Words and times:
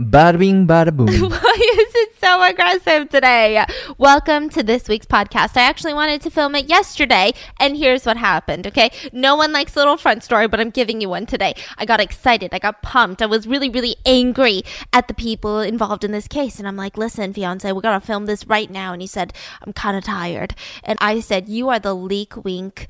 Bada 0.00 0.38
bing, 0.38 0.66
bada 0.66 0.96
boom. 0.96 1.08
Why 1.30 1.76
is 1.78 1.94
it 1.94 2.18
so 2.18 2.42
aggressive 2.42 3.10
today? 3.10 3.62
Welcome 3.98 4.48
to 4.48 4.62
this 4.62 4.88
week's 4.88 5.04
podcast. 5.04 5.58
I 5.58 5.60
actually 5.60 5.92
wanted 5.92 6.22
to 6.22 6.30
film 6.30 6.54
it 6.54 6.70
yesterday, 6.70 7.32
and 7.58 7.76
here's 7.76 8.06
what 8.06 8.16
happened, 8.16 8.66
okay? 8.68 8.90
No 9.12 9.36
one 9.36 9.52
likes 9.52 9.76
a 9.76 9.78
little 9.78 9.98
front 9.98 10.24
story, 10.24 10.48
but 10.48 10.58
I'm 10.58 10.70
giving 10.70 11.02
you 11.02 11.10
one 11.10 11.26
today. 11.26 11.52
I 11.76 11.84
got 11.84 12.00
excited. 12.00 12.54
I 12.54 12.58
got 12.58 12.80
pumped. 12.80 13.20
I 13.20 13.26
was 13.26 13.46
really, 13.46 13.68
really 13.68 13.96
angry 14.06 14.62
at 14.90 15.06
the 15.06 15.12
people 15.12 15.60
involved 15.60 16.02
in 16.02 16.12
this 16.12 16.28
case. 16.28 16.58
And 16.58 16.66
I'm 16.66 16.76
like, 16.76 16.96
listen, 16.96 17.34
fiance, 17.34 17.70
we 17.70 17.82
gotta 17.82 18.00
film 18.00 18.24
this 18.24 18.46
right 18.46 18.70
now. 18.70 18.94
And 18.94 19.02
he 19.02 19.06
said, 19.06 19.34
I'm 19.60 19.74
kind 19.74 19.98
of 19.98 20.04
tired. 20.04 20.54
And 20.82 20.98
I 21.02 21.20
said, 21.20 21.46
You 21.46 21.68
are 21.68 21.78
the 21.78 21.94
leak 21.94 22.42
wink 22.42 22.88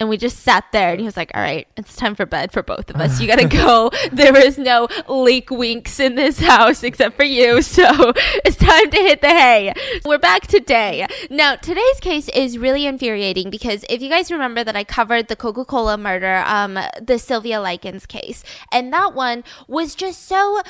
and 0.00 0.08
we 0.08 0.16
just 0.16 0.40
sat 0.40 0.64
there 0.72 0.90
and 0.90 1.00
he 1.00 1.04
was 1.04 1.16
like 1.16 1.30
all 1.34 1.42
right 1.42 1.66
it's 1.76 1.96
time 1.96 2.14
for 2.14 2.26
bed 2.26 2.52
for 2.52 2.62
both 2.62 2.90
of 2.90 2.96
us. 2.96 3.20
You 3.20 3.26
gotta 3.26 3.48
go. 3.62 3.90
There 4.12 4.36
is 4.36 4.58
no 4.58 4.88
leak 5.08 5.50
winks 5.50 6.00
in 6.00 6.14
this 6.14 6.38
house 6.40 6.82
except 6.82 7.16
for 7.16 7.24
you 7.24 7.62
so 7.62 7.84
it's 8.44 8.56
time 8.56 8.90
to 8.90 8.96
hit 8.96 9.20
the 9.20 9.28
hay. 9.28 9.72
We're 10.04 10.18
back 10.18 10.46
today. 10.46 11.06
Now 11.30 11.56
today's 11.56 12.00
case 12.00 12.28
is 12.28 12.58
really 12.58 12.86
infuriating 12.86 13.50
because 13.50 13.84
if 13.88 14.02
you 14.02 14.08
guys 14.08 14.30
remember 14.30 14.64
that 14.64 14.76
i 14.76 14.84
covered 14.84 15.28
the 15.28 15.36
coca-cola 15.36 15.96
murder 15.96 16.42
um 16.46 16.78
the 17.00 17.18
sylvia 17.18 17.60
likens 17.60 18.06
case 18.06 18.44
and 18.72 18.92
that 18.92 19.14
one 19.14 19.44
was 19.66 19.94
just 19.94 20.26
so 20.26 20.62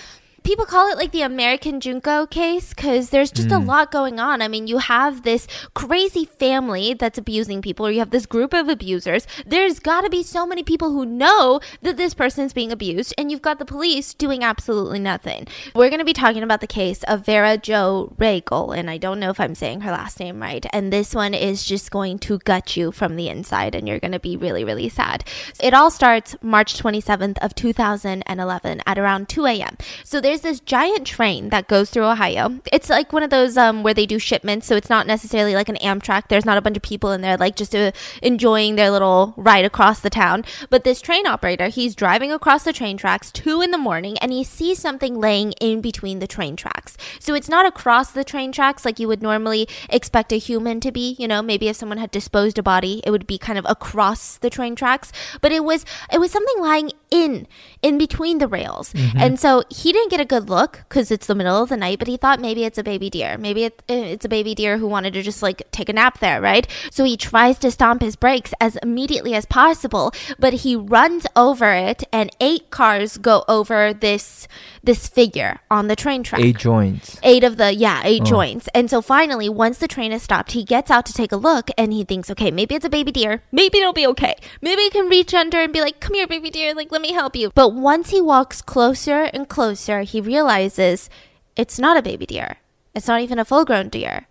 people 0.43 0.65
call 0.65 0.91
it 0.91 0.97
like 0.97 1.13
the 1.13 1.23
American 1.23 1.81
Junko 1.81 2.27
case 2.27 2.75
because 2.75 3.11
there's 3.11 3.31
just 3.31 3.51
a 3.51 3.59
hmm. 3.59 3.67
lot 3.67 3.91
going 3.91 4.19
on. 4.19 4.43
I 4.43 4.49
mean, 4.49 4.67
you 4.67 4.79
have 4.79 5.23
this 5.23 5.47
crazy 5.75 6.25
family 6.25 6.95
that's 6.95 7.19
abusing 7.19 7.63
people, 7.63 7.87
or 7.87 7.91
you 7.91 7.99
have 7.99 8.11
this 8.11 8.27
group 8.27 8.53
of 8.53 8.69
abusers. 8.69 9.27
There's 9.47 9.79
got 9.79 10.03
to 10.03 10.11
be 10.11 10.23
so 10.23 10.47
many 10.47 10.63
people 10.63 10.93
who 10.93 11.05
know 11.05 11.61
that 11.83 11.97
this 11.97 12.15
person 12.15 12.45
is 12.45 12.53
being 12.53 12.73
abused, 12.73 13.15
and 13.19 13.31
you've 13.31 13.43
got 13.43 13.59
the 13.59 13.65
police 13.65 14.15
doing 14.15 14.43
absolutely 14.45 14.99
nothing. 14.99 15.47
We're 15.75 15.91
going 15.91 15.99
to 15.99 16.05
be 16.05 16.13
talking 16.13 16.43
about 16.43 16.61
the 16.61 16.67
case 16.67 17.03
of 17.05 17.25
Vera 17.25 17.59
Jo 17.59 18.15
Reigle, 18.19 18.77
and 18.77 18.91
I 18.91 18.99
don't 18.99 19.21
know 19.21 19.31
if 19.31 19.41
I'm 19.41 19.55
saying 19.55 19.83
her 19.83 19.93
last 19.93 20.21
name 20.21 20.41
right. 20.41 20.65
And 20.73 20.93
this 20.93 21.15
one 21.15 21.35
is 21.35 21.65
just 21.65 21.91
going 21.91 22.19
to 22.21 22.39
gut 22.41 22.77
you 22.77 22.93
from 22.93 23.17
the 23.17 23.29
inside, 23.29 23.75
and 23.75 23.87
you're 23.87 24.01
going 24.01 24.13
to 24.13 24.21
be 24.21 24.37
really, 24.37 24.65
really 24.65 24.89
sad. 24.89 25.25
It 25.61 25.75
all 25.75 25.91
starts 25.91 26.37
March 26.43 26.79
27th 26.81 27.39
of 27.39 27.55
2011 27.55 28.83
at 28.87 28.99
around 28.99 29.29
2 29.29 29.47
a.m. 29.47 29.77
So 30.05 30.21
there's 30.29 30.43
this 30.43 30.61
giant 30.61 31.07
train 31.07 31.49
that 31.49 31.69
goes 31.69 31.89
through 31.89 32.05
Ohio. 32.05 32.61
It's 32.71 32.91
like 32.91 33.15
one 33.15 33.23
of 33.23 33.31
those 33.31 33.57
um, 33.57 33.83
where 33.83 33.95
they 33.95 34.05
do 34.05 34.19
shipments, 34.19 34.67
so 34.67 34.77
it's 34.77 34.91
not 34.91 35.07
necessarily 35.07 35.55
like 35.55 35.71
an 35.71 35.77
Amtrak. 35.77 36.29
There's 36.29 36.45
not 36.45 36.59
a 36.59 36.61
bunch 36.61 36.77
of 36.77 36.83
people 36.83 37.13
in 37.13 37.23
there 37.23 37.39
like 37.39 37.57
just 37.57 37.75
uh, 37.75 37.93
enjoying 38.23 38.77
their 38.77 38.91
little 38.91 39.33
ride 39.39 39.65
across 39.65 40.01
the 40.01 40.11
town. 40.11 40.45
But 40.69 40.85
this 40.85 41.01
train 41.01 41.27
operator, 41.27 41.69
he's 41.69 41.95
driving 41.95 42.31
across 42.31 42.65
the 42.65 42.75
train 42.75 42.99
tracks 42.99 43.33
two 43.33 43.63
in 43.63 43.71
the 43.71 43.79
morning, 43.79 44.19
and 44.19 44.31
he 44.31 44.45
sees 44.45 44.79
something 44.79 45.19
laying 45.19 45.53
in 45.53 45.81
between 45.81 46.19
the 46.19 46.27
train 46.27 46.57
tracks. 46.57 46.99
So 47.19 47.33
it's 47.33 47.49
not 47.49 47.65
across 47.65 48.11
the 48.11 48.23
train 48.23 48.53
tracks 48.53 48.85
like 48.85 48.99
you 48.99 49.09
would 49.09 49.23
normally 49.23 49.67
expect 49.89 50.31
a 50.31 50.37
human 50.37 50.81
to 50.81 50.93
be. 50.93 51.17
You 51.19 51.27
know, 51.27 51.41
maybe 51.41 51.69
if 51.69 51.77
someone 51.77 51.97
had 51.97 52.11
disposed 52.11 52.59
a 52.59 52.63
body, 52.63 53.01
it 53.07 53.11
would 53.11 53.27
be 53.27 53.39
kind 53.39 53.59
of 53.59 53.65
across 53.67 54.37
the 54.37 54.51
train 54.51 54.77
tracks. 54.77 55.11
But 55.41 55.53
it 55.53 55.65
was 55.65 55.87
it 56.13 56.19
was 56.19 56.31
something 56.31 56.61
lying 56.61 56.93
in 57.11 57.47
in 57.81 57.97
between 57.97 58.37
the 58.37 58.49
rails, 58.49 58.93
and 59.17 59.41
so 59.41 59.63
he 59.71 59.91
didn't 59.91 60.11
get 60.11 60.18
a 60.19 60.25
good 60.25 60.49
look 60.49 60.85
because 60.89 61.11
it's 61.11 61.27
the 61.27 61.35
middle 61.35 61.63
of 61.63 61.69
the 61.69 61.77
night. 61.77 61.99
But 61.99 62.09
he 62.09 62.17
thought 62.17 62.41
maybe 62.41 62.65
it's 62.65 62.79
a 62.79 62.83
baby 62.83 63.11
deer. 63.11 63.37
Maybe 63.39 63.65
it, 63.65 63.83
eh, 63.89 64.05
it's 64.05 64.25
a 64.25 64.29
baby 64.29 64.55
deer 64.55 64.79
who 64.79 64.87
wanted 64.87 65.13
to 65.15 65.23
just 65.23 65.43
like 65.43 65.71
take 65.71 65.89
a 65.89 65.93
nap 65.93 66.19
there, 66.21 66.41
right? 66.41 66.67
So 66.91 67.05
he 67.05 67.17
tries 67.17 67.59
to 67.59 67.71
stomp 67.71 68.03
his 68.03 68.17
brakes 68.17 68.53
as 68.61 68.77
immediately 68.77 69.35
as 69.35 69.47
possible, 69.47 70.13
but 70.39 70.53
he 70.53 70.77
runs 70.77 71.27
over 71.37 71.73
it, 71.73 72.05
and 72.13 72.31
eight 72.41 72.71
cars 72.71 73.19
go 73.19 73.45
over 73.49 73.93
this 73.93 74.49
this 74.83 75.07
figure 75.07 75.61
on 75.71 75.89
the 75.89 75.95
train 75.97 76.23
track 76.23 76.41
Eight 76.41 76.57
joints. 76.57 77.19
eight 77.23 77.45
of 77.45 77.59
the 77.59 77.75
yeah 77.75 78.01
eight 78.05 78.23
oh. 78.23 78.25
joints 78.25 78.69
and 78.75 78.89
so 78.89 79.03
finally 79.03 79.47
once 79.47 79.77
the 79.77 79.89
train 79.89 80.13
is 80.13 80.23
stopped 80.23 80.53
he 80.53 80.65
gets 80.65 80.91
out 80.91 81.05
to 81.05 81.13
take 81.13 81.31
a 81.31 81.37
look 81.37 81.69
and 81.77 81.93
he 81.93 82.05
thinks 82.05 82.31
okay 82.31 82.51
maybe 82.51 82.75
it's 82.75 82.87
a 82.87 82.91
baby 82.91 83.13
deer 83.13 83.43
maybe 83.53 83.79
it'll 83.79 83.93
be 83.93 84.07
okay 84.07 84.35
maybe 84.63 84.83
he 84.83 84.91
can 84.91 85.07
reach 85.09 85.35
under 85.35 85.61
and 85.61 85.75
be 85.75 85.83
like 85.83 86.01
come 86.01 86.15
here 86.15 86.27
baby 86.27 86.49
deer 86.49 86.75
like 86.75 86.91
let 86.91 87.03
me 87.03 87.13
help 87.13 87.37
you 87.37 87.51
but 87.55 87.75
once 87.75 88.09
he 88.09 88.21
walks 88.21 88.63
closer 88.63 89.25
and 89.35 89.49
closer 89.49 90.01
he 90.09 90.21
realizes 90.21 91.09
it's 91.57 91.79
not 91.79 91.97
a 91.97 92.03
baby 92.03 92.27
deer. 92.27 92.59
It's 92.95 93.09
not 93.09 93.21
even 93.21 93.39
a 93.39 93.45
full 93.45 93.65
grown 93.65 93.89
deer. 93.89 94.27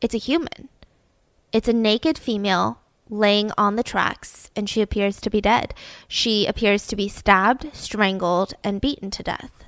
It's 0.00 0.14
a 0.14 0.18
human. 0.18 0.68
It's 1.52 1.68
a 1.68 1.72
naked 1.72 2.18
female 2.18 2.80
laying 3.08 3.50
on 3.56 3.76
the 3.76 3.82
tracks 3.82 4.50
and 4.56 4.68
she 4.68 4.82
appears 4.82 5.20
to 5.20 5.30
be 5.30 5.40
dead. 5.40 5.74
She 6.08 6.46
appears 6.46 6.86
to 6.88 6.96
be 6.96 7.08
stabbed 7.08 7.74
strangled 7.74 8.54
and 8.64 8.80
beaten 8.80 9.10
to 9.12 9.22
death. 9.22 9.64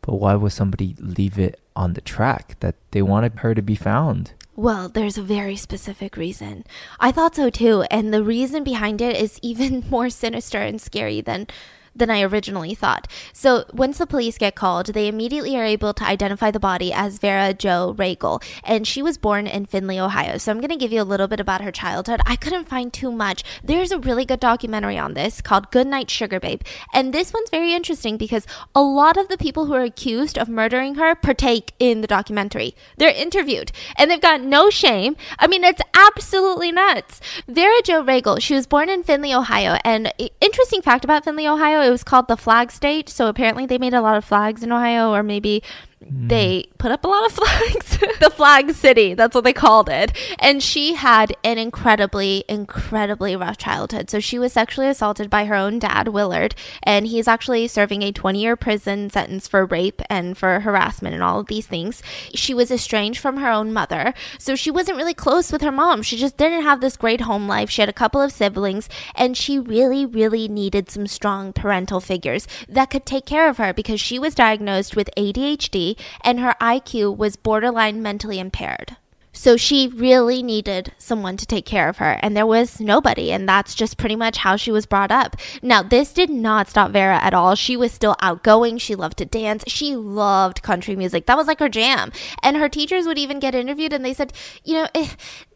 But 0.00 0.16
why 0.16 0.34
would 0.34 0.52
somebody 0.52 0.96
leave 0.98 1.38
it 1.38 1.60
on 1.76 1.94
the 1.94 2.00
track 2.00 2.56
that 2.60 2.74
they 2.90 3.02
wanted 3.02 3.38
her 3.38 3.54
to 3.54 3.62
be 3.62 3.76
found? 3.76 4.32
Well, 4.54 4.88
there's 4.88 5.16
a 5.16 5.22
very 5.22 5.56
specific 5.56 6.16
reason. 6.16 6.64
I 7.00 7.12
thought 7.12 7.36
so 7.36 7.48
too, 7.48 7.82
and 7.90 8.12
the 8.12 8.22
reason 8.22 8.64
behind 8.64 9.00
it 9.00 9.16
is 9.16 9.38
even 9.42 9.84
more 9.90 10.10
sinister 10.10 10.58
and 10.58 10.80
scary 10.80 11.20
than 11.20 11.46
than 11.94 12.10
I 12.10 12.22
originally 12.22 12.74
thought. 12.74 13.06
So, 13.32 13.64
once 13.72 13.98
the 13.98 14.06
police 14.06 14.38
get 14.38 14.54
called, 14.54 14.86
they 14.86 15.08
immediately 15.08 15.56
are 15.56 15.64
able 15.64 15.92
to 15.94 16.04
identify 16.04 16.50
the 16.50 16.60
body 16.60 16.92
as 16.92 17.18
Vera 17.18 17.54
Jo 17.54 17.94
Reigle, 17.98 18.42
and 18.64 18.86
she 18.86 19.02
was 19.02 19.18
born 19.18 19.46
in 19.46 19.66
Findlay, 19.66 19.98
Ohio. 19.98 20.38
So, 20.38 20.50
I'm 20.50 20.60
going 20.60 20.70
to 20.70 20.76
give 20.76 20.92
you 20.92 21.02
a 21.02 21.04
little 21.04 21.28
bit 21.28 21.40
about 21.40 21.62
her 21.62 21.72
childhood. 21.72 22.20
I 22.26 22.36
couldn't 22.36 22.68
find 22.68 22.92
too 22.92 23.12
much. 23.12 23.44
There's 23.62 23.92
a 23.92 23.98
really 23.98 24.24
good 24.24 24.40
documentary 24.40 24.98
on 24.98 25.14
this 25.14 25.40
called 25.40 25.70
Goodnight 25.70 26.10
Sugar 26.10 26.40
Babe, 26.40 26.62
and 26.92 27.12
this 27.12 27.32
one's 27.32 27.50
very 27.50 27.74
interesting 27.74 28.16
because 28.16 28.46
a 28.74 28.82
lot 28.82 29.16
of 29.16 29.28
the 29.28 29.38
people 29.38 29.66
who 29.66 29.74
are 29.74 29.82
accused 29.82 30.38
of 30.38 30.48
murdering 30.48 30.94
her 30.96 31.14
partake 31.14 31.72
in 31.78 32.00
the 32.00 32.06
documentary. 32.06 32.74
They're 32.96 33.10
interviewed, 33.10 33.72
and 33.96 34.10
they've 34.10 34.20
got 34.20 34.40
no 34.40 34.70
shame. 34.70 35.16
I 35.38 35.46
mean, 35.46 35.64
it's 35.64 35.82
absolutely 35.94 36.72
nuts. 36.72 37.20
Vera 37.46 37.82
Jo 37.84 38.02
Reigle, 38.02 38.40
she 38.40 38.54
was 38.54 38.66
born 38.66 38.88
in 38.88 39.02
Findlay, 39.02 39.34
Ohio, 39.34 39.78
and 39.84 40.12
interesting 40.40 40.82
fact 40.82 41.04
about 41.04 41.24
Findlay, 41.24 41.46
Ohio, 41.46 41.81
it 41.82 41.90
was 41.90 42.04
called 42.04 42.28
the 42.28 42.36
flag 42.36 42.70
state. 42.70 43.08
So 43.08 43.28
apparently 43.28 43.66
they 43.66 43.78
made 43.78 43.94
a 43.94 44.00
lot 44.00 44.16
of 44.16 44.24
flags 44.24 44.62
in 44.62 44.72
Ohio, 44.72 45.12
or 45.12 45.22
maybe 45.22 45.62
Mm. 46.02 46.28
they 46.28 46.66
put 46.78 46.90
up 46.90 47.04
a 47.04 47.08
lot 47.08 47.26
of 47.26 47.32
flags. 47.32 47.98
the 48.20 48.30
flag 48.30 48.72
city, 48.72 49.14
that's 49.14 49.34
what 49.34 49.44
they 49.44 49.52
called 49.52 49.88
it. 49.88 50.12
And 50.38 50.62
she 50.62 50.94
had 50.94 51.36
an 51.44 51.58
incredibly, 51.58 52.44
incredibly 52.48 53.36
rough 53.36 53.58
childhood. 53.58 54.10
So 54.10 54.20
she 54.20 54.38
was 54.38 54.52
sexually 54.52 54.88
assaulted 54.88 55.30
by 55.30 55.44
her 55.44 55.54
own 55.54 55.78
dad, 55.78 56.08
Willard, 56.08 56.54
and 56.82 57.06
he's 57.06 57.28
actually 57.28 57.68
serving 57.68 58.02
a 58.02 58.12
20 58.12 58.40
year 58.40 58.56
prison 58.56 59.10
sentence 59.10 59.48
for 59.48 59.66
rape 59.66 60.02
and 60.08 60.36
for 60.36 60.60
harassment 60.60 61.14
and 61.14 61.22
all 61.22 61.40
of 61.40 61.46
these 61.46 61.66
things. 61.66 62.02
She 62.34 62.54
was 62.54 62.70
estranged 62.70 63.20
from 63.20 63.38
her 63.38 63.50
own 63.50 63.72
mother. 63.72 64.14
So 64.38 64.54
she 64.56 64.70
wasn't 64.70 64.98
really 64.98 65.14
close 65.14 65.52
with 65.52 65.62
her 65.62 65.72
mom. 65.72 66.02
She 66.02 66.16
just 66.16 66.36
didn't 66.36 66.62
have 66.62 66.80
this 66.80 66.96
great 66.96 67.22
home 67.22 67.48
life. 67.48 67.70
She 67.70 67.82
had 67.82 67.88
a 67.88 67.92
couple 67.92 68.20
of 68.20 68.32
siblings, 68.32 68.88
and 69.14 69.36
she 69.36 69.58
really, 69.58 70.04
really 70.06 70.48
needed 70.48 70.90
some 70.90 71.06
strong 71.06 71.52
parental 71.52 72.00
figures 72.00 72.46
that 72.68 72.90
could 72.90 73.06
take 73.06 73.26
care 73.26 73.48
of 73.48 73.58
her 73.58 73.72
because 73.72 74.00
she 74.00 74.18
was 74.18 74.34
diagnosed 74.34 74.96
with 74.96 75.10
ADHD 75.16 75.91
and 76.22 76.40
her 76.40 76.54
IQ 76.60 77.16
was 77.16 77.36
borderline 77.36 78.02
mentally 78.02 78.38
impaired. 78.38 78.96
So 79.34 79.56
she 79.56 79.88
really 79.88 80.42
needed 80.42 80.92
someone 80.98 81.38
to 81.38 81.46
take 81.46 81.64
care 81.64 81.88
of 81.88 81.96
her, 81.96 82.18
and 82.22 82.36
there 82.36 82.46
was 82.46 82.78
nobody, 82.78 83.32
and 83.32 83.48
that's 83.48 83.74
just 83.74 83.96
pretty 83.96 84.14
much 84.14 84.36
how 84.36 84.56
she 84.56 84.70
was 84.70 84.84
brought 84.84 85.10
up. 85.10 85.36
Now, 85.62 85.82
this 85.82 86.12
did 86.12 86.28
not 86.28 86.68
stop 86.68 86.90
Vera 86.90 87.16
at 87.16 87.32
all. 87.32 87.54
She 87.54 87.74
was 87.74 87.92
still 87.92 88.14
outgoing. 88.20 88.76
She 88.76 88.94
loved 88.94 89.16
to 89.18 89.24
dance. 89.24 89.64
She 89.66 89.96
loved 89.96 90.62
country 90.62 90.96
music. 90.96 91.24
That 91.26 91.38
was 91.38 91.46
like 91.46 91.60
her 91.60 91.70
jam. 91.70 92.12
And 92.42 92.58
her 92.58 92.68
teachers 92.68 93.06
would 93.06 93.18
even 93.18 93.40
get 93.40 93.54
interviewed, 93.54 93.94
and 93.94 94.04
they 94.04 94.14
said, 94.14 94.34
you 94.64 94.74
know, 94.74 94.88
eh, 94.94 95.08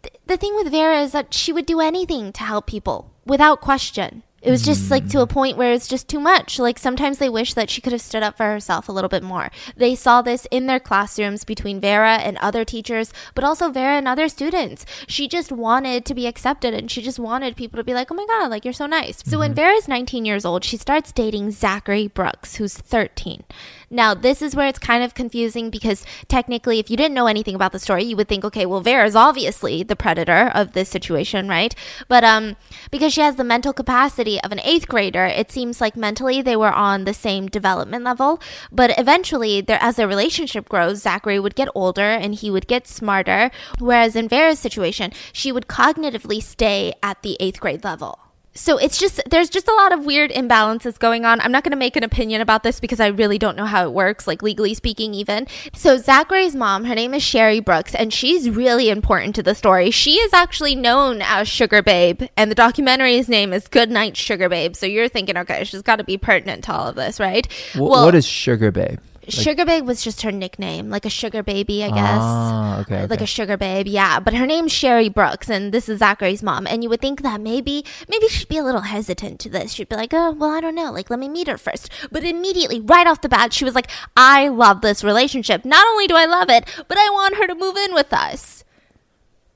th- 0.02 0.14
the 0.26 0.38
thing 0.38 0.56
with 0.56 0.70
Vera 0.70 1.02
is 1.02 1.12
that 1.12 1.34
she 1.34 1.52
would 1.52 1.66
do 1.66 1.80
anything 1.80 2.32
to 2.32 2.44
help 2.44 2.66
people 2.66 3.12
without 3.26 3.60
question. 3.60 4.22
It 4.42 4.50
was 4.50 4.62
just 4.62 4.90
like 4.90 5.08
to 5.08 5.18
hmm. 5.18 5.22
a 5.22 5.26
point 5.26 5.56
where 5.56 5.72
it's 5.72 5.88
just 5.88 6.08
too 6.08 6.20
much. 6.20 6.58
Like 6.58 6.78
sometimes 6.78 7.18
they 7.18 7.28
wish 7.28 7.54
that 7.54 7.70
she 7.70 7.80
could 7.80 7.92
have 7.92 8.02
stood 8.02 8.22
up 8.22 8.36
for 8.36 8.44
herself 8.44 8.88
a 8.88 8.92
little 8.92 9.08
bit 9.08 9.22
more. 9.22 9.50
They 9.76 9.94
saw 9.94 10.22
this 10.22 10.46
in 10.50 10.66
their 10.66 10.78
classrooms 10.78 11.44
between 11.44 11.80
Vera 11.80 12.16
and 12.16 12.36
other 12.38 12.64
teachers, 12.64 13.12
but 13.34 13.44
also 13.44 13.70
Vera 13.70 13.96
and 13.96 14.06
other 14.06 14.28
students. 14.28 14.86
She 15.08 15.26
just 15.26 15.50
wanted 15.50 16.04
to 16.04 16.14
be 16.14 16.26
accepted 16.26 16.74
and 16.74 16.90
she 16.90 17.02
just 17.02 17.18
wanted 17.18 17.56
people 17.56 17.78
to 17.78 17.84
be 17.84 17.94
like, 17.94 18.10
oh 18.10 18.14
my 18.14 18.26
God, 18.26 18.50
like 18.50 18.64
you're 18.64 18.74
so 18.74 18.86
nice. 18.86 19.22
So 19.24 19.38
when 19.38 19.50
mm-hmm. 19.50 19.56
Vera's 19.56 19.88
19 19.88 20.24
years 20.24 20.44
old, 20.44 20.64
she 20.64 20.76
starts 20.76 21.12
dating 21.12 21.50
Zachary 21.50 22.06
Brooks, 22.06 22.56
who's 22.56 22.76
13. 22.76 23.44
Now, 23.88 24.14
this 24.14 24.42
is 24.42 24.56
where 24.56 24.66
it's 24.66 24.80
kind 24.80 25.04
of 25.04 25.14
confusing 25.14 25.70
because 25.70 26.04
technically, 26.26 26.80
if 26.80 26.90
you 26.90 26.96
didn't 26.96 27.14
know 27.14 27.28
anything 27.28 27.54
about 27.54 27.70
the 27.70 27.78
story, 27.78 28.02
you 28.02 28.16
would 28.16 28.28
think, 28.28 28.44
okay, 28.44 28.66
well, 28.66 28.80
Vera's 28.80 29.14
obviously 29.14 29.84
the 29.84 29.94
predator 29.94 30.50
of 30.54 30.72
this 30.72 30.88
situation, 30.88 31.48
right? 31.48 31.72
But 32.08 32.24
um, 32.24 32.56
because 32.90 33.12
she 33.12 33.20
has 33.20 33.36
the 33.36 33.44
mental 33.44 33.72
capacity 33.72 34.40
of 34.42 34.50
an 34.50 34.60
eighth 34.64 34.88
grader, 34.88 35.24
it 35.24 35.52
seems 35.52 35.80
like 35.80 35.96
mentally 35.96 36.42
they 36.42 36.56
were 36.56 36.72
on 36.72 37.04
the 37.04 37.14
same 37.14 37.46
development 37.46 38.02
level. 38.02 38.40
But 38.72 38.98
eventually, 38.98 39.60
their, 39.60 39.78
as 39.80 39.96
their 39.96 40.08
relationship 40.08 40.68
grows, 40.68 41.02
Zachary 41.02 41.38
would 41.38 41.54
get 41.54 41.68
older 41.72 42.02
and 42.02 42.34
he 42.34 42.50
would 42.50 42.66
get 42.66 42.88
smarter. 42.88 43.52
Whereas 43.78 44.16
in 44.16 44.28
Vera's 44.28 44.58
situation, 44.58 45.12
she 45.32 45.52
would 45.52 45.68
cognitively 45.68 46.42
stay 46.42 46.92
at 47.04 47.22
the 47.22 47.36
eighth 47.38 47.60
grade 47.60 47.84
level. 47.84 48.25
So 48.56 48.78
it's 48.78 48.98
just 48.98 49.20
there's 49.30 49.50
just 49.50 49.68
a 49.68 49.74
lot 49.74 49.92
of 49.92 50.04
weird 50.04 50.30
imbalances 50.30 50.98
going 50.98 51.24
on. 51.24 51.40
I'm 51.40 51.52
not 51.52 51.62
going 51.62 51.72
to 51.72 51.76
make 51.76 51.96
an 51.96 52.04
opinion 52.04 52.40
about 52.40 52.62
this 52.62 52.80
because 52.80 53.00
I 53.00 53.08
really 53.08 53.38
don't 53.38 53.56
know 53.56 53.66
how 53.66 53.84
it 53.84 53.92
works, 53.92 54.26
like 54.26 54.42
legally 54.42 54.74
speaking, 54.74 55.14
even. 55.14 55.46
So 55.74 55.98
Zachary's 55.98 56.54
mom, 56.56 56.84
her 56.84 56.94
name 56.94 57.14
is 57.14 57.22
Sherry 57.22 57.60
Brooks, 57.60 57.94
and 57.94 58.12
she's 58.12 58.50
really 58.50 58.90
important 58.90 59.34
to 59.36 59.42
the 59.42 59.54
story. 59.54 59.90
She 59.90 60.14
is 60.14 60.32
actually 60.32 60.74
known 60.74 61.20
as 61.22 61.48
Sugar 61.48 61.82
Babe, 61.82 62.22
and 62.36 62.50
the 62.50 62.54
documentary's 62.56 63.28
name 63.28 63.52
is 63.52 63.68
Good 63.68 63.90
Night 63.90 64.16
Sugar 64.16 64.48
Babe. 64.48 64.74
So 64.74 64.86
you're 64.86 65.08
thinking, 65.08 65.36
okay, 65.36 65.64
she's 65.64 65.82
got 65.82 65.96
to 65.96 66.04
be 66.04 66.16
pertinent 66.16 66.64
to 66.64 66.72
all 66.72 66.88
of 66.88 66.96
this, 66.96 67.20
right? 67.20 67.46
Wh- 67.74 67.80
what 67.80 68.14
is 68.14 68.26
sugar 68.26 68.70
babe? 68.70 68.98
Sugar 69.28 69.64
Babe 69.64 69.86
was 69.86 70.02
just 70.02 70.22
her 70.22 70.32
nickname, 70.32 70.90
like 70.90 71.04
a 71.04 71.10
sugar 71.10 71.42
baby, 71.42 71.82
I 71.82 71.88
guess. 71.88 72.20
Ah, 72.20 72.80
okay, 72.80 73.06
Like 73.06 73.20
a 73.20 73.26
sugar 73.26 73.56
babe, 73.56 73.86
yeah. 73.86 74.20
But 74.20 74.34
her 74.34 74.46
name's 74.46 74.72
Sherry 74.72 75.08
Brooks, 75.08 75.48
and 75.50 75.72
this 75.72 75.88
is 75.88 75.98
Zachary's 75.98 76.42
mom. 76.42 76.66
And 76.66 76.82
you 76.82 76.88
would 76.88 77.00
think 77.00 77.22
that 77.22 77.40
maybe, 77.40 77.84
maybe 78.08 78.28
she'd 78.28 78.48
be 78.48 78.58
a 78.58 78.64
little 78.64 78.82
hesitant 78.82 79.40
to 79.40 79.48
this. 79.48 79.72
She'd 79.72 79.88
be 79.88 79.96
like, 79.96 80.12
oh, 80.14 80.32
well, 80.32 80.50
I 80.50 80.60
don't 80.60 80.74
know. 80.74 80.92
Like, 80.92 81.10
let 81.10 81.18
me 81.18 81.28
meet 81.28 81.48
her 81.48 81.58
first. 81.58 81.90
But 82.10 82.24
immediately, 82.24 82.80
right 82.80 83.06
off 83.06 83.20
the 83.20 83.28
bat, 83.28 83.52
she 83.52 83.64
was 83.64 83.74
like, 83.74 83.90
I 84.16 84.48
love 84.48 84.80
this 84.80 85.02
relationship. 85.02 85.64
Not 85.64 85.86
only 85.86 86.06
do 86.06 86.16
I 86.16 86.26
love 86.26 86.48
it, 86.50 86.64
but 86.88 86.98
I 86.98 87.08
want 87.10 87.36
her 87.36 87.46
to 87.46 87.54
move 87.54 87.76
in 87.76 87.94
with 87.94 88.12
us. 88.12 88.55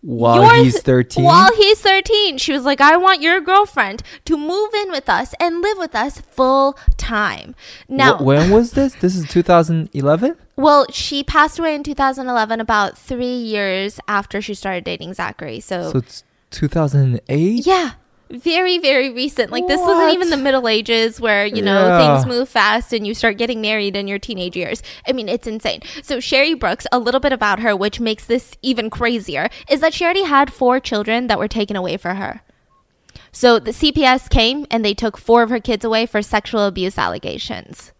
While 0.03 0.43
You're- 0.45 0.65
he's 0.65 0.81
13? 0.81 1.23
While 1.25 1.51
he's 1.57 1.79
13. 1.81 2.39
She 2.39 2.53
was 2.53 2.65
like, 2.65 2.81
I 2.81 2.97
want 2.97 3.21
your 3.21 3.41
girlfriend 3.41 4.03
to 4.25 4.37
move 4.39 4.71
in 4.75 4.91
with 4.91 5.09
us 5.11 5.35
and 5.39 5.61
live 5.61 5.77
with 5.79 5.95
us 5.95 6.21
full 6.23 6.79
time. 6.97 7.55
Now, 7.89 8.17
Wh- 8.17 8.23
when 8.25 8.51
was 8.51 8.73
this? 8.73 8.95
This 8.95 9.15
is 9.15 9.27
2011? 9.29 10.37
Well, 10.57 10.87
she 10.91 11.23
passed 11.23 11.59
away 11.59 11.75
in 11.75 11.83
2011, 11.83 12.61
about 12.61 12.97
three 12.97 13.27
years 13.27 14.01
after 14.09 14.41
she 14.41 14.55
started 14.55 14.85
dating 14.85 15.15
Zachary. 15.15 15.61
So, 15.61 15.93
So 15.93 15.99
it's 15.99 16.25
2008? 16.51 17.67
yeah, 17.67 17.93
very, 18.31 18.79
very 18.79 19.11
recent. 19.11 19.51
Like, 19.51 19.67
this 19.67 19.81
wasn't 19.81 20.15
even 20.15 20.31
the 20.31 20.37
Middle 20.37 20.69
Ages 20.69 21.21
where, 21.21 21.45
you 21.47 21.63
know, 21.63 21.87
Yeah. 21.87 21.99
things 22.23 22.27
move 22.27 22.49
fast 22.49 22.93
and 22.93 23.07
you 23.07 23.15
start 23.15 23.37
getting 23.39 23.61
married 23.61 23.97
in 23.97 24.07
your 24.09 24.19
teenage 24.19 24.57
years. 24.57 24.83
I 25.07 25.13
mean, 25.13 25.29
it's 25.29 25.47
insane. 25.47 25.81
So, 26.03 26.21
Sherry 26.21 26.55
Brooks, 26.55 26.87
a 26.93 26.99
little 26.99 27.21
bit 27.21 27.33
about 27.33 27.61
her, 27.61 27.75
which 27.75 28.01
makes 28.01 28.25
this 28.25 28.57
even 28.63 28.91
crazier, 28.91 29.49
is 29.69 29.81
that 29.81 29.95
she 29.95 30.05
already 30.05 30.25
had 30.25 30.53
four 30.53 30.81
children 30.81 31.27
that 31.27 31.39
were 31.39 31.49
taken 31.49 31.77
away 31.77 31.97
from 31.97 32.17
her. 32.17 32.43
So, 33.33 33.59
the 33.59 33.73
CPS 33.73 34.29
came 34.29 34.67
and 34.71 34.85
they 34.85 34.95
took 34.95 35.17
four 35.17 35.43
of 35.43 35.51
her 35.51 35.61
kids 35.61 35.85
away 35.85 36.07
for 36.07 36.23
sexual 36.23 36.65
abuse 36.67 36.99
allegations. 36.99 37.93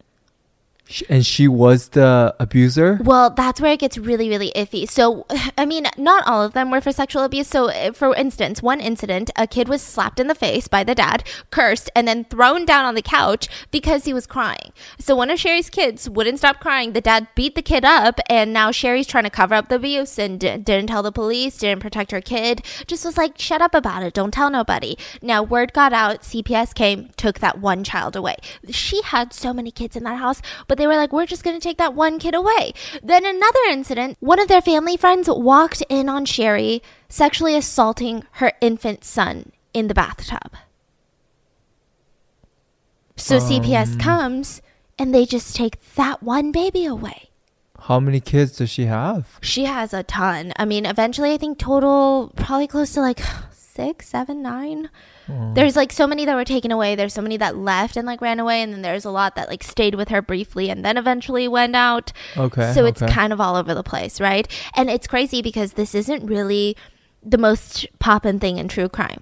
And 1.09 1.25
she 1.25 1.47
was 1.47 1.89
the 1.89 2.35
abuser? 2.39 2.99
Well, 3.03 3.29
that's 3.29 3.61
where 3.61 3.73
it 3.73 3.79
gets 3.79 3.97
really, 3.97 4.29
really 4.29 4.51
iffy. 4.55 4.89
So, 4.89 5.25
I 5.57 5.65
mean, 5.65 5.87
not 5.97 6.27
all 6.27 6.43
of 6.43 6.53
them 6.53 6.71
were 6.71 6.81
for 6.81 6.91
sexual 6.91 7.23
abuse. 7.23 7.47
So, 7.47 7.69
uh, 7.69 7.91
for 7.93 8.15
instance, 8.15 8.61
one 8.61 8.79
incident, 8.79 9.31
a 9.35 9.47
kid 9.47 9.69
was 9.69 9.81
slapped 9.81 10.19
in 10.19 10.27
the 10.27 10.35
face 10.35 10.67
by 10.67 10.83
the 10.83 10.95
dad, 10.95 11.23
cursed, 11.49 11.89
and 11.95 12.07
then 12.07 12.25
thrown 12.25 12.65
down 12.65 12.85
on 12.85 12.95
the 12.95 13.01
couch 13.01 13.47
because 13.71 14.05
he 14.05 14.13
was 14.13 14.27
crying. 14.27 14.73
So, 14.99 15.15
one 15.15 15.29
of 15.29 15.39
Sherry's 15.39 15.69
kids 15.69 16.09
wouldn't 16.09 16.39
stop 16.39 16.59
crying. 16.59 16.93
The 16.93 17.01
dad 17.01 17.27
beat 17.35 17.55
the 17.55 17.61
kid 17.61 17.85
up, 17.85 18.19
and 18.29 18.53
now 18.53 18.71
Sherry's 18.71 19.07
trying 19.07 19.23
to 19.25 19.29
cover 19.29 19.55
up 19.55 19.69
the 19.69 19.75
abuse 19.75 20.17
and 20.19 20.39
d- 20.39 20.57
didn't 20.57 20.87
tell 20.87 21.03
the 21.03 21.11
police, 21.11 21.57
didn't 21.57 21.81
protect 21.81 22.11
her 22.11 22.21
kid, 22.21 22.63
just 22.87 23.05
was 23.05 23.17
like, 23.17 23.37
shut 23.37 23.61
up 23.61 23.73
about 23.73 24.03
it, 24.03 24.13
don't 24.13 24.33
tell 24.33 24.49
nobody. 24.49 24.97
Now, 25.21 25.43
word 25.43 25.73
got 25.73 25.93
out, 25.93 26.21
CPS 26.21 26.73
came, 26.73 27.09
took 27.17 27.39
that 27.39 27.59
one 27.59 27.83
child 27.83 28.15
away. 28.15 28.35
She 28.69 29.01
had 29.03 29.33
so 29.33 29.53
many 29.53 29.71
kids 29.71 29.95
in 29.95 30.03
that 30.03 30.17
house, 30.17 30.41
but 30.67 30.80
they 30.81 30.87
were 30.87 30.95
like, 30.95 31.13
we're 31.13 31.27
just 31.27 31.43
going 31.43 31.55
to 31.55 31.63
take 31.63 31.77
that 31.77 31.93
one 31.93 32.17
kid 32.17 32.33
away. 32.33 32.73
Then 33.03 33.25
another 33.25 33.59
incident, 33.69 34.17
one 34.19 34.39
of 34.39 34.47
their 34.47 34.61
family 34.61 34.97
friends 34.97 35.29
walked 35.29 35.83
in 35.89 36.09
on 36.09 36.25
Sherry 36.25 36.81
sexually 37.07 37.55
assaulting 37.55 38.23
her 38.33 38.53
infant 38.61 39.03
son 39.03 39.51
in 39.73 39.87
the 39.87 39.93
bathtub. 39.93 40.55
So 43.15 43.37
um. 43.37 43.43
CPS 43.43 43.99
comes 43.99 44.61
and 44.97 45.13
they 45.13 45.25
just 45.25 45.55
take 45.55 45.79
that 45.95 46.23
one 46.23 46.51
baby 46.51 46.85
away. 46.85 47.29
How 47.81 47.99
many 47.99 48.19
kids 48.19 48.57
does 48.57 48.69
she 48.69 48.85
have? 48.85 49.39
She 49.41 49.65
has 49.65 49.93
a 49.93 50.03
ton. 50.03 50.53
I 50.55 50.65
mean, 50.65 50.85
eventually, 50.85 51.33
I 51.33 51.37
think 51.37 51.57
total 51.57 52.31
probably 52.35 52.67
close 52.67 52.93
to 52.93 53.01
like 53.01 53.19
six, 53.51 54.07
seven, 54.07 54.41
nine. 54.41 54.89
Mm. 55.27 55.55
There's 55.55 55.75
like 55.75 55.91
so 55.91 56.07
many 56.07 56.25
that 56.25 56.35
were 56.35 56.45
taken 56.45 56.71
away. 56.71 56.95
There's 56.95 57.13
so 57.13 57.21
many 57.21 57.37
that 57.37 57.55
left 57.55 57.97
and 57.97 58.05
like 58.05 58.21
ran 58.21 58.39
away, 58.39 58.61
and 58.61 58.73
then 58.73 58.81
there's 58.81 59.05
a 59.05 59.11
lot 59.11 59.35
that 59.35 59.49
like 59.49 59.63
stayed 59.63 59.95
with 59.95 60.09
her 60.09 60.21
briefly 60.21 60.69
and 60.69 60.83
then 60.83 60.97
eventually 60.97 61.47
went 61.47 61.75
out. 61.75 62.11
Okay. 62.37 62.73
So 62.73 62.85
it's 62.85 63.01
okay. 63.01 63.11
kind 63.11 63.33
of 63.33 63.41
all 63.41 63.55
over 63.55 63.73
the 63.73 63.83
place, 63.83 64.19
right? 64.19 64.47
And 64.75 64.89
it's 64.89 65.07
crazy 65.07 65.41
because 65.41 65.73
this 65.73 65.95
isn't 65.95 66.25
really 66.25 66.75
the 67.23 67.37
most 67.37 67.87
poppin' 67.99 68.39
thing 68.39 68.57
in 68.57 68.67
true 68.67 68.89
crime. 68.89 69.21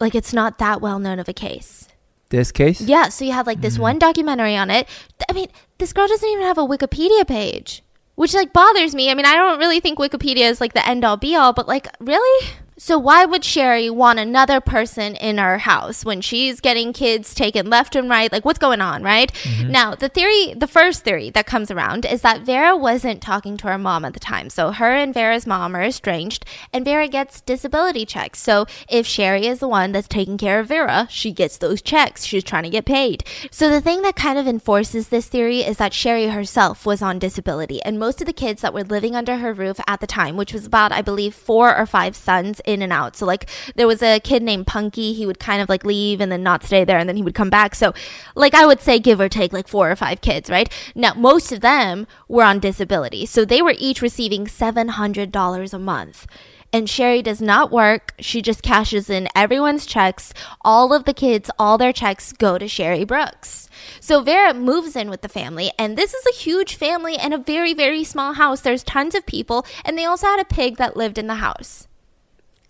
Like 0.00 0.14
it's 0.14 0.32
not 0.32 0.58
that 0.58 0.80
well 0.80 0.98
known 0.98 1.18
of 1.18 1.28
a 1.28 1.32
case. 1.32 1.88
This 2.30 2.50
case? 2.50 2.80
Yeah, 2.80 3.10
so 3.10 3.24
you 3.24 3.32
have 3.32 3.46
like 3.46 3.60
this 3.60 3.76
mm. 3.76 3.82
one 3.82 3.98
documentary 3.98 4.56
on 4.56 4.70
it. 4.70 4.88
I 5.28 5.32
mean, 5.32 5.48
this 5.78 5.92
girl 5.92 6.08
doesn't 6.08 6.28
even 6.28 6.44
have 6.44 6.58
a 6.58 6.66
Wikipedia 6.66 7.26
page, 7.26 7.82
which 8.14 8.34
like 8.34 8.52
bothers 8.52 8.94
me. 8.94 9.10
I 9.10 9.14
mean, 9.14 9.26
I 9.26 9.34
don't 9.34 9.58
really 9.58 9.80
think 9.80 9.98
Wikipedia 9.98 10.50
is 10.50 10.60
like 10.60 10.72
the 10.72 10.86
end 10.86 11.04
all 11.04 11.16
be 11.16 11.36
all, 11.36 11.52
but 11.52 11.68
like, 11.68 11.86
really? 12.00 12.48
So 12.76 12.98
why 12.98 13.24
would 13.24 13.44
Sherry 13.44 13.88
want 13.88 14.18
another 14.18 14.60
person 14.60 15.14
in 15.14 15.38
her 15.38 15.58
house 15.58 16.04
when 16.04 16.20
she's 16.20 16.60
getting 16.60 16.92
kids 16.92 17.32
taken 17.32 17.70
left 17.70 17.94
and 17.94 18.10
right? 18.10 18.32
Like 18.32 18.44
what's 18.44 18.58
going 18.58 18.80
on, 18.80 19.04
right? 19.04 19.32
Mm-hmm. 19.32 19.70
Now, 19.70 19.94
the 19.94 20.08
theory, 20.08 20.54
the 20.54 20.66
first 20.66 21.04
theory 21.04 21.30
that 21.30 21.46
comes 21.46 21.70
around 21.70 22.04
is 22.04 22.22
that 22.22 22.40
Vera 22.40 22.76
wasn't 22.76 23.22
talking 23.22 23.56
to 23.58 23.68
her 23.68 23.78
mom 23.78 24.04
at 24.04 24.12
the 24.12 24.18
time. 24.18 24.50
So 24.50 24.72
her 24.72 24.92
and 24.92 25.14
Vera's 25.14 25.46
mom 25.46 25.76
are 25.76 25.84
estranged 25.84 26.44
and 26.72 26.84
Vera 26.84 27.06
gets 27.06 27.40
disability 27.40 28.04
checks. 28.04 28.40
So 28.40 28.66
if 28.88 29.06
Sherry 29.06 29.46
is 29.46 29.60
the 29.60 29.68
one 29.68 29.92
that's 29.92 30.08
taking 30.08 30.36
care 30.36 30.58
of 30.58 30.66
Vera, 30.66 31.06
she 31.08 31.30
gets 31.30 31.58
those 31.58 31.80
checks. 31.80 32.24
She's 32.24 32.42
trying 32.42 32.64
to 32.64 32.70
get 32.70 32.86
paid. 32.86 33.22
So 33.52 33.70
the 33.70 33.80
thing 33.80 34.02
that 34.02 34.16
kind 34.16 34.36
of 34.36 34.48
enforces 34.48 35.08
this 35.08 35.28
theory 35.28 35.60
is 35.60 35.76
that 35.76 35.94
Sherry 35.94 36.26
herself 36.26 36.84
was 36.84 37.02
on 37.02 37.20
disability 37.20 37.80
and 37.82 38.00
most 38.00 38.20
of 38.20 38.26
the 38.26 38.32
kids 38.32 38.62
that 38.62 38.74
were 38.74 38.82
living 38.82 39.14
under 39.14 39.36
her 39.36 39.52
roof 39.52 39.78
at 39.86 40.00
the 40.00 40.08
time, 40.08 40.36
which 40.36 40.52
was 40.52 40.66
about 40.66 40.90
I 40.90 41.02
believe 41.02 41.34
4 41.36 41.76
or 41.76 41.86
5 41.86 42.16
sons 42.16 42.60
in 42.64 42.82
and 42.82 42.92
out. 42.92 43.16
So 43.16 43.26
like 43.26 43.48
there 43.74 43.86
was 43.86 44.02
a 44.02 44.20
kid 44.20 44.42
named 44.42 44.66
Punky, 44.66 45.12
he 45.12 45.26
would 45.26 45.38
kind 45.38 45.62
of 45.62 45.68
like 45.68 45.84
leave 45.84 46.20
and 46.20 46.30
then 46.30 46.42
not 46.42 46.64
stay 46.64 46.84
there 46.84 46.98
and 46.98 47.08
then 47.08 47.16
he 47.16 47.22
would 47.22 47.34
come 47.34 47.50
back. 47.50 47.74
So 47.74 47.92
like 48.34 48.54
I 48.54 48.66
would 48.66 48.80
say 48.80 48.98
give 48.98 49.20
or 49.20 49.28
take 49.28 49.52
like 49.52 49.68
4 49.68 49.90
or 49.90 49.96
5 49.96 50.20
kids, 50.20 50.50
right? 50.50 50.72
Now 50.94 51.14
most 51.14 51.52
of 51.52 51.60
them 51.60 52.06
were 52.28 52.44
on 52.44 52.58
disability. 52.58 53.26
So 53.26 53.44
they 53.44 53.62
were 53.62 53.74
each 53.78 54.02
receiving 54.02 54.46
$700 54.46 55.74
a 55.74 55.78
month. 55.78 56.26
And 56.72 56.90
Sherry 56.90 57.22
does 57.22 57.40
not 57.40 57.70
work. 57.70 58.14
She 58.18 58.42
just 58.42 58.64
cashes 58.64 59.08
in 59.08 59.28
everyone's 59.36 59.86
checks. 59.86 60.34
All 60.62 60.92
of 60.92 61.04
the 61.04 61.14
kids, 61.14 61.48
all 61.56 61.78
their 61.78 61.92
checks 61.92 62.32
go 62.32 62.58
to 62.58 62.66
Sherry 62.66 63.04
Brooks. 63.04 63.68
So 64.00 64.22
Vera 64.22 64.52
moves 64.52 64.96
in 64.96 65.08
with 65.08 65.22
the 65.22 65.28
family, 65.28 65.70
and 65.78 65.96
this 65.96 66.14
is 66.14 66.26
a 66.26 66.34
huge 66.36 66.74
family 66.74 67.16
and 67.16 67.32
a 67.32 67.38
very, 67.38 67.74
very 67.74 68.02
small 68.02 68.32
house. 68.32 68.60
There's 68.60 68.82
tons 68.82 69.14
of 69.14 69.24
people, 69.24 69.64
and 69.84 69.96
they 69.96 70.04
also 70.04 70.26
had 70.26 70.40
a 70.40 70.44
pig 70.44 70.76
that 70.78 70.96
lived 70.96 71.16
in 71.16 71.28
the 71.28 71.36
house. 71.36 71.86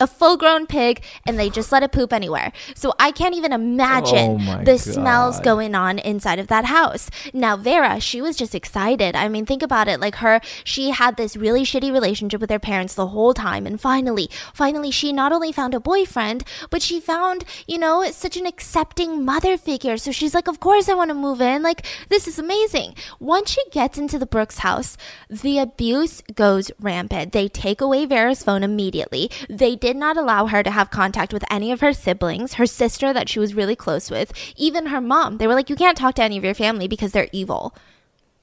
A 0.01 0.09
full 0.09 0.37
grown 0.37 0.67
pig, 0.67 1.05
and 1.25 1.39
they 1.39 1.49
just 1.49 1.71
let 1.71 1.85
it 1.85 1.93
poop 1.93 2.13
anywhere. 2.13 2.53
So 2.75 2.93
I 2.99 3.13
can't 3.13 3.35
even 3.35 3.53
Oh 3.53 3.57
imagine 3.57 4.45
my 4.45 4.65
the 4.65 4.77
smells 4.77 5.39
going 5.41 5.77
on 5.77 6.01
inside 6.01 6.41
of 6.41 6.49
that 6.49 6.65
house. 6.65 7.11
Now, 7.33 7.57
Vera, 7.57 8.01
she 8.01 8.21
was 8.21 8.37
just 8.37 8.57
excited. 8.57 9.15
I 9.15 9.29
mean, 9.29 9.47
think 9.47 9.63
about 9.63 9.87
it. 9.87 10.01
Like 10.01 10.17
her, 10.17 10.41
she 10.65 10.91
had 10.91 11.17
this 11.17 11.37
really 11.37 11.63
shitty 11.63 11.93
relationship 11.93 12.41
with 12.41 12.51
her 12.51 12.59
parents 12.59 12.95
the 12.95 13.07
whole 13.09 13.35
time. 13.35 13.67
And 13.67 13.81
finally, 13.81 14.29
finally, 14.53 14.91
she 14.91 15.13
not 15.13 15.33
only 15.33 15.53
found 15.53 15.75
a 15.75 15.81
boyfriend, 15.81 16.43
but 16.71 16.83
she 16.83 16.99
found, 16.99 17.45
you 17.69 17.79
know, 17.79 18.05
such 18.11 18.37
an 18.37 18.47
accepting 18.47 19.25
mother 19.25 19.57
figure. 19.57 19.97
So 19.97 20.11
she's 20.11 20.35
like, 20.35 20.49
of 20.49 20.59
course 20.59 20.89
I 20.89 20.95
want 20.95 21.11
to 21.11 21.15
move 21.15 21.41
in. 21.41 21.63
Like, 21.63 21.87
this 22.09 22.27
is 22.27 22.39
amazing. 22.39 22.97
Once 23.21 23.53
she 23.53 23.63
gets 23.71 23.97
into 23.97 24.19
the 24.19 24.27
Brooks 24.27 24.59
house, 24.59 24.97
the 25.31 25.59
abuse 25.59 26.21
goes 26.35 26.73
rampant. 26.81 27.33
They 27.33 27.47
take 27.47 27.81
away 27.81 28.07
Vera's 28.07 28.43
phone 28.43 28.65
immediately. 28.65 29.31
They 29.49 29.77
did 29.85 29.97
not 29.97 30.17
allow 30.17 30.47
her 30.47 30.63
to 30.63 30.71
have 30.71 30.91
contact 30.91 31.31
with 31.31 31.45
any 31.51 31.71
of 31.71 31.83
her 31.83 31.93
siblings, 31.93 32.55
her 32.55 32.65
sister 32.65 33.13
that 33.13 33.29
she 33.29 33.39
was 33.39 33.53
really 33.53 33.77
close 33.77 34.11
with, 34.11 34.33
even 34.57 34.87
her 34.87 34.99
mom. 34.99 35.37
They 35.37 35.47
were 35.47 35.53
like, 35.53 35.69
you 35.69 35.77
can't 35.77 35.99
talk 35.99 36.15
to 36.15 36.23
any 36.23 36.39
of 36.39 36.45
your 36.45 36.55
family 36.55 36.89
because 36.89 37.13
they're 37.13 37.29
evil. 37.33 37.77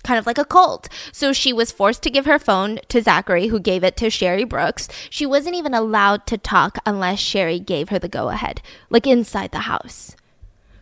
Kind 0.03 0.19
of 0.19 0.27
like 0.27 0.37
a 0.37 0.45
cult. 0.45 0.87
So 1.11 1.33
she 1.33 1.51
was 1.51 1.71
forced 1.71 2.03
to 2.03 2.11
give 2.11 2.27
her 2.27 2.37
phone 2.37 2.77
to 2.89 3.01
Zachary, 3.01 3.47
who 3.47 3.59
gave 3.59 3.83
it 3.83 3.97
to 3.97 4.11
Sherry 4.11 4.43
Brooks. 4.43 4.87
She 5.09 5.25
wasn't 5.25 5.55
even 5.55 5.73
allowed 5.73 6.27
to 6.27 6.37
talk 6.37 6.77
unless 6.85 7.17
Sherry 7.17 7.59
gave 7.59 7.89
her 7.89 7.97
the 7.97 8.07
go 8.07 8.29
ahead, 8.29 8.61
like 8.91 9.07
inside 9.07 9.51
the 9.51 9.61
house. 9.61 10.15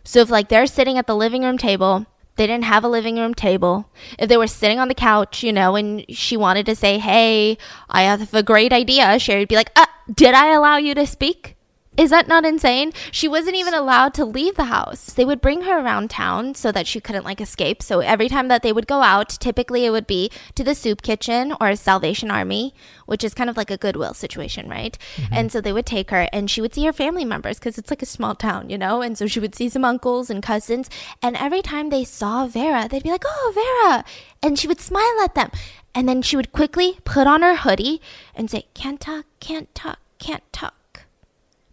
So 0.04 0.20
if 0.20 0.28
like 0.28 0.50
they're 0.50 0.66
sitting 0.66 0.98
at 0.98 1.06
the 1.06 1.16
living 1.16 1.42
room 1.42 1.56
table, 1.56 2.04
they 2.40 2.46
didn't 2.46 2.64
have 2.64 2.84
a 2.84 2.88
living 2.88 3.18
room 3.18 3.34
table. 3.34 3.90
If 4.18 4.30
they 4.30 4.38
were 4.38 4.46
sitting 4.46 4.78
on 4.78 4.88
the 4.88 4.94
couch, 4.94 5.42
you 5.42 5.52
know, 5.52 5.76
and 5.76 6.06
she 6.08 6.38
wanted 6.38 6.64
to 6.66 6.74
say, 6.74 6.96
"Hey, 6.96 7.58
I 7.90 8.04
have 8.04 8.32
a 8.32 8.42
great 8.42 8.72
idea," 8.72 9.18
Sherry'd 9.18 9.48
be 9.48 9.56
like, 9.56 9.70
uh, 9.76 9.84
"Did 10.14 10.34
I 10.34 10.54
allow 10.54 10.78
you 10.78 10.94
to 10.94 11.06
speak?" 11.06 11.56
Is 12.00 12.08
that 12.08 12.28
not 12.28 12.46
insane? 12.46 12.94
She 13.12 13.28
wasn't 13.28 13.56
even 13.56 13.74
allowed 13.74 14.14
to 14.14 14.24
leave 14.24 14.54
the 14.54 14.72
house. 14.72 15.12
They 15.12 15.26
would 15.26 15.42
bring 15.42 15.64
her 15.64 15.80
around 15.80 16.08
town 16.08 16.54
so 16.54 16.72
that 16.72 16.86
she 16.86 16.98
couldn't 16.98 17.26
like 17.26 17.42
escape. 17.42 17.82
So 17.82 18.00
every 18.00 18.26
time 18.26 18.48
that 18.48 18.62
they 18.62 18.72
would 18.72 18.86
go 18.86 19.02
out, 19.02 19.28
typically 19.28 19.84
it 19.84 19.90
would 19.90 20.06
be 20.06 20.30
to 20.54 20.64
the 20.64 20.74
soup 20.74 21.02
kitchen 21.02 21.54
or 21.60 21.76
Salvation 21.76 22.30
Army, 22.30 22.72
which 23.04 23.22
is 23.22 23.34
kind 23.34 23.50
of 23.50 23.58
like 23.58 23.70
a 23.70 23.76
Goodwill 23.76 24.14
situation, 24.14 24.66
right? 24.66 24.96
Mm-hmm. 25.16 25.34
And 25.34 25.52
so 25.52 25.60
they 25.60 25.74
would 25.74 25.84
take 25.84 26.08
her 26.08 26.26
and 26.32 26.50
she 26.50 26.62
would 26.62 26.74
see 26.74 26.86
her 26.86 26.92
family 26.94 27.26
members 27.26 27.58
because 27.58 27.76
it's 27.76 27.90
like 27.90 28.00
a 28.00 28.06
small 28.06 28.34
town, 28.34 28.70
you 28.70 28.78
know? 28.78 29.02
And 29.02 29.18
so 29.18 29.26
she 29.26 29.38
would 29.38 29.54
see 29.54 29.68
some 29.68 29.84
uncles 29.84 30.30
and 30.30 30.42
cousins. 30.42 30.88
And 31.20 31.36
every 31.36 31.60
time 31.60 31.90
they 31.90 32.04
saw 32.04 32.46
Vera, 32.46 32.88
they'd 32.88 33.02
be 33.02 33.10
like, 33.10 33.24
oh, 33.26 33.52
Vera. 33.54 34.04
And 34.42 34.58
she 34.58 34.66
would 34.66 34.80
smile 34.80 35.20
at 35.22 35.34
them. 35.34 35.50
And 35.94 36.08
then 36.08 36.22
she 36.22 36.36
would 36.36 36.52
quickly 36.52 36.98
put 37.04 37.26
on 37.26 37.42
her 37.42 37.56
hoodie 37.56 38.00
and 38.34 38.50
say, 38.50 38.68
can't 38.72 39.02
talk, 39.02 39.26
can't 39.38 39.74
talk, 39.74 39.98
can't 40.18 40.50
talk 40.50 40.79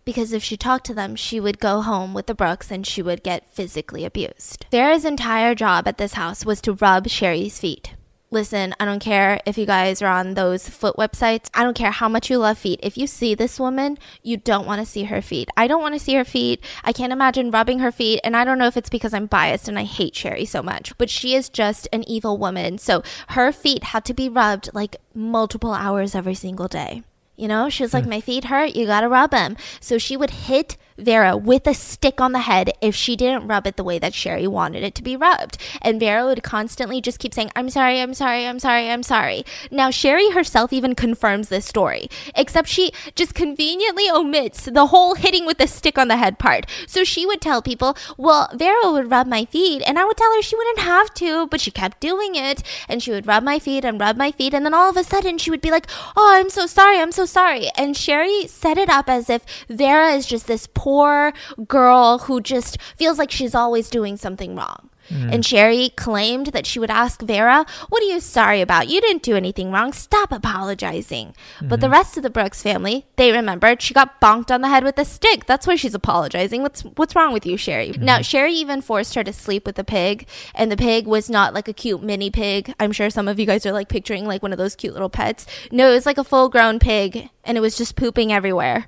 because 0.08 0.32
if 0.32 0.42
she 0.42 0.56
talked 0.56 0.86
to 0.86 0.94
them, 0.94 1.18
she 1.18 1.38
would 1.38 1.60
go 1.60 1.82
home 1.82 2.14
with 2.14 2.28
the 2.28 2.34
Brooks 2.34 2.72
and 2.72 2.88
she 2.88 3.02
would 3.02 3.24
get 3.24 3.54
physically 3.54 4.06
abused. 4.06 4.66
Vera's 4.72 5.04
entire 5.04 5.54
job 5.54 5.86
at 5.86 5.98
this 5.98 6.14
house 6.14 6.46
was 6.46 6.62
to 6.62 6.72
rub 6.72 7.10
Sherry's 7.10 7.60
feet. 7.60 7.94
Listen, 8.32 8.74
I 8.80 8.86
don't 8.86 9.02
care 9.02 9.42
if 9.46 9.58
you 9.58 9.66
guys 9.66 10.02
are 10.02 10.08
on 10.08 10.36
those 10.36 10.70
foot 10.70 10.96
websites. 10.96 11.50
I 11.54 11.64
don't 11.64 11.76
care 11.76 11.92
how 11.92 12.08
much 12.08 12.30
you 12.30 12.38
love 12.38 12.58
feet. 12.58 12.80
If 12.82 12.98
you 12.98 13.06
see 13.06 13.36
this 13.36 13.60
woman, 13.60 13.98
you 14.24 14.38
don't 14.38 14.66
want 14.66 14.80
to 14.80 14.86
see 14.86 15.04
her 15.04 15.22
feet. 15.22 15.50
I 15.58 15.68
don't 15.68 15.82
want 15.82 15.96
to 15.96 16.00
see 16.00 16.14
her 16.14 16.24
feet. 16.24 16.64
I 16.86 16.94
can't 16.94 17.12
imagine 17.12 17.52
rubbing 17.52 17.80
her 17.80 17.92
feet. 17.92 18.22
And 18.24 18.38
I 18.38 18.46
don't 18.46 18.58
know 18.58 18.68
if 18.68 18.78
it's 18.78 18.90
because 18.90 19.14
I'm 19.14 19.26
biased 19.26 19.68
and 19.68 19.78
I 19.78 19.84
hate 19.84 20.16
Sherry 20.16 20.46
so 20.46 20.64
much, 20.64 20.98
but 20.98 21.10
she 21.10 21.36
is 21.36 21.50
just 21.50 21.86
an 21.92 22.08
evil 22.08 22.38
woman. 22.38 22.78
So 22.78 23.04
her 23.30 23.52
feet 23.52 23.84
had 23.84 24.06
to 24.06 24.14
be 24.14 24.30
rubbed 24.30 24.70
like 24.74 24.96
multiple 25.14 25.74
hours 25.74 26.16
every 26.16 26.36
single 26.36 26.70
day. 26.70 27.04
You 27.38 27.48
know, 27.48 27.70
she 27.70 27.84
was 27.84 27.94
like. 27.94 28.06
My 28.08 28.22
feet 28.22 28.46
hurt. 28.46 28.76
You 28.76 28.86
got 28.86 29.02
to 29.02 29.10
rub 29.10 29.32
them. 29.32 29.58
So 29.80 29.98
she 29.98 30.16
would 30.16 30.30
hit 30.30 30.78
Vera 30.98 31.38
with 31.38 31.68
a 31.68 31.74
stick 31.74 32.20
on 32.20 32.32
the 32.32 32.40
head 32.40 32.72
if 32.82 32.96
she 32.96 33.16
didn't 33.16 33.48
rub 33.48 33.68
it 33.68 33.78
the 33.78 33.84
way 33.84 34.00
that 34.00 34.14
Sherry 34.14 34.48
wanted 34.48 34.84
it 34.84 34.96
to 34.96 35.04
be 35.04 35.16
rubbed. 35.16 35.58
And 35.82 36.00
Vera 36.00 36.26
would 36.26 36.44
constantly 36.44 37.02
just 37.02 37.20
keep 37.20 37.34
saying, 37.34 37.52
I'm 37.56 37.70
sorry, 37.70 38.02
I'm 38.02 38.14
sorry, 38.14 38.48
I'm 38.48 38.60
sorry, 38.60 38.90
I'm 38.90 39.04
sorry. 39.04 39.46
Now, 39.72 39.92
Sherry 39.92 40.32
herself 40.32 40.74
even 40.74 40.96
confirms 40.96 41.50
this 41.50 41.66
story, 41.66 42.10
except 42.36 42.68
she 42.68 42.92
just 43.16 43.34
conveniently 43.34 44.10
omits 44.10 44.66
the 44.66 44.88
whole 44.88 45.16
hitting 45.16 45.46
with 45.46 45.58
the 45.58 45.68
stick 45.68 45.98
on 45.98 46.08
the 46.08 46.18
head 46.18 46.40
part. 46.40 46.66
So 46.88 47.04
she 47.04 47.26
would 47.26 47.42
tell 47.42 47.62
people, 47.62 47.96
Well, 48.18 48.50
Vera 48.54 48.92
would 48.92 49.12
rub 49.12 49.28
my 49.28 49.46
feet, 49.46 49.84
and 49.86 50.00
I 50.00 50.06
would 50.06 50.18
tell 50.18 50.34
her 50.34 50.42
she 50.42 50.56
wouldn't 50.56 50.80
have 50.80 51.14
to, 51.16 51.48
but 51.48 51.62
she 51.62 51.72
kept 51.72 52.00
doing 52.00 52.36
it. 52.36 52.64
And 52.90 53.04
she 53.04 53.12
would 53.12 53.28
rub 53.28 53.44
my 53.44 53.60
feet 53.60 53.86
and 53.86 54.00
rub 54.00 54.18
my 54.18 54.32
feet, 54.32 54.54
and 54.54 54.66
then 54.66 54.74
all 54.74 54.90
of 54.90 54.98
a 54.98 55.04
sudden 55.04 55.38
she 55.38 55.52
would 55.52 55.62
be 55.62 55.72
like, 55.72 55.88
Oh, 56.16 56.34
I'm 56.36 56.50
so 56.50 56.66
sorry, 56.66 57.00
I'm 57.00 57.12
so 57.12 57.26
sorry. 57.26 57.70
And 57.78 57.96
Sherry 57.96 58.48
set 58.48 58.78
it 58.78 58.90
up 58.90 59.10
as 59.10 59.30
if 59.30 59.46
Vera 59.70 60.10
is 60.10 60.26
just 60.26 60.48
this 60.48 60.68
poor 60.74 60.87
poor 60.88 61.34
girl 61.68 62.18
who 62.20 62.40
just 62.40 62.82
feels 62.96 63.20
like 63.20 63.30
she's 63.30 63.54
always 63.54 63.90
doing 63.90 64.16
something 64.16 64.56
wrong. 64.56 64.90
Mm. 65.10 65.34
And 65.34 65.46
Sherry 65.46 65.90
claimed 65.90 66.48
that 66.48 66.66
she 66.66 66.80
would 66.80 66.90
ask 66.90 67.22
Vera, 67.22 67.66
What 67.90 68.02
are 68.02 68.06
you 68.06 68.22
sorry 68.22 68.62
about? 68.62 68.88
You 68.88 69.02
didn't 69.02 69.22
do 69.22 69.36
anything 69.36 69.70
wrong. 69.70 69.92
Stop 69.92 70.32
apologizing. 70.32 71.28
Mm-hmm. 71.28 71.68
But 71.68 71.82
the 71.82 71.88
mm-hmm. 71.88 71.94
rest 71.94 72.16
of 72.16 72.24
the 72.24 72.30
Brooks 72.30 72.62
family, 72.62 73.06
they 73.18 73.34
remembered 73.34 73.82
she 73.82 73.94
got 73.94 74.22
bonked 74.22 74.50
on 74.50 74.62
the 74.62 74.70
head 74.70 74.86
with 74.86 74.98
a 74.98 75.04
stick. 75.04 75.46
That's 75.46 75.68
why 75.68 75.76
she's 75.76 75.94
apologizing. 75.94 76.62
What's 76.62 76.84
what's 76.96 77.16
wrong 77.16 77.34
with 77.34 77.46
you, 77.46 77.58
Sherry? 77.58 77.90
Mm-hmm. 77.90 78.06
Now, 78.06 78.22
Sherry 78.22 78.54
even 78.54 78.82
forced 78.82 79.16
her 79.16 79.26
to 79.26 79.34
sleep 79.34 79.66
with 79.66 79.78
a 79.78 79.84
pig, 79.84 80.26
and 80.56 80.72
the 80.72 80.78
pig 80.78 81.06
was 81.06 81.30
not 81.30 81.54
like 81.54 81.68
a 81.68 81.74
cute 81.74 82.02
mini 82.02 82.32
pig. 82.32 82.74
I'm 82.80 82.94
sure 82.94 83.10
some 83.10 83.28
of 83.28 83.42
you 83.42 83.46
guys 83.46 83.66
are 83.66 83.74
like 83.74 83.90
picturing 83.90 84.26
like 84.26 84.42
one 84.42 84.54
of 84.54 84.58
those 84.58 84.78
cute 84.78 84.94
little 84.94 85.10
pets. 85.10 85.46
No, 85.70 85.92
it 85.92 85.96
was 85.96 86.06
like 86.06 86.18
a 86.18 86.24
full 86.24 86.48
grown 86.48 86.80
pig, 86.80 87.30
and 87.44 87.58
it 87.58 87.62
was 87.62 87.78
just 87.78 87.98
pooping 87.98 88.32
everywhere 88.32 88.88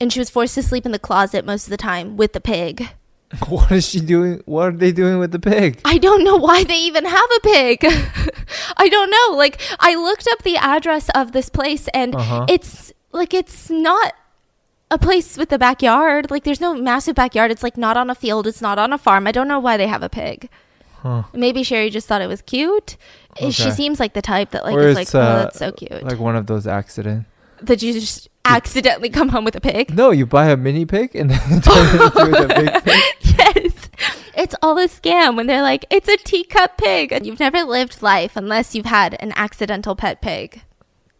and 0.00 0.12
she 0.12 0.18
was 0.18 0.30
forced 0.30 0.54
to 0.54 0.62
sleep 0.62 0.86
in 0.86 0.92
the 0.92 0.98
closet 0.98 1.44
most 1.44 1.64
of 1.64 1.70
the 1.70 1.76
time 1.76 2.16
with 2.16 2.32
the 2.32 2.40
pig. 2.40 2.90
What 3.48 3.70
is 3.72 3.86
she 3.86 4.00
doing? 4.00 4.42
What 4.46 4.68
are 4.68 4.76
they 4.76 4.90
doing 4.90 5.18
with 5.18 5.32
the 5.32 5.38
pig? 5.38 5.80
I 5.84 5.98
don't 5.98 6.24
know 6.24 6.36
why 6.36 6.64
they 6.64 6.78
even 6.78 7.04
have 7.04 7.30
a 7.36 7.40
pig. 7.40 7.84
I 8.76 8.88
don't 8.88 9.10
know. 9.10 9.36
Like 9.36 9.60
I 9.78 9.94
looked 9.96 10.26
up 10.32 10.42
the 10.42 10.56
address 10.56 11.10
of 11.14 11.32
this 11.32 11.50
place 11.50 11.88
and 11.88 12.14
uh-huh. 12.14 12.46
it's 12.48 12.90
like 13.12 13.34
it's 13.34 13.68
not 13.68 14.14
a 14.90 14.98
place 14.98 15.36
with 15.36 15.52
a 15.52 15.58
backyard. 15.58 16.30
Like 16.30 16.44
there's 16.44 16.60
no 16.60 16.74
massive 16.74 17.14
backyard. 17.14 17.50
It's 17.50 17.62
like 17.62 17.76
not 17.76 17.98
on 17.98 18.08
a 18.08 18.14
field. 18.14 18.46
It's 18.46 18.62
not 18.62 18.78
on 18.78 18.94
a 18.94 18.98
farm. 18.98 19.26
I 19.26 19.32
don't 19.32 19.48
know 19.48 19.58
why 19.58 19.76
they 19.76 19.88
have 19.88 20.02
a 20.02 20.08
pig. 20.08 20.48
Huh. 21.02 21.24
Maybe 21.34 21.62
Sherry 21.62 21.90
just 21.90 22.08
thought 22.08 22.22
it 22.22 22.28
was 22.28 22.42
cute. 22.42 22.96
Okay. 23.32 23.50
She 23.50 23.70
seems 23.70 24.00
like 24.00 24.14
the 24.14 24.22
type 24.22 24.50
that 24.50 24.64
like 24.64 24.74
or 24.74 24.88
is 24.88 24.96
like, 24.96 25.14
oh, 25.14 25.20
uh, 25.20 25.22
oh, 25.22 25.38
that's 25.42 25.58
so 25.58 25.70
cute. 25.72 26.02
Like 26.02 26.18
one 26.18 26.34
of 26.34 26.46
those 26.46 26.66
accidents 26.66 27.28
that 27.62 27.82
you 27.82 27.92
just 27.92 28.27
accidentally 28.56 29.10
come 29.10 29.28
home 29.28 29.44
with 29.44 29.56
a 29.56 29.60
pig. 29.60 29.94
No, 29.94 30.10
you 30.10 30.26
buy 30.26 30.50
a 30.50 30.56
mini 30.56 30.84
pig 30.86 31.14
and 31.14 31.30
then 31.30 31.60
turn 31.60 31.86
it 31.86 32.00
into 32.00 32.44
a 32.44 32.48
big 32.48 32.84
pig. 32.84 33.02
Yes. 33.20 33.90
It's 34.36 34.54
all 34.62 34.78
a 34.78 34.86
scam 34.86 35.36
when 35.36 35.46
they're 35.46 35.62
like, 35.62 35.84
it's 35.90 36.08
a 36.08 36.16
teacup 36.16 36.78
pig. 36.78 37.12
And 37.12 37.26
you've 37.26 37.40
never 37.40 37.64
lived 37.64 38.02
life 38.02 38.36
unless 38.36 38.74
you've 38.74 38.86
had 38.86 39.16
an 39.20 39.32
accidental 39.34 39.96
pet 39.96 40.20
pig. 40.22 40.62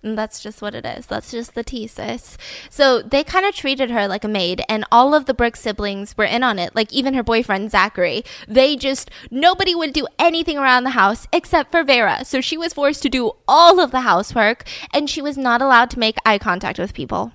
And 0.01 0.17
that's 0.17 0.41
just 0.41 0.63
what 0.63 0.77
it 0.77 0.87
is. 0.87 1.07
That's 1.07 1.33
just 1.33 1.55
the 1.57 1.65
thesis. 1.65 2.39
So 2.71 3.03
they 3.03 3.25
kind 3.25 3.45
of 3.45 3.55
treated 3.55 3.91
her 3.91 4.07
like 4.07 4.23
a 4.23 4.29
maid, 4.29 4.63
and 4.69 4.85
all 4.93 5.13
of 5.13 5.27
the 5.27 5.35
Brooks 5.35 5.61
siblings 5.61 6.17
were 6.17 6.25
in 6.25 6.45
on 6.45 6.59
it. 6.61 6.77
Like 6.77 6.93
even 6.93 7.15
her 7.15 7.25
boyfriend, 7.25 7.73
Zachary. 7.73 8.25
They 8.47 8.77
just, 8.77 9.11
nobody 9.31 9.75
would 9.75 9.93
do 9.93 10.07
anything 10.17 10.57
around 10.57 10.85
the 10.85 10.91
house 10.91 11.27
except 11.33 11.73
for 11.73 11.83
Vera. 11.83 12.25
So 12.25 12.41
she 12.41 12.57
was 12.57 12.73
forced 12.73 13.03
to 13.03 13.09
do 13.09 13.33
all 13.49 13.81
of 13.81 13.91
the 13.91 14.03
housework, 14.03 14.69
and 14.95 15.11
she 15.11 15.21
was 15.21 15.37
not 15.37 15.61
allowed 15.61 15.91
to 15.91 15.99
make 15.99 16.17
eye 16.25 16.39
contact 16.39 16.79
with 16.79 16.95
people. 16.95 17.33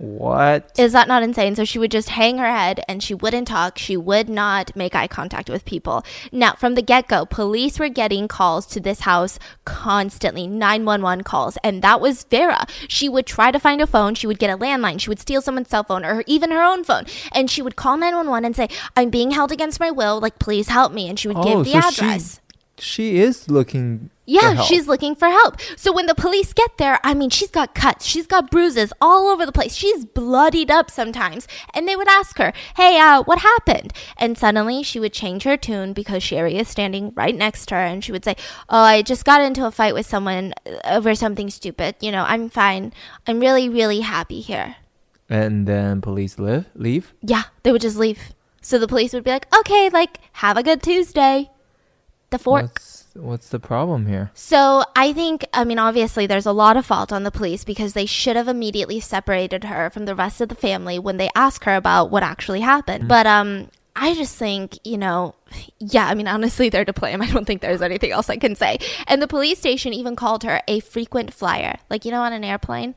What? 0.00 0.72
Is 0.78 0.92
that 0.92 1.08
not 1.08 1.22
insane? 1.22 1.54
So 1.54 1.66
she 1.66 1.78
would 1.78 1.90
just 1.90 2.08
hang 2.08 2.38
her 2.38 2.50
head 2.50 2.80
and 2.88 3.02
she 3.02 3.12
wouldn't 3.12 3.48
talk. 3.48 3.76
She 3.76 3.98
would 3.98 4.30
not 4.30 4.74
make 4.74 4.94
eye 4.94 5.06
contact 5.06 5.50
with 5.50 5.66
people. 5.66 6.06
Now, 6.32 6.54
from 6.54 6.74
the 6.74 6.80
get 6.80 7.06
go, 7.06 7.26
police 7.26 7.78
were 7.78 7.90
getting 7.90 8.26
calls 8.26 8.64
to 8.68 8.80
this 8.80 9.00
house 9.00 9.38
constantly 9.66 10.46
911 10.46 11.22
calls. 11.24 11.58
And 11.62 11.82
that 11.82 12.00
was 12.00 12.24
Vera. 12.24 12.64
She 12.88 13.10
would 13.10 13.26
try 13.26 13.50
to 13.50 13.60
find 13.60 13.82
a 13.82 13.86
phone. 13.86 14.14
She 14.14 14.26
would 14.26 14.38
get 14.38 14.48
a 14.48 14.56
landline. 14.56 14.98
She 14.98 15.10
would 15.10 15.20
steal 15.20 15.42
someone's 15.42 15.68
cell 15.68 15.84
phone 15.84 16.02
or 16.02 16.24
even 16.26 16.50
her 16.50 16.62
own 16.62 16.82
phone. 16.82 17.04
And 17.32 17.50
she 17.50 17.60
would 17.60 17.76
call 17.76 17.98
911 17.98 18.46
and 18.46 18.56
say, 18.56 18.68
I'm 18.96 19.10
being 19.10 19.32
held 19.32 19.52
against 19.52 19.80
my 19.80 19.90
will. 19.90 20.18
Like, 20.18 20.38
please 20.38 20.68
help 20.68 20.94
me. 20.94 21.10
And 21.10 21.18
she 21.18 21.28
would 21.28 21.36
oh, 21.36 21.62
give 21.62 21.74
the 21.74 21.78
so 21.78 21.88
address. 21.88 22.40
She, 22.78 22.84
she 22.84 23.18
is 23.18 23.50
looking 23.50 24.08
yeah, 24.30 24.54
she's 24.62 24.86
looking 24.86 25.14
for 25.14 25.28
help. 25.28 25.60
So 25.76 25.92
when 25.92 26.06
the 26.06 26.14
police 26.14 26.52
get 26.52 26.78
there, 26.78 26.98
I 27.02 27.14
mean, 27.14 27.30
she's 27.30 27.50
got 27.50 27.74
cuts, 27.74 28.06
she's 28.06 28.26
got 28.26 28.50
bruises 28.50 28.92
all 29.00 29.28
over 29.28 29.44
the 29.44 29.52
place. 29.52 29.74
She's 29.74 30.04
bloodied 30.04 30.70
up 30.70 30.90
sometimes. 30.90 31.46
And 31.74 31.86
they 31.86 31.96
would 31.96 32.08
ask 32.08 32.38
her, 32.38 32.52
"Hey, 32.76 32.98
uh, 32.98 33.22
what 33.22 33.40
happened?" 33.40 33.92
And 34.16 34.38
suddenly 34.38 34.82
she 34.82 35.00
would 35.00 35.12
change 35.12 35.42
her 35.44 35.56
tune 35.56 35.92
because 35.92 36.22
Sherry 36.22 36.56
is 36.56 36.68
standing 36.68 37.12
right 37.16 37.34
next 37.34 37.66
to 37.66 37.74
her 37.74 37.80
and 37.80 38.04
she 38.04 38.12
would 38.12 38.24
say, 38.24 38.36
"Oh, 38.68 38.78
I 38.94 39.02
just 39.02 39.24
got 39.24 39.40
into 39.40 39.66
a 39.66 39.70
fight 39.70 39.94
with 39.94 40.06
someone 40.06 40.54
over 40.84 41.14
something 41.14 41.50
stupid. 41.50 41.96
You 42.00 42.12
know, 42.12 42.24
I'm 42.26 42.48
fine. 42.50 42.92
I'm 43.26 43.40
really 43.40 43.68
really 43.68 44.00
happy 44.00 44.40
here." 44.40 44.76
And 45.28 45.66
then 45.66 46.00
police 46.00 46.38
live, 46.38 46.66
leave? 46.74 47.14
Yeah, 47.22 47.44
they 47.62 47.70
would 47.72 47.82
just 47.82 47.96
leave. 47.96 48.18
So 48.62 48.78
the 48.78 48.88
police 48.88 49.12
would 49.14 49.24
be 49.24 49.30
like, 49.30 49.46
"Okay, 49.60 49.88
like 49.88 50.18
have 50.44 50.56
a 50.56 50.62
good 50.62 50.82
Tuesday." 50.82 51.50
The 52.30 52.38
fork. 52.38 52.62
What's- 52.62 52.89
what's 53.14 53.48
the 53.48 53.60
problem 53.60 54.06
here? 54.06 54.30
So 54.34 54.84
I 54.94 55.12
think, 55.12 55.44
I 55.52 55.64
mean, 55.64 55.78
obviously, 55.78 56.26
there's 56.26 56.46
a 56.46 56.52
lot 56.52 56.76
of 56.76 56.86
fault 56.86 57.12
on 57.12 57.24
the 57.24 57.30
police 57.30 57.64
because 57.64 57.92
they 57.92 58.06
should 58.06 58.36
have 58.36 58.48
immediately 58.48 59.00
separated 59.00 59.64
her 59.64 59.90
from 59.90 60.04
the 60.04 60.14
rest 60.14 60.40
of 60.40 60.48
the 60.48 60.54
family 60.54 60.98
when 60.98 61.16
they 61.16 61.30
ask 61.34 61.64
her 61.64 61.74
about 61.74 62.10
what 62.10 62.22
actually 62.22 62.60
happened. 62.60 63.02
Mm-hmm. 63.02 63.08
But 63.08 63.26
um, 63.26 63.68
I 63.96 64.14
just 64.14 64.36
think, 64.36 64.78
you 64.84 64.98
know, 64.98 65.34
yeah, 65.78 66.06
I 66.06 66.14
mean, 66.14 66.28
honestly, 66.28 66.68
they're 66.68 66.84
to 66.84 66.92
blame. 66.92 67.20
I 67.22 67.30
don't 67.30 67.44
think 67.44 67.60
there's 67.60 67.82
anything 67.82 68.12
else 68.12 68.30
I 68.30 68.36
can 68.36 68.54
say. 68.54 68.78
And 69.06 69.20
the 69.20 69.28
police 69.28 69.58
station 69.58 69.92
even 69.92 70.16
called 70.16 70.44
her 70.44 70.62
a 70.68 70.80
frequent 70.80 71.32
flyer, 71.32 71.78
like 71.88 72.04
you 72.04 72.10
know, 72.10 72.22
on 72.22 72.32
an 72.32 72.44
airplane. 72.44 72.94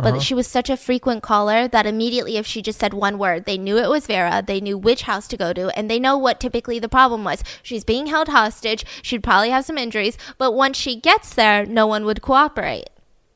Uh-huh. 0.00 0.12
But 0.12 0.22
she 0.22 0.34
was 0.34 0.46
such 0.46 0.68
a 0.68 0.76
frequent 0.76 1.22
caller 1.22 1.68
that 1.68 1.86
immediately, 1.86 2.36
if 2.36 2.46
she 2.46 2.62
just 2.62 2.78
said 2.78 2.92
one 2.94 3.18
word, 3.18 3.44
they 3.44 3.58
knew 3.58 3.78
it 3.78 3.88
was 3.88 4.06
Vera. 4.06 4.42
They 4.44 4.60
knew 4.60 4.76
which 4.76 5.02
house 5.02 5.28
to 5.28 5.36
go 5.36 5.52
to, 5.52 5.68
and 5.78 5.90
they 5.90 5.98
know 6.00 6.18
what 6.18 6.40
typically 6.40 6.78
the 6.78 6.88
problem 6.88 7.24
was. 7.24 7.44
She's 7.62 7.84
being 7.84 8.06
held 8.06 8.28
hostage. 8.28 8.84
She'd 9.02 9.22
probably 9.22 9.50
have 9.50 9.64
some 9.64 9.78
injuries, 9.78 10.18
but 10.38 10.52
once 10.52 10.76
she 10.76 10.96
gets 10.96 11.34
there, 11.34 11.64
no 11.64 11.86
one 11.86 12.04
would 12.04 12.22
cooperate. 12.22 12.90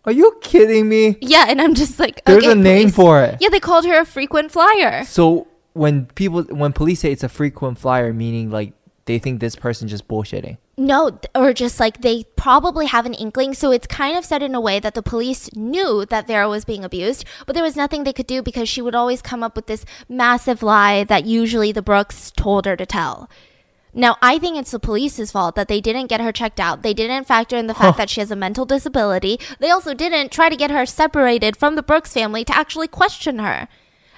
Are 0.06 0.12
you 0.12 0.38
kidding 0.42 0.88
me? 0.88 1.16
Yeah, 1.20 1.46
and 1.48 1.60
I'm 1.60 1.74
just 1.74 1.98
like, 1.98 2.24
there's 2.24 2.44
okay, 2.44 2.52
a 2.52 2.54
name 2.54 2.90
police. 2.90 2.94
for 2.94 3.22
it. 3.22 3.38
Yeah, 3.40 3.48
they 3.48 3.60
called 3.60 3.86
her 3.86 3.98
a 3.98 4.04
frequent 4.04 4.52
flyer. 4.52 5.04
So 5.04 5.46
when 5.72 6.06
people, 6.06 6.42
when 6.42 6.72
police 6.72 7.00
say 7.00 7.10
it's 7.10 7.24
a 7.24 7.28
frequent 7.28 7.78
flyer, 7.78 8.12
meaning 8.12 8.50
like 8.50 8.74
they 9.06 9.18
think 9.18 9.40
this 9.40 9.56
person 9.56 9.88
just 9.88 10.06
bullshitting. 10.06 10.58
No, 10.76 11.20
or 11.34 11.52
just 11.52 11.78
like 11.78 12.00
they 12.00 12.24
probably 12.36 12.86
have 12.86 13.06
an 13.06 13.14
inkling. 13.14 13.54
So 13.54 13.70
it's 13.70 13.86
kind 13.86 14.18
of 14.18 14.24
said 14.24 14.42
in 14.42 14.54
a 14.54 14.60
way 14.60 14.80
that 14.80 14.94
the 14.94 15.02
police 15.02 15.48
knew 15.54 16.04
that 16.06 16.26
Vera 16.26 16.48
was 16.48 16.64
being 16.64 16.84
abused, 16.84 17.24
but 17.46 17.54
there 17.54 17.62
was 17.62 17.76
nothing 17.76 18.02
they 18.02 18.12
could 18.12 18.26
do 18.26 18.42
because 18.42 18.68
she 18.68 18.82
would 18.82 18.94
always 18.94 19.22
come 19.22 19.42
up 19.42 19.54
with 19.54 19.66
this 19.66 19.84
massive 20.08 20.62
lie 20.62 21.04
that 21.04 21.26
usually 21.26 21.70
the 21.70 21.82
Brooks 21.82 22.32
told 22.32 22.66
her 22.66 22.76
to 22.76 22.86
tell. 22.86 23.30
Now, 23.96 24.16
I 24.20 24.40
think 24.40 24.56
it's 24.56 24.72
the 24.72 24.80
police's 24.80 25.30
fault 25.30 25.54
that 25.54 25.68
they 25.68 25.80
didn't 25.80 26.08
get 26.08 26.20
her 26.20 26.32
checked 26.32 26.58
out. 26.58 26.82
They 26.82 26.94
didn't 26.94 27.28
factor 27.28 27.56
in 27.56 27.68
the 27.68 27.74
fact 27.74 27.94
huh. 27.94 27.98
that 27.98 28.10
she 28.10 28.18
has 28.18 28.32
a 28.32 28.36
mental 28.36 28.64
disability. 28.64 29.38
They 29.60 29.70
also 29.70 29.94
didn't 29.94 30.32
try 30.32 30.48
to 30.48 30.56
get 30.56 30.72
her 30.72 30.84
separated 30.84 31.56
from 31.56 31.76
the 31.76 31.82
Brooks 31.82 32.12
family 32.12 32.44
to 32.44 32.56
actually 32.56 32.88
question 32.88 33.38
her. 33.38 33.68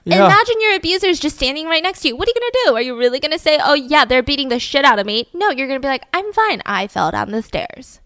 Yeah. 0.06 0.24
Imagine 0.24 0.60
your 0.60 0.76
abuser 0.76 1.08
is 1.08 1.18
just 1.18 1.36
standing 1.36 1.66
right 1.66 1.82
next 1.82 2.02
to 2.02 2.08
you. 2.08 2.16
What 2.16 2.28
are 2.28 2.32
you 2.34 2.40
going 2.40 2.52
to 2.52 2.62
do? 2.66 2.74
Are 2.76 2.82
you 2.82 2.96
really 2.96 3.18
going 3.18 3.32
to 3.32 3.40
say, 3.40 3.58
oh, 3.60 3.74
yeah, 3.74 4.04
they're 4.04 4.22
beating 4.22 4.50
the 4.50 4.60
shit 4.60 4.84
out 4.84 5.00
of 5.00 5.06
me? 5.06 5.28
No, 5.34 5.50
you're 5.50 5.66
going 5.66 5.80
to 5.80 5.84
be 5.84 5.90
like, 5.90 6.04
I'm 6.14 6.32
fine. 6.32 6.62
I 6.64 6.86
fell 6.86 7.10
down 7.10 7.32
the 7.32 7.42
stairs. 7.42 8.00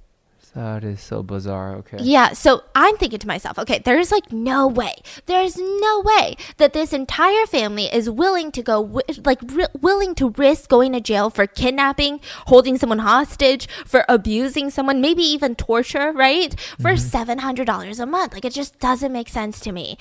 That 0.55 0.83
is 0.83 1.01
so 1.01 1.23
bizarre. 1.23 1.77
Okay. 1.77 1.99
Yeah, 2.01 2.33
so 2.33 2.65
I'm 2.75 2.97
thinking 2.97 3.21
to 3.21 3.27
myself, 3.27 3.57
okay, 3.59 3.81
there's 3.85 4.11
like 4.11 4.33
no 4.33 4.67
way, 4.67 4.95
there's 5.27 5.57
no 5.57 6.03
way 6.05 6.37
that 6.57 6.73
this 6.73 6.93
entire 6.93 7.47
family 7.47 7.85
is 7.85 8.11
willing 8.11 8.51
to 8.53 8.63
go, 8.63 8.83
wi- 8.83 9.05
like, 9.25 9.41
ri- 9.43 9.67
willing 9.81 10.15
to 10.17 10.31
risk 10.31 10.69
going 10.69 10.93
to 10.93 11.01
jail 11.01 11.31
for 11.31 11.47
kidnapping, 11.47 12.21
holding 12.47 12.79
someone 12.79 12.99
hostage, 12.99 13.69
for 13.87 14.05
abusing 14.09 14.71
someone, 14.71 15.01
maybe 15.01 15.23
even 15.23 15.55
torture, 15.55 16.11
right? 16.13 16.59
For 16.81 16.93
mm-hmm. 16.93 17.33
$700 17.39 18.01
a 18.01 18.07
month. 18.07 18.33
Like, 18.33 18.45
it 18.45 18.53
just 18.53 18.79
doesn't 18.81 19.13
make 19.13 19.29
sense 19.29 19.61
to 19.61 19.71
me. 19.71 19.99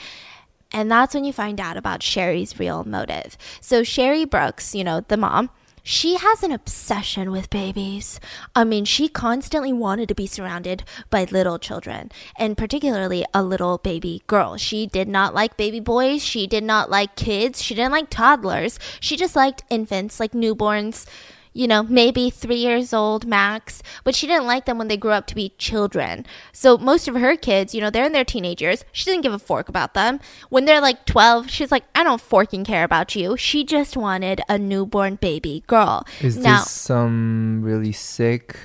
And 0.72 0.92
that's 0.92 1.16
when 1.16 1.24
you 1.24 1.34
find 1.34 1.60
out 1.60 1.78
about 1.78 2.04
Sherry's 2.04 2.60
real 2.60 2.84
motive. 2.84 3.38
So, 3.60 3.84
Sherry 3.84 4.26
Brooks, 4.26 4.76
you 4.76 4.84
know, 4.84 5.02
the 5.02 5.18
mom, 5.18 5.50
she 5.82 6.18
has 6.18 6.44
an 6.44 6.52
obsession 6.52 7.32
with 7.32 7.50
babies. 7.50 8.20
I 8.56 8.64
mean, 8.64 8.86
she 8.86 9.08
constantly 9.08 9.74
wanted 9.74 10.08
to 10.10 10.16
be 10.16 10.28
surrounded 10.28 10.84
by 11.10 11.24
little 11.24 11.58
children, 11.58 12.12
and 12.38 12.58
particularly 12.58 13.26
a 13.34 13.42
little 13.42 13.80
baby 13.80 14.22
girl. 14.28 14.58
She 14.58 14.86
did 14.86 15.08
not 15.08 15.34
like 15.34 15.58
baby 15.58 15.80
boys. 15.80 16.24
She 16.24 16.46
did 16.46 16.64
not 16.64 16.92
like 16.92 17.16
kids. 17.16 17.64
She 17.64 17.74
didn't 17.74 17.94
like 17.94 18.12
toddlers. 18.12 18.78
She 19.00 19.16
just 19.16 19.36
liked 19.36 19.64
infants, 19.70 20.20
like 20.20 20.34
newborns 20.34 21.08
you 21.54 21.68
know, 21.68 21.84
maybe 21.84 22.30
three 22.30 22.58
years 22.58 22.94
old 22.94 23.26
max, 23.26 23.82
but 24.04 24.16
she 24.16 24.28
didn't 24.28 24.48
like 24.48 24.66
them 24.66 24.78
when 24.78 24.88
they 24.88 24.98
grew 24.98 25.12
up 25.12 25.28
to 25.28 25.36
be 25.36 25.54
children. 25.58 26.26
So 26.52 26.78
most 26.78 27.08
of 27.08 27.16
her 27.16 27.36
kids, 27.36 27.74
you 27.74 27.82
know, 27.82 27.90
they're 27.90 28.06
in 28.06 28.12
their 28.12 28.26
teenage 28.26 28.62
years. 28.62 28.86
She 28.92 29.06
didn't 29.06 29.24
give 29.24 29.34
a 29.34 29.40
fork 29.40 29.70
about 29.70 29.94
them. 29.94 30.20
When 30.50 30.66
they're 30.66 30.82
like 30.82 31.06
12, 31.06 31.50
she's 31.50 31.72
like, 31.72 31.84
I 31.96 32.04
don't 32.04 32.22
forking 32.22 32.64
care 32.64 32.84
about 32.84 33.16
you. 33.16 33.38
She 33.38 33.64
just 33.64 33.98
wanted 33.98 34.42
a 34.48 34.58
newborn 34.58 35.16
baby 35.16 35.64
girl. 35.68 36.06
Is 36.22 36.38
now, 36.38 36.60
this 36.60 36.72
some 36.72 37.62
really 37.64 37.92
sick? 37.92 38.58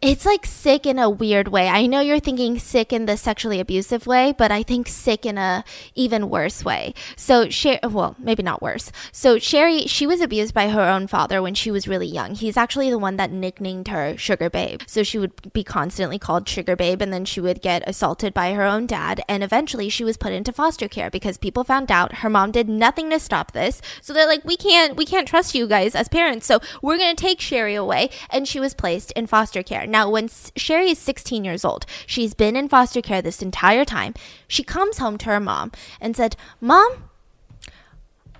It's 0.00 0.24
like 0.24 0.46
sick 0.46 0.86
in 0.86 0.96
a 0.96 1.10
weird 1.10 1.48
way. 1.48 1.66
I 1.68 1.86
know 1.86 1.98
you're 1.98 2.20
thinking 2.20 2.60
sick 2.60 2.92
in 2.92 3.06
the 3.06 3.16
sexually 3.16 3.58
abusive 3.58 4.06
way, 4.06 4.32
but 4.36 4.52
I 4.52 4.62
think 4.62 4.86
sick 4.86 5.26
in 5.26 5.36
a 5.36 5.64
even 5.96 6.30
worse 6.30 6.64
way. 6.64 6.94
So 7.16 7.48
Sherry, 7.48 7.80
well, 7.82 8.14
maybe 8.16 8.44
not 8.44 8.62
worse. 8.62 8.92
So 9.10 9.40
Sherry, 9.40 9.88
she 9.88 10.06
was 10.06 10.20
abused 10.20 10.54
by 10.54 10.68
her 10.68 10.82
own 10.82 11.08
father 11.08 11.42
when 11.42 11.54
she 11.54 11.72
was 11.72 11.88
really 11.88 12.06
young. 12.06 12.36
He's 12.36 12.56
actually 12.56 12.90
the 12.90 12.98
one 12.98 13.16
that 13.16 13.32
nicknamed 13.32 13.88
her 13.88 14.16
Sugar 14.16 14.48
Babe. 14.48 14.82
So 14.86 15.02
she 15.02 15.18
would 15.18 15.52
be 15.52 15.64
constantly 15.64 16.18
called 16.18 16.48
Sugar 16.48 16.76
Babe, 16.76 17.02
and 17.02 17.12
then 17.12 17.24
she 17.24 17.40
would 17.40 17.60
get 17.60 17.82
assaulted 17.84 18.32
by 18.32 18.52
her 18.52 18.62
own 18.62 18.86
dad, 18.86 19.20
and 19.28 19.42
eventually 19.42 19.88
she 19.88 20.04
was 20.04 20.16
put 20.16 20.32
into 20.32 20.52
foster 20.52 20.86
care 20.86 21.10
because 21.10 21.38
people 21.38 21.64
found 21.64 21.90
out 21.90 22.18
her 22.18 22.30
mom 22.30 22.52
did 22.52 22.68
nothing 22.68 23.10
to 23.10 23.18
stop 23.18 23.50
this. 23.50 23.82
So 24.00 24.12
they're 24.12 24.28
like, 24.28 24.44
we 24.44 24.56
can't, 24.56 24.96
we 24.96 25.04
can't 25.04 25.26
trust 25.26 25.56
you 25.56 25.66
guys 25.66 25.96
as 25.96 26.08
parents. 26.08 26.46
So 26.46 26.60
we're 26.82 26.98
gonna 26.98 27.16
take 27.16 27.40
Sherry 27.40 27.74
away, 27.74 28.10
and 28.30 28.46
she 28.46 28.60
was 28.60 28.74
placed 28.74 29.10
in 29.12 29.26
foster 29.26 29.64
care. 29.64 29.87
Now, 29.88 30.10
when 30.10 30.28
Sherry 30.56 30.90
is 30.90 30.98
16 30.98 31.44
years 31.44 31.64
old, 31.64 31.86
she's 32.06 32.34
been 32.34 32.56
in 32.56 32.68
foster 32.68 33.02
care 33.02 33.22
this 33.22 33.42
entire 33.42 33.84
time. 33.84 34.14
She 34.46 34.62
comes 34.62 34.98
home 34.98 35.18
to 35.18 35.26
her 35.26 35.40
mom 35.40 35.72
and 36.00 36.16
said, 36.16 36.36
Mom, 36.60 37.10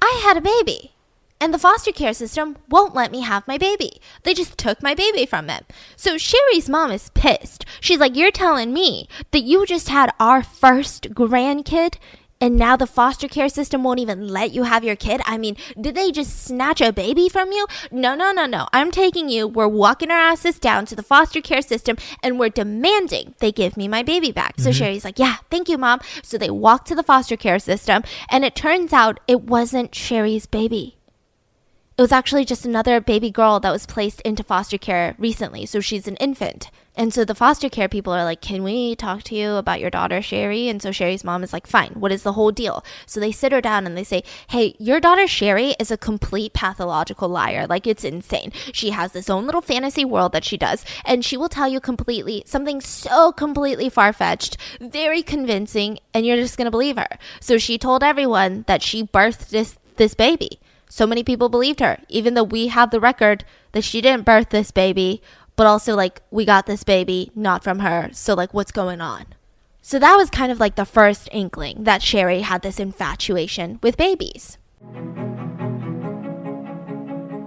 I 0.00 0.20
had 0.22 0.36
a 0.36 0.42
baby. 0.42 0.92
And 1.40 1.54
the 1.54 1.58
foster 1.58 1.92
care 1.92 2.14
system 2.14 2.56
won't 2.68 2.94
let 2.94 3.12
me 3.12 3.20
have 3.20 3.46
my 3.46 3.58
baby. 3.58 4.00
They 4.24 4.34
just 4.34 4.58
took 4.58 4.82
my 4.82 4.94
baby 4.94 5.24
from 5.24 5.46
them. 5.46 5.64
So 5.96 6.18
Sherry's 6.18 6.68
mom 6.68 6.90
is 6.90 7.10
pissed. 7.10 7.64
She's 7.80 8.00
like, 8.00 8.16
You're 8.16 8.32
telling 8.32 8.72
me 8.72 9.08
that 9.30 9.44
you 9.44 9.64
just 9.64 9.88
had 9.88 10.12
our 10.18 10.42
first 10.42 11.14
grandkid 11.14 11.94
and 12.40 12.56
now 12.56 12.76
the 12.76 12.86
foster 12.86 13.26
care 13.26 13.48
system 13.48 13.82
won't 13.82 13.98
even 13.98 14.28
let 14.28 14.52
you 14.52 14.62
have 14.62 14.84
your 14.84 14.94
kid? 14.94 15.20
I 15.24 15.38
mean, 15.38 15.56
did 15.80 15.94
they 15.94 16.12
just 16.12 16.44
snatch 16.44 16.80
a 16.80 16.92
baby 16.92 17.28
from 17.28 17.50
you? 17.50 17.66
No, 17.90 18.14
no, 18.14 18.30
no, 18.30 18.46
no. 18.46 18.68
I'm 18.72 18.90
taking 18.90 19.28
you. 19.28 19.48
We're 19.48 19.66
walking 19.66 20.10
our 20.10 20.18
asses 20.18 20.58
down 20.58 20.86
to 20.86 20.96
the 20.96 21.02
foster 21.02 21.40
care 21.40 21.62
system 21.62 21.96
and 22.22 22.38
we're 22.38 22.48
demanding 22.48 23.34
they 23.38 23.50
give 23.50 23.76
me 23.76 23.88
my 23.88 24.02
baby 24.02 24.30
back. 24.30 24.54
So 24.58 24.70
mm-hmm. 24.70 24.78
Sherry's 24.78 25.04
like, 25.04 25.18
Yeah, 25.18 25.36
thank 25.50 25.68
you, 25.68 25.78
mom. 25.78 26.00
So 26.22 26.38
they 26.38 26.50
walk 26.50 26.84
to 26.86 26.94
the 26.94 27.02
foster 27.02 27.36
care 27.36 27.58
system 27.58 28.02
and 28.30 28.44
it 28.44 28.54
turns 28.54 28.92
out 28.92 29.18
it 29.26 29.42
wasn't 29.42 29.94
Sherry's 29.94 30.46
baby. 30.46 30.96
It 31.96 32.02
was 32.02 32.12
actually 32.12 32.44
just 32.44 32.64
another 32.64 33.00
baby 33.00 33.28
girl 33.32 33.58
that 33.58 33.72
was 33.72 33.84
placed 33.84 34.20
into 34.20 34.44
foster 34.44 34.78
care 34.78 35.16
recently. 35.18 35.66
So 35.66 35.80
she's 35.80 36.06
an 36.06 36.14
infant. 36.16 36.70
And 36.98 37.14
so 37.14 37.24
the 37.24 37.34
foster 37.36 37.68
care 37.68 37.88
people 37.88 38.12
are 38.12 38.24
like, 38.24 38.40
Can 38.40 38.64
we 38.64 38.96
talk 38.96 39.22
to 39.24 39.36
you 39.36 39.52
about 39.52 39.78
your 39.78 39.88
daughter, 39.88 40.20
Sherry? 40.20 40.68
And 40.68 40.82
so 40.82 40.90
Sherry's 40.90 41.22
mom 41.22 41.44
is 41.44 41.52
like, 41.52 41.68
Fine, 41.68 41.92
what 41.94 42.10
is 42.10 42.24
the 42.24 42.32
whole 42.32 42.50
deal? 42.50 42.84
So 43.06 43.20
they 43.20 43.30
sit 43.30 43.52
her 43.52 43.60
down 43.60 43.86
and 43.86 43.96
they 43.96 44.02
say, 44.02 44.24
Hey, 44.48 44.74
your 44.80 44.98
daughter, 44.98 45.28
Sherry, 45.28 45.76
is 45.78 45.92
a 45.92 45.96
complete 45.96 46.54
pathological 46.54 47.28
liar. 47.28 47.68
Like, 47.68 47.86
it's 47.86 48.02
insane. 48.02 48.50
She 48.72 48.90
has 48.90 49.12
this 49.12 49.30
own 49.30 49.46
little 49.46 49.60
fantasy 49.60 50.04
world 50.04 50.32
that 50.32 50.44
she 50.44 50.58
does. 50.58 50.84
And 51.04 51.24
she 51.24 51.36
will 51.36 51.48
tell 51.48 51.68
you 51.68 51.78
completely 51.78 52.42
something 52.44 52.80
so 52.80 53.30
completely 53.30 53.88
far 53.88 54.12
fetched, 54.12 54.56
very 54.80 55.22
convincing, 55.22 56.00
and 56.12 56.26
you're 56.26 56.36
just 56.36 56.58
going 56.58 56.66
to 56.66 56.72
believe 56.72 56.96
her. 56.96 57.16
So 57.38 57.58
she 57.58 57.78
told 57.78 58.02
everyone 58.02 58.64
that 58.66 58.82
she 58.82 59.04
birthed 59.04 59.50
this, 59.50 59.78
this 59.96 60.14
baby. 60.14 60.58
So 60.90 61.06
many 61.06 61.22
people 61.22 61.48
believed 61.48 61.80
her, 61.80 61.98
even 62.08 62.34
though 62.34 62.42
we 62.42 62.68
have 62.68 62.90
the 62.90 63.00
record 63.00 63.44
that 63.72 63.84
she 63.84 64.00
didn't 64.00 64.24
birth 64.24 64.48
this 64.48 64.70
baby, 64.70 65.22
but 65.58 65.66
also 65.66 65.96
like 65.96 66.22
we 66.30 66.44
got 66.44 66.66
this 66.66 66.84
baby 66.84 67.32
not 67.34 67.64
from 67.64 67.80
her. 67.80 68.10
So, 68.12 68.32
like, 68.32 68.54
what's 68.54 68.70
going 68.70 69.00
on? 69.00 69.26
So, 69.82 69.98
that 69.98 70.14
was 70.14 70.30
kind 70.30 70.52
of 70.52 70.60
like 70.60 70.76
the 70.76 70.84
first 70.84 71.28
inkling 71.32 71.82
that 71.82 72.00
Sherry 72.00 72.42
had 72.42 72.62
this 72.62 72.78
infatuation 72.78 73.80
with 73.82 73.96
babies. 73.96 74.56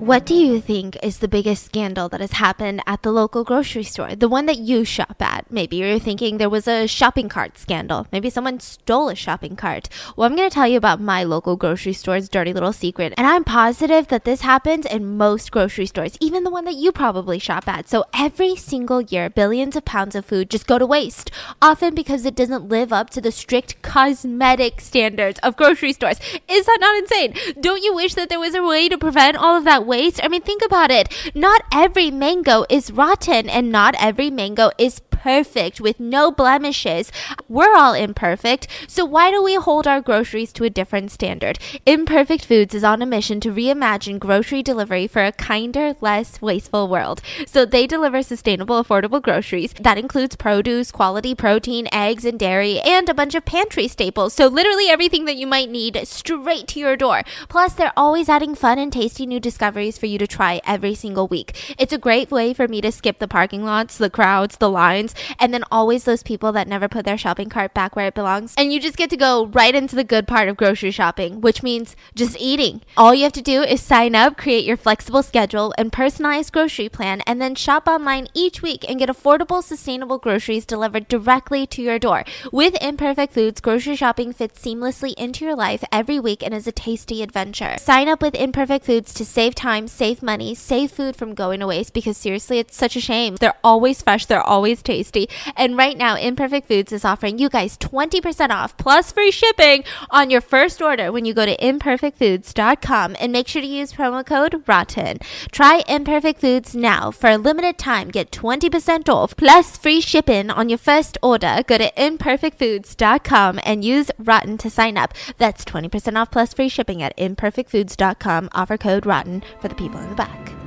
What 0.01 0.25
do 0.25 0.33
you 0.33 0.59
think 0.59 0.97
is 1.03 1.19
the 1.19 1.27
biggest 1.27 1.63
scandal 1.63 2.09
that 2.09 2.21
has 2.21 2.31
happened 2.31 2.81
at 2.87 3.03
the 3.03 3.11
local 3.11 3.43
grocery 3.43 3.83
store? 3.83 4.15
The 4.15 4.27
one 4.27 4.47
that 4.47 4.57
you 4.57 4.83
shop 4.83 5.21
at. 5.21 5.45
Maybe 5.51 5.75
you're 5.75 5.99
thinking 5.99 6.39
there 6.39 6.49
was 6.49 6.67
a 6.67 6.87
shopping 6.87 7.29
cart 7.29 7.59
scandal. 7.59 8.07
Maybe 8.11 8.31
someone 8.31 8.59
stole 8.61 9.09
a 9.09 9.15
shopping 9.15 9.55
cart. 9.55 9.89
Well, 10.15 10.25
I'm 10.25 10.35
going 10.35 10.49
to 10.49 10.53
tell 10.53 10.67
you 10.67 10.77
about 10.77 10.99
my 10.99 11.23
local 11.23 11.55
grocery 11.55 11.93
store's 11.93 12.29
dirty 12.29 12.51
little 12.51 12.73
secret. 12.73 13.13
And 13.15 13.27
I'm 13.27 13.43
positive 13.43 14.07
that 14.07 14.25
this 14.25 14.41
happens 14.41 14.87
in 14.87 15.17
most 15.17 15.51
grocery 15.51 15.85
stores, 15.85 16.17
even 16.19 16.45
the 16.45 16.49
one 16.49 16.65
that 16.65 16.73
you 16.73 16.91
probably 16.91 17.37
shop 17.37 17.67
at. 17.67 17.87
So 17.87 18.03
every 18.11 18.55
single 18.55 19.01
year, 19.01 19.29
billions 19.29 19.75
of 19.75 19.85
pounds 19.85 20.15
of 20.15 20.25
food 20.25 20.49
just 20.49 20.65
go 20.65 20.79
to 20.79 20.85
waste, 20.87 21.29
often 21.61 21.93
because 21.93 22.25
it 22.25 22.33
doesn't 22.35 22.67
live 22.67 22.91
up 22.91 23.11
to 23.11 23.21
the 23.21 23.31
strict 23.31 23.79
cosmetic 23.83 24.81
standards 24.81 25.39
of 25.43 25.55
grocery 25.55 25.93
stores. 25.93 26.19
Is 26.49 26.65
that 26.65 26.79
not 26.81 26.97
insane? 26.97 27.35
Don't 27.61 27.83
you 27.83 27.93
wish 27.93 28.15
that 28.15 28.29
there 28.29 28.39
was 28.39 28.55
a 28.55 28.63
way 28.63 28.89
to 28.89 28.97
prevent 28.97 29.37
all 29.37 29.55
of 29.55 29.63
that 29.65 29.90
waste? 29.91 30.19
I 30.23 30.27
mean, 30.29 30.41
think 30.41 30.63
about 30.65 30.91
it. 30.99 31.05
Not 31.35 31.61
every 31.83 32.09
mango 32.11 32.65
is 32.69 32.91
rotten, 32.91 33.49
and 33.49 33.71
not 33.71 33.93
every 33.99 34.29
mango 34.29 34.71
is 34.77 35.01
perfect 35.21 35.79
with 35.79 35.99
no 35.99 36.31
blemishes. 36.31 37.11
We're 37.47 37.75
all 37.75 37.93
imperfect, 37.93 38.67
so 38.87 39.05
why 39.05 39.29
do 39.29 39.43
we 39.43 39.55
hold 39.55 39.85
our 39.85 40.01
groceries 40.01 40.51
to 40.53 40.63
a 40.63 40.69
different 40.69 41.11
standard? 41.11 41.59
Imperfect 41.85 42.43
Foods 42.45 42.73
is 42.73 42.83
on 42.83 43.01
a 43.01 43.05
mission 43.05 43.39
to 43.41 43.51
reimagine 43.51 44.17
grocery 44.17 44.63
delivery 44.63 45.07
for 45.07 45.23
a 45.23 45.31
kinder, 45.31 45.95
less 46.01 46.41
wasteful 46.41 46.87
world. 46.87 47.21
So 47.45 47.65
they 47.65 47.85
deliver 47.85 48.23
sustainable, 48.23 48.83
affordable 48.83 49.21
groceries 49.21 49.73
that 49.79 49.99
includes 49.99 50.35
produce, 50.35 50.91
quality 50.91 51.35
protein, 51.35 51.87
eggs, 51.91 52.25
and 52.25 52.39
dairy, 52.39 52.79
and 52.79 53.07
a 53.07 53.13
bunch 53.13 53.35
of 53.35 53.45
pantry 53.45 53.87
staples. 53.87 54.33
So 54.33 54.47
literally 54.47 54.89
everything 54.89 55.25
that 55.25 55.37
you 55.37 55.45
might 55.45 55.69
need 55.69 55.99
straight 56.07 56.67
to 56.69 56.79
your 56.79 56.97
door. 56.97 57.21
Plus, 57.47 57.73
they're 57.73 57.93
always 57.95 58.29
adding 58.29 58.55
fun 58.55 58.79
and 58.79 58.91
tasty 58.91 59.25
new 59.27 59.39
discoveries 59.39 59.80
for 59.89 60.05
you 60.05 60.19
to 60.19 60.27
try 60.27 60.61
every 60.65 60.93
single 60.93 61.27
week. 61.27 61.75
It's 61.79 61.93
a 61.93 61.97
great 61.97 62.29
way 62.29 62.53
for 62.53 62.67
me 62.67 62.81
to 62.81 62.91
skip 62.91 63.17
the 63.17 63.27
parking 63.27 63.63
lots, 63.63 63.97
the 63.97 64.09
crowds, 64.09 64.57
the 64.57 64.69
lines, 64.69 65.15
and 65.39 65.53
then 65.53 65.63
always 65.71 66.03
those 66.03 66.21
people 66.21 66.51
that 66.51 66.67
never 66.67 66.87
put 66.87 67.05
their 67.05 67.17
shopping 67.17 67.49
cart 67.49 67.73
back 67.73 67.95
where 67.95 68.07
it 68.07 68.13
belongs. 68.13 68.53
And 68.57 68.71
you 68.71 68.79
just 68.79 68.97
get 68.97 69.09
to 69.09 69.17
go 69.17 69.47
right 69.47 69.73
into 69.73 69.95
the 69.95 70.03
good 70.03 70.27
part 70.27 70.49
of 70.49 70.57
grocery 70.57 70.91
shopping, 70.91 71.41
which 71.41 71.63
means 71.63 71.95
just 72.13 72.37
eating. 72.39 72.81
All 72.95 73.15
you 73.15 73.23
have 73.23 73.31
to 73.33 73.41
do 73.41 73.63
is 73.63 73.81
sign 73.81 74.13
up, 74.13 74.37
create 74.37 74.65
your 74.65 74.77
flexible 74.77 75.23
schedule 75.23 75.73
and 75.77 75.91
personalized 75.91 76.53
grocery 76.53 76.89
plan, 76.89 77.21
and 77.21 77.41
then 77.41 77.55
shop 77.55 77.87
online 77.87 78.27
each 78.33 78.61
week 78.61 78.85
and 78.87 78.99
get 78.99 79.09
affordable, 79.09 79.63
sustainable 79.63 80.17
groceries 80.17 80.65
delivered 80.65 81.07
directly 81.07 81.65
to 81.67 81.81
your 81.81 81.97
door. 81.97 82.23
With 82.51 82.75
Imperfect 82.81 83.33
Foods, 83.33 83.61
grocery 83.61 83.95
shopping 83.95 84.33
fits 84.33 84.61
seamlessly 84.61 85.13
into 85.13 85.45
your 85.45 85.55
life 85.55 85.83
every 85.91 86.19
week 86.19 86.43
and 86.43 86.53
is 86.53 86.67
a 86.67 86.71
tasty 86.71 87.23
adventure. 87.23 87.77
Sign 87.77 88.09
up 88.09 88.21
with 88.21 88.35
Imperfect 88.35 88.85
Foods 88.85 89.13
to 89.13 89.25
save 89.25 89.55
time 89.55 89.70
time, 89.71 89.87
save 89.87 90.21
money, 90.21 90.53
save 90.53 90.91
food 90.91 91.15
from 91.15 91.33
going 91.33 91.59
to 91.61 91.67
waste 91.67 91.93
because 91.93 92.17
seriously, 92.17 92.59
it's 92.59 92.75
such 92.75 92.95
a 92.97 93.01
shame. 93.01 93.37
They're 93.37 93.63
always 93.63 94.01
fresh, 94.01 94.25
they're 94.25 94.49
always 94.55 94.81
tasty. 94.81 95.29
And 95.55 95.77
right 95.77 95.97
now, 95.97 96.15
Imperfect 96.15 96.67
Foods 96.67 96.91
is 96.91 97.05
offering 97.05 97.39
you 97.39 97.47
guys 97.47 97.77
20% 97.77 98.49
off 98.49 98.75
plus 98.77 99.11
free 99.13 99.31
shipping 99.31 99.83
on 100.09 100.29
your 100.29 100.41
first 100.41 100.81
order 100.81 101.11
when 101.11 101.23
you 101.23 101.33
go 101.33 101.45
to 101.45 101.55
imperfectfoods.com 101.57 103.15
and 103.19 103.31
make 103.31 103.47
sure 103.47 103.61
to 103.61 103.67
use 103.67 103.93
promo 103.93 104.25
code 104.25 104.63
ROTTEN. 104.67 105.19
Try 105.51 105.83
Imperfect 105.87 106.41
Foods 106.41 106.75
now 106.75 107.11
for 107.11 107.29
a 107.29 107.37
limited 107.37 107.77
time. 107.77 108.09
Get 108.09 108.31
20% 108.31 109.07
off 109.07 109.37
plus 109.37 109.77
free 109.77 110.01
shipping 110.01 110.49
on 110.49 110.67
your 110.67 110.77
first 110.77 111.17
order. 111.21 111.63
Go 111.65 111.77
to 111.77 111.91
imperfectfoods.com 111.93 113.59
and 113.63 113.85
use 113.85 114.11
ROTTEN 114.19 114.57
to 114.59 114.69
sign 114.69 114.97
up. 114.97 115.13
That's 115.37 115.63
20% 115.63 116.19
off 116.19 116.29
plus 116.29 116.53
free 116.53 116.69
shipping 116.69 117.01
at 117.01 117.15
imperfectfoods.com. 117.17 118.49
Offer 118.53 118.77
code 118.77 119.05
ROTTEN 119.05 119.43
for 119.61 119.67
the 119.67 119.75
people 119.75 120.01
in 120.01 120.09
the 120.09 120.15
back. 120.15 120.60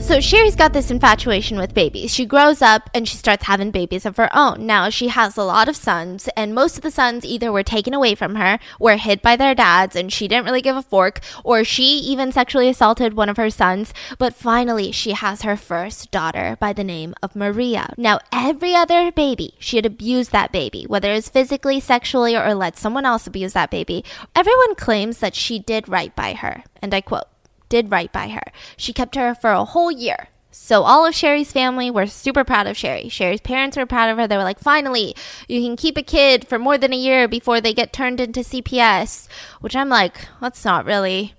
So 0.00 0.20
Sherry's 0.20 0.56
got 0.56 0.72
this 0.72 0.90
infatuation 0.90 1.58
with 1.58 1.74
babies. 1.74 2.14
She 2.14 2.24
grows 2.24 2.62
up 2.62 2.88
and 2.94 3.06
she 3.06 3.18
starts 3.18 3.44
having 3.44 3.70
babies 3.70 4.06
of 4.06 4.16
her 4.16 4.34
own. 4.34 4.64
Now 4.64 4.88
she 4.88 5.08
has 5.08 5.36
a 5.36 5.44
lot 5.44 5.68
of 5.68 5.76
sons, 5.76 6.30
and 6.34 6.54
most 6.54 6.76
of 6.78 6.82
the 6.82 6.90
sons 6.90 7.26
either 7.26 7.52
were 7.52 7.62
taken 7.62 7.92
away 7.92 8.14
from 8.14 8.36
her, 8.36 8.58
were 8.80 8.96
hid 8.96 9.20
by 9.20 9.36
their 9.36 9.54
dads, 9.54 9.94
and 9.94 10.10
she 10.10 10.26
didn't 10.26 10.46
really 10.46 10.62
give 10.62 10.76
a 10.76 10.82
fork, 10.82 11.20
or 11.44 11.62
she 11.62 11.98
even 11.98 12.32
sexually 12.32 12.70
assaulted 12.70 13.12
one 13.12 13.28
of 13.28 13.36
her 13.36 13.50
sons. 13.50 13.92
But 14.16 14.34
finally, 14.34 14.92
she 14.92 15.12
has 15.12 15.42
her 15.42 15.58
first 15.58 16.10
daughter 16.10 16.56
by 16.58 16.72
the 16.72 16.84
name 16.84 17.14
of 17.22 17.36
Maria. 17.36 17.92
Now, 17.98 18.18
every 18.32 18.74
other 18.74 19.12
baby, 19.12 19.54
she 19.58 19.76
had 19.76 19.84
abused 19.84 20.32
that 20.32 20.52
baby, 20.52 20.84
whether 20.84 21.12
it's 21.12 21.28
physically, 21.28 21.80
sexually, 21.80 22.34
or 22.34 22.54
let 22.54 22.78
someone 22.78 23.04
else 23.04 23.26
abuse 23.26 23.52
that 23.52 23.70
baby. 23.70 24.04
Everyone 24.34 24.74
claims 24.74 25.18
that 25.18 25.34
she 25.34 25.58
did 25.58 25.86
right 25.86 26.16
by 26.16 26.32
her. 26.32 26.64
And 26.80 26.94
I 26.94 27.02
quote, 27.02 27.26
did 27.68 27.90
right 27.90 28.12
by 28.12 28.28
her. 28.28 28.52
She 28.76 28.92
kept 28.92 29.14
her 29.14 29.34
for 29.34 29.50
a 29.50 29.64
whole 29.64 29.90
year. 29.90 30.28
So 30.50 30.82
all 30.82 31.06
of 31.06 31.14
Sherry's 31.14 31.52
family 31.52 31.90
were 31.90 32.06
super 32.06 32.42
proud 32.42 32.66
of 32.66 32.76
Sherry. 32.76 33.08
Sherry's 33.08 33.40
parents 33.40 33.76
were 33.76 33.86
proud 33.86 34.10
of 34.10 34.18
her. 34.18 34.26
They 34.26 34.36
were 34.36 34.42
like, 34.42 34.58
finally, 34.58 35.14
you 35.46 35.62
can 35.62 35.76
keep 35.76 35.96
a 35.96 36.02
kid 36.02 36.46
for 36.48 36.58
more 36.58 36.76
than 36.76 36.92
a 36.92 36.96
year 36.96 37.28
before 37.28 37.60
they 37.60 37.72
get 37.72 37.92
turned 37.92 38.20
into 38.20 38.40
CPS. 38.40 39.28
Which 39.60 39.76
I'm 39.76 39.88
like, 39.88 40.16
that's 40.40 40.64
not 40.64 40.84
really 40.84 41.34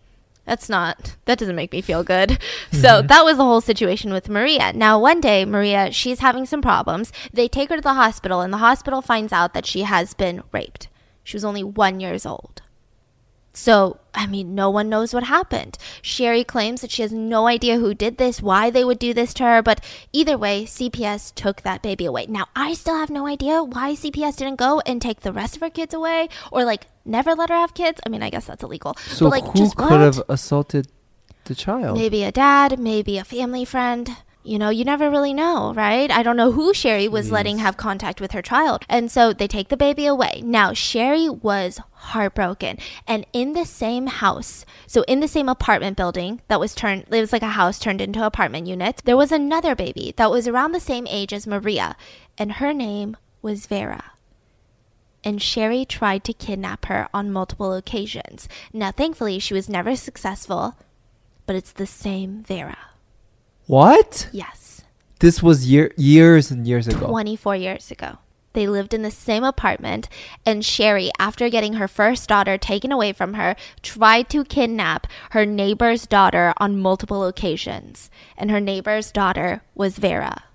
that's 0.50 0.68
not 0.68 1.16
that 1.26 1.38
doesn't 1.38 1.56
make 1.56 1.72
me 1.72 1.80
feel 1.80 2.04
good 2.04 2.30
mm-hmm. 2.30 2.78
so 2.82 3.04
that 3.04 3.24
was 3.24 3.38
the 3.38 3.44
whole 3.44 3.62
situation 3.62 4.12
with 4.12 4.28
maria 4.28 4.74
now 4.74 5.00
one 5.00 5.22
day 5.22 5.46
maria 5.46 5.92
she's 5.92 6.22
having 6.22 6.44
some 6.44 6.62
problems 6.62 7.14
they 7.32 7.48
take 7.48 7.70
her 7.70 7.76
to 7.76 7.82
the 7.82 7.94
hospital 7.94 8.42
and 8.42 8.52
the 8.52 8.58
hospital 8.58 9.00
finds 9.00 9.32
out 9.32 9.54
that 9.54 9.68
she 9.68 9.84
has 9.84 10.16
been 10.16 10.42
raped 10.52 10.88
she 11.24 11.36
was 11.38 11.46
only 11.46 11.64
one 11.64 12.00
years 12.00 12.26
old 12.26 12.64
so, 13.54 14.00
I 14.14 14.28
mean, 14.28 14.54
no 14.54 14.70
one 14.70 14.90
knows 14.90 15.14
what 15.14 15.24
happened. 15.24 15.78
Sherry 16.02 16.44
claims 16.44 16.82
that 16.82 16.92
she 16.92 17.02
has 17.02 17.12
no 17.12 17.48
idea 17.48 17.78
who 17.78 17.94
did 17.94 18.18
this, 18.18 18.42
why 18.42 18.70
they 18.70 18.84
would 18.84 19.00
do 19.00 19.14
this 19.14 19.34
to 19.36 19.44
her, 19.44 19.62
but 19.62 19.84
either 20.14 20.38
way, 20.38 20.66
CPS 20.66 21.34
took 21.34 21.62
that 21.64 21.82
baby 21.82 22.06
away. 22.06 22.28
Now, 22.28 22.46
I 22.56 22.74
still 22.74 22.96
have 22.96 23.10
no 23.10 23.26
idea 23.26 23.64
why 23.64 23.94
CPS 23.94 24.38
didn't 24.38 24.58
go 24.58 24.82
and 24.86 25.02
take 25.02 25.22
the 25.22 25.34
rest 25.34 25.56
of 25.56 25.62
her 25.62 25.70
kids 25.70 25.94
away 25.94 26.30
or 26.52 26.64
like 26.64 26.86
never 27.06 27.34
let 27.34 27.50
her 27.50 27.56
have 27.56 27.74
kids. 27.74 28.00
I 28.06 28.10
mean, 28.10 28.22
I 28.22 28.30
guess 28.30 28.46
that's 28.46 28.64
illegal. 28.64 28.96
So, 29.08 29.26
but, 29.26 29.32
like, 29.32 29.52
who 29.52 29.60
just 29.60 29.76
could 29.76 29.92
what? 29.92 30.02
have 30.02 30.22
assaulted 30.30 30.88
the 31.46 31.56
child? 31.56 31.98
Maybe 31.98 32.24
a 32.24 32.32
dad, 32.32 32.80
maybe 32.80 33.18
a 33.18 33.24
family 33.24 33.66
friend 33.66 34.16
you 34.44 34.58
know, 34.58 34.70
you 34.70 34.86
never 34.86 35.10
really 35.10 35.34
know, 35.34 35.74
right? 35.74 36.10
I 36.10 36.24
don't 36.24 36.38
know 36.38 36.52
who 36.52 36.74
Sherry 36.74 37.08
was 37.08 37.28
yes. 37.28 37.34
letting 37.34 37.58
have 37.58 37.76
contact 37.76 38.22
with 38.22 38.32
her 38.32 38.42
child. 38.42 38.86
And 38.88 39.12
so 39.12 39.34
they 39.34 39.48
take 39.48 39.68
the 39.68 39.78
baby 39.78 40.06
away. 40.06 40.42
Now, 40.44 40.74
Sherry 40.74 41.28
was 41.30 41.80
heartbroken. 41.92 42.78
And 43.06 43.26
in 43.34 43.54
the 43.54 43.66
same 43.66 44.08
house, 44.08 44.66
so 44.88 45.04
in 45.04 45.20
the 45.20 45.28
same 45.28 45.50
apartment 45.50 45.98
building 45.98 46.42
that 46.48 46.60
was 46.60 46.74
turned, 46.74 47.04
it 47.12 47.20
was 47.20 47.34
like 47.34 47.42
a 47.42 47.50
house 47.50 47.80
turned 47.80 48.02
into 48.02 48.26
apartment 48.26 48.68
unit, 48.68 49.02
there 49.04 49.18
was 49.18 49.32
another 49.32 49.76
baby 49.76 50.14
that 50.16 50.32
was 50.32 50.48
around 50.48 50.72
the 50.72 50.80
same 50.80 51.06
age 51.08 51.34
as 51.34 51.46
Maria. 51.46 51.98
And 52.38 52.54
her 52.54 52.74
name 52.74 53.18
was 53.42 53.66
Vera 53.68 54.12
and 55.24 55.42
Sherry 55.42 55.86
tried 55.86 56.24
to 56.24 56.34
kidnap 56.34 56.86
her 56.86 57.10
on 57.14 57.32
multiple 57.32 57.74
occasions. 57.74 58.48
Now, 58.72 58.92
thankfully, 58.92 59.40
she 59.40 59.54
was 59.54 59.68
never 59.68 59.96
successful, 59.98 60.76
but 61.46 61.58
it's 61.58 61.74
the 61.74 61.86
same 61.86 62.44
Vera. 62.44 62.78
What? 63.70 64.30
Yes. 64.32 64.82
This 65.20 65.44
was 65.44 65.70
year 65.70 65.94
years 65.96 66.50
and 66.50 66.66
years 66.68 66.88
ago. 66.88 67.06
24 67.06 67.56
years 67.56 67.92
ago. 67.92 68.18
They 68.54 68.66
lived 68.66 68.96
in 68.96 69.04
the 69.04 69.12
same 69.12 69.44
apartment, 69.44 70.10
and 70.44 70.66
Sherry, 70.66 71.12
after 71.20 71.52
getting 71.52 71.74
her 71.74 71.88
first 71.88 72.28
daughter 72.28 72.58
taken 72.58 72.92
away 72.92 73.14
from 73.14 73.36
her, 73.36 73.56
tried 73.84 74.28
to 74.32 74.44
kidnap 74.44 75.06
her 75.34 75.46
neighbor's 75.46 76.08
daughter 76.08 76.52
on 76.58 76.82
multiple 76.82 77.24
occasions. 77.24 78.10
And 78.36 78.50
her 78.50 78.60
neighbor's 78.60 79.12
daughter 79.12 79.62
was 79.76 80.00
Vera. 80.00 80.46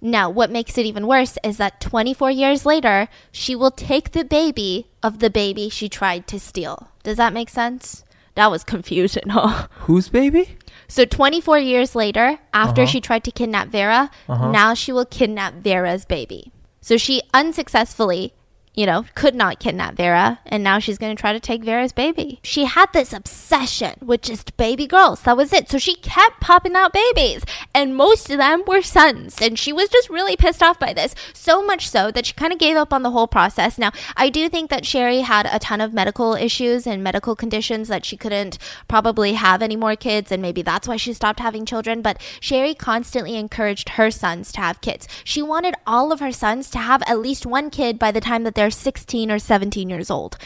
Now, 0.00 0.28
what 0.28 0.50
makes 0.50 0.76
it 0.76 0.86
even 0.86 1.06
worse 1.06 1.38
is 1.44 1.58
that 1.58 1.80
24 1.80 2.32
years 2.32 2.66
later, 2.66 3.06
she 3.30 3.54
will 3.54 3.70
take 3.70 4.10
the 4.10 4.24
baby 4.24 4.88
of 5.04 5.20
the 5.20 5.30
baby 5.30 5.68
she 5.68 5.88
tried 5.88 6.26
to 6.26 6.40
steal. 6.40 6.88
Does 7.04 7.16
that 7.16 7.32
make 7.32 7.48
sense? 7.48 8.02
That 8.34 8.50
was 8.50 8.64
confusion, 8.64 9.28
huh? 9.30 9.68
Whose 9.82 10.08
baby? 10.08 10.56
So 10.88 11.04
24 11.04 11.58
years 11.58 11.94
later, 11.94 12.38
after 12.52 12.82
uh-huh. 12.82 12.90
she 12.90 13.00
tried 13.00 13.24
to 13.24 13.30
kidnap 13.30 13.68
Vera, 13.68 14.10
uh-huh. 14.28 14.50
now 14.50 14.74
she 14.74 14.92
will 14.92 15.04
kidnap 15.04 15.54
Vera's 15.54 16.04
baby. 16.04 16.52
So 16.80 16.96
she 16.96 17.22
unsuccessfully 17.34 18.32
you 18.76 18.84
know, 18.84 19.06
could 19.14 19.34
not 19.34 19.58
kidnap 19.58 19.94
Vera, 19.94 20.38
and 20.44 20.62
now 20.62 20.78
she's 20.78 20.98
going 20.98 21.16
to 21.16 21.20
try 21.20 21.32
to 21.32 21.40
take 21.40 21.64
Vera's 21.64 21.92
baby. 21.92 22.40
She 22.42 22.66
had 22.66 22.92
this 22.92 23.14
obsession 23.14 23.94
with 24.02 24.20
just 24.20 24.54
baby 24.58 24.86
girls. 24.86 25.22
That 25.22 25.36
was 25.36 25.50
it. 25.52 25.70
So 25.70 25.78
she 25.78 25.94
kept 25.94 26.40
popping 26.42 26.76
out 26.76 26.92
babies, 26.92 27.42
and 27.74 27.96
most 27.96 28.30
of 28.30 28.36
them 28.36 28.64
were 28.66 28.82
sons. 28.82 29.40
And 29.40 29.58
she 29.58 29.72
was 29.72 29.88
just 29.88 30.10
really 30.10 30.36
pissed 30.36 30.62
off 30.62 30.78
by 30.78 30.92
this. 30.92 31.14
So 31.32 31.64
much 31.64 31.88
so 31.88 32.10
that 32.10 32.26
she 32.26 32.34
kind 32.34 32.52
of 32.52 32.58
gave 32.58 32.76
up 32.76 32.92
on 32.92 33.02
the 33.02 33.12
whole 33.12 33.26
process. 33.26 33.78
Now, 33.78 33.92
I 34.14 34.28
do 34.28 34.48
think 34.50 34.68
that 34.68 34.84
Sherry 34.84 35.20
had 35.20 35.48
a 35.50 35.58
ton 35.58 35.80
of 35.80 35.94
medical 35.94 36.34
issues 36.34 36.86
and 36.86 37.02
medical 37.02 37.34
conditions 37.34 37.88
that 37.88 38.04
she 38.04 38.18
couldn't 38.18 38.58
probably 38.88 39.32
have 39.32 39.62
any 39.62 39.76
more 39.76 39.96
kids, 39.96 40.30
and 40.30 40.42
maybe 40.42 40.60
that's 40.60 40.86
why 40.86 40.96
she 40.96 41.14
stopped 41.14 41.40
having 41.40 41.64
children. 41.64 42.02
But 42.02 42.20
Sherry 42.40 42.74
constantly 42.74 43.36
encouraged 43.36 43.90
her 43.90 44.10
sons 44.10 44.52
to 44.52 44.60
have 44.60 44.82
kids. 44.82 45.08
She 45.24 45.40
wanted 45.40 45.76
all 45.86 46.12
of 46.12 46.20
her 46.20 46.32
sons 46.32 46.68
to 46.70 46.78
have 46.78 47.02
at 47.06 47.20
least 47.20 47.46
one 47.46 47.70
kid 47.70 47.98
by 47.98 48.12
the 48.12 48.20
time 48.20 48.44
that 48.44 48.54
they're 48.54 48.65
they're 48.66 48.70
16 48.72 49.30
or 49.30 49.38
17 49.38 49.88
years 49.88 50.10
old. 50.10 50.36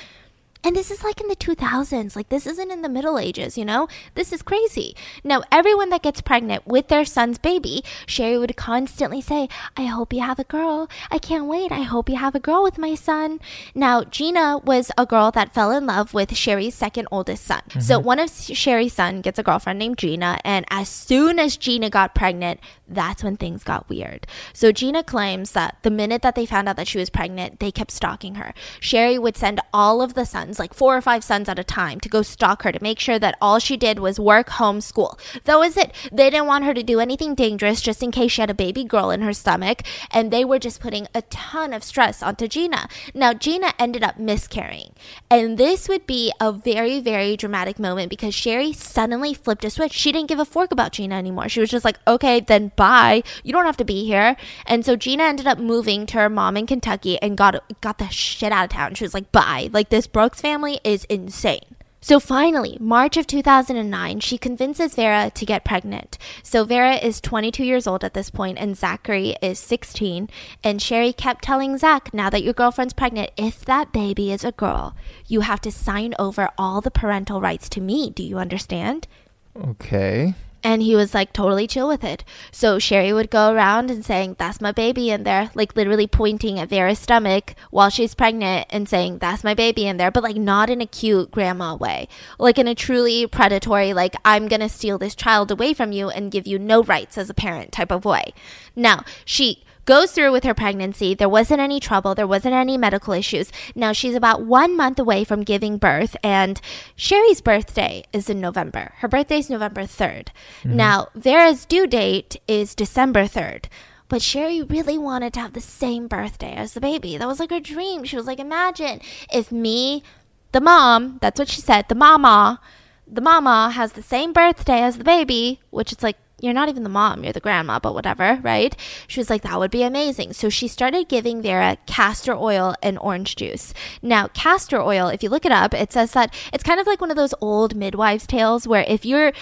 And 0.63 0.77
this 0.77 0.91
is 0.91 1.03
like 1.03 1.21
in 1.21 1.29
the 1.29 1.37
2000s. 1.37 2.15
Like, 2.15 2.29
this 2.29 2.47
isn't 2.47 2.71
in 2.71 2.83
the 2.83 2.89
Middle 2.89 3.19
Ages, 3.19 3.57
you 3.57 3.65
know? 3.65 3.89
This 4.15 4.33
is 4.33 4.43
crazy. 4.43 4.95
Now, 5.25 5.43
everyone 5.51 5.89
that 5.91 6.03
gets 6.03 6.21
pregnant 6.21 6.67
with 6.67 6.89
their 6.89 7.05
son's 7.05 7.39
baby, 7.39 7.83
Sherry 8.07 8.39
would 8.39 8.57
constantly 8.57 9.23
say, 9.23 9.49
I 9.77 9.87
hope 9.87 10.13
you 10.13 10.21
have 10.21 10.39
a 10.39 10.45
girl. 10.45 10.89
I 11.11 11.19
can't 11.19 11.47
wait. 11.47 11.73
I 11.73 11.83
hope 11.83 12.11
you 12.11 12.17
have 12.17 12.35
a 12.35 12.41
girl 12.41 12.63
with 12.63 12.77
my 12.77 12.95
son. 12.95 13.41
Now, 13.75 14.05
Gina 14.05 14.59
was 14.59 14.93
a 14.99 15.07
girl 15.07 15.31
that 15.31 15.55
fell 15.55 15.71
in 15.71 15.87
love 15.87 16.13
with 16.13 16.37
Sherry's 16.37 16.75
second 16.75 17.09
oldest 17.11 17.45
son. 17.45 17.63
Mm-hmm. 17.71 17.81
So, 17.81 17.99
one 17.99 18.19
of 18.19 18.31
Sherry's 18.31 18.93
son 18.93 19.23
gets 19.23 19.39
a 19.39 19.43
girlfriend 19.43 19.79
named 19.79 19.97
Gina. 19.97 20.41
And 20.45 20.67
as 20.71 20.89
soon 20.89 21.39
as 21.39 21.57
Gina 21.57 21.89
got 21.89 22.15
pregnant, 22.15 22.61
that's 22.87 23.25
when 23.25 23.37
things 23.37 23.65
got 23.65 23.89
weird. 23.89 24.27
So, 24.53 24.73
Gina 24.73 25.03
claims 25.03 25.53
that 25.53 25.79
the 25.83 25.91
minute 25.91 26.21
that 26.21 26.35
they 26.35 26.45
found 26.45 26.69
out 26.69 26.77
that 26.77 26.89
she 26.89 26.99
was 26.99 27.09
pregnant, 27.09 27.61
they 27.61 27.71
kept 27.71 27.93
stalking 27.93 28.35
her. 28.35 28.53
Sherry 28.79 29.19
would 29.19 29.39
send 29.39 29.61
all 29.73 30.03
of 30.03 30.13
the 30.13 30.27
sons 30.27 30.50
sons, 30.51 30.59
like 30.59 30.75
four 30.75 30.97
or 30.97 31.01
five 31.01 31.23
sons 31.25 31.49
at 31.49 31.59
a 31.59 31.65
time, 31.65 32.01
to 32.01 32.09
go 32.09 32.23
stalk 32.23 32.63
her 32.63 32.73
to 32.73 32.83
make 32.83 32.99
sure 32.99 33.19
that 33.19 33.37
all 33.41 33.59
she 33.59 33.77
did 33.77 33.99
was 33.99 34.19
work, 34.19 34.51
home, 34.51 34.81
school. 34.81 35.19
Though 35.45 35.63
is 35.63 35.77
it 35.77 35.93
they 36.13 36.31
didn't 36.31 36.47
want 36.47 36.65
her 36.65 36.75
to 36.75 36.83
do 36.83 37.01
anything 37.01 37.35
dangerous 37.35 37.81
just 37.81 38.03
in 38.03 38.11
case 38.11 38.33
she 38.33 38.43
had 38.43 38.51
a 38.51 38.55
baby 38.55 38.85
girl 38.85 39.11
in 39.11 39.23
her 39.23 39.33
stomach, 39.33 39.83
and 40.11 40.31
they 40.31 40.45
were 40.45 40.59
just 40.59 40.81
putting 40.81 41.07
a 41.15 41.23
ton 41.23 41.73
of 41.73 41.85
stress 41.85 42.23
onto 42.23 42.49
Gina. 42.49 42.89
Now 43.15 43.33
Gina 43.33 43.73
ended 43.79 44.03
up 44.03 44.19
miscarrying, 44.19 44.93
and 45.31 45.59
this 45.59 45.89
would 45.89 46.07
be 46.07 46.33
a 46.41 46.53
very 46.53 47.01
very 47.01 47.37
dramatic 47.37 47.79
moment 47.79 48.11
because 48.11 48.35
Sherry 48.35 48.73
suddenly 48.73 49.35
flipped 49.35 49.65
a 49.65 49.71
switch. 49.71 49.93
She 49.93 50.13
didn't 50.13 50.29
give 50.29 50.41
a 50.41 50.45
fork 50.45 50.73
about 50.73 50.93
Gina 50.93 51.15
anymore. 51.15 51.49
She 51.49 51.61
was 51.61 51.71
just 51.71 51.85
like, 51.85 51.99
okay, 52.07 52.41
then 52.41 52.73
bye. 52.77 53.23
You 53.45 53.53
don't 53.53 53.67
have 53.67 53.77
to 53.79 53.85
be 53.85 54.05
here. 54.05 54.37
And 54.67 54.85
so 54.85 54.97
Gina 54.97 55.25
ended 55.25 55.47
up 55.47 55.59
moving 55.59 56.07
to 56.07 56.19
her 56.19 56.29
mom 56.29 56.57
in 56.57 56.67
Kentucky 56.67 57.21
and 57.23 57.37
got 57.37 57.63
got 57.81 57.99
the 57.99 58.09
shit 58.09 58.53
out 58.53 58.65
of 58.65 58.71
town. 58.71 58.95
She 58.95 59.05
was 59.05 59.15
like, 59.15 59.31
bye. 59.33 59.71
Like 59.73 59.91
this 59.91 60.07
Brooks 60.07 60.40
family 60.41 60.81
is 60.83 61.05
insane. 61.05 61.77
So 62.03 62.19
finally, 62.19 62.79
March 62.81 63.19
of 63.19 63.27
2009, 63.27 64.21
she 64.21 64.39
convinces 64.39 64.95
Vera 64.95 65.31
to 65.35 65.45
get 65.45 65.67
pregnant. 65.67 66.17
So 66.43 66.65
Vera 66.65 66.95
is 66.95 67.21
22 67.21 67.63
years 67.63 67.87
old 67.87 68.05
at 68.05 68.15
this 68.15 68.31
point, 68.31 68.59
and 68.59 68.75
Zachary 68.75 69.37
is 69.43 69.59
16. 69.59 70.31
And 70.65 70.81
Sherry 70.81 71.13
kept 71.13 71.45
telling 71.45 71.77
Zach, 71.77 72.15
now 72.15 72.31
that 72.31 72.43
your 72.43 72.55
girlfriend's 72.55 72.95
pregnant, 72.95 73.33
if 73.37 73.67
that 73.67 73.93
baby 73.93 74.33
is 74.33 74.45
a 74.45 74.53
girl, 74.53 74.97
you 75.27 75.43
have 75.43 75.61
to 75.61 75.71
sign 75.71 76.15
over 76.19 76.49
all 76.57 76.81
the 76.81 76.91
parental 76.91 77.43
rights 77.43 77.69
to 77.69 77.83
me. 77.83 78.09
Do 78.09 78.23
you 78.23 78.39
understand? 78.39 79.07
Okay. 79.55 80.35
And 80.63 80.83
he 80.83 80.95
was 80.95 81.15
like 81.15 81.33
totally 81.33 81.67
chill 81.67 81.89
with 81.89 82.05
it. 82.05 82.23
So 82.53 82.79
Sherry 82.79 83.13
would 83.13 83.31
go 83.31 83.53
around 83.53 83.91
and 83.91 84.05
saying, 84.05 84.37
That's 84.39 84.61
my 84.61 84.73
baby 84.73 85.11
in 85.11 85.23
there, 85.23 85.51
like 85.55 85.75
literally 85.75 86.07
pointing 86.07 86.59
at 86.59 86.69
Vera's 86.69 86.99
stomach 86.99 87.55
while 87.71 87.89
she's 87.89 88.15
pregnant 88.15 88.67
and 88.71 88.89
saying, 88.89 89.19
That's 89.19 89.43
my 89.43 89.55
baby 89.55 89.87
in 89.87 89.97
there, 89.97 90.11
but 90.11 90.23
like 90.23 90.37
not 90.37 90.69
in 90.69 90.83
a 90.83 90.87
cute 90.87 91.31
grandma 91.31 91.75
way, 91.75 92.09
like 92.39 92.59
in 92.59 92.69
a 92.69 92.75
truly 92.75 93.27
predatory, 93.27 93.95
like, 93.95 94.15
I'm 94.25 94.49
gonna 94.49 94.69
steal 94.69 94.99
this 94.99 95.15
child 95.15 95.51
away 95.51 95.73
from 95.73 95.93
you 95.93 96.11
and 96.11 96.31
give 96.31 96.47
you 96.47 96.59
no 96.59 96.83
rights 96.83 97.17
as 97.17 97.31
a 97.31 97.35
parent 97.35 97.73
type 97.73 97.91
of 97.91 98.05
way. 98.05 98.35
Now, 98.77 99.05
she 99.25 99.65
goes 99.91 100.13
through 100.13 100.31
with 100.31 100.45
her 100.45 100.55
pregnancy. 100.55 101.15
There 101.15 101.29
wasn't 101.29 101.59
any 101.59 101.81
trouble, 101.81 102.15
there 102.15 102.25
wasn't 102.25 102.55
any 102.55 102.79
medical 102.79 103.13
issues. 103.13 103.51
Now 103.75 103.91
she's 103.93 104.15
about 104.15 104.43
one 104.43 104.77
month 104.77 105.01
away 105.01 105.25
from 105.25 105.43
giving 105.43 105.79
birth, 105.79 106.17
and 106.23 106.61
Sherry's 106.95 107.41
birthday 107.41 108.05
is 108.13 108.31
in 108.31 108.41
November. 108.41 108.93
Her 108.99 109.09
birthday 109.09 109.39
is 109.39 109.51
November 109.51 109.83
3rd. 109.83 110.29
Mm-hmm. 110.63 110.77
Now, 110.77 111.09
Vera's 111.17 111.65
due 111.65 111.89
date 111.89 112.37
is 112.47 112.77
December 112.77 113.25
3rd. 113.25 113.65
But 114.09 114.23
Sherry 114.23 114.63
really 114.63 114.97
wanted 114.97 115.33
to 115.35 115.41
have 115.41 115.55
the 115.55 115.61
same 115.61 116.07
birthday 116.07 116.53
as 116.55 116.75
the 116.75 116.81
baby. 116.81 117.17
That 117.17 117.27
was 117.27 117.41
like 117.41 117.51
her 117.51 117.59
dream. 117.59 118.05
She 118.05 118.15
was 118.15 118.29
like, 118.29 118.39
imagine 118.39 119.01
if 119.33 119.51
me, 119.51 120.05
the 120.53 120.61
mom, 120.61 121.19
that's 121.21 121.41
what 121.41 121.49
she 121.49 121.61
said, 121.61 121.89
the 121.89 121.97
mama, 121.97 122.61
the 123.09 123.21
mama 123.21 123.71
has 123.71 123.93
the 123.93 124.05
same 124.05 124.33
birthday 124.33 124.83
as 124.83 124.99
the 124.99 125.05
baby, 125.05 125.61
which 125.71 125.91
it's 125.91 126.05
like 126.05 126.17
you're 126.41 126.55
not 126.55 126.69
even 126.69 126.83
the 126.83 126.89
mom, 126.89 127.25
you're 127.25 127.33
the 127.33 127.41
grandma, 127.41 127.79
but 127.79 127.95
whatever, 127.95 128.41
right? 128.43 128.77
She 129.07 129.21
was 129.21 129.31
like, 129.31 129.43
that 129.43 129.59
would 129.59 129.71
be 129.71 129.83
amazing. 129.83 130.33
So 130.33 130.49
she 130.49 130.69
started 130.69 131.09
giving 131.09 131.43
Vera 131.43 131.77
castor 131.87 132.35
oil 132.35 132.75
and 132.83 132.99
orange 132.99 133.37
juice. 133.37 133.75
Now, 134.03 134.29
castor 134.29 134.81
oil, 134.81 135.09
if 135.09 135.23
you 135.23 135.29
look 135.29 135.45
it 135.45 135.53
up, 135.53 135.75
it 135.75 135.93
says 135.93 136.13
that 136.13 136.35
it's 136.53 136.65
kind 136.65 136.81
of 136.81 136.87
like 136.87 137.01
one 137.01 137.11
of 137.11 137.17
those 137.17 137.35
old 137.41 137.75
midwives' 137.75 138.27
tales 138.27 138.67
where 138.67 138.85
if 138.89 139.05
you're 139.05 139.33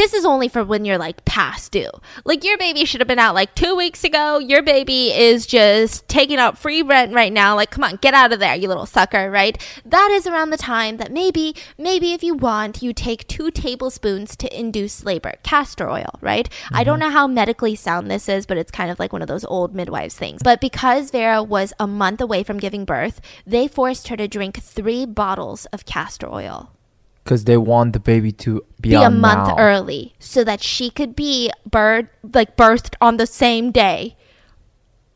this 0.00 0.14
is 0.14 0.24
only 0.24 0.48
for 0.48 0.64
when 0.64 0.86
you're 0.86 0.96
like 0.96 1.22
past 1.26 1.72
due. 1.72 1.90
Like 2.24 2.42
your 2.42 2.56
baby 2.56 2.86
should 2.86 3.02
have 3.02 3.08
been 3.08 3.18
out 3.18 3.34
like 3.34 3.54
two 3.54 3.76
weeks 3.76 4.02
ago. 4.02 4.38
Your 4.38 4.62
baby 4.62 5.12
is 5.12 5.44
just 5.44 6.08
taking 6.08 6.38
out 6.38 6.56
free 6.56 6.80
rent 6.80 7.12
right 7.12 7.30
now. 7.30 7.54
Like, 7.54 7.70
come 7.70 7.84
on, 7.84 7.96
get 7.96 8.14
out 8.14 8.32
of 8.32 8.40
there, 8.40 8.54
you 8.54 8.66
little 8.66 8.86
sucker, 8.86 9.30
right? 9.30 9.62
That 9.84 10.10
is 10.10 10.26
around 10.26 10.50
the 10.50 10.56
time 10.56 10.96
that 10.96 11.12
maybe, 11.12 11.54
maybe 11.76 12.14
if 12.14 12.22
you 12.22 12.34
want, 12.34 12.82
you 12.82 12.94
take 12.94 13.28
two 13.28 13.50
tablespoons 13.50 14.36
to 14.36 14.58
induce 14.58 15.04
labor. 15.04 15.34
Castor 15.42 15.90
oil, 15.90 16.18
right? 16.22 16.48
I 16.72 16.82
don't 16.82 16.98
mm-hmm. 16.98 17.08
know 17.08 17.12
how 17.12 17.26
medically 17.26 17.74
sound 17.74 18.10
this 18.10 18.26
is, 18.26 18.46
but 18.46 18.56
it's 18.56 18.70
kind 18.70 18.90
of 18.90 18.98
like 18.98 19.12
one 19.12 19.20
of 19.20 19.28
those 19.28 19.44
old 19.44 19.74
midwives 19.74 20.14
things. 20.14 20.40
But 20.42 20.62
because 20.62 21.10
Vera 21.10 21.42
was 21.42 21.74
a 21.78 21.86
month 21.86 22.22
away 22.22 22.42
from 22.42 22.56
giving 22.56 22.86
birth, 22.86 23.20
they 23.46 23.68
forced 23.68 24.08
her 24.08 24.16
to 24.16 24.26
drink 24.26 24.62
three 24.62 25.04
bottles 25.04 25.66
of 25.66 25.84
castor 25.84 26.32
oil 26.32 26.72
Because 27.24 27.44
they 27.44 27.56
want 27.56 27.92
the 27.92 28.00
baby 28.00 28.32
to 28.32 28.64
be, 28.80 28.90
be 28.90 28.94
a 28.94 29.10
month 29.10 29.46
now. 29.48 29.56
early 29.58 30.14
so 30.18 30.42
that 30.44 30.60
she 30.62 30.90
could 30.90 31.14
be 31.14 31.50
bird 31.68 32.08
like 32.34 32.56
birthed 32.56 32.94
on 33.00 33.16
the 33.18 33.26
same 33.26 33.70
day 33.70 34.16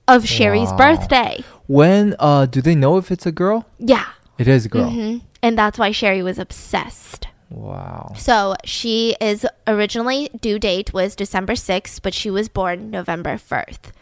of 0.07 0.29
Sherry's 0.29 0.71
Wow. 0.71 0.77
birthday. 0.77 1.45
When 1.67 2.15
uh 2.19 2.47
do 2.47 2.61
they 2.61 2.75
know 2.75 2.99
if 2.99 3.11
it's 3.11 3.27
a 3.27 3.33
girl? 3.33 3.67
Yeah. 3.79 4.07
It 4.39 4.47
is 4.49 4.67
a 4.67 4.69
girl. 4.69 4.91
hmm 4.91 5.19
And 5.43 5.57
that's 5.59 5.79
why 5.79 5.93
Sherry 5.93 6.23
was 6.23 6.39
obsessed. 6.39 7.29
Wow. 7.51 8.13
So 8.17 8.55
she 8.65 9.17
is 9.21 9.47
originally 9.67 10.29
due 10.41 10.59
date 10.59 10.93
was 10.93 11.15
December 11.17 11.55
6th, 11.55 12.01
but 12.03 12.13
she 12.15 12.31
was 12.31 12.49
born 12.49 12.91
November 12.91 13.37
1st. 13.37 13.93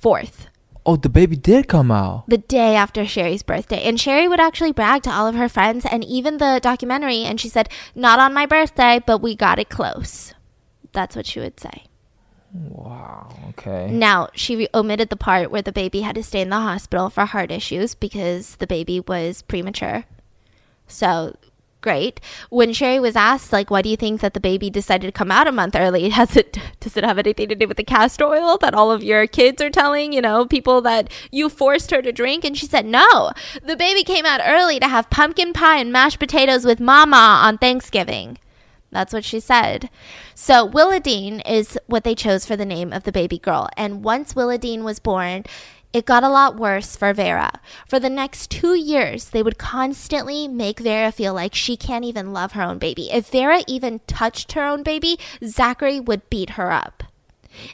4th. 0.00 0.46
Oh, 0.84 0.96
the 0.96 1.08
baby 1.08 1.36
did 1.36 1.68
come 1.68 1.90
out. 1.90 2.24
the 2.28 2.38
day 2.38 2.74
after 2.74 3.06
Sherry's 3.06 3.42
birthday. 3.44 3.82
And 3.82 4.00
Sherry 4.00 4.26
would 4.26 4.40
actually 4.40 4.72
brag 4.72 5.02
to 5.04 5.10
all 5.10 5.28
of 5.28 5.36
her 5.36 5.48
friends 5.48 5.86
and 5.88 6.04
even 6.04 6.38
the 6.38 6.58
documentary. 6.62 7.22
And 7.22 7.40
she 7.40 7.48
said, 7.48 7.68
Not 7.94 8.18
on 8.18 8.34
my 8.34 8.46
birthday, 8.46 9.00
but 9.04 9.18
we 9.18 9.36
got 9.36 9.58
it 9.60 9.68
close. 9.68 10.34
That's 10.92 11.14
what 11.14 11.26
she 11.26 11.38
would 11.40 11.60
say. 11.60 11.84
Wow. 12.52 13.34
Okay. 13.50 13.90
Now, 13.90 14.28
she 14.34 14.68
omitted 14.74 15.08
the 15.08 15.16
part 15.16 15.50
where 15.50 15.62
the 15.62 15.72
baby 15.72 16.02
had 16.02 16.16
to 16.16 16.22
stay 16.22 16.40
in 16.40 16.50
the 16.50 16.56
hospital 16.60 17.08
for 17.08 17.24
heart 17.24 17.50
issues 17.50 17.94
because 17.94 18.56
the 18.56 18.66
baby 18.66 19.00
was 19.00 19.42
premature. 19.42 20.04
So, 20.86 21.36
great. 21.82 22.20
When 22.48 22.72
Sherry 22.72 22.98
was 22.98 23.16
asked, 23.16 23.52
like, 23.52 23.70
why 23.70 23.82
do 23.82 23.90
you 23.90 23.96
think 23.96 24.20
that 24.20 24.32
the 24.32 24.40
baby 24.40 24.70
decided 24.70 25.06
to 25.08 25.12
come 25.12 25.30
out 25.30 25.46
a 25.46 25.52
month 25.52 25.76
early? 25.76 26.08
Has 26.22 26.36
it 26.36 26.56
does 26.80 26.96
it 26.96 27.04
have 27.04 27.18
anything 27.18 27.48
to 27.48 27.54
do 27.54 27.68
with 27.68 27.76
the 27.76 27.84
castor 27.84 28.24
oil 28.24 28.56
that 28.58 28.74
all 28.74 28.90
of 28.90 29.04
your 29.04 29.26
kids 29.26 29.60
are 29.60 29.70
telling, 29.70 30.12
you 30.12 30.22
know, 30.22 30.46
people 30.46 30.80
that 30.82 31.10
you 31.30 31.48
forced 31.48 31.90
her 31.90 32.00
to 32.00 32.12
drink? 32.12 32.44
And 32.44 32.56
she 32.56 32.66
said, 32.66 32.86
no, 32.86 33.32
the 33.62 33.76
baby 33.76 34.02
came 34.02 34.24
out 34.24 34.40
early 34.44 34.80
to 34.80 34.88
have 34.88 35.10
pumpkin 35.10 35.52
pie 35.52 35.78
and 35.78 35.92
mashed 35.92 36.18
potatoes 36.18 36.64
with 36.64 36.80
mama 36.80 37.42
on 37.44 37.58
Thanksgiving. 37.58 38.38
That's 38.90 39.12
what 39.12 39.24
she 39.24 39.40
said. 39.40 39.88
So 40.34 40.68
Willadine 40.68 41.42
is 41.48 41.78
what 41.86 42.04
they 42.04 42.14
chose 42.14 42.44
for 42.44 42.56
the 42.56 42.66
name 42.66 42.92
of 42.92 43.04
the 43.04 43.12
baby 43.12 43.38
girl. 43.38 43.68
And 43.76 44.04
once 44.04 44.34
Willadine 44.34 44.82
was 44.82 44.98
born, 44.98 45.44
it 45.92 46.06
got 46.06 46.24
a 46.24 46.28
lot 46.28 46.56
worse 46.56 46.96
for 46.96 47.12
Vera. 47.12 47.60
For 47.86 48.00
the 48.00 48.10
next 48.10 48.50
two 48.50 48.74
years, 48.74 49.30
they 49.30 49.42
would 49.42 49.58
constantly 49.58 50.48
make 50.48 50.80
Vera 50.80 51.12
feel 51.12 51.34
like 51.34 51.54
she 51.54 51.76
can't 51.76 52.04
even 52.04 52.32
love 52.32 52.52
her 52.52 52.62
own 52.62 52.78
baby. 52.78 53.10
If 53.10 53.30
Vera 53.30 53.62
even 53.66 54.00
touched 54.06 54.52
her 54.52 54.64
own 54.64 54.82
baby, 54.82 55.18
Zachary 55.44 56.00
would 56.00 56.28
beat 56.30 56.50
her 56.50 56.72
up. 56.72 57.02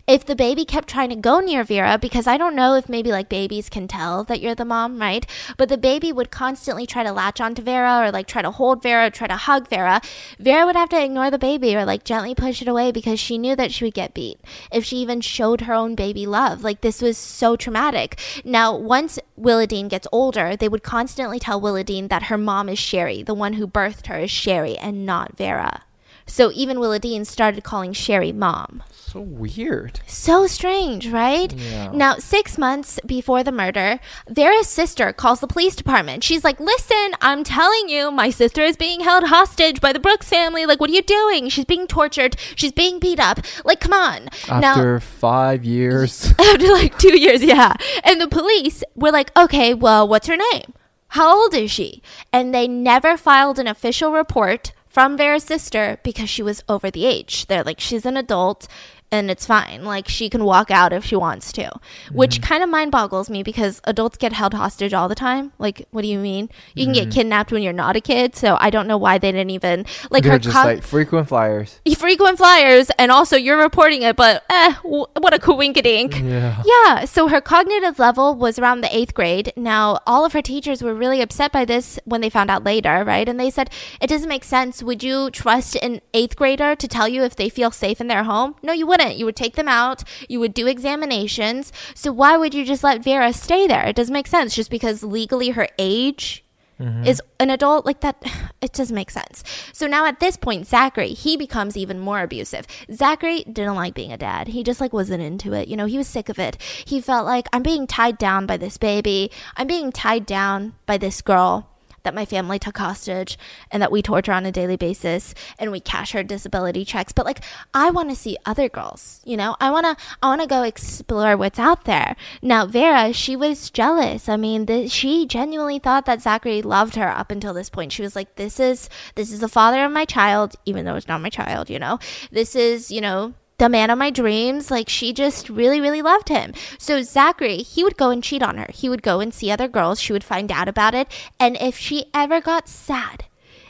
If 0.07 0.25
the 0.25 0.37
baby 0.37 0.64
kept 0.64 0.88
trying 0.88 1.11
to 1.11 1.17
go 1.17 1.41
near 1.41 1.64
Vera, 1.64 1.99
because 1.99 2.27
I 2.27 2.37
don't 2.37 2.57
know 2.57 2.75
if 2.75 2.88
maybe 2.88 3.11
like 3.11 3.29
babies 3.29 3.69
can 3.69 3.88
tell 3.88 4.25
that 4.25 4.41
you're 4.41 4.55
the 4.55 4.64
mom, 4.64 5.01
right? 5.01 5.27
But 5.57 5.69
the 5.69 5.79
baby 5.79 6.12
would 6.12 6.31
constantly 6.31 6.87
try 6.87 7.03
to 7.03 7.12
latch 7.12 7.41
onto 7.41 7.62
Vera 7.62 8.01
or 8.01 8.11
like 8.11 8.27
try 8.27 8.43
to 8.43 8.51
hold 8.51 8.83
Vera, 8.83 9.11
try 9.11 9.27
to 9.27 9.37
hug 9.37 9.69
Vera. 9.69 10.01
Vera 10.38 10.67
would 10.67 10.77
have 10.77 10.88
to 10.91 11.03
ignore 11.03 11.31
the 11.31 11.38
baby 11.38 11.77
or 11.77 11.85
like 11.85 12.05
gently 12.05 12.35
push 12.35 12.62
it 12.62 12.69
away 12.69 12.93
because 12.93 13.21
she 13.21 13.38
knew 13.38 13.55
that 13.57 13.73
she 13.73 13.85
would 13.85 13.95
get 13.95 14.14
beat 14.14 14.41
if 14.73 14.85
she 14.85 14.97
even 14.97 15.21
showed 15.21 15.62
her 15.62 15.75
own 15.75 15.95
baby 15.95 16.27
love. 16.27 16.62
Like 16.62 16.81
this 16.81 17.03
was 17.03 17.17
so 17.17 17.57
traumatic. 17.57 18.19
Now, 18.45 18.77
once 18.77 19.19
Willadine 19.38 19.88
gets 19.88 20.09
older, 20.12 20.57
they 20.57 20.69
would 20.69 20.83
constantly 20.83 21.38
tell 21.38 21.61
Willadine 21.61 22.09
that 22.09 22.25
her 22.25 22.38
mom 22.38 22.69
is 22.69 22.79
Sherry, 22.79 23.23
the 23.23 23.35
one 23.35 23.55
who 23.55 23.67
birthed 23.67 24.07
her 24.07 24.19
is 24.19 24.31
Sherry 24.31 24.77
and 24.79 25.07
not 25.07 25.37
Vera. 25.37 25.83
So 26.29 26.53
even 26.55 26.77
Willadine 26.77 27.27
started 27.27 27.64
calling 27.64 27.93
Sherry 27.93 28.33
mom. 28.33 28.83
So 28.93 29.21
weird. 29.21 30.01
So 30.07 30.47
strange, 30.47 31.09
right? 31.09 31.53
Yeah. 31.53 31.91
Now, 31.93 32.17
six 32.17 32.59
months 32.59 33.01
before 33.07 33.43
the 33.43 33.51
murder, 33.51 33.99
Vera's 34.29 34.69
sister 34.69 35.12
calls 35.14 35.41
the 35.41 35.47
police 35.47 35.75
department. 35.75 36.23
She's 36.23 36.45
like, 36.45 36.61
Listen, 36.61 37.14
I'm 37.23 37.43
telling 37.43 37.88
you, 37.88 38.11
my 38.11 38.29
sister 38.29 38.61
is 38.62 38.77
being 38.77 39.01
held 39.01 39.25
hostage 39.25 39.81
by 39.81 39.95
the 39.95 39.99
Brooks 39.99 40.29
family. 40.29 40.67
Like, 40.67 40.79
what 40.81 40.91
are 40.91 40.95
you 40.95 41.03
doing? 41.03 41.49
She's 41.49 41.64
being 41.64 41.87
tortured. 41.87 42.37
She's 42.55 42.73
being 42.73 42.99
beat 42.99 43.19
up. 43.19 43.41
Like, 43.64 43.81
come 43.81 43.95
on. 43.95 44.29
now, 44.49 44.73
After 44.73 45.01
five 45.01 45.64
years. 45.64 46.33
after 46.38 46.69
like 46.73 46.99
two 46.99 47.19
years, 47.19 47.43
yeah. 47.43 47.75
And 48.05 48.21
the 48.21 48.29
police 48.29 48.85
were 48.95 49.11
like, 49.11 49.35
okay, 49.37 49.73
well, 49.73 50.07
what's 50.07 50.27
her 50.27 50.37
name? 50.37 50.75
How 51.12 51.35
old 51.43 51.55
is 51.55 51.71
she? 51.71 52.03
And 52.33 52.55
they 52.55 52.69
never 52.69 53.17
filed 53.17 53.59
an 53.59 53.67
official 53.67 54.12
report 54.12 54.73
from 54.99 55.17
Vera's 55.17 55.45
sister 55.45 56.01
because 56.03 56.29
she 56.29 56.43
was 56.43 56.65
over 56.69 56.91
the 56.91 57.07
age. 57.07 57.47
They're 57.47 57.63
like, 57.63 57.79
she's 57.79 58.05
an 58.05 58.17
adult 58.17 58.67
and 59.11 59.31
it's 59.31 59.47
fine. 59.47 59.85
Like, 59.85 60.09
she 60.09 60.29
can 60.29 60.44
walk 60.44 60.71
out 60.71 60.92
if 60.92 61.05
she 61.05 61.16
wants 61.16 61.51
to, 61.53 61.71
which 62.12 62.42
kind 62.42 62.62
of 62.62 62.68
mind 62.68 62.92
boggles 62.92 63.31
me 63.31 63.42
because 63.42 63.81
adults 63.85 64.16
get 64.18 64.33
held 64.33 64.53
hostage 64.55 64.92
all 64.92 65.09
the 65.09 65.14
time. 65.14 65.53
Like, 65.59 65.87
what 65.90 66.03
do 66.03 66.09
you 66.09 66.18
mean? 66.18 66.51
You 66.75 66.85
can 66.85 66.92
get 66.92 67.11
kidnapped 67.11 67.51
when 67.51 67.62
you're 67.62 67.73
not 67.73 67.97
a 67.97 68.01
kid. 68.01 68.37
So 68.37 68.57
I 68.61 68.68
don't 68.71 68.87
know 68.87 68.99
why 68.99 69.16
they 69.18 69.33
didn't 69.33 69.51
even, 69.51 69.87
like, 70.11 70.25
They're 70.25 70.33
her 70.33 70.38
just 70.38 70.55
cog- 70.55 70.66
like 70.66 70.83
frequent 70.83 71.29
flyers. 71.29 71.81
frequent 71.97 72.37
flyers 72.38 72.90
and 72.99 73.11
also 73.11 73.37
you're 73.37 73.59
reporting 73.59 74.03
it, 74.03 74.14
but 74.16 74.44
eh, 74.51 74.75
w- 74.83 75.07
what 75.18 75.33
a 75.33 75.38
coinkydink. 75.38 76.23
Yeah. 76.29 76.62
Yeah, 76.66 77.05
so 77.07 77.29
her 77.29 77.40
cognitive 77.40 77.99
level 77.99 78.35
was 78.35 78.59
around 78.59 78.83
the 78.83 78.94
eighth 78.94 79.14
grade. 79.14 79.53
Now, 79.57 80.01
all 80.07 80.25
of 80.27 80.35
her 80.35 80.42
teachers 80.42 80.83
were 80.83 80.94
really 80.94 81.23
upset 81.23 81.51
by 81.51 81.64
this 81.64 81.99
when 82.05 82.21
they 82.21 82.29
found 82.29 82.51
out 82.51 82.62
later, 82.62 83.05
right? 83.07 83.27
And 83.29 83.40
they 83.40 83.49
said, 83.51 83.71
it 84.03 84.09
doesn't 84.09 84.29
make 84.29 84.44
sense. 84.44 84.83
Would 84.83 85.03
you 85.03 85.31
trust 85.31 85.77
an 85.77 86.01
eighth 86.12 86.37
grader 86.37 86.75
to 86.77 86.87
tell 86.88 87.09
you 87.09 87.23
if 87.23 87.35
they 87.37 87.49
feel 87.49 87.71
safe 87.71 88.01
in 88.03 88.09
their 88.09 88.25
home? 88.25 88.55
No, 88.62 88.73
you 88.75 88.87
wouldn't. 88.87 88.98
You 88.99 89.25
would 89.25 89.37
take 89.37 89.57
them 89.57 89.69
out, 89.69 90.05
you 90.29 90.41
would 90.41 90.55
do 90.55 90.67
examinations. 90.67 91.73
So, 91.95 92.13
why 92.13 92.37
would 92.37 92.55
you 92.55 92.65
just 92.65 92.85
let 92.85 93.05
Vera 93.05 93.33
stay 93.33 93.67
there? 93.67 93.87
It 93.87 93.97
doesn't 93.97 94.13
make 94.13 94.27
sense. 94.27 94.55
Just 94.55 94.71
because 94.71 95.03
legally 95.03 95.51
her 95.51 95.69
age 95.79 96.45
mm-hmm. 96.81 97.05
is 97.05 97.23
an 97.41 97.51
adult 97.51 97.87
like 97.87 98.01
that 98.01 98.23
it 98.61 98.73
doesn't 98.73 98.95
make 98.95 99.11
sense. 99.11 99.43
So 99.73 99.87
now 99.87 100.07
at 100.07 100.21
this 100.21 100.37
point 100.37 100.67
zachary 100.67 101.11
he 101.11 101.37
becomes 101.37 101.77
even 101.77 101.99
more 101.99 102.23
abusive. 102.23 102.67
Zachary 102.93 103.45
didn't 103.45 103.75
like 103.75 103.95
being 103.95 104.13
a 104.13 104.19
dad. 104.19 104.49
He 104.49 104.63
just 104.63 104.81
like 104.81 104.93
wasn't 104.93 105.23
into 105.23 105.53
it. 105.53 105.69
You 105.69 105.77
know 105.77 105.87
he 105.87 105.99
was 105.99 106.09
sick 106.09 106.29
of 106.29 106.39
it. 106.39 106.61
He 106.85 107.01
felt 107.01 107.27
like 107.27 107.49
i'm 107.53 107.63
being 107.63 107.87
tied 107.87 108.19
down 108.19 108.47
by 108.47 108.57
this 108.57 108.77
baby. 108.77 109.31
I'm 109.57 109.67
being 109.67 109.93
tied 109.93 110.27
down 110.27 110.75
by 110.87 110.99
this 110.99 111.23
girl 111.23 111.69
that 112.03 112.15
my 112.15 112.25
family 112.25 112.59
took 112.59 112.79
hostage 112.79 113.39
and 113.71 113.83
that 113.83 113.93
we 113.93 114.03
torture 114.03 114.33
on 114.33 114.47
a 114.47 114.53
daily 114.53 114.77
basis 114.77 115.35
and 115.59 115.71
we 115.71 115.81
cash 115.81 116.13
her 116.13 116.23
disability 116.23 116.85
checks. 116.85 117.13
But 117.13 117.27
like 117.27 117.43
I 117.75 117.91
want 117.91 118.11
to 118.11 118.17
see 118.17 118.37
other 118.45 118.69
girls, 118.69 119.21
you 119.25 119.37
know? 119.37 119.57
I 119.61 119.71
want 119.71 119.87
to 119.87 120.05
I 120.23 120.29
want 120.29 120.41
to 120.43 120.47
go 120.47 120.63
explore 120.63 121.37
what's 121.37 121.59
out 121.59 121.85
there. 121.85 122.17
Now 122.43 122.67
Vera, 122.67 123.13
she 123.13 123.37
was 123.37 123.71
jealous. 123.71 124.29
I 124.29 124.37
mean, 124.37 124.67
the, 124.67 124.89
she 124.89 125.27
genuinely 125.27 125.79
thought 125.79 126.07
that 126.07 126.23
Zachary 126.23 126.63
loved 126.63 126.97
her 126.97 127.09
up 127.09 127.31
until 127.31 127.55
this 127.55 127.71
point. 127.71 127.93
She 127.93 128.03
was 128.03 128.17
like 128.17 128.37
this 128.37 128.61
is 128.61 128.89
this 129.15 129.33
is 129.33 129.41
the 129.41 129.49
father 129.49 129.85
of 129.85 129.93
my 129.93 130.05
child 130.05 130.55
even 130.65 130.85
though 130.85 130.97
it's 130.97 131.09
not 131.09 131.21
my 131.21 131.31
child, 131.31 131.71
you 131.71 131.79
know? 131.79 131.99
This 132.31 132.55
is, 132.55 132.91
you 132.91 133.01
know, 133.01 133.35
the 133.59 133.68
man 133.68 133.90
of 133.90 133.99
my 133.99 134.11
dreams. 134.11 134.71
Like 134.71 134.88
she 134.88 135.12
just 135.12 135.51
really, 135.51 135.81
really 135.81 136.03
loved 136.03 136.29
him. 136.29 136.55
So 136.79 137.03
Zachary, 137.03 137.59
he 137.59 137.85
would 137.85 137.97
go 137.97 138.11
and 138.11 138.23
cheat 138.23 138.42
on 138.42 138.57
her. 138.57 138.68
He 138.73 138.88
would 138.88 139.03
go 139.03 139.21
and 139.21 139.35
see 139.35 139.51
other 139.51 139.68
girls. 139.68 140.01
She 140.01 140.12
would 140.12 140.25
find 140.25 140.51
out 140.51 140.68
about 140.68 140.94
it. 140.94 141.09
And 141.38 141.57
if 141.61 141.77
she 141.77 142.07
ever 142.14 142.40
got 142.40 142.68
sad, 142.68 143.25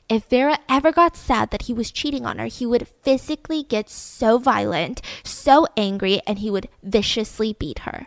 if 0.09 0.25
Vera 0.25 0.59
ever 0.69 0.91
got 0.91 1.17
sad 1.17 1.51
that 1.51 1.63
he 1.63 1.75
was 1.75 1.91
cheating 1.91 2.25
on 2.25 2.39
her, 2.39 2.47
he 2.47 2.65
would 2.65 2.89
physically 3.03 3.63
get 3.63 3.91
so 3.91 4.39
violent, 4.39 5.03
so 5.23 5.67
angry, 5.77 6.21
and 6.27 6.39
he 6.39 6.51
would 6.51 6.69
viciously 6.83 7.53
beat 7.53 7.81
her. 7.81 8.07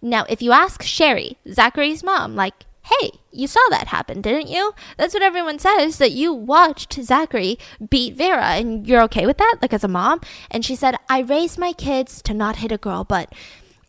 Now, 0.00 0.24
if 0.28 0.40
you 0.40 0.52
ask 0.52 0.82
Sherry, 0.82 1.38
Zachary's 1.50 2.04
mom, 2.04 2.36
like, 2.36 2.66
hey, 2.90 3.12
you 3.30 3.46
saw 3.46 3.60
that 3.70 3.88
happen, 3.88 4.20
didn't 4.20 4.48
you? 4.48 4.74
That's 4.96 5.14
what 5.14 5.22
everyone 5.22 5.58
says 5.58 5.98
that 5.98 6.12
you 6.12 6.32
watched 6.32 6.94
Zachary 6.94 7.58
beat 7.88 8.14
Vera 8.16 8.50
and 8.50 8.86
you're 8.86 9.02
okay 9.02 9.26
with 9.26 9.38
that, 9.38 9.56
like 9.62 9.72
as 9.72 9.84
a 9.84 9.88
mom? 9.88 10.20
And 10.50 10.64
she 10.64 10.74
said, 10.74 10.96
I 11.08 11.20
raised 11.20 11.58
my 11.58 11.72
kids 11.72 12.22
to 12.22 12.34
not 12.34 12.56
hit 12.56 12.72
a 12.72 12.78
girl, 12.78 13.04
but 13.04 13.32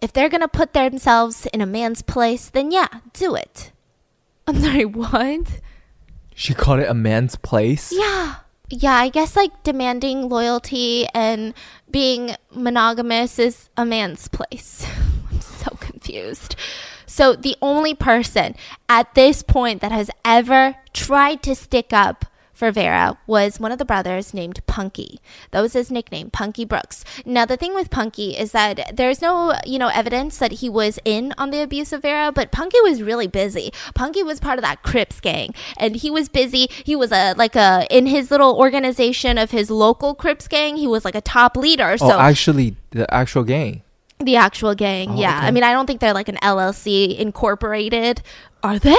if 0.01 0.13
they're 0.13 0.29
gonna 0.29 0.47
put 0.47 0.73
themselves 0.73 1.45
in 1.47 1.61
a 1.61 1.65
man's 1.65 2.01
place, 2.01 2.49
then 2.49 2.71
yeah, 2.71 2.87
do 3.13 3.35
it. 3.35 3.71
I'm 4.47 4.59
sorry, 4.59 4.85
what? 4.85 5.61
She 6.35 6.53
called 6.53 6.79
it 6.79 6.89
a 6.89 6.93
man's 6.93 7.35
place? 7.35 7.91
Yeah. 7.95 8.35
Yeah, 8.69 8.93
I 8.93 9.09
guess 9.09 9.35
like 9.35 9.63
demanding 9.63 10.29
loyalty 10.29 11.05
and 11.13 11.53
being 11.89 12.35
monogamous 12.55 13.37
is 13.37 13.69
a 13.75 13.85
man's 13.85 14.27
place. 14.29 14.87
I'm 15.31 15.41
so 15.41 15.75
confused. 15.79 16.55
So 17.11 17.35
the 17.35 17.57
only 17.61 17.93
person 17.93 18.55
at 18.87 19.15
this 19.15 19.43
point 19.43 19.81
that 19.81 19.91
has 19.91 20.09
ever 20.23 20.77
tried 20.93 21.43
to 21.43 21.55
stick 21.55 21.91
up 21.91 22.23
for 22.53 22.71
Vera 22.71 23.17
was 23.27 23.59
one 23.59 23.73
of 23.73 23.79
the 23.79 23.83
brothers 23.83 24.33
named 24.33 24.65
Punky. 24.65 25.19
That 25.49 25.59
was 25.59 25.73
his 25.73 25.91
nickname, 25.91 26.29
Punky 26.29 26.63
Brooks. 26.63 27.03
Now 27.25 27.45
the 27.45 27.57
thing 27.57 27.73
with 27.73 27.89
Punky 27.89 28.37
is 28.37 28.53
that 28.53 28.95
there's 28.95 29.21
no, 29.21 29.53
you 29.65 29.77
know, 29.77 29.89
evidence 29.89 30.37
that 30.37 30.53
he 30.63 30.69
was 30.69 30.99
in 31.03 31.33
on 31.37 31.49
the 31.49 31.61
abuse 31.61 31.91
of 31.91 32.03
Vera, 32.03 32.31
but 32.31 32.53
Punky 32.53 32.79
was 32.81 33.03
really 33.03 33.27
busy. 33.27 33.73
Punky 33.93 34.23
was 34.23 34.39
part 34.39 34.57
of 34.57 34.63
that 34.63 34.81
Crips 34.81 35.19
gang, 35.19 35.53
and 35.75 35.97
he 35.97 36.09
was 36.09 36.29
busy. 36.29 36.69
He 36.85 36.95
was 36.95 37.11
a 37.11 37.33
like 37.33 37.57
a 37.57 37.87
in 37.89 38.05
his 38.05 38.31
little 38.31 38.55
organization 38.57 39.37
of 39.37 39.51
his 39.51 39.69
local 39.69 40.15
Crips 40.15 40.47
gang. 40.47 40.77
He 40.77 40.87
was 40.87 41.03
like 41.03 41.15
a 41.15 41.21
top 41.21 41.57
leader. 41.57 41.91
Oh, 41.91 41.97
so 41.97 42.11
oh, 42.11 42.19
actually, 42.19 42.77
the 42.91 43.13
actual 43.13 43.43
gang. 43.43 43.81
The 44.23 44.35
actual 44.35 44.75
gang, 44.75 45.11
Oh, 45.11 45.15
yeah. 45.19 45.37
okay. 45.39 45.47
I 45.47 45.51
mean, 45.51 45.63
I 45.63 45.73
don't 45.73 45.87
think 45.87 45.99
they're 45.99 46.13
like 46.13 46.29
an 46.29 46.37
LLC 46.43 47.17
incorporated. 47.17 48.21
Are 48.63 48.77
they? 48.77 48.95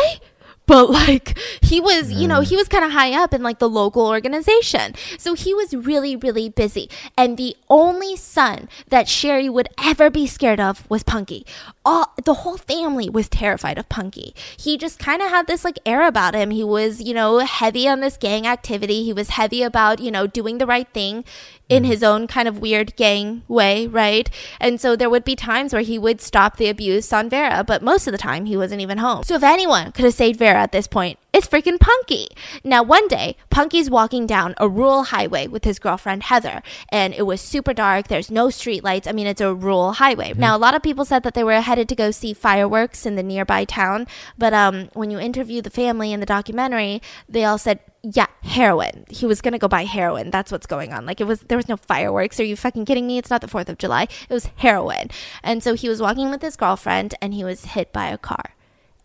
But 0.66 0.90
like 0.90 1.38
he 1.60 1.80
was, 1.80 2.12
you 2.12 2.28
know, 2.28 2.40
mm. 2.40 2.46
he 2.46 2.56
was 2.56 2.68
kind 2.68 2.84
of 2.84 2.92
high 2.92 3.12
up 3.12 3.34
in 3.34 3.42
like 3.42 3.58
the 3.58 3.68
local 3.68 4.06
organization. 4.06 4.94
So 5.18 5.34
he 5.34 5.54
was 5.54 5.74
really, 5.74 6.16
really 6.16 6.48
busy. 6.48 6.88
And 7.16 7.36
the 7.36 7.56
only 7.68 8.16
son 8.16 8.68
that 8.88 9.08
Sherry 9.08 9.48
would 9.48 9.68
ever 9.82 10.10
be 10.10 10.26
scared 10.26 10.60
of 10.60 10.88
was 10.90 11.02
Punky. 11.02 11.44
All 11.84 12.12
the 12.24 12.34
whole 12.34 12.56
family 12.56 13.10
was 13.10 13.28
terrified 13.28 13.76
of 13.78 13.88
Punky. 13.88 14.34
He 14.56 14.78
just 14.78 14.98
kind 14.98 15.20
of 15.20 15.30
had 15.30 15.46
this 15.46 15.64
like 15.64 15.78
air 15.84 16.06
about 16.06 16.34
him. 16.34 16.50
He 16.50 16.64
was, 16.64 17.00
you 17.00 17.14
know, 17.14 17.38
heavy 17.38 17.88
on 17.88 18.00
this 18.00 18.16
gang 18.16 18.46
activity. 18.46 19.04
He 19.04 19.12
was 19.12 19.30
heavy 19.30 19.62
about, 19.62 20.00
you 20.00 20.10
know, 20.10 20.26
doing 20.26 20.58
the 20.58 20.66
right 20.66 20.88
thing 20.88 21.24
in 21.68 21.84
mm. 21.84 21.86
his 21.86 22.02
own 22.02 22.26
kind 22.26 22.46
of 22.46 22.58
weird 22.58 22.94
gang 22.96 23.42
way, 23.48 23.86
right? 23.86 24.28
And 24.60 24.80
so 24.80 24.94
there 24.94 25.10
would 25.10 25.24
be 25.24 25.34
times 25.34 25.72
where 25.72 25.82
he 25.82 25.98
would 25.98 26.20
stop 26.20 26.56
the 26.56 26.68
abuse 26.68 27.12
on 27.12 27.30
Vera, 27.30 27.64
but 27.64 27.82
most 27.82 28.06
of 28.06 28.12
the 28.12 28.18
time 28.18 28.46
he 28.46 28.56
wasn't 28.56 28.80
even 28.80 28.98
home. 28.98 29.24
So 29.24 29.34
if 29.34 29.42
anyone 29.42 29.92
could 29.92 30.04
have 30.04 30.14
saved 30.14 30.38
Vera 30.38 30.61
at 30.62 30.72
this 30.72 30.86
point, 30.86 31.18
it's 31.32 31.48
freaking 31.48 31.80
Punky. 31.80 32.28
Now, 32.62 32.82
one 32.82 33.08
day, 33.08 33.36
Punky's 33.50 33.90
walking 33.90 34.26
down 34.26 34.54
a 34.58 34.68
rural 34.68 35.04
highway 35.04 35.46
with 35.46 35.64
his 35.64 35.78
girlfriend 35.78 36.24
Heather, 36.24 36.62
and 36.90 37.12
it 37.14 37.22
was 37.22 37.40
super 37.40 37.74
dark. 37.74 38.08
There's 38.08 38.30
no 38.30 38.46
streetlights. 38.46 39.08
I 39.08 39.12
mean, 39.12 39.26
it's 39.26 39.40
a 39.40 39.54
rural 39.54 39.92
highway. 39.92 40.34
Now, 40.36 40.56
a 40.56 40.58
lot 40.58 40.74
of 40.74 40.82
people 40.82 41.04
said 41.04 41.22
that 41.24 41.34
they 41.34 41.42
were 41.42 41.60
headed 41.60 41.88
to 41.88 41.96
go 41.96 42.10
see 42.10 42.32
fireworks 42.32 43.04
in 43.04 43.16
the 43.16 43.22
nearby 43.22 43.64
town, 43.64 44.06
but 44.38 44.52
um, 44.54 44.88
when 44.92 45.10
you 45.10 45.18
interview 45.18 45.62
the 45.62 45.70
family 45.70 46.12
in 46.12 46.20
the 46.20 46.26
documentary, 46.26 47.02
they 47.28 47.44
all 47.44 47.58
said, 47.58 47.80
yeah, 48.02 48.26
heroin. 48.42 49.04
He 49.08 49.26
was 49.26 49.40
gonna 49.40 49.58
go 49.58 49.68
buy 49.68 49.84
heroin. 49.84 50.30
That's 50.30 50.50
what's 50.50 50.66
going 50.66 50.92
on. 50.92 51.06
Like 51.06 51.20
it 51.20 51.26
was, 51.26 51.40
there 51.40 51.56
was 51.56 51.68
no 51.68 51.76
fireworks. 51.76 52.40
Are 52.40 52.44
you 52.44 52.56
fucking 52.56 52.84
kidding 52.84 53.06
me? 53.06 53.16
It's 53.16 53.30
not 53.30 53.40
the 53.40 53.48
Fourth 53.48 53.68
of 53.68 53.78
July. 53.78 54.02
It 54.28 54.32
was 54.32 54.50
heroin. 54.56 55.08
And 55.42 55.62
so 55.62 55.74
he 55.74 55.88
was 55.88 56.02
walking 56.02 56.30
with 56.30 56.42
his 56.42 56.56
girlfriend, 56.56 57.14
and 57.22 57.32
he 57.32 57.44
was 57.44 57.64
hit 57.64 57.92
by 57.92 58.08
a 58.08 58.18
car, 58.18 58.54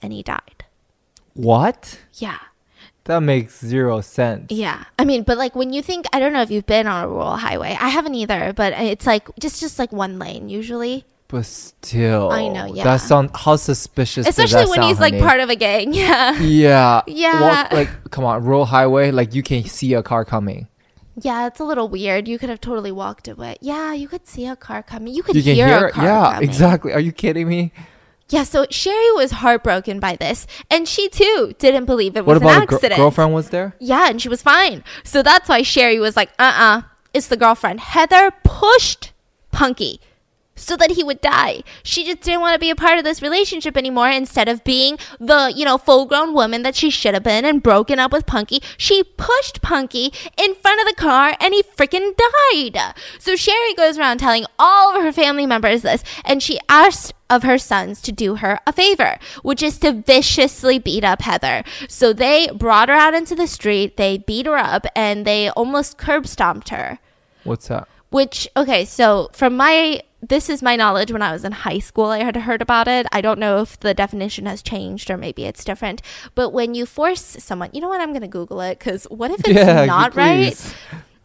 and 0.02 0.12
he 0.12 0.24
died. 0.24 0.57
What? 1.38 2.00
Yeah. 2.16 2.38
That 3.06 3.20
makes 3.22 3.60
zero 3.66 4.02
sense. 4.02 4.52
Yeah. 4.52 4.84
I 5.00 5.06
mean, 5.06 5.24
but 5.24 5.38
like 5.38 5.56
when 5.56 5.72
you 5.72 5.82
think 5.82 6.06
I 6.12 6.20
don't 6.20 6.34
know 6.34 6.42
if 6.42 6.52
you've 6.52 6.66
been 6.66 6.88
on 6.88 7.06
a 7.06 7.08
rural 7.08 7.38
highway. 7.38 7.78
I 7.80 7.88
haven't 7.90 8.16
either, 8.16 8.52
but 8.54 8.74
it's 8.74 9.06
like 9.08 9.30
just 9.40 9.62
just 9.62 9.80
like 9.80 9.94
one 9.94 10.20
lane 10.20 10.50
usually. 10.50 11.06
But 11.30 11.46
still, 11.46 12.32
I 12.32 12.48
know, 12.48 12.66
yeah. 12.66 12.86
That 12.86 12.98
sound 12.98 13.32
how 13.36 13.58
suspicious. 13.58 14.26
Especially 14.28 14.66
when 14.66 14.76
sound, 14.76 14.88
he's 14.88 15.00
like 15.00 15.20
part 15.20 15.42
of 15.42 15.50
a 15.50 15.56
gang. 15.56 15.94
Yeah. 15.94 16.38
Yeah. 16.40 17.02
Yeah. 17.06 17.42
Walk, 17.42 17.74
like, 17.74 17.90
come 18.12 18.24
on, 18.24 18.44
rural 18.46 18.64
highway. 18.66 19.12
Like, 19.12 19.36
you 19.36 19.44
can 19.44 19.66
see 19.66 19.94
a 19.94 20.02
car 20.02 20.24
coming. 20.24 20.68
Yeah, 21.20 21.48
it's 21.48 21.60
a 21.60 21.66
little 21.66 21.90
weird. 21.90 22.30
You 22.30 22.40
could 22.40 22.48
have 22.48 22.62
totally 22.62 22.94
walked 22.94 23.28
away. 23.28 23.58
Yeah, 23.60 23.92
you 23.92 24.08
could 24.08 24.26
see 24.26 24.46
a 24.48 24.56
car 24.56 24.82
coming. 24.84 25.14
You 25.14 25.22
could 25.24 25.36
You 25.36 25.42
hear, 25.42 25.68
hear, 25.68 25.86
a 25.86 25.88
it. 25.90 25.94
car 25.96 26.06
Yeah, 26.06 26.34
coming. 26.36 26.50
exactly. 26.50 26.94
Are 26.94 27.00
you 27.02 27.12
kidding 27.12 27.48
me? 27.50 27.74
Yeah, 28.30 28.44
so 28.44 28.66
Sherry 28.70 29.12
was 29.14 29.32
heartbroken 29.32 30.00
by 30.02 30.18
this, 30.18 30.48
and 30.70 30.86
she 30.88 31.08
too 31.08 31.54
didn't 31.60 31.86
believe 31.86 32.18
it 32.18 32.26
was 32.26 32.42
an 32.42 32.48
the 32.48 32.66
gr- 32.66 32.76
accident. 32.76 32.98
girlfriend 33.00 33.34
was 33.34 33.50
there? 33.52 33.74
Yeah, 33.80 34.10
and 34.10 34.22
she 34.22 34.28
was 34.28 34.42
fine. 34.42 34.84
So 35.06 35.24
that's 35.24 35.48
why 35.48 35.62
Sherry 35.62 36.00
was 36.00 36.16
like, 36.18 36.30
uh 36.38 36.54
uh 36.56 36.82
it's 37.14 37.28
the 37.28 37.38
girlfriend. 37.38 37.80
Heather 37.80 38.32
pushed 38.44 39.14
Punky 39.52 40.02
so 40.58 40.76
that 40.78 40.92
he 40.92 41.04
would 41.04 41.22
die. 41.22 41.62
She 41.84 42.04
just 42.04 42.22
didn't 42.22 42.42
want 42.42 42.54
to 42.54 42.60
be 42.60 42.70
a 42.70 42.76
part 42.76 42.98
of 42.98 43.04
this 43.04 43.22
relationship 43.22 43.78
anymore. 43.78 44.10
Instead 44.10 44.50
of 44.50 44.64
being 44.64 44.98
the, 45.20 45.54
you 45.56 45.64
know, 45.64 45.78
full 45.78 46.06
grown 46.06 46.34
woman 46.34 46.64
that 46.64 46.76
she 46.76 46.90
should 46.90 47.14
have 47.14 47.24
been 47.24 47.46
and 47.46 47.64
broken 47.64 48.00
up 48.00 48.12
with 48.12 48.26
Punky, 48.26 48.62
she 48.78 49.04
pushed 49.04 49.62
Punky 49.62 50.12
in 50.38 50.56
front 50.56 50.82
of 50.82 50.88
the 50.88 50.96
car 51.02 51.36
and 51.40 51.54
he 51.54 51.64
freaking 51.64 52.14
died. 52.52 52.94
So 53.20 53.36
Sherry 53.36 53.74
goes 53.74 53.98
around 53.98 54.18
telling 54.18 54.46
all 54.60 54.96
of 54.98 55.04
her 55.04 55.12
family 55.12 55.46
members 55.46 55.82
this 55.84 56.04
and 56.26 56.42
she 56.42 56.60
asked 56.68 57.14
of 57.30 57.44
her 57.44 57.58
sons 57.58 58.02
to 58.02 58.12
do 58.12 58.36
her 58.36 58.60
a 58.66 58.74
favor, 58.74 59.18
which 59.44 59.62
is 59.62 59.78
to 59.80 59.92
viciously 59.92 60.80
beat 60.80 61.04
up 61.04 61.22
Heather. 61.22 61.64
So 61.90 62.14
they 62.14 62.48
brought 62.54 62.90
her 62.90 62.96
out 62.96 63.14
into 63.14 63.36
the 63.36 63.48
street, 63.48 63.98
they 63.98 64.18
beat 64.18 64.46
her 64.46 64.58
up, 64.58 64.86
and 64.96 65.26
they 65.26 65.50
almost 65.50 65.98
curb 65.98 66.28
stomped 66.28 66.70
her. 66.70 67.00
What's 67.44 67.68
that? 67.68 67.88
Which, 68.10 68.48
okay, 68.56 68.86
so 68.86 69.30
from 69.34 69.58
my, 69.58 70.02
this 70.22 70.50
is 70.50 70.62
my 70.62 70.76
knowledge 70.76 71.12
when 71.12 71.22
I 71.22 71.32
was 71.34 71.44
in 71.44 71.52
high 71.52 71.80
school, 71.80 72.06
I 72.06 72.24
had 72.24 72.36
heard 72.36 72.62
about 72.62 72.88
it. 72.88 73.06
I 73.12 73.22
don't 73.22 73.40
know 73.40 73.62
if 73.62 73.80
the 73.80 73.94
definition 73.94 74.46
has 74.46 74.62
changed 74.62 75.10
or 75.10 75.18
maybe 75.18 75.46
it's 75.46 75.64
different. 75.64 76.02
But 76.34 76.52
when 76.52 76.74
you 76.74 76.86
force 76.86 77.22
someone, 77.22 77.70
you 77.74 77.82
know 77.82 77.90
what? 77.90 78.02
I'm 78.02 78.12
going 78.12 78.22
to 78.22 78.28
Google 78.28 78.62
it 78.62 78.80
because 78.80 79.04
what 79.06 79.32
if 79.32 79.40
it's 79.46 79.50
Yeah, 79.50 79.86
not 79.86 80.16
right? 80.16 80.76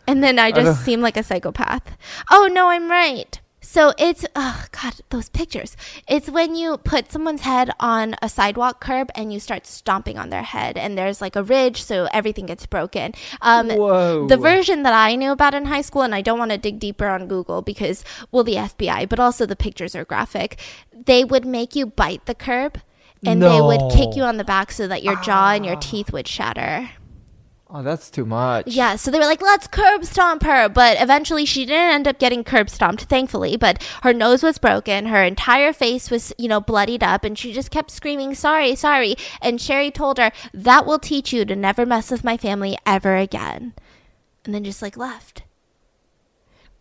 And 0.07 0.23
then 0.23 0.39
I 0.39 0.51
just 0.51 0.85
seem 0.85 1.01
like 1.01 1.17
a 1.17 1.23
psychopath. 1.23 1.97
Oh, 2.31 2.51
no, 2.53 2.69
I'm 2.69 2.91
right. 2.91 3.41
So 3.63 3.95
it's, 3.97 4.27
oh, 4.35 4.65
God, 4.73 4.95
those 5.11 5.29
pictures. 5.29 5.77
It's 6.09 6.29
when 6.29 6.57
you 6.57 6.77
put 6.79 7.13
someone's 7.13 7.43
head 7.43 7.71
on 7.79 8.17
a 8.21 8.29
sidewalk 8.29 8.81
curb 8.81 9.11
and 9.15 9.33
you 9.33 9.39
start 9.39 9.67
stomping 9.67 10.19
on 10.19 10.31
their 10.31 10.43
head, 10.43 10.77
and 10.77 10.99
there's 10.99 11.21
like 11.21 11.37
a 11.37 11.45
ridge, 11.45 11.83
so 11.83 12.09
everything 12.13 12.47
gets 12.47 12.67
broken. 12.67 13.15
Um, 13.41 13.71
Whoa. 13.71 14.27
The 14.27 14.37
version 14.37 14.83
that 14.83 14.93
I 14.93 15.15
knew 15.15 15.31
about 15.31 15.55
in 15.55 15.67
high 15.67 15.81
school, 15.81 16.03
and 16.03 16.15
I 16.15 16.23
don't 16.23 16.41
want 16.41 16.51
to 16.51 16.59
dig 16.59 16.81
deeper 16.81 17.07
on 17.07 17.29
Google 17.29 17.63
because, 17.63 18.05
well, 18.33 18.45
the 18.45 18.57
FBI, 18.57 19.09
but 19.09 19.21
also 19.21 19.47
the 19.47 19.57
pictures 19.57 19.95
are 19.95 20.05
graphic. 20.05 20.59
They 20.93 21.25
would 21.25 21.47
make 21.47 21.77
you 21.77 21.87
bite 21.87 22.27
the 22.27 22.35
curb. 22.35 22.81
And 23.25 23.41
they 23.41 23.61
would 23.61 23.93
kick 23.93 24.17
you 24.17 24.25
on 24.25 24.37
the 24.37 24.43
back 24.43 24.73
so 24.73 24.89
that 24.89 25.05
your 25.05 25.15
jaw 25.23 25.53
and 25.53 25.65
your 25.65 25.77
teeth 25.77 26.13
would 26.13 26.27
shatter. 26.27 26.91
Oh, 27.75 27.83
that's 27.83 28.11
too 28.11 28.27
much. 28.27 28.67
Yeah, 28.67 28.97
so 28.97 29.11
they 29.11 29.19
were 29.19 29.25
like, 29.25 29.41
let's 29.41 29.67
curb 29.67 30.05
stomp 30.05 30.43
her. 30.43 30.69
But 30.69 31.01
eventually 31.01 31.47
she 31.47 31.65
didn't 31.65 31.95
end 31.95 32.07
up 32.07 32.19
getting 32.19 32.45
curb 32.45 32.69
stomped, 32.69 33.05
thankfully. 33.05 33.57
But 33.57 33.83
her 34.03 34.13
nose 34.13 34.43
was 34.43 34.59
broken. 34.59 35.07
Her 35.07 35.23
entire 35.23 35.73
face 35.73 36.11
was, 36.11 36.35
you 36.37 36.49
know, 36.49 36.61
bloodied 36.61 37.03
up. 37.03 37.25
And 37.25 37.39
she 37.39 37.55
just 37.55 37.71
kept 37.71 37.91
screaming, 37.91 38.35
sorry, 38.35 38.75
sorry. 38.75 39.17
And 39.41 39.59
Sherry 39.59 39.91
told 39.91 40.19
her, 40.19 40.33
that 40.53 40.85
will 40.85 40.99
teach 40.99 41.33
you 41.33 41.47
to 41.47 41.57
never 41.57 41.87
mess 41.87 42.11
with 42.11 42.25
my 42.25 42.37
family 42.37 42.77
ever 42.85 43.17
again. 43.17 43.73
And 44.45 44.55
then 44.55 44.65
just 44.65 44.83
like 44.83 44.99
left. 44.99 45.45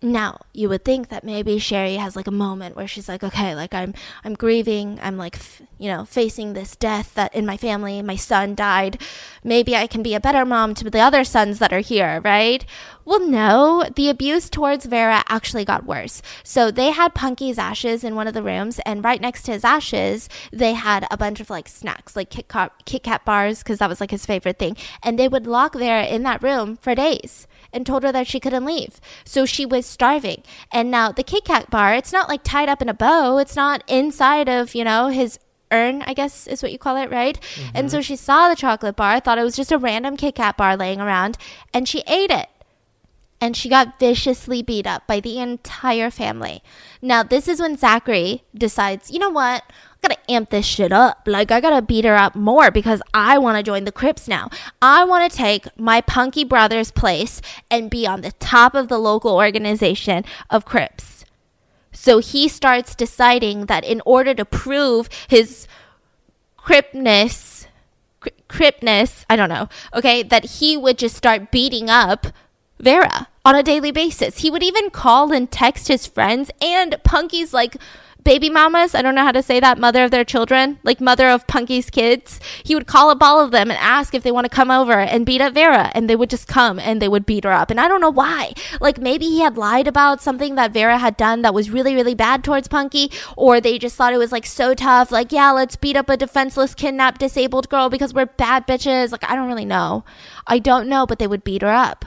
Now, 0.04 0.40
you 0.52 0.68
would 0.70 0.84
think 0.84 1.10
that 1.10 1.24
maybe 1.24 1.60
Sherry 1.60 1.98
has 1.98 2.16
like 2.16 2.26
a 2.26 2.32
moment 2.32 2.76
where 2.76 2.88
she's 2.88 3.08
like, 3.08 3.24
okay, 3.24 3.54
like 3.54 3.72
I'm 3.72 3.94
I'm 4.24 4.34
grieving, 4.34 5.00
I'm 5.00 5.16
like, 5.16 5.36
f- 5.36 5.62
you 5.78 5.90
know, 5.90 6.06
facing 6.06 6.54
this 6.54 6.76
death 6.76 7.14
that 7.14 7.36
in 7.36 7.46
my 7.46 7.56
family, 7.56 8.02
my 8.02 8.16
son 8.16 8.56
died. 8.56 9.00
Maybe 9.44 9.76
I 9.76 9.86
can 9.86 10.02
be 10.02 10.16
a 10.16 10.20
better 10.20 10.44
mom 10.44 10.74
to 10.76 10.90
the 10.90 11.00
other 11.00 11.24
sons 11.24 11.60
that 11.60 11.72
are 11.72 11.82
here, 11.82 12.20
right? 12.26 12.66
Well, 13.06 13.20
no, 13.20 13.84
the 13.96 14.10
abuse 14.10 14.50
towards 14.50 14.86
Vera 14.86 15.24
actually 15.30 15.66
got 15.66 15.86
worse. 15.86 16.24
So 16.44 16.72
they 16.72 16.90
had 16.90 17.14
Punky's 17.14 17.60
ashes 17.60 18.04
in 18.04 18.16
one 18.16 18.28
of 18.28 18.34
the 18.34 18.44
rooms, 18.44 18.80
and 18.88 19.04
right 19.04 19.22
next 19.22 19.44
to 19.44 19.52
his 19.52 19.64
ashes, 19.64 20.30
they 20.52 20.74
had 20.74 21.06
a 21.12 21.18
bunch 21.18 21.40
of 21.40 21.52
like 21.52 21.68
snacks, 21.68 22.16
like 22.16 22.32
Kit 22.32 22.48
Kat, 22.48 22.74
Kit 22.86 23.04
Kat 23.04 23.24
bars, 23.24 23.60
because 23.60 23.78
that 23.78 23.90
was 23.90 24.02
like 24.02 24.10
his 24.10 24.26
favorite 24.26 24.58
thing. 24.58 24.76
And 25.04 25.20
they 25.20 25.28
would 25.28 25.46
lock 25.46 25.76
Vera 25.76 26.06
in 26.06 26.24
that 26.24 26.42
room 26.42 26.78
for 26.78 26.96
days 26.96 27.46
and 27.74 27.86
told 27.86 28.04
her 28.04 28.12
that 28.12 28.28
she 28.28 28.40
couldn't 28.40 28.66
leave. 28.66 29.00
So 29.26 29.46
she 29.46 29.66
was 29.66 29.86
starving. 29.86 30.44
And 30.72 30.92
now 30.92 31.12
the 31.12 31.24
Kit 31.24 31.46
Kat 31.46 31.70
bar, 31.70 31.94
it's 31.94 32.14
not 32.14 32.30
like 32.30 32.44
tied 32.44 32.70
up 32.70 32.82
in 32.82 32.90
a 32.90 32.94
bow, 32.94 33.38
it's 33.38 33.56
not 33.56 33.84
inside 33.88 34.50
of, 34.50 34.76
you 34.76 34.84
know, 34.84 35.08
his 35.08 35.40
urn, 35.72 36.02
I 36.04 36.14
guess 36.14 36.48
is 36.48 36.62
what 36.62 36.72
you 36.72 36.78
call 36.78 36.98
it, 36.98 37.10
right? 37.10 37.40
Mm-hmm. 37.40 37.70
And 37.76 37.92
so 37.92 38.02
she 38.02 38.16
saw 38.16 38.50
the 38.50 38.56
chocolate 38.56 38.96
bar, 38.96 39.20
thought 39.20 39.38
it 39.38 39.44
was 39.44 39.56
just 39.56 39.72
a 39.72 39.78
random 39.78 40.18
Kit 40.18 40.36
Kat 40.36 40.58
bar 40.58 40.76
laying 40.76 41.00
around, 41.00 41.38
and 41.74 41.88
she 41.88 42.04
ate 42.08 42.32
it 42.32 42.50
and 43.42 43.58
she 43.58 43.68
got 43.68 44.00
viciously 44.00 44.62
beat 44.62 44.86
up 44.86 45.08
by 45.08 45.20
the 45.20 45.40
entire 45.40 46.12
family. 46.12 46.62
Now, 47.02 47.24
this 47.24 47.48
is 47.48 47.60
when 47.60 47.76
Zachary 47.76 48.44
decides, 48.54 49.10
you 49.10 49.18
know 49.18 49.32
what? 49.32 49.64
Gotta 50.02 50.18
amp 50.32 50.50
this 50.50 50.66
shit 50.66 50.92
up. 50.92 51.24
Like, 51.28 51.52
I 51.52 51.62
gotta 51.62 51.82
beat 51.82 52.06
her 52.06 52.16
up 52.16 52.36
more 52.36 52.72
because 52.72 53.02
I 53.14 53.38
wanna 53.38 53.62
join 53.62 53.86
the 53.86 53.92
Crips 53.92 54.28
now. 54.28 54.50
I 54.82 55.04
wanna 55.04 55.30
take 55.30 55.68
my 55.78 56.02
punky 56.02 56.44
brother's 56.44 56.92
place 56.92 57.42
and 57.70 57.90
be 57.90 58.08
on 58.08 58.22
the 58.22 58.32
top 58.34 58.74
of 58.74 58.88
the 58.88 58.98
local 58.98 59.36
organization 59.36 60.26
of 60.50 60.66
Crips. 60.66 61.24
So 61.92 62.20
he 62.20 62.48
starts 62.48 62.96
deciding 62.96 63.68
that 63.68 63.84
in 63.84 64.02
order 64.06 64.34
to 64.34 64.46
prove 64.46 65.08
his 65.28 65.68
Cripness, 66.58 67.68
Cripness, 68.48 69.26
I 69.30 69.36
don't 69.36 69.50
know, 69.50 69.68
okay, 69.94 70.24
that 70.24 70.46
he 70.46 70.78
would 70.78 70.98
just 70.98 71.16
start 71.16 71.52
beating 71.52 71.90
up 71.90 72.28
Vera 72.80 73.28
on 73.46 73.56
a 73.56 73.64
daily 73.64 73.92
basis. 73.92 74.40
He 74.40 74.50
would 74.50 74.64
even 74.64 74.90
call 74.90 75.32
and 75.32 75.50
text 75.52 75.88
his 75.88 76.08
friends 76.08 76.50
and 76.62 76.96
Punky's 77.04 77.54
like 77.54 77.78
baby 78.24 78.50
mamas. 78.50 78.96
I 78.96 79.02
don't 79.02 79.16
know 79.16 79.24
how 79.24 79.32
to 79.32 79.44
say 79.44 79.60
that, 79.60 79.80
mother 79.80 80.04
of 80.04 80.12
their 80.12 80.24
children, 80.24 80.80
like 80.84 81.02
mother 81.02 81.30
of 81.30 81.48
Punky's 81.48 81.90
kids. 81.90 82.40
He 82.64 82.76
would 82.76 82.88
call 82.88 83.10
up 83.10 83.22
all 83.22 83.44
of 83.44 83.52
them 83.52 83.72
and 83.72 83.80
ask 83.80 84.14
if 84.14 84.24
they 84.24 84.32
want 84.32 84.46
to 84.46 84.56
come 84.56 84.72
over 84.72 85.00
and 85.00 85.26
beat 85.26 85.42
up 85.42 85.54
Vera. 85.54 85.92
And 85.94 86.10
they 86.10 86.16
would 86.16 86.30
just 86.30 86.48
come 86.48 86.80
and 86.80 87.02
they 87.02 87.10
would 87.10 87.26
beat 87.26 87.44
her 87.44 87.52
up. 87.52 87.72
And 87.72 87.80
I 87.80 87.88
don't 87.88 88.02
know 88.02 88.12
why. 88.12 88.54
Like 88.80 89.00
maybe 89.00 89.26
he 89.26 89.42
had 89.42 89.58
lied 89.58 89.88
about 89.88 90.22
something 90.22 90.56
that 90.56 90.74
Vera 90.74 90.98
had 90.98 91.18
done 91.18 91.42
that 91.42 91.54
was 91.54 91.70
really, 91.70 91.96
really 91.96 92.16
bad 92.16 92.44
towards 92.44 92.68
Punky. 92.68 93.12
Or 93.36 93.60
they 93.60 93.78
just 93.78 93.96
thought 93.96 94.14
it 94.14 94.18
was 94.18 94.32
like 94.32 94.46
so 94.46 94.74
tough. 94.74 95.12
Like, 95.12 95.32
yeah, 95.32 95.52
let's 95.52 95.76
beat 95.76 95.96
up 95.96 96.10
a 96.10 96.18
defenseless, 96.18 96.76
kidnapped, 96.76 97.20
disabled 97.20 97.70
girl 97.70 97.90
because 97.90 98.14
we're 98.14 98.26
bad 98.26 98.68
bitches. 98.68 99.12
Like, 99.12 99.30
I 99.30 99.36
don't 99.36 99.48
really 99.48 99.66
know. 99.66 100.04
I 100.48 100.60
don't 100.60 100.88
know, 100.88 101.06
but 101.06 101.20
they 101.20 101.28
would 101.28 101.44
beat 101.44 101.62
her 101.62 101.70
up. 101.70 102.06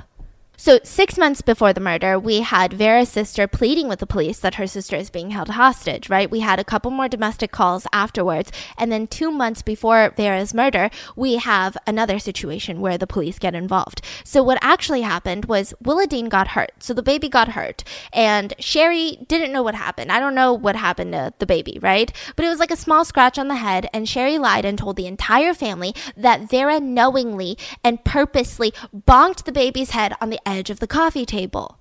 So, 0.57 0.79
six 0.85 1.19
months 1.19 1.43
before 1.43 1.73
the 1.73 1.81
murder, 1.81 2.17
we 2.17 2.41
had 2.41 2.73
Vera's 2.73 3.09
sister 3.09 3.49
pleading 3.49 3.89
with 3.89 3.99
the 3.99 4.07
police 4.07 4.39
that 4.39 4.55
her 4.55 4.69
sister 4.69 4.95
is 4.95 5.11
being 5.11 5.31
held 5.31 5.49
hostage, 5.49 6.09
right? 6.09 6.31
We 6.31 6.41
had 6.41 6.61
a 6.61 6.65
couple 6.65 6.93
more 6.93 7.09
domestic 7.09 7.51
calls 7.51 7.89
afterwards. 7.93 8.53
And 8.79 8.93
then, 8.93 9.09
two 9.09 9.33
months 9.33 9.63
before 9.63 10.15
Vera's 10.17 10.55
murder, 10.55 10.91
we 11.17 11.37
have 11.37 11.77
another 11.89 12.21
situation 12.21 12.81
where 12.81 12.97
the 12.97 13.07
police 13.07 13.41
get 13.41 13.57
involved. 13.57 14.01
So, 14.23 14.45
what 14.45 14.59
actually 14.63 15.03
happened 15.03 15.47
was 15.47 15.75
Willadine 15.83 16.29
got 16.29 16.49
hurt. 16.49 16.71
So, 16.79 16.95
the 16.95 17.03
baby 17.03 17.29
got 17.29 17.49
hurt. 17.49 17.83
And 18.13 18.55
Sherry 18.61 19.19
didn't 19.27 19.53
know 19.53 19.65
what 19.65 19.75
happened. 19.75 20.13
I 20.13 20.21
don't 20.21 20.37
know 20.37 20.53
what 20.53 20.77
happened 20.77 21.13
to 21.15 21.35
the 21.41 21.47
baby, 21.47 21.81
right? 21.83 22.13
But 22.37 22.45
it 22.45 22.49
was 22.49 22.61
like 22.61 22.71
a 22.71 22.77
small 22.77 23.05
scratch 23.05 23.39
on 23.41 23.49
the 23.49 23.57
head. 23.57 23.89
And 23.93 24.09
Sherry 24.09 24.39
lied 24.39 24.65
and 24.65 24.79
told 24.79 24.95
the 24.97 25.09
entire 25.09 25.53
family 25.53 25.97
that 26.17 26.49
Vera 26.49 26.79
knowingly 26.79 27.59
and 27.83 28.05
purposely 28.05 28.73
bonked 28.95 29.45
the 29.45 29.53
baby's 29.53 29.91
head 29.91 30.15
on 30.21 30.31
the 30.31 30.39
edge 30.47 30.71
of 30.71 30.81
the 30.81 30.87
coffee 30.87 31.27
table. 31.27 31.79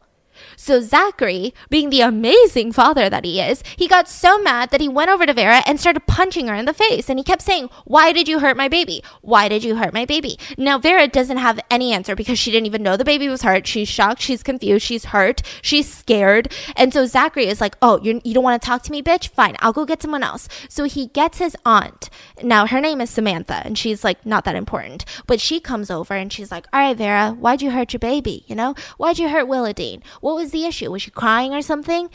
So 0.56 0.82
Zachary, 0.82 1.54
being 1.70 1.90
the 1.90 2.02
amazing 2.02 2.72
father 2.72 3.10
that 3.10 3.26
he 3.26 3.40
is, 3.40 3.64
he 3.76 3.88
got 3.88 4.08
so 4.08 4.38
mad 4.40 4.70
that 4.72 4.82
he 4.82 4.88
went 4.88 5.10
over 5.10 5.26
to 5.26 5.34
Vera 5.34 5.62
and 5.66 5.80
started 5.80 6.08
punching 6.08 6.48
her 6.48 6.56
in 6.56 6.66
the 6.66 6.74
face. 6.74 7.10
And 7.10 7.20
he 7.20 7.24
kept 7.24 7.42
saying, 7.42 7.70
Why 7.86 8.14
did 8.14 8.28
you 8.28 8.40
hurt 8.40 8.58
my 8.58 8.68
baby? 8.68 9.04
Why 9.22 9.48
did 9.48 9.64
you 9.64 9.76
hurt 9.76 9.94
my 9.94 10.06
baby? 10.06 10.38
Now, 10.58 10.78
Vera 10.78 11.08
doesn't 11.08 11.38
have 11.38 11.60
any 11.70 11.94
answer 11.94 12.16
because 12.16 12.40
she 12.40 12.52
didn't 12.52 12.68
even 12.68 12.84
know 12.84 12.98
the 12.98 13.06
baby 13.06 13.28
was 13.28 13.42
hurt. 13.42 13.68
She's 13.68 13.88
shocked. 13.88 14.22
She's 14.22 14.44
confused. 14.44 14.86
She's 14.86 15.06
hurt. 15.06 15.42
She's 15.62 15.92
scared. 15.92 16.52
And 16.76 16.94
so 16.94 17.06
Zachary 17.06 17.48
is 17.48 17.62
like, 17.62 17.76
Oh, 17.82 18.00
you're, 18.02 18.16
you 18.16 18.34
do 18.34 18.36
not 18.36 18.44
want 18.44 18.62
to 18.62 18.66
talk 18.66 18.84
to 18.84 18.92
me, 18.92 19.02
bitch? 19.02 19.30
Fine. 19.30 19.56
I'll 19.60 19.74
go 19.74 19.86
get 19.86 20.02
someone 20.02 20.24
else. 20.24 20.48
So 20.70 20.86
he 20.86 21.08
gets 21.08 21.38
his 21.38 21.56
aunt. 21.66 22.10
Now, 22.42 22.68
her 22.68 22.82
name 22.82 23.02
is 23.02 23.10
Samantha, 23.10 23.62
and 23.66 23.78
she's 23.78 24.04
like, 24.04 24.26
Not 24.26 24.46
that 24.46 24.56
important. 24.56 25.06
But 25.28 25.40
she 25.40 25.60
comes 25.60 25.90
over 25.90 26.14
and 26.14 26.32
she's 26.32 26.52
like, 26.52 26.68
All 26.74 26.80
right, 26.80 26.98
Vera, 26.98 27.32
why'd 27.32 27.62
you 27.62 27.72
hurt 27.72 27.94
your 27.94 28.00
baby? 28.00 28.44
You 28.48 28.56
know, 28.56 28.76
why'd 28.98 29.20
you 29.20 29.30
hurt 29.30 29.48
Willadine? 29.48 30.02
What 30.22 30.33
was 30.36 30.52
the 30.52 30.66
issue? 30.66 30.92
Was 30.92 31.02
she 31.02 31.12
crying 31.12 31.54
or 31.54 31.62
something? 31.62 32.10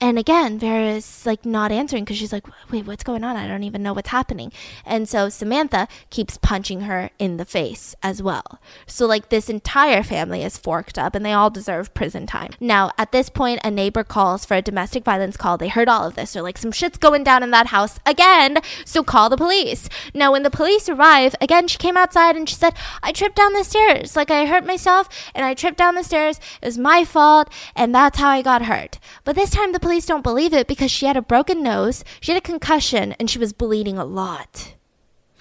And 0.00 0.18
again, 0.18 0.58
Vera's 0.58 1.24
like 1.24 1.46
not 1.46 1.72
answering 1.72 2.04
because 2.04 2.18
she's 2.18 2.32
like, 2.32 2.44
wait, 2.70 2.84
what's 2.84 3.04
going 3.04 3.24
on? 3.24 3.36
I 3.36 3.46
don't 3.46 3.62
even 3.62 3.82
know 3.82 3.94
what's 3.94 4.10
happening. 4.10 4.52
And 4.84 5.08
so 5.08 5.28
Samantha 5.28 5.88
keeps 6.10 6.36
punching 6.36 6.82
her 6.82 7.10
in 7.18 7.36
the 7.36 7.44
face 7.44 7.94
as 8.02 8.22
well. 8.22 8.60
So, 8.86 9.06
like, 9.06 9.28
this 9.28 9.48
entire 9.48 10.02
family 10.02 10.42
is 10.42 10.58
forked 10.58 10.98
up 10.98 11.14
and 11.14 11.24
they 11.24 11.32
all 11.32 11.48
deserve 11.48 11.94
prison 11.94 12.26
time. 12.26 12.50
Now, 12.60 12.90
at 12.98 13.12
this 13.12 13.30
point, 13.30 13.60
a 13.64 13.70
neighbor 13.70 14.04
calls 14.04 14.44
for 14.44 14.54
a 14.54 14.62
domestic 14.62 15.04
violence 15.04 15.36
call. 15.36 15.56
They 15.56 15.68
heard 15.68 15.88
all 15.88 16.06
of 16.06 16.16
this. 16.16 16.32
They're 16.32 16.42
like, 16.42 16.58
some 16.58 16.72
shit's 16.72 16.98
going 16.98 17.24
down 17.24 17.42
in 17.42 17.50
that 17.52 17.68
house 17.68 17.98
again. 18.04 18.58
So, 18.84 19.04
call 19.04 19.30
the 19.30 19.36
police. 19.36 19.88
Now, 20.12 20.32
when 20.32 20.42
the 20.42 20.50
police 20.50 20.88
arrive, 20.88 21.34
again, 21.40 21.68
she 21.68 21.78
came 21.78 21.96
outside 21.96 22.36
and 22.36 22.48
she 22.48 22.56
said, 22.56 22.74
I 23.02 23.12
tripped 23.12 23.36
down 23.36 23.52
the 23.54 23.64
stairs. 23.64 24.16
Like, 24.16 24.30
I 24.30 24.46
hurt 24.46 24.66
myself 24.66 25.08
and 25.34 25.46
I 25.46 25.54
tripped 25.54 25.78
down 25.78 25.94
the 25.94 26.04
stairs. 26.04 26.40
It 26.60 26.66
was 26.66 26.78
my 26.78 27.04
fault. 27.04 27.48
And 27.74 27.94
that's 27.94 28.18
how 28.18 28.28
I 28.28 28.42
got 28.42 28.62
hurt. 28.62 28.98
But 29.22 29.36
this 29.36 29.50
time, 29.50 29.72
the 29.72 29.83
police 29.84 30.06
don't 30.06 30.22
believe 30.22 30.54
it 30.54 30.66
because 30.66 30.90
she 30.90 31.04
had 31.04 31.16
a 31.16 31.22
broken 31.22 31.62
nose, 31.62 32.04
she 32.20 32.32
had 32.32 32.38
a 32.38 32.40
concussion, 32.40 33.12
and 33.20 33.28
she 33.28 33.38
was 33.38 33.52
bleeding 33.52 33.98
a 33.98 34.04
lot. 34.04 34.74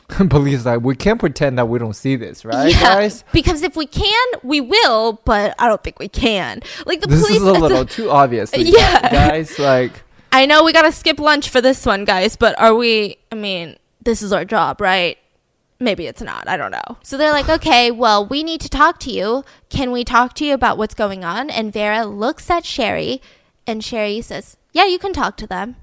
Police 0.29 0.65
like 0.65 0.81
we 0.81 0.97
can't 0.97 1.17
pretend 1.17 1.57
that 1.57 1.69
we 1.69 1.79
don't 1.79 1.95
see 1.95 2.17
this, 2.17 2.43
right, 2.43 2.71
yeah, 2.71 2.79
guys? 2.79 3.23
Because 3.31 3.63
if 3.63 3.77
we 3.77 3.85
can, 3.85 4.27
we 4.43 4.59
will, 4.59 5.21
but 5.23 5.55
I 5.57 5.69
don't 5.69 5.81
think 5.81 5.97
we 5.97 6.09
can. 6.09 6.61
Like 6.85 6.99
the 6.99 7.07
this 7.07 7.21
police, 7.21 7.37
is 7.37 7.47
a 7.47 7.51
little 7.65 7.85
too 7.85 8.11
obvious. 8.11 8.51
Yeah, 8.55 9.09
guys, 9.09 9.57
like 9.57 10.03
I 10.33 10.45
know 10.45 10.65
we 10.65 10.73
gotta 10.73 10.91
skip 10.91 11.19
lunch 11.19 11.49
for 11.49 11.61
this 11.61 11.85
one, 11.85 12.03
guys, 12.03 12.35
but 12.35 12.59
are 12.59 12.75
we? 12.75 13.17
I 13.31 13.35
mean, 13.35 13.77
this 14.03 14.21
is 14.21 14.33
our 14.33 14.43
job, 14.43 14.81
right? 14.81 15.17
Maybe 15.79 16.05
it's 16.05 16.21
not. 16.21 16.49
I 16.49 16.57
don't 16.57 16.71
know. 16.71 16.97
So 17.01 17.17
they're 17.17 17.31
like, 17.31 17.47
okay, 17.57 17.91
well, 17.91 18.25
we 18.25 18.43
need 18.43 18.59
to 18.61 18.69
talk 18.69 18.99
to 18.99 19.09
you. 19.09 19.45
Can 19.69 19.91
we 19.91 20.03
talk 20.03 20.33
to 20.35 20.45
you 20.45 20.53
about 20.53 20.77
what's 20.77 20.93
going 20.93 21.23
on? 21.23 21.49
And 21.49 21.71
Vera 21.71 22.05
looks 22.05 22.49
at 22.49 22.65
Sherry, 22.65 23.21
and 23.65 23.83
Sherry 23.83 24.21
says, 24.21 24.57
yeah, 24.71 24.85
you 24.85 24.99
can 24.99 25.13
talk 25.13 25.37
to 25.37 25.47
them. 25.47 25.75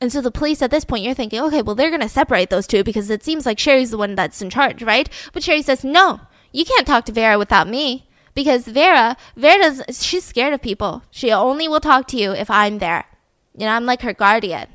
And 0.00 0.12
so 0.12 0.20
the 0.20 0.30
police 0.30 0.60
at 0.60 0.70
this 0.70 0.84
point, 0.84 1.04
you're 1.04 1.14
thinking, 1.14 1.40
okay, 1.40 1.62
well, 1.62 1.74
they're 1.74 1.90
going 1.90 2.00
to 2.02 2.08
separate 2.08 2.50
those 2.50 2.66
two 2.66 2.84
because 2.84 3.08
it 3.10 3.24
seems 3.24 3.46
like 3.46 3.58
Sherry's 3.58 3.90
the 3.90 3.98
one 3.98 4.14
that's 4.14 4.42
in 4.42 4.50
charge, 4.50 4.82
right? 4.82 5.08
But 5.32 5.42
Sherry 5.42 5.62
says, 5.62 5.84
no, 5.84 6.20
you 6.52 6.64
can't 6.64 6.86
talk 6.86 7.04
to 7.06 7.12
Vera 7.12 7.38
without 7.38 7.68
me 7.68 8.08
because 8.34 8.66
Vera, 8.66 9.16
Vera 9.36 9.92
she's 9.92 10.24
scared 10.24 10.52
of 10.52 10.60
people. 10.60 11.02
She 11.10 11.32
only 11.32 11.68
will 11.68 11.80
talk 11.80 12.06
to 12.08 12.16
you 12.16 12.32
if 12.32 12.50
I'm 12.50 12.78
there. 12.78 13.06
You 13.56 13.66
know, 13.66 13.72
I'm 13.72 13.86
like 13.86 14.02
her 14.02 14.12
guardian. 14.12 14.66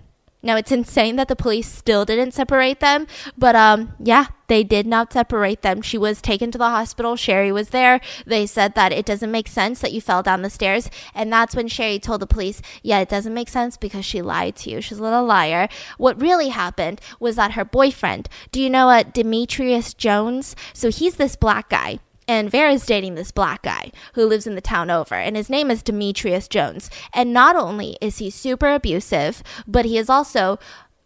Now 0.41 0.55
it's 0.55 0.71
insane 0.71 1.17
that 1.17 1.27
the 1.27 1.35
police 1.35 1.67
still 1.67 2.05
didn't 2.05 2.33
separate 2.33 2.79
them, 2.79 3.07
but 3.37 3.55
um 3.55 3.93
yeah, 3.99 4.27
they 4.47 4.63
did 4.63 4.87
not 4.87 5.11
separate 5.11 5.61
them. 5.61 5.81
She 5.81 5.97
was 5.97 6.21
taken 6.21 6.49
to 6.51 6.57
the 6.57 6.69
hospital. 6.69 7.17
Sherry 7.17 7.51
was 7.51 7.69
there. 7.69 7.99
They 8.25 8.45
said 8.45 8.73
that 8.75 8.93
it 8.93 9.05
doesn't 9.05 9.31
make 9.31 9.49
sense 9.49 9.81
that 9.81 9.91
you 9.91 9.99
fell 9.99 10.23
down 10.23 10.41
the 10.41 10.49
stairs, 10.49 10.89
and 11.13 11.31
that's 11.31 11.55
when 11.55 11.67
Sherry 11.67 11.99
told 11.99 12.21
the 12.21 12.27
police, 12.27 12.61
"Yeah, 12.81 12.99
it 12.99 13.09
doesn't 13.09 13.33
make 13.33 13.49
sense 13.49 13.75
because 13.75 14.05
she 14.05 14.21
lied 14.21 14.55
to 14.57 14.69
you. 14.69 14.81
She's 14.81 14.99
a 14.99 15.03
little 15.03 15.25
liar." 15.25 15.67
What 15.97 16.21
really 16.21 16.49
happened 16.49 17.01
was 17.19 17.35
that 17.35 17.51
her 17.51 17.65
boyfriend, 17.65 18.29
do 18.51 18.61
you 18.61 18.69
know 18.69 18.85
what 18.87 19.13
Demetrius 19.13 19.93
Jones? 19.93 20.55
So 20.73 20.89
he's 20.89 21.15
this 21.15 21.35
black 21.35 21.69
guy 21.69 21.99
and 22.29 22.51
Vera's 22.51 22.85
dating 22.85 23.15
this 23.15 23.31
black 23.31 23.63
guy 23.63 23.91
who 24.13 24.23
lives 24.23 24.45
in 24.45 24.53
the 24.53 24.61
town 24.61 24.91
over, 24.91 25.15
and 25.15 25.35
his 25.35 25.49
name 25.49 25.71
is 25.71 25.81
Demetrius 25.81 26.47
Jones. 26.47 26.91
And 27.11 27.33
not 27.33 27.55
only 27.55 27.97
is 28.01 28.19
he 28.19 28.29
super 28.29 28.71
abusive, 28.71 29.41
but 29.67 29.83
he 29.83 29.97
is 29.97 30.11
also 30.11 30.59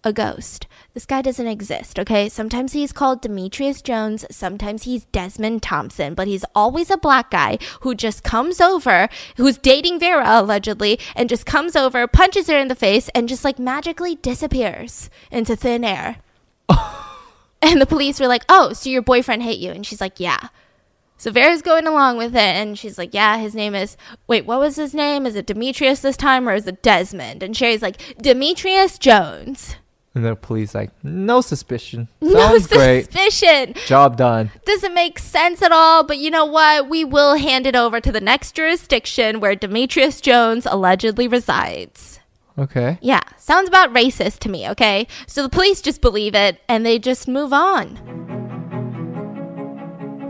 a 0.03 0.11
ghost. 0.11 0.67
This 0.93 1.05
guy 1.05 1.21
doesn't 1.21 1.47
exist, 1.47 1.97
okay? 1.97 2.28
Sometimes 2.28 2.74
he's 2.74 2.91
called 2.91 3.21
Demetrius 3.21 3.82
Jones, 3.82 4.26
sometimes 4.30 4.84
he's 4.84 5.05
Desmond 5.05 5.63
Thompson, 5.63 6.13
but 6.13 6.28
he's 6.28 6.43
always 6.53 6.91
a 6.91 6.97
black 6.97 7.32
guy 7.32 7.57
who 7.80 7.95
just 7.95 8.26
comes 8.26 8.59
over, 8.59 9.07
who's 9.38 9.57
dating 9.57 10.01
Vera 10.01 10.26
allegedly, 10.28 10.99
and 11.15 11.30
just 11.30 11.45
comes 11.45 11.78
over, 11.78 12.05
punches 12.05 12.47
her 12.47 12.57
in 12.57 12.67
the 12.67 12.76
face, 12.76 13.07
and 13.15 13.30
just 13.30 13.45
like 13.45 13.57
magically 13.57 14.15
disappears 14.15 15.09
into 15.32 15.55
thin 15.55 15.86
air. 15.86 16.17
and 17.61 17.80
the 17.80 17.86
police 17.86 18.19
were 18.19 18.28
like, 18.28 18.43
oh, 18.49 18.74
so 18.74 18.89
your 18.89 19.01
boyfriend 19.01 19.41
hit 19.41 19.59
you? 19.59 19.71
And 19.71 19.86
she's 19.86 20.01
like, 20.01 20.19
yeah. 20.19 20.49
So 21.18 21.32
Vera's 21.32 21.61
going 21.61 21.88
along 21.88 22.18
with 22.18 22.36
it, 22.36 22.39
and 22.39 22.78
she's 22.78 22.97
like, 22.97 23.14
"Yeah, 23.14 23.38
his 23.38 23.55
name 23.55 23.76
is. 23.76 23.95
Wait, 24.28 24.45
what 24.45 24.59
was 24.59 24.76
his 24.76 24.93
name? 24.93 25.26
Is 25.26 25.36
it 25.36 25.45
Demetrius 25.45 26.01
this 26.01 26.18
time, 26.18 26.49
or 26.49 26.53
is 26.53 26.68
it 26.68 26.82
Desmond?" 26.82 27.43
And 27.43 27.55
Sherry's 27.55 27.82
like, 27.82 28.16
"Demetrius 28.18 28.97
Jones." 28.97 29.76
And 30.16 30.24
the 30.24 30.36
police 30.36 30.76
like, 30.76 30.91
no 31.03 31.41
suspicion. 31.41 32.07
No 32.22 32.34
Sounds 32.34 32.68
great. 32.68 33.05
suspicion. 33.05 33.74
Job 33.88 34.16
done. 34.18 34.51
Doesn't 34.66 34.93
make 34.93 35.18
sense 35.18 35.61
at 35.61 35.72
all, 35.72 36.03
but 36.03 36.20
you 36.20 36.30
know 36.30 36.45
what? 36.45 36.88
We 36.88 37.03
will 37.03 37.36
hand 37.36 37.66
it 37.66 37.76
over 37.76 37.99
to 37.99 38.11
the 38.11 38.22
next 38.22 38.55
jurisdiction 38.55 39.39
where 39.39 39.55
Demetrius 39.55 40.22
Jones 40.22 40.68
allegedly 40.68 41.28
resides. 41.28 42.20
Okay. 42.57 42.99
Yeah, 43.01 43.22
sounds 43.38 43.68
about 43.68 43.93
racist 43.93 44.39
to 44.39 44.49
me, 44.49 44.70
okay? 44.70 45.07
So 45.26 45.41
the 45.41 45.49
police 45.49 45.82
just 45.82 46.01
believe 46.01 46.36
it 46.36 46.59
and 46.70 46.86
they 46.86 46.99
just 46.99 47.28
move 47.28 47.51
on. 47.51 48.42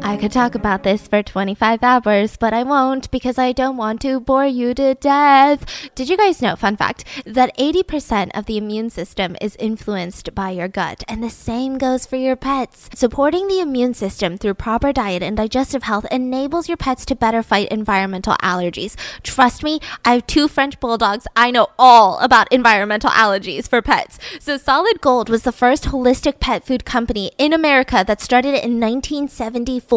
I 0.05 0.17
could 0.17 0.33
talk 0.33 0.53
about 0.53 0.83
this 0.83 1.07
for 1.07 1.23
25 1.23 1.81
hours, 1.81 2.35
but 2.35 2.53
I 2.53 2.63
won't 2.63 3.09
because 3.09 3.37
I 3.37 3.53
don't 3.53 3.77
want 3.77 4.01
to 4.01 4.19
bore 4.19 4.45
you 4.45 4.73
to 4.73 4.95
death. 4.95 5.65
Did 5.95 6.09
you 6.09 6.17
guys 6.17 6.41
know, 6.41 6.57
fun 6.57 6.75
fact, 6.75 7.05
that 7.25 7.57
80% 7.57 8.31
of 8.37 8.45
the 8.45 8.57
immune 8.57 8.89
system 8.89 9.37
is 9.39 9.55
influenced 9.59 10.35
by 10.35 10.49
your 10.49 10.67
gut, 10.67 11.05
and 11.07 11.23
the 11.23 11.29
same 11.29 11.77
goes 11.77 12.05
for 12.05 12.17
your 12.17 12.35
pets? 12.35 12.89
Supporting 12.93 13.47
the 13.47 13.61
immune 13.61 13.93
system 13.93 14.37
through 14.37 14.55
proper 14.55 14.91
diet 14.91 15.23
and 15.23 15.37
digestive 15.37 15.83
health 15.83 16.05
enables 16.11 16.67
your 16.67 16.77
pets 16.77 17.05
to 17.05 17.15
better 17.15 17.41
fight 17.41 17.69
environmental 17.69 18.35
allergies. 18.43 18.97
Trust 19.23 19.63
me, 19.63 19.79
I 20.03 20.15
have 20.15 20.27
two 20.27 20.49
French 20.49 20.81
bulldogs. 20.81 21.27
I 21.33 21.49
know 21.49 21.67
all 21.79 22.19
about 22.19 22.51
environmental 22.51 23.09
allergies 23.11 23.69
for 23.69 23.81
pets. 23.81 24.19
So, 24.41 24.57
Solid 24.57 24.99
Gold 24.99 25.29
was 25.29 25.43
the 25.43 25.53
first 25.53 25.85
holistic 25.85 26.41
pet 26.41 26.65
food 26.65 26.83
company 26.83 27.31
in 27.37 27.53
America 27.53 28.03
that 28.05 28.19
started 28.19 28.49
in 28.49 28.81
1974 28.81 29.92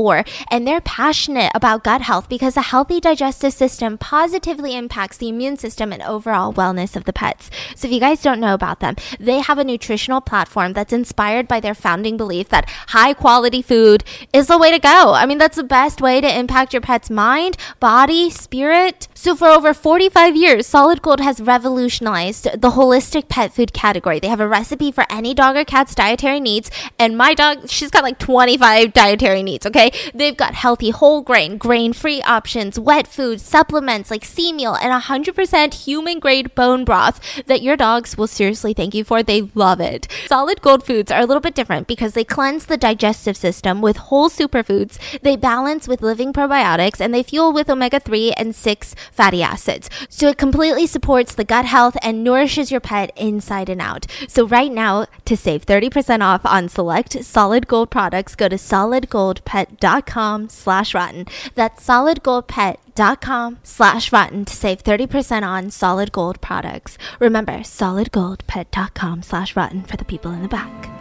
and 0.51 0.67
they're 0.67 0.81
passionate 0.81 1.53
about 1.55 1.85
gut 1.85 2.03
health 2.03 2.29
because 2.29 2.57
a 2.57 2.63
healthy 2.63 3.01
digestive 3.01 3.53
system 3.53 3.99
positively 3.99 4.77
impacts 4.77 5.17
the 5.17 5.29
immune 5.29 5.57
system 5.57 5.93
and 5.93 6.03
overall 6.03 6.53
wellness 6.53 6.97
of 6.97 7.05
the 7.05 7.13
pets. 7.13 7.51
So 7.75 7.89
if 7.89 7.93
you 7.93 8.01
guys 8.01 8.23
don't 8.23 8.41
know 8.41 8.55
about 8.55 8.81
them, 8.81 8.97
they 9.19 9.41
have 9.41 9.59
a 9.59 9.65
nutritional 9.65 10.21
platform 10.21 10.73
that's 10.73 10.93
inspired 10.93 11.49
by 11.49 11.61
their 11.61 11.75
founding 11.75 12.17
belief 12.17 12.49
that 12.51 12.69
high 12.89 13.15
quality 13.15 13.63
food 13.63 14.05
is 14.33 14.47
the 14.49 14.59
way 14.59 14.71
to 14.71 14.79
go. 14.79 15.13
I 15.15 15.27
mean, 15.27 15.39
that's 15.39 15.57
the 15.57 15.65
best 15.65 16.01
way 16.01 16.21
to 16.21 16.39
impact 16.39 16.73
your 16.73 16.83
pet's 16.83 17.11
mind, 17.11 17.57
body, 17.81 18.31
spirit. 18.31 19.09
So 19.27 19.35
for 19.35 19.49
over 19.49 19.75
45 19.75 20.37
years, 20.37 20.69
Solid 20.69 21.03
Gold 21.03 21.19
has 21.19 21.41
revolutionized 21.41 22.45
the 22.45 22.71
holistic 22.71 23.29
pet 23.29 23.53
food 23.53 23.73
category. 23.73 24.21
They 24.21 24.29
have 24.29 24.39
a 24.39 24.47
recipe 24.47 24.93
for 24.93 25.05
any 25.11 25.35
dog 25.35 25.57
or 25.57 25.65
cat's 25.65 25.97
dietary 25.97 26.39
needs, 26.39 26.71
and 26.97 27.19
my 27.19 27.35
dog, 27.35 27.69
she's 27.69 27.91
got 27.91 28.05
like 28.05 28.21
25 28.21 28.93
dietary 28.93 29.43
needs, 29.43 29.67
okay? 29.67 29.91
They've 30.15 30.37
got 30.37 30.55
healthy 30.55 30.91
whole 30.91 31.23
grain, 31.23 31.59
grain 31.59 31.93
free 31.93 32.23
options, 32.23 32.79
wet 32.79 33.09
food, 33.09 33.41
supplements 33.41 34.13
like 34.13 34.25
sea 34.25 34.53
meal, 34.53 34.77
and 34.77 34.93
100% 34.93 35.75
human 35.75 36.21
grade 36.21 36.55
bone 36.55 36.85
broth 36.85 37.21
that 37.47 37.63
your 37.63 37.77
dogs 37.77 38.17
will 38.17 38.29
seriously 38.29 38.75
thank 38.75 38.95
you 38.95 39.03
for. 39.03 39.25
They 39.25 39.51
love 39.57 39.81
it. 39.81 40.07
Solid 40.29 40.63
gold 40.63 40.87
foods 40.87 41.11
are 41.11 41.23
a 41.23 41.27
little 41.27 41.41
bit 41.41 41.57
different 41.57 41.89
because 41.89 42.13
they 42.13 42.23
cleanse 42.23 42.67
the 42.67 42.77
digestive 42.77 43.37
system 43.37 43.83
with 43.83 43.97
whole 43.97 44.31
superfoods, 44.31 45.01
they 45.23 45.35
balance 45.35 45.89
with 45.89 46.01
living 46.01 46.33
probiotics, 46.33 47.01
and 47.01 47.13
they 47.13 47.25
fuel 47.25 47.53
with 47.53 47.69
omega 47.69 47.99
3 47.99 48.31
and 48.35 48.55
6 48.55 48.95
fatty 49.17 49.43
acids. 49.43 49.89
So 50.09 50.29
it 50.29 50.39
completely 50.39 50.87
supports 50.87 51.35
the 51.35 51.45
gut 51.45 51.65
health 51.65 51.97
and 52.03 52.23
nourishes 52.23 52.71
your 52.71 52.81
pet 52.81 53.11
inside 53.17 53.69
and 53.69 53.81
out. 53.81 54.07
So 54.29 54.47
right 54.47 54.71
now, 54.71 55.07
to 55.25 55.37
save 55.37 55.67
30% 55.67 56.23
off 56.23 56.45
on 56.45 56.69
select 56.69 57.25
solid 57.25 57.67
gold 57.67 57.91
products, 57.91 58.35
go 58.35 58.49
to 58.49 58.57
solidgoldpet.com 58.57 60.49
slash 60.49 60.95
rotten. 60.95 61.27
That's 61.55 61.87
solidgoldpet.com 61.87 63.59
slash 63.63 64.13
rotten 64.13 64.45
to 64.45 64.55
save 64.55 64.85
30% 64.85 65.43
on 65.43 65.71
solid 65.71 66.13
gold 66.13 66.41
products. 66.41 66.99
Remember, 67.19 67.59
solidgoldpet.com 67.61 69.23
slash 69.23 69.57
rotten 69.57 69.83
for 69.83 69.97
the 69.97 70.05
people 70.05 70.33
in 70.33 70.43
the 70.43 70.49
back. 70.49 70.96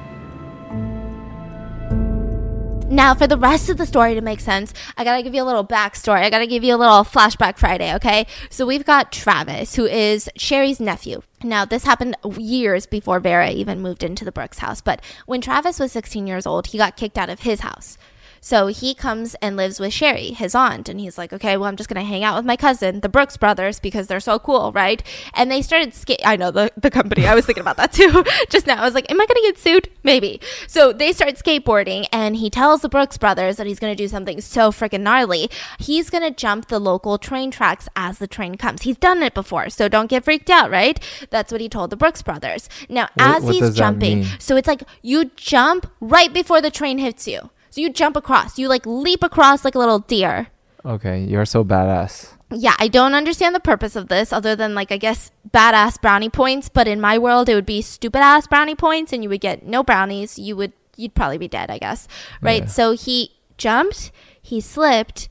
Now, 2.88 3.16
for 3.16 3.26
the 3.26 3.38
rest 3.38 3.70
of 3.70 3.78
the 3.78 3.86
story 3.88 4.14
to 4.14 4.22
make 4.22 4.40
sense, 4.40 4.72
I 4.96 5.04
gotta 5.04 5.24
give 5.24 5.34
you 5.34 5.42
a 5.42 5.44
little 5.44 5.66
backstory. 5.66 6.22
I 6.22 6.30
gotta 6.30 6.46
give 6.46 6.64
you 6.64 6.76
a 6.76 6.78
little 6.78 7.04
flashback 7.04 7.58
Friday, 7.58 7.94
okay? 7.96 8.28
So 8.52 8.66
we've 8.66 8.86
got 8.86 9.12
Travis, 9.12 9.76
who 9.76 9.86
is 9.86 10.30
Sherry's 10.38 10.80
nephew. 10.80 11.24
Now, 11.44 11.66
this 11.66 11.84
happened 11.84 12.16
years 12.38 12.86
before 12.86 13.20
Vera 13.20 13.50
even 13.50 13.82
moved 13.82 14.04
into 14.04 14.24
the 14.24 14.32
Brooks 14.32 14.60
house, 14.60 14.82
but 14.82 15.02
when 15.26 15.42
Travis 15.42 15.80
was 15.80 15.92
16 15.94 16.28
years 16.28 16.46
old, 16.46 16.68
he 16.68 16.78
got 16.78 16.96
kicked 16.96 17.18
out 17.18 17.30
of 17.30 17.40
his 17.40 17.62
house. 17.62 17.98
So 18.46 18.68
he 18.68 18.94
comes 18.94 19.34
and 19.42 19.58
lives 19.58 19.80
with 19.80 19.92
Sherry, 19.92 20.28
his 20.28 20.54
aunt, 20.54 20.88
and 20.88 21.00
he's 21.00 21.18
like, 21.18 21.34
okay, 21.34 21.58
well, 21.58 21.68
I'm 21.68 21.76
just 21.76 21.90
going 21.90 22.00
to 22.00 22.08
hang 22.08 22.24
out 22.24 22.36
with 22.36 22.46
my 22.46 22.56
cousin, 22.56 23.00
the 23.00 23.10
Brooks 23.10 23.38
brothers, 23.38 23.80
because 23.80 24.06
they're 24.06 24.20
so 24.20 24.38
cool, 24.38 24.72
right? 24.72 25.02
And 25.34 25.50
they 25.50 25.64
started 25.64 25.96
skate. 25.96 26.22
I 26.24 26.36
know 26.36 26.52
the, 26.52 26.72
the 26.78 26.92
company. 26.92 27.26
I 27.26 27.34
was 27.34 27.48
thinking 27.48 27.62
about 27.62 27.78
that 27.78 27.92
too 27.92 28.24
just 28.52 28.68
now. 28.68 28.80
I 28.80 28.86
was 28.86 28.94
like, 28.94 29.10
am 29.10 29.20
I 29.20 29.26
going 29.26 29.42
to 29.42 29.42
get 29.48 29.58
sued? 29.58 29.90
Maybe. 30.04 30.40
So 30.68 30.94
they 30.94 31.12
start 31.12 31.34
skateboarding, 31.38 32.06
and 32.12 32.36
he 32.36 32.52
tells 32.52 32.82
the 32.82 32.88
Brooks 32.90 33.18
brothers 33.18 33.58
that 33.58 33.66
he's 33.66 33.80
going 33.80 33.92
to 33.98 34.04
do 34.04 34.08
something 34.08 34.40
so 34.42 34.70
freaking 34.72 35.02
gnarly. 35.02 35.50
He's 35.80 36.12
going 36.12 36.24
to 36.24 36.30
jump 36.30 36.68
the 36.68 36.78
local 36.78 37.18
train 37.18 37.50
tracks 37.50 37.90
as 37.96 38.20
the 38.20 38.28
train 38.28 38.58
comes. 38.58 38.84
He's 38.84 38.98
done 38.98 39.24
it 39.24 39.34
before, 39.34 39.72
so 39.72 39.88
don't 39.90 40.06
get 40.08 40.24
freaked 40.24 40.52
out, 40.52 40.70
right? 40.70 41.00
That's 41.32 41.52
what 41.52 41.62
he 41.62 41.68
told 41.68 41.90
the 41.90 41.98
Brooks 41.98 42.22
brothers. 42.22 42.70
Now, 42.90 43.08
What- 43.16 43.38
as 43.38 43.44
what 43.44 43.56
he's 43.56 43.76
jumping, 43.76 44.24
so 44.38 44.56
it's 44.56 44.68
like 44.68 44.84
you 45.02 45.32
jump 45.36 45.90
right 46.00 46.32
before 46.32 46.62
the 46.62 46.70
train 46.70 47.00
hits 47.00 47.28
you. 47.28 47.50
So 47.76 47.82
you 47.82 47.90
jump 47.90 48.16
across. 48.16 48.58
You 48.58 48.70
like 48.70 48.86
leap 48.86 49.22
across 49.22 49.66
like 49.66 49.76
a 49.76 49.80
little 49.80 50.00
deer. 50.00 50.48
Okay, 50.86 51.26
you're 51.26 51.44
so 51.44 51.62
badass. 51.66 52.32
Yeah, 52.50 52.74
I 52.80 52.88
don't 52.88 53.14
understand 53.14 53.54
the 53.54 53.60
purpose 53.60 53.98
of 53.98 54.08
this 54.08 54.32
other 54.32 54.56
than 54.56 54.74
like 54.74 54.94
I 54.94 54.98
guess 54.98 55.30
badass 55.52 56.00
brownie 56.02 56.30
points, 56.30 56.70
but 56.70 56.88
in 56.88 57.02
my 57.02 57.18
world 57.18 57.50
it 57.50 57.54
would 57.54 57.66
be 57.66 57.82
stupid 57.82 58.20
ass 58.20 58.48
brownie 58.48 58.76
points 58.76 59.12
and 59.12 59.24
you 59.24 59.30
would 59.30 59.42
get 59.42 59.66
no 59.66 59.84
brownies. 59.84 60.40
You 60.40 60.56
would 60.56 60.72
you'd 60.96 61.16
probably 61.16 61.38
be 61.38 61.50
dead, 61.50 61.70
I 61.70 61.78
guess. 61.78 62.08
Right? 62.42 62.62
Yeah. 62.62 62.68
So 62.70 62.94
he 62.94 63.32
jumped, 63.58 64.14
he 64.42 64.62
slipped, 64.62 65.28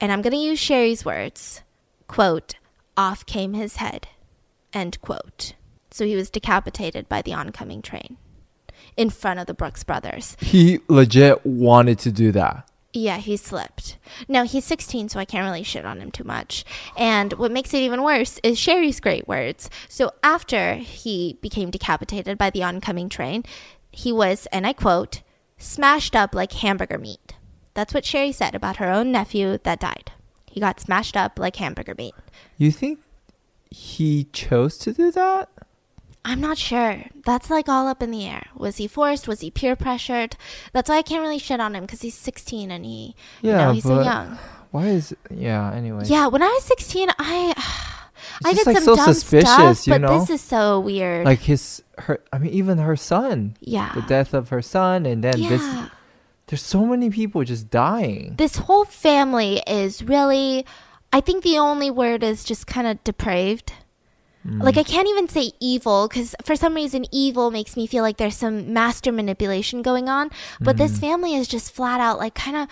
and 0.00 0.10
I'm 0.10 0.22
going 0.22 0.32
to 0.32 0.38
use 0.38 0.58
Sherry's 0.58 1.04
words. 1.04 1.60
Quote, 2.06 2.54
off 2.96 3.26
came 3.26 3.52
his 3.52 3.76
head. 3.76 4.08
End 4.72 4.98
quote. 5.02 5.52
So 5.90 6.06
he 6.06 6.16
was 6.16 6.30
decapitated 6.30 7.10
by 7.10 7.20
the 7.20 7.34
oncoming 7.34 7.82
train 7.82 8.16
in 8.96 9.10
front 9.10 9.40
of 9.40 9.46
the 9.46 9.54
Brooks 9.54 9.84
brothers. 9.84 10.36
He 10.40 10.80
legit 10.88 11.44
wanted 11.44 11.98
to 12.00 12.12
do 12.12 12.32
that. 12.32 12.68
Yeah, 12.92 13.18
he 13.18 13.36
slipped. 13.36 13.98
No, 14.28 14.44
he's 14.44 14.64
16, 14.64 15.10
so 15.10 15.20
I 15.20 15.26
can't 15.26 15.44
really 15.44 15.62
shit 15.62 15.84
on 15.84 16.00
him 16.00 16.10
too 16.10 16.24
much. 16.24 16.64
And 16.96 17.34
what 17.34 17.52
makes 17.52 17.74
it 17.74 17.82
even 17.82 18.02
worse 18.02 18.40
is 18.42 18.58
Sherry's 18.58 18.98
great 18.98 19.28
words. 19.28 19.68
So 19.88 20.12
after 20.22 20.74
he 20.76 21.38
became 21.42 21.70
decapitated 21.70 22.38
by 22.38 22.50
the 22.50 22.62
oncoming 22.62 23.08
train, 23.08 23.44
he 23.90 24.10
was, 24.10 24.46
and 24.52 24.66
I 24.66 24.72
quote, 24.72 25.22
smashed 25.58 26.16
up 26.16 26.34
like 26.34 26.52
hamburger 26.52 26.98
meat. 26.98 27.34
That's 27.74 27.92
what 27.92 28.04
Sherry 28.04 28.32
said 28.32 28.54
about 28.54 28.76
her 28.76 28.90
own 28.90 29.12
nephew 29.12 29.58
that 29.62 29.80
died. 29.80 30.12
He 30.46 30.58
got 30.58 30.80
smashed 30.80 31.16
up 31.16 31.38
like 31.38 31.56
hamburger 31.56 31.94
meat. 31.96 32.14
You 32.56 32.72
think 32.72 33.00
he 33.70 34.24
chose 34.32 34.78
to 34.78 34.92
do 34.92 35.10
that? 35.12 35.50
I'm 36.28 36.42
not 36.42 36.58
sure. 36.58 37.04
That's 37.24 37.48
like 37.48 37.70
all 37.70 37.86
up 37.86 38.02
in 38.02 38.10
the 38.10 38.26
air. 38.26 38.48
Was 38.54 38.76
he 38.76 38.86
forced? 38.86 39.26
Was 39.26 39.40
he 39.40 39.50
peer 39.50 39.74
pressured? 39.74 40.36
That's 40.74 40.90
why 40.90 40.98
I 40.98 41.02
can't 41.02 41.22
really 41.22 41.38
shit 41.38 41.58
on 41.58 41.74
him 41.74 41.84
because 41.84 42.02
he's 42.02 42.14
16 42.14 42.70
and 42.70 42.84
he, 42.84 43.16
you 43.40 43.52
know, 43.52 43.72
he's 43.72 43.84
so 43.84 44.02
young. 44.02 44.38
Why 44.70 44.88
is 44.88 45.16
yeah? 45.30 45.72
Anyway. 45.72 46.02
Yeah, 46.04 46.26
when 46.26 46.42
I 46.42 46.48
was 46.48 46.64
16, 46.64 47.08
I 47.18 47.54
I 48.44 48.52
did 48.52 48.66
like, 48.66 48.76
some 48.76 48.84
so 48.84 48.96
dumb 48.96 49.14
suspicious, 49.14 49.80
stuff, 49.80 49.86
but 49.86 50.00
know? 50.02 50.20
this 50.20 50.28
is 50.28 50.42
so 50.42 50.80
weird. 50.80 51.24
Like 51.24 51.38
his 51.38 51.82
her. 51.96 52.22
I 52.30 52.36
mean, 52.36 52.52
even 52.52 52.76
her 52.76 52.94
son. 52.94 53.56
yeah, 53.60 53.92
The 53.94 54.02
death 54.02 54.34
of 54.34 54.50
her 54.50 54.60
son, 54.60 55.06
and 55.06 55.24
then 55.24 55.38
yeah. 55.38 55.48
this. 55.48 55.90
There's 56.48 56.62
so 56.62 56.84
many 56.84 57.08
people 57.08 57.42
just 57.44 57.70
dying. 57.70 58.34
this 58.36 58.56
whole 58.56 58.84
family 58.84 59.62
is 59.66 60.02
really. 60.02 60.66
I 61.10 61.22
think 61.22 61.42
the 61.42 61.56
only 61.56 61.90
word 61.90 62.22
is 62.22 62.44
just 62.44 62.66
kind 62.66 62.86
of 62.86 63.02
depraved. 63.02 63.72
Mm. 64.48 64.62
Like 64.62 64.76
I 64.78 64.82
can't 64.82 65.08
even 65.08 65.28
say 65.28 65.52
evil 65.60 66.08
because 66.08 66.34
for 66.42 66.56
some 66.56 66.74
reason 66.74 67.04
evil 67.12 67.50
makes 67.50 67.76
me 67.76 67.86
feel 67.86 68.02
like 68.02 68.16
there's 68.16 68.36
some 68.36 68.72
master 68.72 69.12
manipulation 69.12 69.82
going 69.82 70.08
on. 70.08 70.30
But 70.60 70.76
Mm. 70.76 70.78
this 70.78 70.98
family 70.98 71.34
is 71.34 71.46
just 71.48 71.72
flat 71.74 72.00
out 72.00 72.18
like 72.18 72.34
kind 72.34 72.56
of 72.56 72.68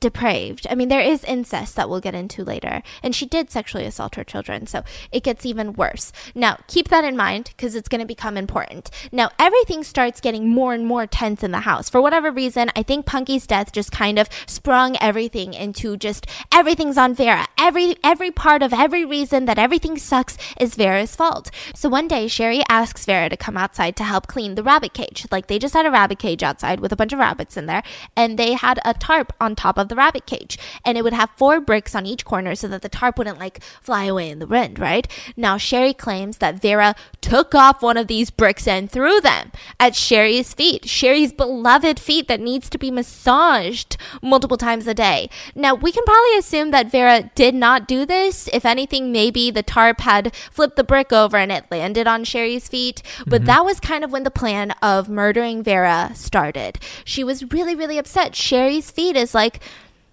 depraved. 0.00 0.66
I 0.68 0.74
mean, 0.74 0.88
there 0.88 1.00
is 1.00 1.22
incest 1.24 1.76
that 1.76 1.88
we'll 1.88 2.00
get 2.00 2.14
into 2.14 2.42
later, 2.42 2.82
and 3.02 3.14
she 3.14 3.26
did 3.26 3.50
sexually 3.50 3.84
assault 3.84 4.14
her 4.14 4.24
children, 4.24 4.66
so 4.66 4.82
it 5.12 5.22
gets 5.22 5.44
even 5.44 5.74
worse. 5.74 6.12
Now, 6.34 6.58
keep 6.66 6.88
that 6.88 7.04
in 7.04 7.16
mind 7.16 7.52
because 7.56 7.74
it's 7.74 7.88
going 7.88 8.00
to 8.00 8.06
become 8.06 8.36
important. 8.36 8.90
Now, 9.12 9.30
everything 9.38 9.84
starts 9.84 10.20
getting 10.20 10.48
more 10.48 10.72
and 10.72 10.86
more 10.86 11.06
tense 11.06 11.42
in 11.42 11.50
the 11.50 11.60
house. 11.60 11.90
For 11.90 12.00
whatever 12.00 12.30
reason, 12.30 12.70
I 12.74 12.82
think 12.82 13.04
Punky's 13.04 13.46
death 13.46 13.72
just 13.72 13.92
kind 13.92 14.18
of 14.18 14.28
sprung 14.46 14.96
everything 15.00 15.52
into 15.52 15.96
just 15.96 16.26
everything's 16.52 16.96
on 16.96 17.14
Vera. 17.14 17.46
Every 17.58 17.96
every 18.02 18.30
part 18.30 18.62
of 18.62 18.72
every 18.72 19.04
reason 19.04 19.44
that 19.44 19.58
everything 19.58 19.98
sucks 19.98 20.38
is 20.58 20.74
Vera's 20.74 21.14
fault. 21.14 21.50
So 21.74 21.88
one 21.88 22.08
day, 22.08 22.26
Sherry 22.26 22.62
asks 22.68 23.04
Vera 23.04 23.28
to 23.28 23.36
come 23.36 23.58
outside 23.58 23.96
to 23.96 24.04
help 24.04 24.26
clean 24.26 24.54
the 24.54 24.62
rabbit 24.62 24.94
cage. 24.94 25.26
Like 25.30 25.46
they 25.48 25.58
just 25.58 25.74
had 25.74 25.84
a 25.84 25.90
rabbit 25.90 26.18
cage 26.18 26.42
outside 26.42 26.80
with 26.80 26.92
a 26.92 26.96
bunch 26.96 27.12
of 27.12 27.18
rabbits 27.18 27.56
in 27.58 27.66
there, 27.66 27.82
and 28.16 28.38
they 28.38 28.54
had 28.54 28.80
a 28.84 28.94
tarp 28.94 29.34
on 29.40 29.54
top 29.54 29.76
of 29.76 29.89
the 29.90 29.96
rabbit 29.96 30.24
cage. 30.24 30.58
And 30.84 30.96
it 30.96 31.04
would 31.04 31.12
have 31.12 31.30
four 31.36 31.60
bricks 31.60 31.94
on 31.94 32.06
each 32.06 32.24
corner 32.24 32.54
so 32.54 32.66
that 32.68 32.80
the 32.80 32.88
tarp 32.88 33.18
wouldn't 33.18 33.38
like 33.38 33.62
fly 33.82 34.04
away 34.04 34.30
in 34.30 34.38
the 34.38 34.46
wind, 34.46 34.78
right? 34.78 35.06
Now, 35.36 35.58
Sherry 35.58 35.92
claims 35.92 36.38
that 36.38 36.62
Vera 36.62 36.94
took 37.20 37.54
off 37.54 37.82
one 37.82 37.98
of 37.98 38.06
these 38.06 38.30
bricks 38.30 38.66
and 38.66 38.90
threw 38.90 39.20
them 39.20 39.52
at 39.78 39.94
Sherry's 39.94 40.54
feet. 40.54 40.88
Sherry's 40.88 41.32
beloved 41.32 42.00
feet 42.00 42.28
that 42.28 42.40
needs 42.40 42.70
to 42.70 42.78
be 42.78 42.90
massaged 42.90 43.96
multiple 44.22 44.56
times 44.56 44.86
a 44.86 44.94
day. 44.94 45.28
Now, 45.54 45.74
we 45.74 45.92
can 45.92 46.04
probably 46.04 46.38
assume 46.38 46.70
that 46.70 46.90
Vera 46.90 47.30
did 47.34 47.54
not 47.54 47.86
do 47.86 48.06
this. 48.06 48.48
If 48.52 48.64
anything, 48.64 49.12
maybe 49.12 49.50
the 49.50 49.62
tarp 49.62 50.00
had 50.00 50.34
flipped 50.50 50.76
the 50.76 50.84
brick 50.84 51.12
over 51.12 51.36
and 51.36 51.52
it 51.52 51.64
landed 51.70 52.06
on 52.06 52.24
Sherry's 52.24 52.68
feet. 52.68 53.02
But 53.26 53.40
mm-hmm. 53.40 53.46
that 53.46 53.64
was 53.64 53.80
kind 53.80 54.04
of 54.04 54.12
when 54.12 54.22
the 54.22 54.30
plan 54.30 54.70
of 54.82 55.08
murdering 55.08 55.62
Vera 55.62 56.12
started. 56.14 56.78
She 57.04 57.24
was 57.24 57.52
really, 57.52 57.74
really 57.74 57.98
upset. 57.98 58.34
Sherry's 58.34 58.90
feet 58.90 59.16
is 59.16 59.34
like, 59.34 59.60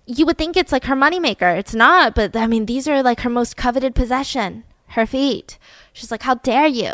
you 0.08 0.26
would 0.26 0.38
think 0.38 0.58
it's 0.58 0.72
like 0.72 0.86
her 0.86 0.95
moneymaker. 0.95 1.58
It's 1.58 1.76
not, 1.76 2.16
but 2.16 2.36
I 2.36 2.47
mean, 2.47 2.66
these 2.66 2.88
are 2.88 3.03
like 3.03 3.20
her 3.22 3.30
most 3.30 3.55
coveted 3.55 3.93
possession 3.93 4.64
her 4.91 5.05
feet. 5.05 5.58
She's 5.93 6.12
like, 6.12 6.24
how 6.24 6.36
dare 6.36 6.68
you? 6.68 6.93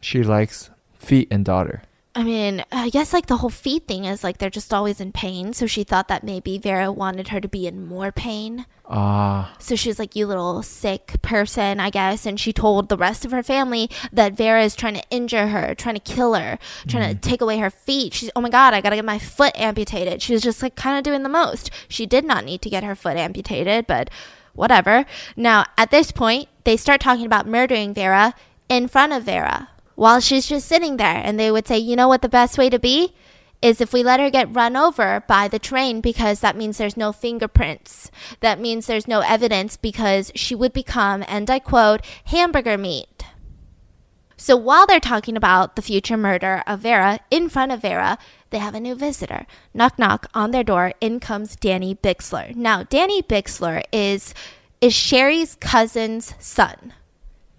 She 0.00 0.22
likes 0.22 0.70
feet 0.98 1.28
and 1.30 1.44
daughter. 1.44 1.82
I 2.12 2.24
mean, 2.24 2.64
I 2.72 2.90
guess 2.90 3.12
like 3.12 3.26
the 3.26 3.36
whole 3.36 3.50
feet 3.50 3.86
thing 3.86 4.04
is 4.04 4.24
like 4.24 4.38
they're 4.38 4.50
just 4.50 4.74
always 4.74 5.00
in 5.00 5.12
pain. 5.12 5.52
So 5.52 5.66
she 5.66 5.84
thought 5.84 6.08
that 6.08 6.24
maybe 6.24 6.58
Vera 6.58 6.90
wanted 6.90 7.28
her 7.28 7.40
to 7.40 7.46
be 7.46 7.68
in 7.68 7.86
more 7.86 8.10
pain. 8.10 8.66
Ah, 8.88 9.54
So 9.60 9.76
she 9.76 9.88
was 9.88 10.00
like, 10.00 10.16
You 10.16 10.26
little 10.26 10.64
sick 10.64 11.22
person, 11.22 11.78
I 11.78 11.88
guess. 11.90 12.26
And 12.26 12.40
she 12.40 12.52
told 12.52 12.88
the 12.88 12.96
rest 12.96 13.24
of 13.24 13.30
her 13.30 13.44
family 13.44 13.88
that 14.12 14.32
Vera 14.32 14.64
is 14.64 14.74
trying 14.74 14.94
to 14.94 15.04
injure 15.10 15.46
her, 15.48 15.72
trying 15.76 15.94
to 15.94 16.00
kill 16.00 16.34
her, 16.34 16.58
trying 16.88 17.14
to 17.14 17.20
take 17.20 17.40
away 17.40 17.58
her 17.58 17.70
feet. 17.70 18.12
She's, 18.12 18.30
Oh 18.34 18.40
my 18.40 18.50
God, 18.50 18.74
I 18.74 18.80
gotta 18.80 18.96
get 18.96 19.04
my 19.04 19.20
foot 19.20 19.52
amputated. 19.54 20.20
She 20.20 20.32
was 20.32 20.42
just 20.42 20.62
like 20.62 20.74
kind 20.74 20.98
of 20.98 21.04
doing 21.04 21.22
the 21.22 21.28
most. 21.28 21.70
She 21.86 22.06
did 22.06 22.24
not 22.24 22.44
need 22.44 22.60
to 22.62 22.70
get 22.70 22.82
her 22.82 22.96
foot 22.96 23.16
amputated, 23.16 23.86
but 23.86 24.10
whatever. 24.54 25.06
Now, 25.36 25.64
at 25.78 25.92
this 25.92 26.10
point, 26.10 26.48
they 26.64 26.76
start 26.76 27.00
talking 27.00 27.24
about 27.26 27.46
murdering 27.46 27.94
Vera 27.94 28.34
in 28.68 28.88
front 28.88 29.12
of 29.12 29.22
Vera 29.22 29.68
while 30.00 30.18
she's 30.18 30.46
just 30.46 30.66
sitting 30.66 30.96
there. 30.96 31.20
And 31.22 31.38
they 31.38 31.50
would 31.50 31.68
say, 31.68 31.76
You 31.76 31.94
know 31.94 32.08
what 32.08 32.22
the 32.22 32.28
best 32.28 32.56
way 32.56 32.70
to 32.70 32.78
be? 32.78 33.14
is 33.62 33.78
if 33.78 33.92
we 33.92 34.02
let 34.02 34.18
her 34.18 34.30
get 34.30 34.54
run 34.54 34.74
over 34.74 35.22
by 35.28 35.46
the 35.46 35.58
train 35.58 36.00
because 36.00 36.40
that 36.40 36.56
means 36.56 36.78
there's 36.78 36.96
no 36.96 37.12
fingerprints. 37.12 38.10
That 38.40 38.58
means 38.58 38.86
there's 38.86 39.06
no 39.06 39.20
evidence 39.20 39.76
because 39.76 40.32
she 40.34 40.54
would 40.54 40.72
become, 40.72 41.22
and 41.28 41.50
I 41.50 41.58
quote, 41.58 42.00
hamburger 42.24 42.78
meat. 42.78 43.22
So 44.38 44.56
while 44.56 44.86
they're 44.86 44.98
talking 44.98 45.36
about 45.36 45.76
the 45.76 45.82
future 45.82 46.16
murder 46.16 46.62
of 46.66 46.80
Vera 46.80 47.20
in 47.30 47.50
front 47.50 47.70
of 47.70 47.82
Vera, 47.82 48.16
they 48.48 48.56
have 48.56 48.74
a 48.74 48.80
new 48.80 48.94
visitor. 48.94 49.44
Knock 49.74 49.98
knock 49.98 50.26
on 50.32 50.52
their 50.52 50.64
door. 50.64 50.94
In 51.02 51.20
comes 51.20 51.54
Danny 51.54 51.94
Bixler. 51.94 52.56
Now, 52.56 52.84
Danny 52.84 53.22
Bixler 53.22 53.82
is 53.92 54.32
is 54.80 54.94
Sherry's 54.94 55.56
cousin's 55.56 56.32
son. 56.38 56.94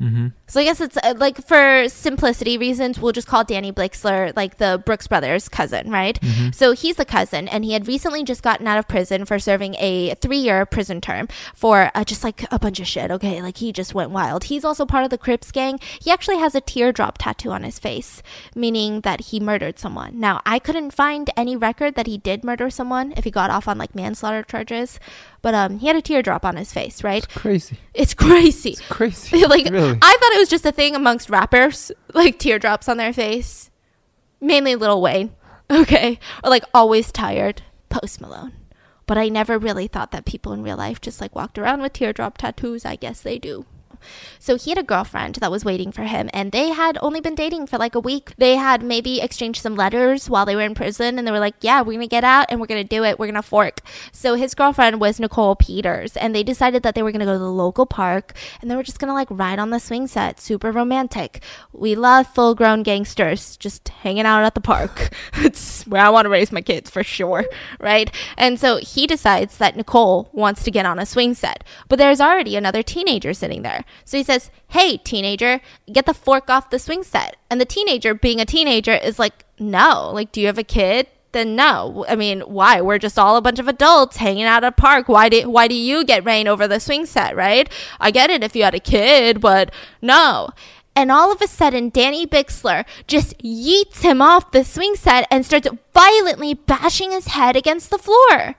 Mm-hmm. 0.02 0.28
So 0.52 0.60
I 0.60 0.66
guess 0.66 0.82
it's 0.82 0.98
uh, 0.98 1.14
like 1.16 1.48
for 1.48 1.88
simplicity 1.88 2.58
reasons, 2.58 3.00
we'll 3.00 3.14
just 3.14 3.26
call 3.26 3.46
Danny 3.46 3.72
Bixler 3.72 4.36
like 4.36 4.58
the 4.58 4.84
Brooks 4.86 5.08
brothers' 5.08 5.48
cousin, 5.48 5.90
right? 5.90 6.20
So 6.54 6.74
he's 6.74 6.98
the 6.98 7.06
cousin, 7.06 7.48
and 7.48 7.64
he 7.64 7.72
had 7.72 7.88
recently 7.88 8.26
just 8.26 8.44
gotten 8.44 8.68
out 8.68 8.78
of 8.78 8.86
prison 8.86 9.24
for 9.24 9.40
serving 9.40 9.76
a 9.76 10.14
three-year 10.16 10.66
prison 10.66 11.00
term 11.00 11.30
for 11.56 11.90
uh, 11.96 12.04
just 12.04 12.26
like 12.26 12.46
a 12.52 12.60
bunch 12.60 12.82
of 12.82 12.88
shit. 12.88 13.12
Okay, 13.12 13.42
like 13.42 13.60
he 13.60 13.72
just 13.72 13.96
went 13.96 14.12
wild. 14.12 14.44
He's 14.44 14.66
also 14.66 14.86
part 14.86 15.06
of 15.06 15.10
the 15.10 15.18
Crips 15.18 15.54
gang. 15.54 15.80
He 16.02 16.12
actually 16.12 16.40
has 16.40 16.54
a 16.54 16.60
teardrop 16.60 17.18
tattoo 17.18 17.52
on 17.52 17.64
his 17.64 17.80
face, 17.80 18.22
meaning 18.54 19.02
that 19.02 19.22
he 19.22 19.40
murdered 19.40 19.80
someone. 19.80 20.20
Now 20.20 20.42
I 20.46 20.60
couldn't 20.60 20.92
find 20.92 21.30
any 21.38 21.56
record 21.56 21.96
that 21.96 22.08
he 22.08 22.18
did 22.18 22.44
murder 22.44 22.70
someone 22.70 23.14
if 23.16 23.24
he 23.24 23.32
got 23.32 23.52
off 23.52 23.70
on 23.70 23.78
like 23.78 23.96
manslaughter 23.96 24.44
charges, 24.44 25.00
but 25.42 25.54
um, 25.54 25.80
he 25.80 25.88
had 25.88 25.96
a 25.96 26.02
teardrop 26.02 26.44
on 26.44 26.58
his 26.58 26.74
face, 26.74 27.06
right? 27.06 27.26
crazy. 27.36 27.78
It's 27.94 28.14
crazy. 28.14 28.72
It's 28.72 28.82
crazy. 28.90 29.46
like 29.46 29.70
really. 29.70 29.98
I 30.02 30.18
thought 30.20 30.32
it 30.34 30.41
was 30.42 30.50
just 30.50 30.66
a 30.66 30.72
thing 30.72 30.96
amongst 30.96 31.30
rappers, 31.30 31.92
like 32.14 32.40
teardrops 32.40 32.90
on 32.90 32.98
their 32.98 33.14
face. 33.14 33.70
Mainly 34.42 34.76
Lil 34.76 35.02
Wayne. 35.02 35.32
Okay. 35.72 36.20
Or 36.44 36.50
like 36.50 36.66
always 36.74 37.14
tired. 37.14 37.62
Post 37.88 38.20
Malone. 38.20 38.52
But 39.08 39.18
I 39.18 39.30
never 39.30 39.58
really 39.58 39.88
thought 39.88 40.12
that 40.12 40.26
people 40.26 40.52
in 40.52 40.64
real 40.64 40.76
life 40.76 41.00
just 41.00 41.22
like 41.22 41.34
walked 41.34 41.58
around 41.58 41.82
with 41.82 41.94
teardrop 41.94 42.38
tattoos. 42.38 42.84
I 42.84 42.98
guess 42.98 43.22
they 43.22 43.40
do. 43.40 43.66
So 44.40 44.58
he 44.58 44.72
had 44.72 44.78
a 44.78 44.84
girlfriend 44.84 45.36
that 45.36 45.52
was 45.52 45.66
waiting 45.66 45.92
for 45.92 46.04
him, 46.04 46.30
and 46.34 46.52
they 46.52 46.70
had 46.70 46.98
only 47.02 47.22
been 47.22 47.36
dating 47.36 47.68
for 47.68 47.78
like 47.78 47.96
a 47.96 48.00
week. 48.00 48.34
They 48.38 48.56
had 48.56 48.84
maybe 48.84 49.22
exchanged 49.22 49.62
some 49.62 49.76
letters 49.76 50.30
while 50.30 50.46
they 50.46 50.56
were 50.56 50.62
in 50.62 50.76
prison, 50.76 51.18
and 51.18 51.28
they 51.28 51.32
were 51.32 51.40
like, 51.40 51.56
Yeah, 51.62 51.82
we're 51.82 51.94
gonna 51.94 52.08
get 52.08 52.24
out 52.24 52.48
and 52.50 52.60
we're 52.60 52.68
gonna 52.68 52.84
do 52.84 53.04
it. 53.04 53.20
We're 53.20 53.28
gonna 53.28 53.42
fork. 53.42 53.82
So 54.12 54.36
his 54.36 54.56
girlfriend 54.56 55.00
was 55.00 55.20
Nicole 55.20 55.56
Peters, 55.56 56.18
and 56.18 56.34
they 56.34 56.44
decided 56.44 56.84
that 56.84 56.96
they 56.96 57.04
were 57.04 57.12
gonna 57.12 57.26
go 57.26 57.34
to 57.34 57.40
the 57.40 57.52
local 57.52 57.86
park 57.86 58.34
and 58.62 58.70
they 58.70 58.76
were 58.76 58.84
just 58.84 59.00
gonna 59.00 59.14
like 59.14 59.28
ride 59.30 59.60
on 59.60 59.70
the 59.70 59.80
swing 59.80 60.08
set. 60.08 60.40
Super 60.40 60.72
romantic. 60.72 61.42
We 61.74 61.96
love 61.96 62.28
full 62.28 62.56
grown 62.56 62.84
gangsters 62.84 63.58
just 63.58 63.90
hanging 63.90 64.26
out 64.26 64.44
at 64.44 64.56
the 64.56 64.62
park. 64.62 65.10
it's 65.36 65.84
where 65.88 66.02
I 66.02 66.10
wanna 66.10 66.30
raise 66.30 66.52
my 66.52 66.62
kids 66.62 66.90
for 66.90 67.04
sure, 67.04 67.46
right? 67.80 68.14
And 68.38 68.60
so 68.60 68.78
he 68.78 69.08
decides 69.08 69.58
that 69.58 69.76
Nicole 69.76 70.30
wants 70.34 70.64
to 70.64 70.72
get 70.72 70.86
on 70.86 71.00
a 71.00 71.06
swing 71.06 71.34
set, 71.34 71.64
but 71.88 71.98
there's 71.98 72.22
already 72.22 72.56
another 72.56 72.84
teenager 72.84 73.34
sitting 73.34 73.62
there. 73.62 73.84
So 74.06 74.18
he 74.18 74.24
says, 74.24 74.52
Hey, 74.70 74.98
teenager, 74.98 75.62
get 75.92 76.06
the 76.06 76.14
fork 76.14 76.50
off 76.50 76.70
the 76.70 76.80
swing 76.80 77.04
set. 77.04 77.38
And 77.50 77.60
the 77.60 77.66
teenager, 77.66 78.14
being 78.14 78.40
a 78.40 78.46
teenager, 78.46 78.94
is 78.94 79.20
like, 79.20 79.46
No. 79.60 80.12
Like, 80.14 80.32
do 80.32 80.42
you 80.42 80.48
have 80.48 80.58
a 80.58 80.64
kid? 80.64 81.08
Then 81.32 81.56
no. 81.56 82.06
I 82.10 82.16
mean, 82.16 82.42
why? 82.42 82.82
We're 82.82 82.98
just 82.98 83.18
all 83.18 83.38
a 83.38 83.42
bunch 83.42 83.60
of 83.60 83.68
adults 83.68 84.18
hanging 84.18 84.44
out 84.44 84.64
at 84.64 84.74
a 84.74 84.76
park. 84.76 85.08
Why 85.08 85.30
do 85.30 85.50
why 85.50 85.68
do 85.68 85.76
you 85.76 86.04
get 86.04 86.26
reign 86.26 86.48
over 86.48 86.68
the 86.68 86.80
swing 86.80 87.06
set, 87.06 87.36
right? 87.36 87.72
I 88.00 88.12
get 88.12 88.30
it 88.30 88.44
if 88.44 88.56
you 88.56 88.64
had 88.64 88.76
a 88.76 88.80
kid, 88.80 89.40
but 89.40 89.74
no. 90.02 90.50
And 90.94 91.10
all 91.10 91.32
of 91.32 91.42
a 91.42 91.48
sudden, 91.48 91.90
Danny 91.90 92.28
Bixler 92.28 92.86
just 93.08 93.38
yeets 93.38 94.02
him 94.02 94.22
off 94.22 94.52
the 94.52 94.66
swing 94.66 94.96
set 94.96 95.26
and 95.32 95.46
starts 95.46 95.70
violently 95.94 96.54
bashing 96.54 97.12
his 97.12 97.28
head 97.28 97.56
against 97.56 97.90
the 97.92 97.98
floor. 97.98 98.56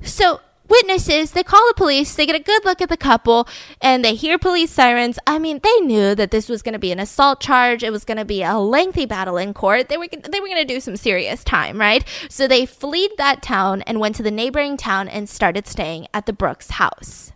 So 0.00 0.40
witnesses 0.68 1.32
they 1.32 1.42
call 1.42 1.60
the 1.68 1.74
police 1.76 2.14
they 2.14 2.26
get 2.26 2.34
a 2.34 2.42
good 2.42 2.64
look 2.64 2.80
at 2.80 2.88
the 2.88 2.96
couple 2.96 3.46
and 3.80 4.04
they 4.04 4.14
hear 4.14 4.38
police 4.38 4.70
sirens 4.70 5.18
i 5.26 5.38
mean 5.38 5.60
they 5.62 5.80
knew 5.80 6.14
that 6.14 6.30
this 6.30 6.48
was 6.48 6.62
going 6.62 6.72
to 6.72 6.78
be 6.78 6.90
an 6.92 6.98
assault 6.98 7.40
charge 7.40 7.82
it 7.82 7.92
was 7.92 8.04
going 8.04 8.16
to 8.16 8.24
be 8.24 8.42
a 8.42 8.56
lengthy 8.58 9.04
battle 9.06 9.36
in 9.36 9.52
court 9.52 9.88
they 9.88 9.96
were 9.96 10.08
they 10.08 10.40
were 10.40 10.46
going 10.46 10.56
to 10.56 10.64
do 10.64 10.80
some 10.80 10.96
serious 10.96 11.44
time 11.44 11.78
right 11.78 12.04
so 12.28 12.48
they 12.48 12.64
fled 12.64 13.10
that 13.18 13.42
town 13.42 13.82
and 13.82 14.00
went 14.00 14.16
to 14.16 14.22
the 14.22 14.30
neighboring 14.30 14.76
town 14.76 15.08
and 15.08 15.28
started 15.28 15.66
staying 15.66 16.06
at 16.14 16.26
the 16.26 16.32
brooks 16.32 16.70
house 16.70 17.32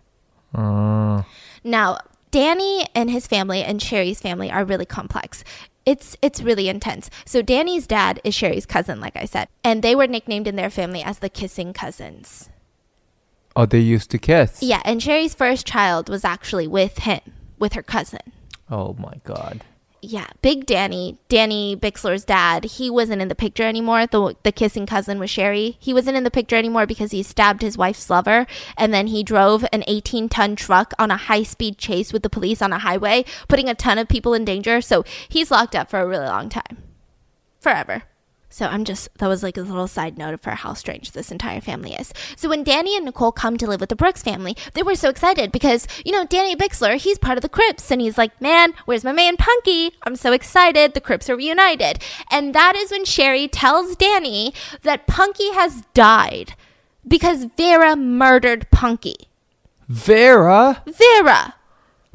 Uh, 0.53 1.21
now, 1.63 1.97
Danny 2.31 2.85
and 2.95 3.09
his 3.11 3.27
family 3.27 3.61
and 3.63 3.81
Sherry's 3.81 4.19
family 4.21 4.49
are 4.51 4.65
really 4.65 4.85
complex. 4.85 5.43
It's 5.85 6.15
it's 6.21 6.41
really 6.41 6.69
intense. 6.69 7.09
So 7.25 7.41
Danny's 7.41 7.87
dad 7.87 8.19
is 8.23 8.33
Sherry's 8.33 8.65
cousin, 8.65 8.99
like 8.99 9.15
I 9.15 9.25
said, 9.25 9.47
and 9.63 9.81
they 9.83 9.95
were 9.95 10.07
nicknamed 10.07 10.47
in 10.47 10.55
their 10.55 10.69
family 10.69 11.01
as 11.03 11.19
the 11.19 11.29
kissing 11.29 11.73
cousins. 11.73 12.49
Oh, 13.55 13.65
they 13.65 13.79
used 13.79 14.11
to 14.11 14.17
kiss. 14.17 14.61
Yeah, 14.61 14.81
and 14.85 15.01
Sherry's 15.01 15.33
first 15.33 15.65
child 15.65 16.09
was 16.09 16.23
actually 16.23 16.67
with 16.67 16.99
him, 16.99 17.21
with 17.57 17.73
her 17.73 17.83
cousin. 17.83 18.21
Oh 18.69 18.95
my 18.99 19.19
god. 19.23 19.63
Yeah, 20.01 20.27
Big 20.41 20.65
Danny, 20.65 21.17
Danny 21.27 21.75
Bixler's 21.75 22.23
dad, 22.23 22.63
he 22.63 22.89
wasn't 22.89 23.21
in 23.21 23.27
the 23.27 23.35
picture 23.35 23.63
anymore. 23.63 24.07
The 24.07 24.33
the 24.43 24.51
kissing 24.53 24.85
cousin 24.85 25.19
was 25.19 25.29
Sherry. 25.29 25.77
He 25.79 25.93
wasn't 25.93 26.15
in 26.15 26.23
the 26.23 26.31
picture 26.31 26.55
anymore 26.55 26.85
because 26.85 27.11
he 27.11 27.21
stabbed 27.21 27.61
his 27.61 27.77
wife's 27.77 28.09
lover 28.09 28.47
and 28.77 28.93
then 28.93 29.07
he 29.07 29.23
drove 29.23 29.65
an 29.73 29.83
18-ton 29.89 30.55
truck 30.55 30.93
on 30.97 31.11
a 31.11 31.17
high-speed 31.17 31.77
chase 31.77 32.13
with 32.13 32.23
the 32.23 32.29
police 32.29 32.61
on 32.61 32.71
a 32.71 32.79
highway, 32.79 33.25
putting 33.49 33.67
a 33.67 33.75
ton 33.75 33.97
of 33.97 34.07
people 34.07 34.33
in 34.33 34.45
danger. 34.45 34.79
So, 34.79 35.03
he's 35.27 35.51
locked 35.51 35.75
up 35.75 35.89
for 35.89 35.99
a 35.99 36.07
really 36.07 36.27
long 36.27 36.47
time. 36.47 36.77
Forever. 37.59 38.03
So 38.49 38.65
I'm 38.65 38.83
just, 38.83 39.15
that 39.19 39.27
was 39.27 39.43
like 39.43 39.57
a 39.57 39.61
little 39.61 39.87
side 39.87 40.17
note 40.17 40.39
for 40.41 40.51
how 40.51 40.73
strange 40.73 41.11
this 41.11 41.31
entire 41.31 41.61
family 41.61 41.93
is. 41.93 42.11
So 42.35 42.49
when 42.49 42.63
Danny 42.63 42.95
and 42.95 43.05
Nicole 43.05 43.31
come 43.31 43.57
to 43.57 43.67
live 43.67 43.79
with 43.79 43.89
the 43.89 43.95
Brooks 43.95 44.23
family, 44.23 44.57
they 44.73 44.83
were 44.83 44.95
so 44.95 45.09
excited 45.09 45.51
because, 45.51 45.87
you 46.03 46.11
know, 46.11 46.25
Danny 46.25 46.55
Bixler, 46.55 46.97
he's 46.97 47.19
part 47.19 47.37
of 47.37 47.43
the 47.43 47.49
Crips. 47.49 47.91
And 47.91 48.01
he's 48.01 48.17
like, 48.17 48.39
man, 48.41 48.73
where's 48.85 49.03
my 49.03 49.11
man 49.11 49.37
Punky? 49.37 49.91
I'm 50.03 50.15
so 50.15 50.33
excited. 50.33 50.93
The 50.93 51.01
Crips 51.01 51.29
are 51.29 51.35
reunited. 51.35 52.03
And 52.31 52.55
that 52.55 52.75
is 52.75 52.91
when 52.91 53.05
Sherry 53.05 53.47
tells 53.47 53.95
Danny 53.95 54.53
that 54.81 55.07
Punky 55.07 55.53
has 55.53 55.83
died 55.93 56.55
because 57.07 57.45
Vera 57.55 57.95
murdered 57.95 58.69
Punky. 58.71 59.29
Vera? 59.87 60.83
Vera. 60.87 61.55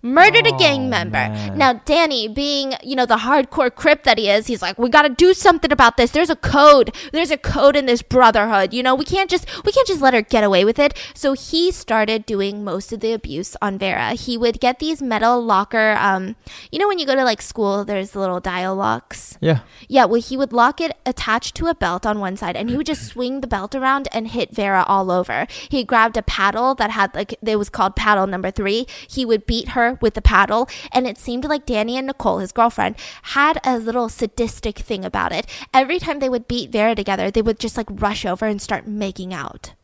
Murdered 0.04 0.46
a 0.46 0.54
Oh, 0.54 0.58
gang 0.58 0.88
member. 0.90 1.12
man. 1.18 1.58
Now, 1.58 1.72
Danny, 1.84 2.28
being, 2.28 2.74
you 2.82 2.94
know, 2.94 3.06
the 3.06 3.16
hardcore 3.16 3.74
crip 3.74 4.04
that 4.04 4.18
he 4.18 4.28
is, 4.30 4.46
he's 4.46 4.62
like, 4.62 4.78
we 4.78 4.88
got 4.88 5.02
to 5.02 5.08
do 5.08 5.34
something 5.34 5.72
about 5.72 5.96
this. 5.96 6.10
There's 6.12 6.30
a 6.30 6.36
code. 6.36 6.94
There's 7.12 7.30
a 7.30 7.38
code 7.38 7.74
in 7.74 7.86
this 7.86 8.02
brotherhood. 8.02 8.72
You 8.74 8.82
know, 8.82 8.94
we 8.94 9.04
can't 9.04 9.30
just 9.30 9.46
we 9.64 9.72
can't 9.72 9.88
just 9.88 10.00
let 10.02 10.14
her 10.14 10.22
get 10.22 10.44
away 10.44 10.64
with 10.64 10.78
it. 10.78 10.94
So 11.14 11.32
he 11.32 11.70
started 11.72 12.26
doing 12.26 12.62
most 12.62 12.92
of 12.92 13.00
the 13.00 13.12
abuse 13.12 13.56
on 13.62 13.78
Vera. 13.78 14.10
He 14.12 14.36
would 14.36 14.60
get 14.60 14.78
these 14.78 15.00
metal 15.02 15.42
locker 15.42 15.96
um, 15.98 16.36
you 16.70 16.78
know 16.78 16.86
when 16.86 16.98
you 16.98 17.06
go 17.06 17.14
to 17.14 17.24
like 17.24 17.40
school, 17.42 17.84
there's 17.84 18.10
the 18.10 18.20
little 18.20 18.40
dial 18.40 18.74
locks. 18.76 19.38
Yeah. 19.40 19.60
Yeah, 19.88 20.04
well, 20.04 20.20
he 20.20 20.36
would 20.36 20.52
lock 20.52 20.80
it 20.80 20.92
attached 21.06 21.54
to 21.56 21.66
a 21.66 21.74
belt 21.74 22.04
on 22.04 22.20
one 22.20 22.36
side, 22.36 22.56
and 22.56 22.68
he 22.68 22.76
would 22.76 22.86
just 22.86 23.06
swing 23.06 23.40
the 23.40 23.46
belt 23.46 23.74
around 23.74 24.08
and 24.12 24.28
hit 24.28 24.54
Vera 24.54 24.84
all 24.86 25.10
over. 25.10 25.46
He 25.70 25.82
grabbed 25.84 26.16
a 26.16 26.22
paddle 26.22 26.74
that 26.74 26.90
had 26.90 27.14
like 27.14 27.38
it 27.42 27.56
was 27.56 27.70
called 27.70 27.96
paddle 27.96 28.26
number 28.26 28.50
three. 28.50 28.86
He 29.08 29.24
would 29.24 29.46
beat 29.46 29.70
her 29.70 29.93
with 30.02 30.14
the 30.14 30.22
paddle, 30.22 30.68
and 30.92 31.06
it 31.06 31.18
seemed 31.18 31.44
like 31.44 31.66
Danny 31.66 31.96
and 31.96 32.06
Nicole, 32.06 32.38
his 32.38 32.52
girlfriend, 32.52 32.96
had 33.22 33.60
a 33.64 33.78
little 33.78 34.08
sadistic 34.08 34.78
thing 34.78 35.04
about 35.04 35.32
it. 35.32 35.46
Every 35.72 35.98
time 35.98 36.18
they 36.18 36.28
would 36.28 36.48
beat 36.48 36.70
Vera 36.70 36.94
together, 36.94 37.30
they 37.30 37.42
would 37.42 37.58
just 37.58 37.76
like 37.76 37.86
rush 37.90 38.24
over 38.24 38.46
and 38.46 38.60
start 38.60 38.86
making 38.86 39.32
out 39.34 39.74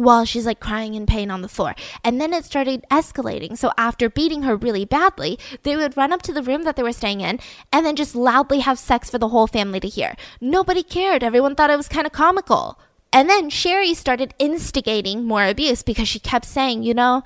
while 0.00 0.24
she's 0.24 0.46
like 0.46 0.60
crying 0.60 0.94
in 0.94 1.04
pain 1.04 1.30
on 1.30 1.42
the 1.42 1.48
floor. 1.48 1.74
And 2.02 2.20
then 2.20 2.32
it 2.32 2.44
started 2.44 2.86
escalating. 2.90 3.56
So 3.56 3.70
after 3.76 4.08
beating 4.08 4.42
her 4.42 4.56
really 4.56 4.84
badly, 4.84 5.38
they 5.62 5.76
would 5.76 5.96
run 5.96 6.12
up 6.12 6.22
to 6.22 6.32
the 6.32 6.42
room 6.42 6.62
that 6.64 6.76
they 6.76 6.82
were 6.82 6.92
staying 6.92 7.20
in 7.20 7.38
and 7.70 7.84
then 7.84 7.96
just 7.96 8.14
loudly 8.14 8.60
have 8.60 8.78
sex 8.78 9.10
for 9.10 9.18
the 9.18 9.28
whole 9.28 9.46
family 9.46 9.80
to 9.80 9.88
hear. 9.88 10.16
Nobody 10.40 10.82
cared. 10.82 11.22
Everyone 11.22 11.54
thought 11.54 11.70
it 11.70 11.76
was 11.76 11.88
kind 11.88 12.06
of 12.06 12.12
comical. 12.12 12.78
And 13.12 13.28
then 13.28 13.50
Sherry 13.50 13.94
started 13.94 14.34
instigating 14.38 15.24
more 15.24 15.44
abuse 15.44 15.82
because 15.82 16.08
she 16.08 16.20
kept 16.20 16.46
saying, 16.46 16.84
you 16.84 16.94
know, 16.94 17.24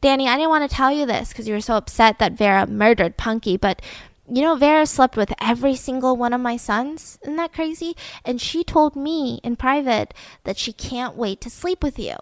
Danny, 0.00 0.28
I 0.28 0.36
didn't 0.36 0.50
want 0.50 0.68
to 0.68 0.74
tell 0.74 0.90
you 0.90 1.04
this 1.04 1.28
because 1.28 1.46
you 1.46 1.54
were 1.54 1.60
so 1.60 1.74
upset 1.74 2.18
that 2.18 2.32
Vera 2.32 2.66
murdered 2.66 3.16
Punky, 3.16 3.56
but 3.56 3.82
you 4.28 4.42
know, 4.42 4.56
Vera 4.56 4.86
slept 4.86 5.16
with 5.16 5.32
every 5.40 5.76
single 5.76 6.16
one 6.16 6.32
of 6.32 6.40
my 6.40 6.56
sons. 6.56 7.18
Isn't 7.22 7.36
that 7.36 7.52
crazy? 7.52 7.96
And 8.24 8.40
she 8.40 8.64
told 8.64 8.96
me 8.96 9.40
in 9.44 9.56
private 9.56 10.12
that 10.44 10.58
she 10.58 10.72
can't 10.72 11.16
wait 11.16 11.40
to 11.42 11.50
sleep 11.50 11.82
with 11.82 11.98
you. 11.98 12.16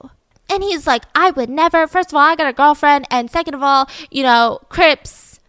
And 0.51 0.63
he's 0.63 0.87
like, 0.87 1.05
I 1.15 1.31
would 1.31 1.49
never. 1.49 1.87
First 1.87 2.11
of 2.11 2.17
all, 2.17 2.21
I 2.21 2.37
got 2.37 2.49
a 2.49 2.53
girlfriend. 2.53 3.07
And 3.11 3.31
second 3.31 3.55
of 3.55 3.63
all, 3.63 3.89
you 4.11 4.23
know, 4.23 4.61
Crips. 4.69 5.41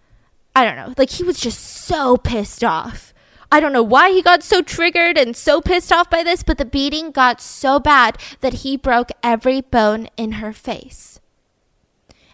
I 0.55 0.63
don't 0.63 0.77
know. 0.77 0.93
Like, 0.97 1.09
he 1.09 1.23
was 1.23 1.39
just 1.39 1.59
so 1.59 2.15
pissed 2.15 2.63
off. 2.63 3.13
I 3.51 3.59
don't 3.59 3.73
know 3.73 3.83
why 3.83 4.11
he 4.11 4.21
got 4.21 4.43
so 4.43 4.61
triggered 4.61 5.17
and 5.17 5.35
so 5.35 5.61
pissed 5.61 5.91
off 5.91 6.09
by 6.09 6.23
this, 6.23 6.43
but 6.43 6.57
the 6.57 6.65
beating 6.65 7.11
got 7.11 7.41
so 7.41 7.79
bad 7.79 8.17
that 8.41 8.55
he 8.55 8.77
broke 8.77 9.11
every 9.23 9.61
bone 9.61 10.07
in 10.17 10.33
her 10.33 10.53
face. 10.53 11.19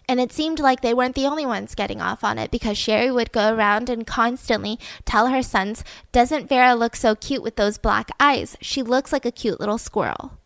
And 0.08 0.20
it 0.20 0.32
seemed 0.32 0.58
like 0.58 0.80
they 0.80 0.94
weren't 0.94 1.14
the 1.14 1.26
only 1.26 1.46
ones 1.46 1.74
getting 1.74 2.00
off 2.00 2.24
on 2.24 2.38
it 2.38 2.50
because 2.50 2.76
Sherry 2.76 3.10
would 3.10 3.32
go 3.32 3.54
around 3.54 3.88
and 3.88 4.06
constantly 4.06 4.78
tell 5.04 5.28
her 5.28 5.42
sons, 5.42 5.84
Doesn't 6.10 6.48
Vera 6.48 6.74
look 6.74 6.96
so 6.96 7.14
cute 7.14 7.42
with 7.42 7.56
those 7.56 7.78
black 7.78 8.10
eyes? 8.18 8.56
She 8.60 8.82
looks 8.82 9.12
like 9.12 9.24
a 9.24 9.30
cute 9.30 9.60
little 9.60 9.78
squirrel. 9.78 10.38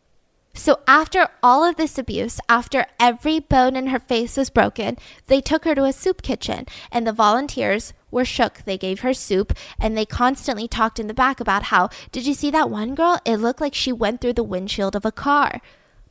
So, 0.57 0.81
after 0.87 1.29
all 1.43 1.65
of 1.65 1.77
this 1.77 1.99
abuse, 1.99 2.41
after 2.49 2.87
every 2.99 3.41
bone 3.41 3.77
in 3.77 3.89
her 3.89 3.99
face 3.99 4.39
was 4.39 4.49
broken, 4.49 4.97
they 5.27 5.41
took 5.43 5.65
her 5.65 5.75
to 5.75 5.85
a 5.85 5.93
soup 5.93 6.23
kitchen, 6.23 6.67
and 6.91 7.07
the 7.07 7.13
volunteers 7.13 7.93
were 8.11 8.25
shook. 8.25 8.63
They 8.65 8.79
gave 8.79 9.01
her 9.01 9.15
soup, 9.15 9.53
and 9.79 9.97
they 9.97 10.07
constantly 10.07 10.69
talked 10.69 10.99
in 10.99 11.07
the 11.07 11.15
back 11.15 11.41
about 11.41 11.65
how, 11.65 11.91
Did 12.13 12.27
you 12.27 12.35
see 12.35 12.51
that 12.51 12.71
one 12.71 12.95
girl? 12.95 13.19
It 13.25 13.37
looked 13.37 13.61
like 13.61 13.75
she 13.75 13.93
went 13.93 14.21
through 14.21 14.35
the 14.35 14.43
windshield 14.43 14.97
of 14.97 15.05
a 15.05 15.13
car. 15.13 15.61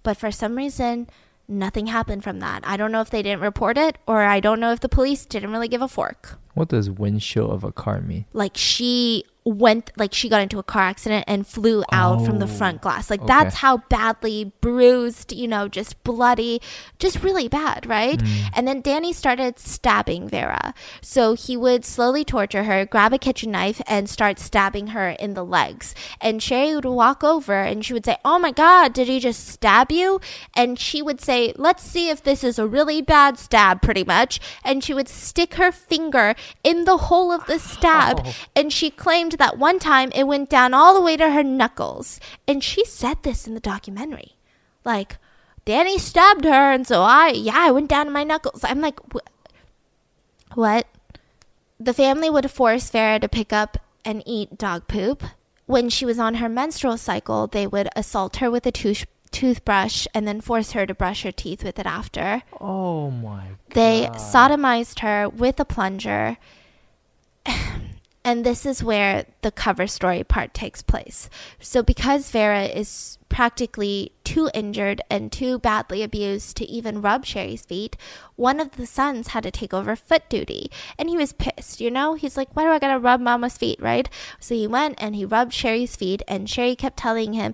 But 0.04 0.18
for 0.18 0.32
some 0.32 0.56
reason, 0.56 1.10
nothing 1.48 1.88
happened 1.88 2.24
from 2.24 2.40
that. 2.40 2.62
I 2.66 2.78
don't 2.78 2.92
know 2.92 3.02
if 3.02 3.10
they 3.10 3.22
didn't 3.24 3.42
report 3.42 3.78
it, 3.78 3.98
or 4.08 4.24
I 4.24 4.40
don't 4.40 4.60
know 4.60 4.72
if 4.72 4.80
the 4.80 4.90
police 4.90 5.26
didn't 5.26 5.52
really 5.52 5.68
give 5.68 5.82
a 5.82 5.88
fork. 5.88 6.40
What 6.54 6.70
does 6.70 6.90
windshield 6.90 7.52
of 7.52 7.64
a 7.64 7.72
car 7.72 8.02
mean? 8.02 8.26
Like 8.34 8.56
she 8.56 9.26
went, 9.46 9.92
like 9.96 10.14
she 10.14 10.28
got 10.28 10.42
into 10.42 10.58
a 10.58 10.64
car 10.64 10.82
accident 10.82 11.24
and 11.28 11.46
flew 11.46 11.84
out 11.92 12.26
from 12.26 12.40
the 12.40 12.46
Oh, 12.46 12.48
front 12.48 12.82
glass. 12.82 13.10
Like 13.10 13.22
okay. 13.22 13.28
that's 13.28 13.56
how 13.56 13.78
badly 13.90 14.52
bruised, 14.62 15.32
you 15.34 15.48
know, 15.48 15.68
just 15.68 16.04
bloody, 16.04 16.62
just 17.00 17.22
really 17.24 17.48
bad, 17.48 17.86
right? 17.86 18.20
Mm. 18.20 18.50
And 18.54 18.68
then 18.68 18.82
Danny 18.82 19.14
started 19.14 19.60
stabbing 19.60 20.28
Vera. 20.28 20.74
So 21.02 21.34
he 21.34 21.56
would 21.56 21.86
slowly 21.86 22.24
torture 22.24 22.64
her, 22.64 22.86
grab 22.86 23.14
a 23.14 23.18
kitchen 23.20 23.52
knife, 23.52 23.82
and 23.88 24.10
start 24.10 24.40
stabbing 24.40 24.88
her 24.88 25.10
in 25.10 25.36
the 25.36 25.46
legs. 25.46 25.94
And 26.20 26.42
Sherry 26.42 26.76
would 26.76 26.86
walk 26.86 27.24
over 27.24 27.54
and 27.62 27.86
she 27.86 27.94
would 27.94 28.06
say, 28.06 28.18
Oh 28.26 28.40
my 28.40 28.52
God, 28.52 28.94
did 28.94 29.08
he 29.08 29.20
just 29.20 29.48
stab 29.48 29.92
you? 29.92 30.20
And 30.56 30.80
she 30.80 31.02
would 31.02 31.22
say, 31.22 31.54
Let's 31.56 31.84
see 31.84 32.10
if 32.10 32.24
this 32.24 32.44
is 32.44 32.58
a 32.58 32.68
really 32.68 33.02
bad 33.02 33.38
stab, 33.38 33.82
pretty 33.82 34.04
much. 34.04 34.40
And 34.64 34.84
she 34.84 34.94
would 34.94 35.08
stick 35.10 35.56
her 35.56 35.72
finger 35.72 36.36
in 36.64 36.86
the 36.86 36.98
hole 36.98 37.32
of 37.32 37.46
the 37.46 37.60
stab. 37.60 38.22
Oh. 38.26 38.34
And 38.56 38.74
she 38.74 38.90
claimed 38.90 39.35
that 39.38 39.58
one 39.58 39.80
time 39.80 40.12
it 40.14 40.26
went 40.26 40.50
down 40.50 40.74
all 40.74 40.94
the 40.94 41.02
way 41.02 41.18
to 41.18 41.32
her 41.32 41.44
knuckles. 41.44 42.20
And 42.48 42.64
she 42.64 42.86
said 42.86 43.18
this 43.24 43.48
in 43.48 43.54
the 43.54 43.60
documentary. 43.60 44.34
Like, 44.84 45.18
Danny 45.66 45.98
stabbed 45.98 46.46
her, 46.46 46.72
and 46.72 46.86
so 46.88 47.02
I, 47.02 47.30
yeah, 47.30 47.56
I 47.58 47.72
went 47.72 47.90
down 47.90 48.06
to 48.06 48.12
my 48.12 48.24
knuckles. 48.24 48.64
I'm 48.64 48.82
like, 48.82 49.00
"Wh- 49.14 50.58
what? 50.58 50.88
The 51.80 51.94
family 51.94 52.30
would 52.30 52.50
force 52.52 52.90
Vera 52.90 53.20
to 53.20 53.28
pick 53.28 53.52
up 53.52 53.78
and 54.06 54.22
eat 54.26 54.58
dog 54.58 54.88
poop. 54.88 55.24
When 55.66 55.90
she 55.90 56.06
was 56.06 56.20
on 56.20 56.36
her 56.36 56.48
menstrual 56.48 56.98
cycle, 56.98 57.48
they 57.48 57.66
would 57.66 57.90
assault 57.96 58.36
her 58.38 58.52
with 58.52 58.66
a 58.68 58.72
tooth- 58.72 59.08
toothbrush 59.32 60.06
and 60.14 60.28
then 60.28 60.40
force 60.40 60.72
her 60.74 60.86
to 60.86 60.94
brush 60.94 61.24
her 61.24 61.32
teeth 61.32 61.64
with 61.64 61.80
it 61.80 61.88
after. 61.88 62.44
Oh 62.62 63.10
my 63.10 63.48
god. 63.48 63.74
They 63.74 64.08
sodomized 64.14 65.00
her 65.00 65.28
with 65.28 65.60
a 65.60 65.66
plunger. 65.66 66.38
And 68.26 68.44
this 68.44 68.66
is 68.66 68.84
where 68.84 69.26
the 69.44 69.52
cover 69.52 69.86
story 69.86 70.24
part 70.24 70.56
takes 70.56 70.82
place. 70.82 71.30
So, 71.60 71.84
because 71.84 72.32
Vera 72.32 72.64
is 72.64 73.20
practically 73.30 74.14
too 74.24 74.50
injured 74.52 75.00
and 75.12 75.32
too 75.32 75.60
badly 75.60 76.02
abused 76.02 76.58
to 76.58 76.66
even 76.66 77.04
rub 77.04 77.24
Sherry's 77.24 77.62
feet, 77.62 77.96
one 78.36 78.60
of 78.60 78.72
the 78.72 78.88
sons 78.88 79.28
had 79.28 79.44
to 79.44 79.52
take 79.52 79.76
over 79.76 79.96
foot 79.96 80.28
duty. 80.28 80.72
And 80.98 81.08
he 81.08 81.16
was 81.16 81.34
pissed, 81.34 81.80
you 81.80 81.92
know? 81.92 82.16
He's 82.16 82.36
like, 82.36 82.50
why 82.56 82.64
do 82.64 82.70
I 82.72 82.80
gotta 82.80 82.98
rub 82.98 83.22
mama's 83.22 83.60
feet, 83.60 83.80
right? 83.80 84.10
So 84.40 84.56
he 84.56 84.66
went 84.66 84.96
and 84.98 85.16
he 85.16 85.24
rubbed 85.24 85.54
Sherry's 85.54 85.96
feet, 85.96 86.24
and 86.28 86.50
Sherry 86.50 86.76
kept 86.76 86.98
telling 86.98 87.34
him, 87.34 87.54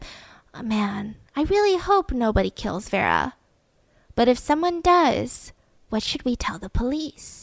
"Oh, 0.53 0.63
Man, 0.63 1.17
I 1.36 1.43
really 1.43 1.78
hope 1.78 2.13
nobody 2.13 2.49
kills 2.49 2.88
Vera. 2.88 3.34
But 4.15 4.30
if 4.30 4.38
someone 4.38 4.80
does, 4.80 5.51
what 5.89 6.01
should 6.01 6.24
we 6.24 6.38
tell 6.38 6.59
the 6.59 6.69
police? 6.69 7.40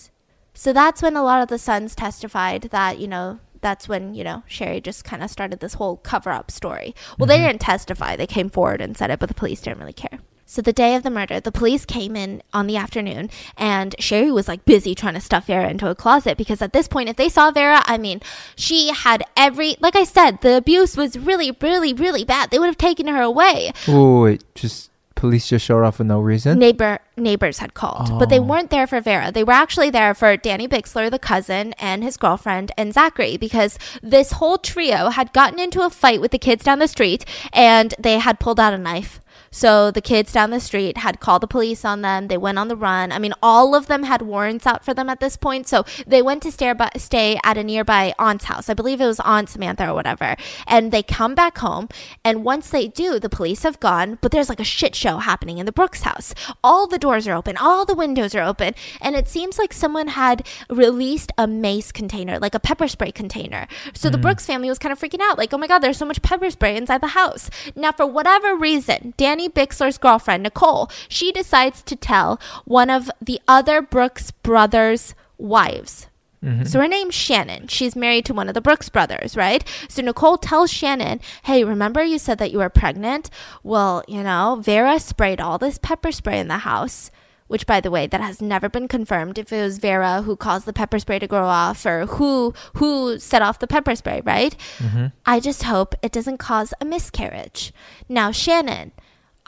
So 0.59 0.73
that's 0.73 1.03
when 1.03 1.15
a 1.15 1.23
lot 1.23 1.41
of 1.41 1.47
the 1.47 1.57
sons 1.57 1.95
testified 1.95 2.63
that, 2.73 2.99
you 2.99 3.07
know, 3.07 3.39
that's 3.61 3.89
when, 3.89 4.13
you 4.15 4.25
know, 4.25 4.43
Sherry 4.49 4.81
just 4.81 5.05
kind 5.05 5.23
of 5.23 5.31
started 5.31 5.61
this 5.61 5.75
whole 5.75 5.99
cover 5.99 6.31
up 6.31 6.51
story. 6.51 6.97
Well, 7.17 7.29
they 7.29 7.37
mm-hmm. 7.37 7.47
didn't 7.47 7.61
testify. 7.61 8.17
They 8.17 8.27
came 8.27 8.51
forward 8.51 8.81
and 8.81 8.97
said 8.97 9.13
it, 9.13 9.21
but 9.21 9.29
the 9.29 9.37
police 9.37 9.61
didn't 9.61 9.79
really 9.79 9.93
care. 9.93 10.19
So 10.47 10.61
the 10.61 10.73
day 10.73 10.97
of 10.97 11.05
the 11.05 11.11
murder, 11.11 11.39
the 11.39 11.53
police 11.53 11.85
came 11.85 12.17
in 12.17 12.43
on 12.53 12.67
the 12.67 12.77
afternoon 12.77 13.31
and 13.57 13.95
Sherry 14.01 14.33
was 14.33 14.49
like 14.49 14.65
busy 14.65 14.97
trying 14.97 15.15
to 15.15 15.21
stuff 15.21 15.47
Vera 15.47 15.71
into 15.71 15.89
a 15.89 15.95
closet 15.95 16.37
because 16.37 16.61
at 16.61 16.73
this 16.73 16.89
point, 16.89 17.09
if 17.09 17.15
they 17.15 17.29
saw 17.29 17.53
Vera, 17.53 17.85
I 17.87 17.97
mean, 17.97 18.21
she 18.57 18.89
had 18.89 19.23
every, 19.37 19.77
like 19.79 19.95
I 19.95 20.03
said, 20.03 20.41
the 20.41 20.57
abuse 20.57 20.97
was 20.97 21.17
really, 21.17 21.57
really, 21.61 21.95
really 21.95 22.25
bad. 22.25 22.51
They 22.51 22.59
would 22.59 22.67
have 22.67 22.79
taken 22.79 23.07
her 23.07 23.23
away. 23.23 23.71
Oh, 23.87 24.23
wait, 24.23 24.43
just 24.57 24.91
police 25.19 25.49
just 25.49 25.65
showed 25.67 25.85
up 25.85 25.95
for 25.97 26.05
no 26.05 26.21
reason. 26.21 26.59
neighbor 26.59 26.99
neighbors 27.17 27.59
had 27.59 27.75
called, 27.75 28.17
but 28.21 28.29
they 28.29 28.39
Oh. 28.39 28.43
weren't 28.51 28.71
there 28.71 28.87
for 28.87 29.01
Vera. 29.01 29.33
They 29.33 29.43
were 29.43 29.53
actually 29.65 29.91
there 29.91 30.15
for 30.15 30.37
Danny 30.37 30.69
Bixler, 30.69 31.11
the 31.11 31.19
cousin, 31.19 31.75
and 31.81 32.05
his 32.05 32.17
girlfriend, 32.17 32.71
and 32.79 32.95
Zachary, 32.95 33.37
because 33.37 33.77
this 34.03 34.33
whole 34.39 34.57
trio 34.59 35.09
had 35.11 35.33
gotten 35.33 35.59
into 35.59 35.83
a 35.85 35.91
fight 35.91 36.21
with 36.21 36.31
the 36.31 36.39
kids 36.39 36.63
down 36.65 36.79
the 36.79 36.87
street, 36.87 37.25
and 37.53 37.93
they 37.99 38.19
had 38.19 38.39
pulled 38.39 38.61
out 38.61 38.73
a 38.73 38.79
knife. 38.79 39.21
So 39.51 39.91
the 39.91 40.01
kids 40.01 40.33
down 40.33 40.51
the 40.51 40.61
street 40.61 40.99
had 40.99 41.21
called 41.21 41.43
the 41.43 41.47
police 41.47 41.85
on 41.85 42.03
them. 42.03 42.29
They 42.29 42.39
went 42.39 42.59
on 42.59 42.69
the 42.69 42.77
run. 42.77 43.13
I 43.13 43.19
mean, 43.19 43.35
all 43.43 43.75
of 43.75 43.87
them 43.87 44.05
had 44.05 44.23
warrants 44.23 44.67
out 44.67 44.85
for 44.85 44.95
them 44.95 45.09
at 45.09 45.21
this 45.21 45.37
point. 45.37 45.69
So 45.69 45.85
they 46.07 46.23
went 46.23 46.43
to 46.43 46.53
stay, 46.53 46.73
by, 46.73 46.91
stay 46.97 47.39
at 47.45 47.59
a 47.59 47.65
nearby 47.65 48.15
aunt's 48.19 48.45
house. 48.45 48.69
I 48.69 48.75
believe 48.75 49.01
it 49.01 49.07
was 49.07 49.21
Aunt 49.21 49.49
Samantha 49.49 49.91
or 49.91 49.95
whatever. 49.95 50.37
And 50.67 50.93
they 50.93 51.03
come 51.03 51.35
back 51.35 51.59
home. 51.59 51.89
And 52.25 52.45
once 52.45 52.71
they 52.71 52.89
do, 52.89 53.19
the 53.19 53.29
police 53.29 53.63
have 53.63 53.81
gone, 53.81 54.19
but 54.21 54.33
there's 54.33 54.49
like 54.49 54.61
a 54.61 54.65
shit 54.65 54.95
show 54.95 55.19
happening 55.19 55.59
in 55.59 55.67
the 55.67 55.73
Brooks 55.73 56.03
house. 56.03 56.35
All 56.63 56.87
the 56.87 56.99
doors 56.99 57.27
are 57.27 57.35
open, 57.35 57.57
all 57.57 57.85
the 57.85 57.95
windows 57.95 58.35
are 58.35 58.43
open. 58.43 58.75
And 59.01 59.17
it 59.17 59.29
seems 59.29 59.59
like 59.59 59.73
someone 59.73 60.09
had 60.09 60.47
released 60.69 61.33
a 61.39 61.47
mace 61.47 61.93
container, 61.93 62.39
like 62.39 62.55
a 62.55 62.61
pepper 62.61 62.89
spray 62.89 63.13
container. 63.13 63.67
So 63.95 64.11
the 64.11 64.19
hmm. 64.19 64.23
Brooks 64.23 64.47
family 64.47 64.69
was 64.69 64.79
kind 64.79 64.93
of 64.93 64.99
freaking 64.99 65.21
out, 65.21 65.39
like, 65.39 65.53
oh 65.53 65.59
my 65.59 65.67
God, 65.67 65.81
there's 65.81 65.99
so 65.99 66.07
much 66.07 66.23
pepper 66.23 66.51
spray 66.51 66.77
inside 66.77 67.01
the 67.01 67.09
house. 67.09 67.51
Now, 67.75 67.93
for 67.93 68.07
whatever 68.07 68.57
reason, 68.57 69.15
Danny 69.39 69.49
Bixler's 69.49 69.99
girlfriend, 69.99 70.43
Nicole, 70.43 70.91
she 71.09 71.31
decides 71.31 71.81
to 71.85 71.95
tell 71.95 72.41
one 72.65 72.91
of 72.91 73.09
the 73.23 73.41
other 73.47 73.81
Brooks 73.81 74.33
brothers' 74.33 75.15
wives. 75.39 76.09
Mm-hmm. 76.45 76.65
So 76.65 76.81
her 76.81 76.89
name's 76.89 77.15
Shannon. 77.15 77.69
She's 77.69 77.95
married 77.95 78.25
to 78.25 78.35
one 78.35 78.49
of 78.49 78.55
the 78.55 78.61
Brooks 78.61 78.89
brothers, 78.89 79.37
right? 79.37 79.63
So 79.89 80.03
Nicole 80.03 80.39
tells 80.39 80.73
Shannon, 80.73 81.21
"Hey, 81.45 81.63
remember 81.63 82.03
you 82.03 82.19
said 82.19 82.39
that 82.39 82.51
you 82.51 82.59
were 82.59 82.69
pregnant? 82.69 83.31
Well, 83.63 84.03
you 84.09 84.25
know, 84.25 84.59
Vera 84.61 84.99
sprayed 84.99 85.41
all 85.41 85.57
this 85.57 85.79
pepper 85.79 86.11
spray 86.11 86.41
in 86.41 86.49
the 86.49 86.59
house. 86.59 87.13
which 87.47 87.67
by 87.67 87.81
the 87.81 87.91
way 87.91 88.07
that 88.07 88.21
has 88.21 88.43
never 88.43 88.69
been 88.69 88.87
confirmed 88.87 89.39
if 89.39 89.51
it 89.51 89.63
was 89.63 89.79
vera 89.79 90.21
who 90.21 90.37
caused 90.37 90.67
the 90.67 90.73
pepper 90.81 90.99
spray 90.99 91.19
to 91.19 91.27
go 91.27 91.45
off 91.45 91.87
or 91.87 92.05
who 92.05 92.53
who 92.75 93.19
set 93.19 93.41
off 93.41 93.59
the 93.59 93.67
pepper 93.67 93.95
spray 93.97 94.21
right 94.23 94.55
mm-hmm. 94.77 95.07
i 95.25 95.41
just 95.41 95.63
hope 95.63 95.95
it 96.03 96.13
doesn't 96.13 96.37
cause 96.37 96.75
a 96.79 96.85
miscarriage 96.85 97.73
now 98.07 98.31
shannon 98.31 98.93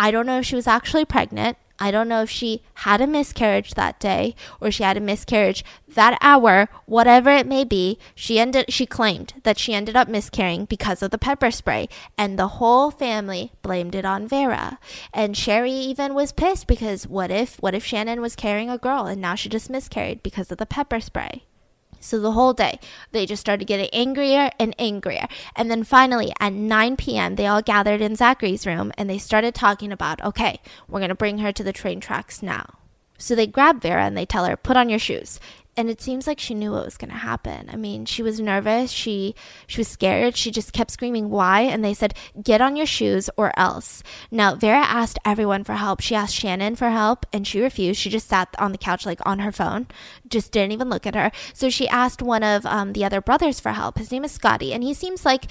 i 0.00 0.10
don't 0.10 0.26
know 0.26 0.40
if 0.40 0.46
she 0.46 0.56
was 0.56 0.66
actually 0.66 1.04
pregnant 1.04 1.56
I 1.82 1.90
don't 1.90 2.08
know 2.08 2.20
if 2.20 2.28
she 2.28 2.62
had 2.74 3.00
a 3.00 3.06
miscarriage 3.06 3.72
that 3.72 3.98
day 3.98 4.34
or 4.60 4.70
she 4.70 4.82
had 4.82 4.98
a 4.98 5.00
miscarriage 5.00 5.64
that 5.88 6.18
hour, 6.20 6.68
whatever 6.84 7.30
it 7.30 7.46
may 7.46 7.64
be. 7.64 7.98
She 8.14 8.38
ended 8.38 8.66
she 8.68 8.84
claimed 8.84 9.32
that 9.44 9.58
she 9.58 9.72
ended 9.72 9.96
up 9.96 10.06
miscarrying 10.06 10.66
because 10.66 11.02
of 11.02 11.10
the 11.10 11.18
pepper 11.18 11.50
spray 11.50 11.88
and 12.18 12.38
the 12.38 12.48
whole 12.48 12.90
family 12.90 13.52
blamed 13.62 13.94
it 13.94 14.04
on 14.04 14.28
Vera. 14.28 14.78
And 15.14 15.34
Sherry 15.34 15.72
even 15.72 16.12
was 16.12 16.32
pissed 16.32 16.66
because 16.66 17.06
what 17.06 17.30
if 17.30 17.56
what 17.60 17.74
if 17.74 17.84
Shannon 17.84 18.20
was 18.20 18.36
carrying 18.36 18.68
a 18.68 18.76
girl 18.76 19.06
and 19.06 19.20
now 19.20 19.34
she 19.34 19.48
just 19.48 19.70
miscarried 19.70 20.22
because 20.22 20.52
of 20.52 20.58
the 20.58 20.66
pepper 20.66 21.00
spray? 21.00 21.44
So 22.00 22.18
the 22.18 22.32
whole 22.32 22.54
day, 22.54 22.80
they 23.12 23.26
just 23.26 23.40
started 23.40 23.66
getting 23.66 23.90
angrier 23.92 24.50
and 24.58 24.74
angrier. 24.78 25.28
And 25.54 25.70
then 25.70 25.84
finally, 25.84 26.32
at 26.40 26.52
9 26.52 26.96
p.m., 26.96 27.36
they 27.36 27.46
all 27.46 27.62
gathered 27.62 28.00
in 28.00 28.16
Zachary's 28.16 28.66
room 28.66 28.92
and 28.96 29.08
they 29.08 29.18
started 29.18 29.54
talking 29.54 29.92
about, 29.92 30.22
okay, 30.24 30.60
we're 30.88 31.00
going 31.00 31.10
to 31.10 31.14
bring 31.14 31.38
her 31.38 31.52
to 31.52 31.62
the 31.62 31.72
train 31.72 32.00
tracks 32.00 32.42
now. 32.42 32.78
So 33.18 33.34
they 33.34 33.46
grab 33.46 33.82
Vera 33.82 34.04
and 34.04 34.16
they 34.16 34.24
tell 34.24 34.46
her, 34.46 34.56
put 34.56 34.78
on 34.78 34.88
your 34.88 34.98
shoes 34.98 35.38
and 35.76 35.88
it 35.88 36.00
seems 36.00 36.26
like 36.26 36.38
she 36.38 36.54
knew 36.54 36.72
what 36.72 36.84
was 36.84 36.96
going 36.96 37.10
to 37.10 37.16
happen. 37.16 37.70
I 37.72 37.76
mean, 37.76 38.04
she 38.04 38.22
was 38.22 38.40
nervous, 38.40 38.90
she 38.90 39.34
she 39.66 39.80
was 39.80 39.88
scared. 39.88 40.36
She 40.36 40.50
just 40.50 40.72
kept 40.72 40.90
screaming 40.90 41.30
why 41.30 41.62
and 41.62 41.84
they 41.84 41.94
said, 41.94 42.14
"Get 42.42 42.60
on 42.60 42.76
your 42.76 42.86
shoes 42.86 43.30
or 43.36 43.52
else." 43.58 44.02
Now, 44.30 44.54
Vera 44.54 44.80
asked 44.80 45.18
everyone 45.24 45.64
for 45.64 45.74
help. 45.74 46.00
She 46.00 46.14
asked 46.14 46.34
Shannon 46.34 46.76
for 46.76 46.90
help 46.90 47.24
and 47.32 47.46
she 47.46 47.60
refused. 47.60 48.00
She 48.00 48.10
just 48.10 48.28
sat 48.28 48.54
on 48.58 48.72
the 48.72 48.78
couch 48.78 49.06
like 49.06 49.24
on 49.24 49.38
her 49.40 49.52
phone, 49.52 49.86
just 50.28 50.52
didn't 50.52 50.72
even 50.72 50.90
look 50.90 51.06
at 51.06 51.14
her. 51.14 51.30
So 51.54 51.70
she 51.70 51.88
asked 51.88 52.22
one 52.22 52.42
of 52.42 52.66
um, 52.66 52.92
the 52.92 53.04
other 53.04 53.20
brothers 53.20 53.60
for 53.60 53.72
help. 53.72 53.98
His 53.98 54.12
name 54.12 54.24
is 54.24 54.32
Scotty 54.32 54.72
and 54.72 54.82
he 54.82 54.94
seems 54.94 55.24
like 55.24 55.46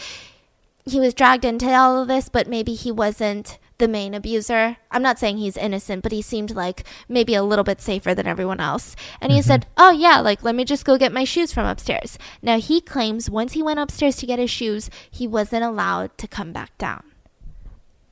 he 0.86 1.00
was 1.00 1.14
dragged 1.14 1.46
into 1.46 1.72
all 1.74 2.02
of 2.02 2.08
this, 2.08 2.30
but 2.30 2.48
maybe 2.48 2.74
he 2.74 2.92
wasn't 2.92 3.58
the 3.80 3.88
main 3.88 4.14
abuser. 4.14 4.78
I'm 4.92 5.02
not 5.02 5.18
saying 5.18 5.38
he's 5.38 5.58
innocent, 5.58 6.04
but 6.04 6.12
he 6.12 6.22
seemed 6.22 6.52
like 6.56 6.84
maybe 7.08 7.34
a 7.34 7.44
little 7.44 7.64
bit 7.64 7.82
safer 7.82 8.14
than 8.14 8.28
everyone 8.28 8.60
else. 8.60 8.96
And 9.20 9.32
he 9.32 9.40
mm-hmm. 9.40 9.48
said, 9.48 9.68
Oh, 9.78 9.92
yeah, 9.92 10.20
like, 10.20 10.44
let 10.44 10.56
me 10.56 10.64
just 10.64 10.86
go 10.86 10.98
get 10.98 11.12
my 11.12 11.24
shoes 11.24 11.52
from 11.52 11.66
upstairs. 11.66 12.20
Now, 12.42 12.60
he 12.60 12.82
claims 12.82 13.30
once 13.30 13.54
he 13.54 13.64
went 13.64 13.80
upstairs 13.80 14.18
to 14.18 14.28
get 14.28 14.40
his 14.40 14.52
shoes, 14.52 14.90
he 15.10 15.28
wasn't 15.28 15.64
allowed 15.64 16.16
to 16.20 16.28
come 16.28 16.52
back 16.52 16.78
down 16.78 17.04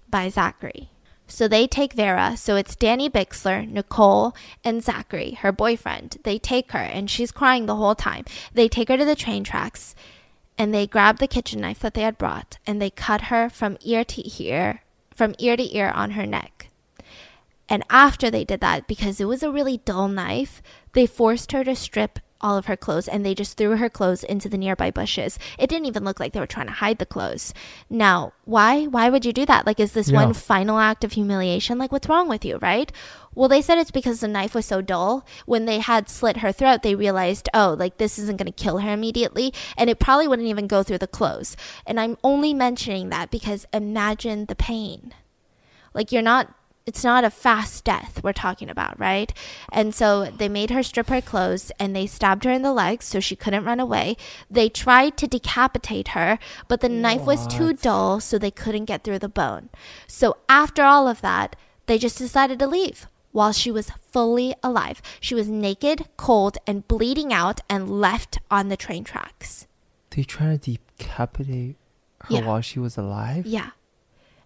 by 0.09 0.29
Zachary. 0.29 0.89
So 1.27 1.47
they 1.47 1.67
take 1.67 1.93
Vera. 1.93 2.37
So 2.37 2.55
it's 2.55 2.75
Danny 2.75 3.09
Bixler, 3.09 3.69
Nicole, 3.69 4.33
and 4.63 4.81
Zachary, 4.81 5.31
her 5.41 5.51
boyfriend. 5.51 6.17
They 6.23 6.39
take 6.39 6.71
her, 6.71 6.79
and 6.79 7.09
she's 7.09 7.31
crying 7.33 7.65
the 7.65 7.75
whole 7.75 7.95
time. 7.95 8.23
They 8.53 8.69
take 8.69 8.87
her 8.87 8.97
to 8.97 9.03
the 9.03 9.15
train 9.15 9.43
tracks, 9.43 9.93
and 10.57 10.73
they 10.73 10.87
grab 10.87 11.19
the 11.19 11.27
kitchen 11.27 11.59
knife 11.59 11.79
that 11.79 11.93
they 11.93 12.01
had 12.01 12.17
brought, 12.17 12.57
and 12.65 12.81
they 12.81 12.89
cut 12.89 13.23
her 13.23 13.49
from 13.49 13.77
ear 13.81 14.05
to 14.05 14.43
ear 14.43 14.83
from 15.17 15.33
ear 15.39 15.57
to 15.57 15.75
ear 15.75 15.89
on 15.89 16.11
her 16.11 16.27
neck. 16.27 16.69
And 17.67 17.83
after 17.89 18.29
they 18.29 18.45
did 18.45 18.61
that, 18.61 18.87
because 18.87 19.19
it 19.19 19.25
was 19.25 19.41
a 19.41 19.51
really 19.51 19.77
dull 19.77 20.07
knife, 20.07 20.61
they 20.93 21.07
forced 21.07 21.51
her 21.51 21.63
to 21.63 21.75
strip 21.75 22.19
all 22.41 22.57
of 22.57 22.65
her 22.65 22.77
clothes 22.77 23.07
and 23.07 23.25
they 23.25 23.33
just 23.35 23.57
threw 23.57 23.77
her 23.77 23.89
clothes 23.89 24.23
into 24.23 24.49
the 24.49 24.57
nearby 24.57 24.91
bushes. 24.91 25.39
It 25.57 25.69
didn't 25.69 25.87
even 25.87 26.03
look 26.03 26.19
like 26.19 26.33
they 26.33 26.39
were 26.39 26.47
trying 26.47 26.67
to 26.67 26.73
hide 26.73 26.99
the 26.99 27.05
clothes. 27.05 27.53
Now, 27.89 28.33
why? 28.45 28.85
Why 28.85 29.09
would 29.09 29.25
you 29.25 29.33
do 29.33 29.45
that? 29.45 29.65
Like, 29.65 29.79
is 29.79 29.93
this 29.93 30.09
yeah. 30.09 30.23
one 30.23 30.33
final 30.33 30.79
act 30.79 31.03
of 31.03 31.13
humiliation? 31.13 31.77
Like, 31.77 31.91
what's 31.91 32.09
wrong 32.09 32.29
with 32.29 32.45
you, 32.45 32.57
right? 32.57 32.91
Well, 33.33 33.49
they 33.49 33.61
said 33.61 33.77
it's 33.77 33.91
because 33.91 34.19
the 34.19 34.27
knife 34.27 34.55
was 34.55 34.65
so 34.65 34.81
dull. 34.81 35.25
When 35.45 35.65
they 35.65 35.79
had 35.79 36.09
slit 36.09 36.37
her 36.37 36.51
throat, 36.51 36.81
they 36.81 36.95
realized, 36.95 37.49
oh, 37.53 37.75
like 37.77 37.97
this 37.97 38.17
isn't 38.17 38.37
going 38.37 38.51
to 38.51 38.63
kill 38.63 38.79
her 38.79 38.93
immediately. 38.93 39.53
And 39.77 39.89
it 39.89 39.99
probably 39.99 40.27
wouldn't 40.27 40.47
even 40.47 40.67
go 40.67 40.83
through 40.83 40.97
the 40.99 41.07
clothes. 41.07 41.55
And 41.85 41.99
I'm 41.99 42.17
only 42.23 42.53
mentioning 42.53 43.09
that 43.09 43.29
because 43.29 43.65
imagine 43.73 44.45
the 44.45 44.55
pain. 44.55 45.13
Like, 45.93 46.11
you're 46.11 46.21
not 46.21 46.53
it's 46.87 47.03
not 47.03 47.25
a 47.25 47.29
fast 47.29 47.83
death 47.83 48.21
we're 48.23 48.33
talking 48.33 48.69
about, 48.69 48.97
right? 48.97 49.33
And 49.71 49.93
so 49.93 50.25
they 50.25 50.47
made 50.47 50.69
her 50.69 50.81
strip 50.81 51.09
her 51.09 51.21
clothes 51.21 51.69
and 51.77 51.93
they 51.93 52.07
stabbed 52.07 52.45
her 52.45 52.51
in 52.51 52.61
the 52.61 52.71
legs 52.71 53.05
so 53.05 53.19
she 53.19 53.35
couldn't 53.35 53.65
run 53.65 53.81
away. 53.81 54.15
They 54.49 54.69
tried 54.69 55.17
to 55.17 55.27
decapitate 55.27 56.09
her, 56.09 56.39
but 56.69 56.79
the 56.79 56.89
knife 56.89 57.23
was 57.23 57.45
too 57.45 57.73
dull 57.73 58.21
so 58.21 58.39
they 58.39 58.51
couldn't 58.51 58.85
get 58.85 59.03
through 59.03 59.19
the 59.19 59.27
bone. 59.27 59.69
So 60.07 60.37
after 60.47 60.81
all 60.83 61.09
of 61.09 61.19
that, 61.21 61.57
they 61.87 61.97
just 61.97 62.17
decided 62.17 62.57
to 62.59 62.67
leave 62.67 63.07
while 63.33 63.51
she 63.51 63.69
was 63.69 63.91
fully 64.11 64.55
alive. 64.63 65.01
She 65.19 65.35
was 65.35 65.49
naked, 65.49 66.07
cold, 66.15 66.57
and 66.65 66.87
bleeding 66.87 67.33
out 67.33 67.59
and 67.69 67.99
left 68.01 68.39
on 68.49 68.69
the 68.69 68.77
train 68.77 69.03
tracks. 69.03 69.67
They 70.11 70.23
tried 70.23 70.63
to 70.63 70.77
decapitate 70.97 71.75
her 72.21 72.33
yeah. 72.33 72.45
while 72.45 72.61
she 72.61 72.79
was 72.79 72.97
alive? 72.97 73.45
Yeah. 73.45 73.71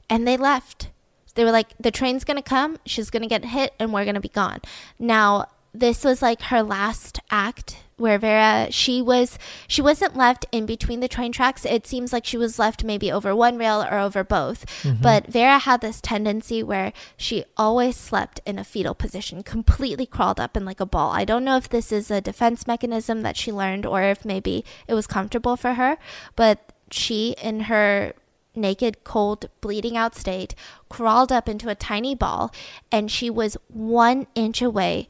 And 0.10 0.28
they 0.28 0.38
left. 0.38 0.90
They 1.34 1.44
were 1.44 1.52
like, 1.52 1.70
the 1.80 1.92
train's 1.92 2.24
gonna 2.24 2.42
come, 2.42 2.78
she's 2.86 3.10
gonna 3.10 3.28
get 3.28 3.46
hit, 3.46 3.74
and 3.80 3.94
we're 3.94 4.06
gonna 4.06 4.22
be 4.22 4.30
gone. 4.30 4.60
Now, 5.00 5.48
this 5.74 6.04
was 6.04 6.22
like 6.22 6.42
her 6.44 6.62
last 6.62 7.20
act 7.30 7.78
where 8.02 8.18
Vera 8.18 8.68
she 8.72 9.02
was 9.02 9.38
she 9.68 9.82
wasn't 9.82 10.18
left 10.18 10.46
in 10.52 10.66
between 10.66 11.00
the 11.00 11.08
train 11.08 11.32
tracks. 11.32 11.66
It 11.66 11.88
seems 11.88 12.12
like 12.12 12.26
she 12.26 12.38
was 12.38 12.60
left 12.60 12.84
maybe 12.84 13.12
over 13.12 13.34
one 13.36 13.58
rail 13.58 13.82
or 13.84 14.00
over 14.00 14.24
both. 14.24 14.66
Mm-hmm. 14.84 15.02
But 15.02 15.28
Vera 15.28 15.60
had 15.60 15.82
this 15.82 16.02
tendency 16.02 16.64
where 16.64 16.92
she 17.16 17.46
always 17.56 17.96
slept 17.96 18.42
in 18.46 18.60
a 18.60 18.64
fetal 18.64 18.96
position, 18.96 19.44
completely 19.44 20.06
crawled 20.06 20.40
up 20.40 20.58
in 20.58 20.66
like 20.66 20.80
a 20.80 20.86
ball. 20.86 21.12
I 21.12 21.24
don't 21.24 21.46
know 21.46 21.58
if 21.58 21.70
this 21.70 21.92
is 21.92 22.12
a 22.12 22.20
defense 22.20 22.68
mechanism 22.68 23.22
that 23.22 23.38
she 23.38 23.52
learned 23.52 23.86
or 23.86 24.02
if 24.02 24.26
maybe 24.26 24.66
it 24.88 24.96
was 24.96 25.08
comfortable 25.08 25.56
for 25.56 25.76
her, 25.76 25.98
but 26.36 26.74
she 26.90 27.36
in 27.42 27.62
her 27.62 28.14
naked, 28.56 29.04
cold, 29.04 29.50
bleeding 29.62 29.98
out 29.98 30.16
state, 30.16 30.56
crawled 30.90 31.32
up 31.32 31.48
into 31.48 31.70
a 31.70 31.76
tiny 31.76 32.16
ball, 32.16 32.54
and 32.92 33.10
she 33.10 33.30
was 33.30 33.58
one 33.68 34.28
inch 34.36 34.62
away 34.62 35.08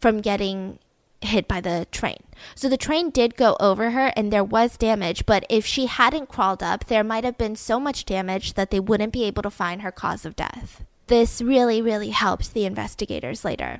from 0.00 0.20
getting 0.20 0.78
hit 1.20 1.46
by 1.46 1.60
the 1.60 1.86
train. 1.92 2.18
So 2.54 2.68
the 2.68 2.76
train 2.76 3.10
did 3.10 3.36
go 3.36 3.56
over 3.60 3.90
her 3.90 4.12
and 4.16 4.32
there 4.32 4.44
was 4.44 4.76
damage, 4.76 5.24
but 5.26 5.44
if 5.48 5.64
she 5.64 5.86
hadn't 5.86 6.28
crawled 6.28 6.62
up, 6.62 6.86
there 6.86 7.04
might 7.04 7.24
have 7.24 7.38
been 7.38 7.56
so 7.56 7.78
much 7.78 8.04
damage 8.04 8.54
that 8.54 8.70
they 8.70 8.80
wouldn't 8.80 9.12
be 9.12 9.24
able 9.24 9.42
to 9.42 9.50
find 9.50 9.82
her 9.82 9.92
cause 9.92 10.24
of 10.24 10.36
death. 10.36 10.84
This 11.06 11.40
really, 11.40 11.80
really 11.80 12.10
helped 12.10 12.54
the 12.54 12.64
investigators 12.64 13.44
later. 13.44 13.78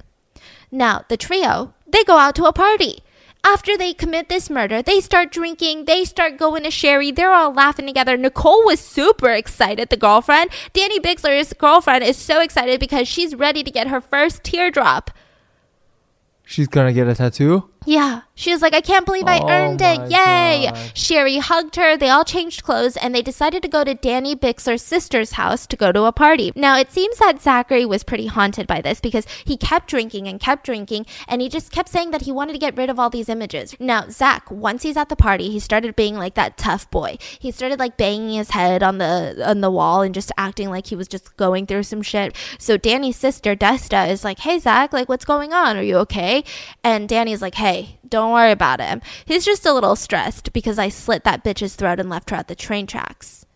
Now, 0.71 1.05
the 1.09 1.17
trio, 1.17 1.75
they 1.87 2.05
go 2.05 2.19
out 2.19 2.35
to 2.37 2.45
a 2.45 2.53
party 2.53 3.03
after 3.45 3.77
they 3.77 3.93
commit 3.93 4.29
this 4.29 4.49
murder, 4.49 4.83
they 4.83 5.01
start 5.01 5.33
drinking, 5.33 5.87
they 5.87 6.05
start 6.05 6.37
going 6.37 6.63
to 6.63 6.71
Sherry, 6.71 7.11
they're 7.11 7.33
all 7.33 7.53
laughing 7.53 7.87
together. 7.87 8.17
Nicole 8.17 8.65
was 8.65 8.81
super 8.81 9.31
excited, 9.31 9.89
the 9.89 9.97
girlfriend. 9.97 10.51
Danny 10.73 11.01
Bixler's 11.01 11.53
girlfriend 11.53 12.05
is 12.05 12.17
so 12.17 12.41
excited 12.41 12.79
because 12.79 13.09
she's 13.09 13.35
ready 13.35 13.63
to 13.63 13.71
get 13.71 13.89
her 13.89 14.01
first 14.01 14.45
teardrop. 14.45 15.11
She's 16.45 16.69
gonna 16.69 16.93
get 16.93 17.09
a 17.09 17.15
tattoo? 17.15 17.72
Yeah. 17.87 18.23
She 18.35 18.51
was 18.53 18.63
like, 18.63 18.75
I 18.75 18.81
can't 18.81 19.07
believe 19.07 19.27
I 19.27 19.39
oh 19.39 19.49
earned 19.49 19.81
it. 19.83 20.11
Yay. 20.11 20.71
God. 20.71 20.91
Sherry 20.95 21.39
hugged 21.39 21.77
her. 21.77 21.97
They 21.97 22.09
all 22.09 22.25
changed 22.25 22.63
clothes 22.63 22.97
and 22.97 23.15
they 23.15 23.23
decided 23.23 23.63
to 23.63 23.69
go 23.69 23.85
to 23.85 23.95
Danny 23.95 24.35
Bixler's 24.35 24.83
sister's 24.83 25.33
house 25.33 25.67
to 25.67 25.77
go 25.77 25.93
to 25.93 26.05
a 26.05 26.13
party. 26.13 26.53
Now, 26.57 26.77
it 26.79 26.91
seems 26.91 27.19
that 27.19 27.43
Zachary 27.43 27.85
was 27.85 28.03
pretty 28.03 28.27
haunted 28.27 28.67
by 28.67 28.81
this 28.81 29.01
because 29.01 29.27
he 29.45 29.57
kept 29.57 29.89
drinking 29.89 30.29
and 30.29 30.41
kept 30.41 30.65
drinking 30.65 31.07
and 31.29 31.41
he 31.41 31.49
just 31.49 31.71
kept 31.71 31.89
saying 31.89 32.11
that 32.11 32.23
he 32.23 32.33
wanted 32.33 32.53
to 32.53 32.59
get 32.59 32.77
rid 32.77 32.91
of 32.91 32.99
all 32.99 33.11
these 33.11 33.29
images. 33.29 33.77
Now, 33.79 34.09
Zach, 34.09 34.51
once 34.51 34.83
he's 34.83 34.97
at 34.97 35.09
the 35.09 35.17
party, 35.17 35.51
he 35.51 35.61
started 35.61 35.95
being 35.95 36.17
like 36.17 36.35
that 36.35 36.57
tough 36.57 36.91
boy. 36.91 37.19
He 37.39 37.51
started 37.51 37.79
like 37.79 37.97
banging 37.97 38.37
his 38.39 38.51
head 38.51 38.83
on 38.83 38.99
the 38.99 39.43
on 39.47 39.61
the 39.61 39.71
wall 39.71 40.03
and 40.03 40.15
just 40.15 40.33
acting 40.37 40.71
like 40.71 40.87
he 40.89 40.97
was 40.97 41.09
just 41.09 41.37
going 41.37 41.67
through 41.67 41.85
some 41.85 42.03
shit. 42.03 42.35
So 42.59 42.77
Danny's 42.77 43.17
sister, 43.17 43.55
Desta, 43.55 44.09
is 44.11 44.25
like, 44.25 44.41
Hey 44.41 44.59
Zach, 44.59 44.93
like 44.93 45.09
what's 45.09 45.25
going 45.25 45.53
on? 45.53 45.77
Are 45.77 45.83
you 45.83 45.97
okay? 45.99 46.45
And 46.83 47.09
Danny's 47.09 47.43
like, 47.43 47.55
Hey, 47.55 47.72
don't 48.09 48.33
worry 48.33 48.53
about 48.53 48.81
him. 48.81 49.01
He's 49.25 49.45
just 49.45 49.67
a 49.67 49.73
little 49.73 49.97
stressed 49.97 50.53
because 50.53 50.79
I 50.79 50.89
slit 50.89 51.25
that 51.25 51.45
bitch's 51.45 51.75
throat 51.75 52.01
and 52.01 52.11
left 52.11 52.31
her 52.31 52.37
at 52.37 52.49
the 52.49 52.55
train 52.55 52.87
tracks. 52.87 53.47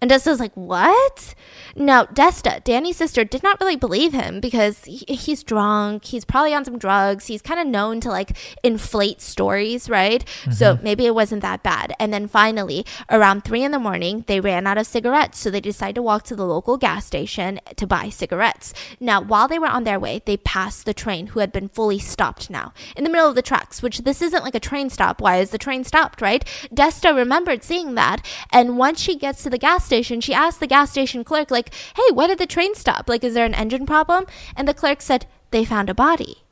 And 0.00 0.10
Desta's 0.10 0.40
like, 0.40 0.54
What? 0.54 1.34
Now, 1.74 2.04
Desta, 2.04 2.62
Danny's 2.64 2.96
sister, 2.96 3.24
did 3.24 3.42
not 3.42 3.60
really 3.60 3.76
believe 3.76 4.12
him 4.12 4.40
because 4.40 4.84
he, 4.84 5.04
he's 5.08 5.42
drunk. 5.42 6.06
He's 6.06 6.24
probably 6.24 6.54
on 6.54 6.64
some 6.64 6.78
drugs. 6.78 7.26
He's 7.26 7.42
kind 7.42 7.60
of 7.60 7.66
known 7.66 8.00
to 8.00 8.08
like 8.08 8.36
inflate 8.62 9.20
stories, 9.20 9.88
right? 9.88 10.24
Mm-hmm. 10.24 10.52
So 10.52 10.78
maybe 10.82 11.06
it 11.06 11.14
wasn't 11.14 11.42
that 11.42 11.62
bad. 11.62 11.94
And 11.98 12.12
then 12.12 12.28
finally, 12.28 12.84
around 13.10 13.44
three 13.44 13.62
in 13.62 13.72
the 13.72 13.78
morning, 13.78 14.24
they 14.26 14.40
ran 14.40 14.66
out 14.66 14.78
of 14.78 14.86
cigarettes. 14.86 15.38
So 15.38 15.50
they 15.50 15.60
decided 15.60 15.96
to 15.96 16.02
walk 16.02 16.24
to 16.24 16.36
the 16.36 16.46
local 16.46 16.76
gas 16.76 17.04
station 17.04 17.60
to 17.76 17.86
buy 17.86 18.08
cigarettes. 18.08 18.72
Now, 19.00 19.20
while 19.20 19.48
they 19.48 19.58
were 19.58 19.66
on 19.66 19.84
their 19.84 20.00
way, 20.00 20.22
they 20.24 20.36
passed 20.38 20.86
the 20.86 20.94
train 20.94 21.28
who 21.28 21.40
had 21.40 21.52
been 21.52 21.68
fully 21.68 21.98
stopped 21.98 22.48
now 22.48 22.72
in 22.96 23.04
the 23.04 23.10
middle 23.10 23.28
of 23.28 23.34
the 23.34 23.42
tracks, 23.42 23.82
which 23.82 23.98
this 24.00 24.22
isn't 24.22 24.44
like 24.44 24.54
a 24.54 24.60
train 24.60 24.88
stop. 24.90 25.20
Why 25.20 25.38
is 25.38 25.50
the 25.50 25.58
train 25.58 25.84
stopped, 25.84 26.20
right? 26.20 26.44
Desta 26.74 27.14
remembered 27.14 27.64
seeing 27.64 27.94
that. 27.96 28.24
And 28.50 28.78
once 28.78 29.00
she 29.00 29.16
gets 29.16 29.42
to 29.42 29.50
the 29.50 29.58
gas 29.58 29.85
station, 29.86 30.20
she 30.20 30.34
asked 30.34 30.60
the 30.60 30.66
gas 30.66 30.90
station 30.90 31.24
clerk, 31.24 31.50
like, 31.50 31.72
hey, 31.96 32.12
why 32.12 32.26
did 32.26 32.38
the 32.38 32.46
train 32.46 32.74
stop? 32.74 33.08
Like, 33.08 33.24
is 33.24 33.34
there 33.34 33.46
an 33.46 33.54
engine 33.54 33.86
problem? 33.86 34.26
And 34.54 34.68
the 34.68 34.74
clerk 34.74 35.00
said, 35.00 35.26
they 35.50 35.64
found 35.64 35.88
a 35.88 35.94
body. 35.94 36.42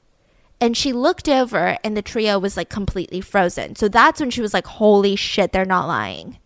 And 0.60 0.76
she 0.76 0.92
looked 0.92 1.28
over 1.28 1.76
and 1.84 1.96
the 1.96 2.02
trio 2.02 2.38
was 2.38 2.56
like 2.56 2.70
completely 2.70 3.20
frozen. 3.20 3.76
So 3.76 3.88
that's 3.88 4.20
when 4.20 4.30
she 4.30 4.40
was 4.40 4.54
like, 4.54 4.66
holy 4.66 5.16
shit, 5.16 5.52
they're 5.52 5.64
not 5.64 5.88
lying. 5.88 6.38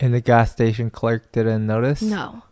And 0.00 0.12
the 0.12 0.20
gas 0.20 0.52
station 0.52 0.90
clerk 0.90 1.30
didn't 1.32 1.66
notice? 1.66 2.02
No. 2.02 2.42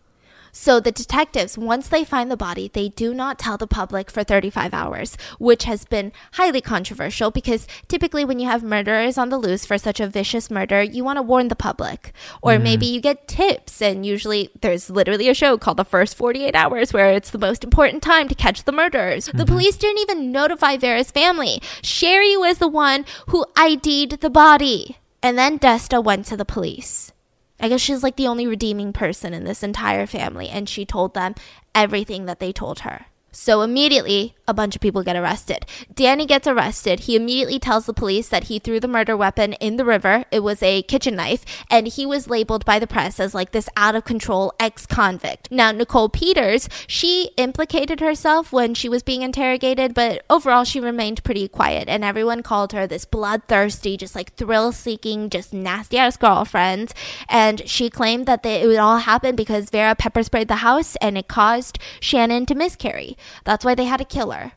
So 0.57 0.79
the 0.79 0.93
detectives, 0.93 1.59
once 1.59 1.89
they 1.89 2.05
find 2.05 2.31
the 2.31 2.37
body, 2.37 2.71
they 2.73 2.89
do 2.89 3.13
not 3.13 3.41
tell 3.41 3.59
the 3.59 3.67
public 3.67 4.09
for 4.09 4.23
35 4.23 4.73
hours, 4.73 5.17
which 5.41 5.65
has 5.65 5.85
been 5.85 6.13
highly 6.35 6.61
controversial 6.61 7.33
because 7.33 7.67
typically 7.89 8.25
when 8.25 8.39
you 8.39 8.49
have 8.49 8.63
murderers 8.63 9.19
on 9.19 9.31
the 9.31 9.37
loose 9.37 9.67
for 9.67 9.79
such 9.79 9.99
a 9.99 10.07
vicious 10.07 10.53
murder, 10.53 10.81
you 10.81 11.03
want 11.03 11.17
to 11.17 11.23
warn 11.23 11.49
the 11.49 11.57
public. 11.57 12.13
Or 12.41 12.53
mm-hmm. 12.53 12.63
maybe 12.63 12.87
you 12.87 13.01
get 13.01 13.27
tips 13.27 13.83
and 13.83 14.07
usually 14.07 14.51
there's 14.61 14.89
literally 14.89 15.29
a 15.29 15.35
show 15.35 15.59
called 15.59 15.77
The 15.77 15.85
First 15.85 16.17
48 16.17 16.55
Hours 16.55 16.93
where 16.93 17.11
it's 17.13 17.31
the 17.31 17.39
most 17.39 17.65
important 17.65 18.05
time 18.05 18.29
to 18.29 18.35
catch 18.37 18.63
the 18.63 18.71
murderers. 18.71 19.27
The 19.27 19.33
mm-hmm. 19.33 19.47
police 19.47 19.77
didn't 19.77 20.03
even 20.03 20.31
notify 20.31 20.77
Vera's 20.77 21.11
family. 21.11 21.61
Sherry 21.83 22.37
was 22.37 22.59
the 22.59 22.69
one 22.69 23.07
who 23.27 23.45
ID'd 23.57 24.21
the 24.21 24.31
body. 24.31 24.99
And 25.21 25.37
then 25.37 25.59
Desta 25.59 26.05
went 26.05 26.27
to 26.27 26.37
the 26.37 26.45
police. 26.45 27.14
I 27.61 27.69
guess 27.69 27.81
she's 27.81 28.03
like 28.03 28.17
the 28.17 28.27
only 28.27 28.47
redeeming 28.47 28.93
person 28.93 29.33
in 29.33 29.45
this 29.45 29.63
entire 29.63 30.07
family, 30.07 30.49
and 30.49 30.69
she 30.69 30.85
told 30.85 31.15
them 31.15 31.35
everything 31.75 32.27
that 32.27 32.41
they 32.41 32.53
told 32.53 32.81
her. 32.81 33.07
So 33.35 33.63
immediately, 33.63 34.37
a 34.47 34.55
bunch 34.55 34.77
of 34.77 34.81
people 34.81 35.03
get 35.03 35.17
arrested. 35.17 35.67
Danny 35.93 36.25
gets 36.25 36.47
arrested. 36.47 37.01
He 37.01 37.17
immediately 37.17 37.59
tells 37.59 37.87
the 37.87 37.93
police 37.93 38.29
that 38.29 38.45
he 38.45 38.59
threw 38.59 38.79
the 38.79 38.87
murder 38.87 39.17
weapon 39.17 39.55
in 39.55 39.77
the 39.77 39.85
river. 39.85 40.25
It 40.31 40.41
was 40.41 40.63
a 40.63 40.83
kitchen 40.83 41.17
knife, 41.17 41.45
and 41.71 41.89
he 41.89 42.07
was 42.07 42.29
labeled 42.31 42.65
by 42.65 42.79
the 42.79 42.87
press 42.87 43.19
as 43.19 43.35
like 43.35 43.51
this 43.51 43.69
out 43.77 43.97
of 43.97 44.05
control 44.05 44.53
ex 44.61 44.87
convict. 44.87 45.51
Now, 45.51 45.73
Nicole 45.73 46.09
Peters, 46.09 46.69
she 46.87 47.31
implicated 47.37 48.01
herself 48.01 48.53
when 48.53 48.73
she 48.75 48.89
was 48.89 49.03
being 49.03 49.23
interrogated, 49.23 49.95
but 49.95 50.25
overall, 50.31 50.65
she 50.65 50.79
remained 50.79 51.25
pretty 51.25 51.49
quiet, 51.49 51.89
and 51.89 52.05
everyone 52.05 52.43
called 52.43 52.73
her 52.73 52.87
this 52.87 53.05
bloodthirsty, 53.05 53.97
just 53.97 54.15
like 54.15 54.35
thrill 54.35 54.71
seeking, 54.71 55.29
just 55.29 55.53
nasty 55.53 55.99
ass 55.99 56.17
girlfriend. 56.17 56.95
And 57.29 57.69
she 57.69 57.91
claimed 57.91 58.27
that 58.27 58.45
they, 58.45 58.63
it 58.63 58.67
would 58.69 58.79
all 58.79 58.99
happen 58.99 59.35
because 59.35 59.71
Vera 59.71 59.97
pepper 59.97 60.23
sprayed 60.23 60.49
the 60.49 60.57
house 60.57 60.97
and 60.97 61.19
it 61.19 61.27
caused 61.27 61.79
Shannon 61.99 62.47
to 62.47 62.55
miscarry. 62.55 63.17
That's 63.45 63.65
why 63.65 63.75
they 63.75 63.85
had 63.85 63.99
to 63.99 64.05
kill 64.05 64.31
her. 64.31 64.53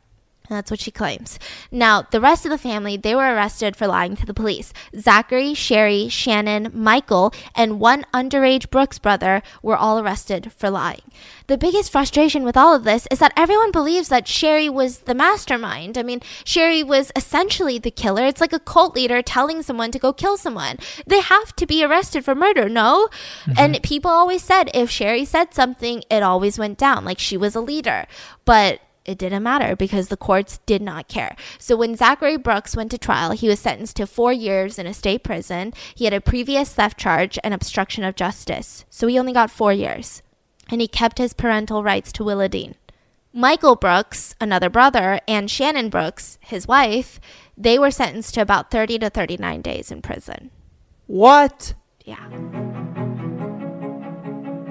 Uh, 0.49 0.55
that's 0.55 0.71
what 0.71 0.79
she 0.79 0.91
claims. 0.91 1.39
Now, 1.71 2.03
the 2.03 2.21
rest 2.21 2.45
of 2.45 2.51
the 2.51 2.57
family, 2.57 2.97
they 2.97 3.15
were 3.15 3.33
arrested 3.33 3.75
for 3.75 3.87
lying 3.87 4.15
to 4.15 4.25
the 4.25 4.33
police. 4.33 4.73
Zachary, 4.97 5.53
Sherry, 5.53 6.07
Shannon, 6.07 6.71
Michael, 6.73 7.33
and 7.55 7.79
one 7.79 8.05
underage 8.13 8.69
Brooks 8.69 8.99
brother 8.99 9.41
were 9.61 9.75
all 9.75 9.99
arrested 9.99 10.51
for 10.53 10.69
lying. 10.69 11.01
The 11.47 11.57
biggest 11.57 11.91
frustration 11.91 12.43
with 12.43 12.57
all 12.57 12.75
of 12.75 12.83
this 12.83 13.07
is 13.11 13.19
that 13.19 13.33
everyone 13.35 13.71
believes 13.71 14.09
that 14.09 14.27
Sherry 14.27 14.69
was 14.69 14.99
the 14.99 15.15
mastermind. 15.15 15.97
I 15.97 16.03
mean, 16.03 16.21
Sherry 16.43 16.83
was 16.83 17.11
essentially 17.15 17.77
the 17.77 17.91
killer. 17.91 18.25
It's 18.25 18.41
like 18.41 18.53
a 18.53 18.59
cult 18.59 18.95
leader 18.95 19.21
telling 19.21 19.61
someone 19.61 19.91
to 19.91 19.99
go 19.99 20.13
kill 20.13 20.37
someone. 20.37 20.77
They 21.05 21.21
have 21.21 21.55
to 21.57 21.65
be 21.65 21.83
arrested 21.83 22.25
for 22.25 22.35
murder, 22.35 22.69
no? 22.69 23.07
Mm-hmm. 23.45 23.53
And 23.57 23.83
people 23.83 24.11
always 24.11 24.43
said 24.43 24.69
if 24.73 24.89
Sherry 24.89 25.25
said 25.25 25.53
something, 25.53 26.03
it 26.09 26.23
always 26.23 26.59
went 26.59 26.77
down, 26.77 27.05
like 27.05 27.19
she 27.19 27.37
was 27.37 27.55
a 27.55 27.61
leader. 27.61 28.07
But 28.45 28.81
it 29.07 29.17
didn't 29.17 29.43
matter 29.43 29.75
because 29.75 30.09
the 30.09 30.17
courts 30.17 30.59
did 30.65 30.81
not 30.81 31.07
care. 31.07 31.35
So 31.57 31.75
when 31.75 31.95
Zachary 31.95 32.37
Brooks 32.37 32.75
went 32.75 32.91
to 32.91 32.97
trial, 32.97 33.31
he 33.31 33.47
was 33.47 33.59
sentenced 33.59 33.95
to 33.95 34.05
four 34.05 34.33
years 34.33 34.77
in 34.77 34.85
a 34.85 34.93
state 34.93 35.23
prison. 35.23 35.73
He 35.95 36.05
had 36.05 36.13
a 36.13 36.21
previous 36.21 36.73
theft 36.73 36.99
charge 36.99 37.39
and 37.43 37.53
obstruction 37.53 38.03
of 38.03 38.15
justice. 38.15 38.85
So 38.89 39.07
he 39.07 39.17
only 39.17 39.33
got 39.33 39.49
four 39.49 39.73
years. 39.73 40.21
And 40.69 40.81
he 40.81 40.87
kept 40.87 41.17
his 41.17 41.33
parental 41.33 41.81
rights 41.81 42.11
to 42.13 42.23
Willadine. 42.23 42.75
Michael 43.33 43.75
Brooks, 43.75 44.35
another 44.41 44.69
brother, 44.69 45.19
and 45.27 45.49
Shannon 45.49 45.89
Brooks, 45.89 46.37
his 46.41 46.67
wife, 46.67 47.19
they 47.55 47.79
were 47.79 47.91
sentenced 47.91 48.33
to 48.33 48.41
about 48.41 48.71
30 48.71 48.99
to 48.99 49.09
39 49.09 49.61
days 49.61 49.91
in 49.91 50.01
prison. 50.01 50.51
What? 51.05 51.73
Yeah. 52.03 52.86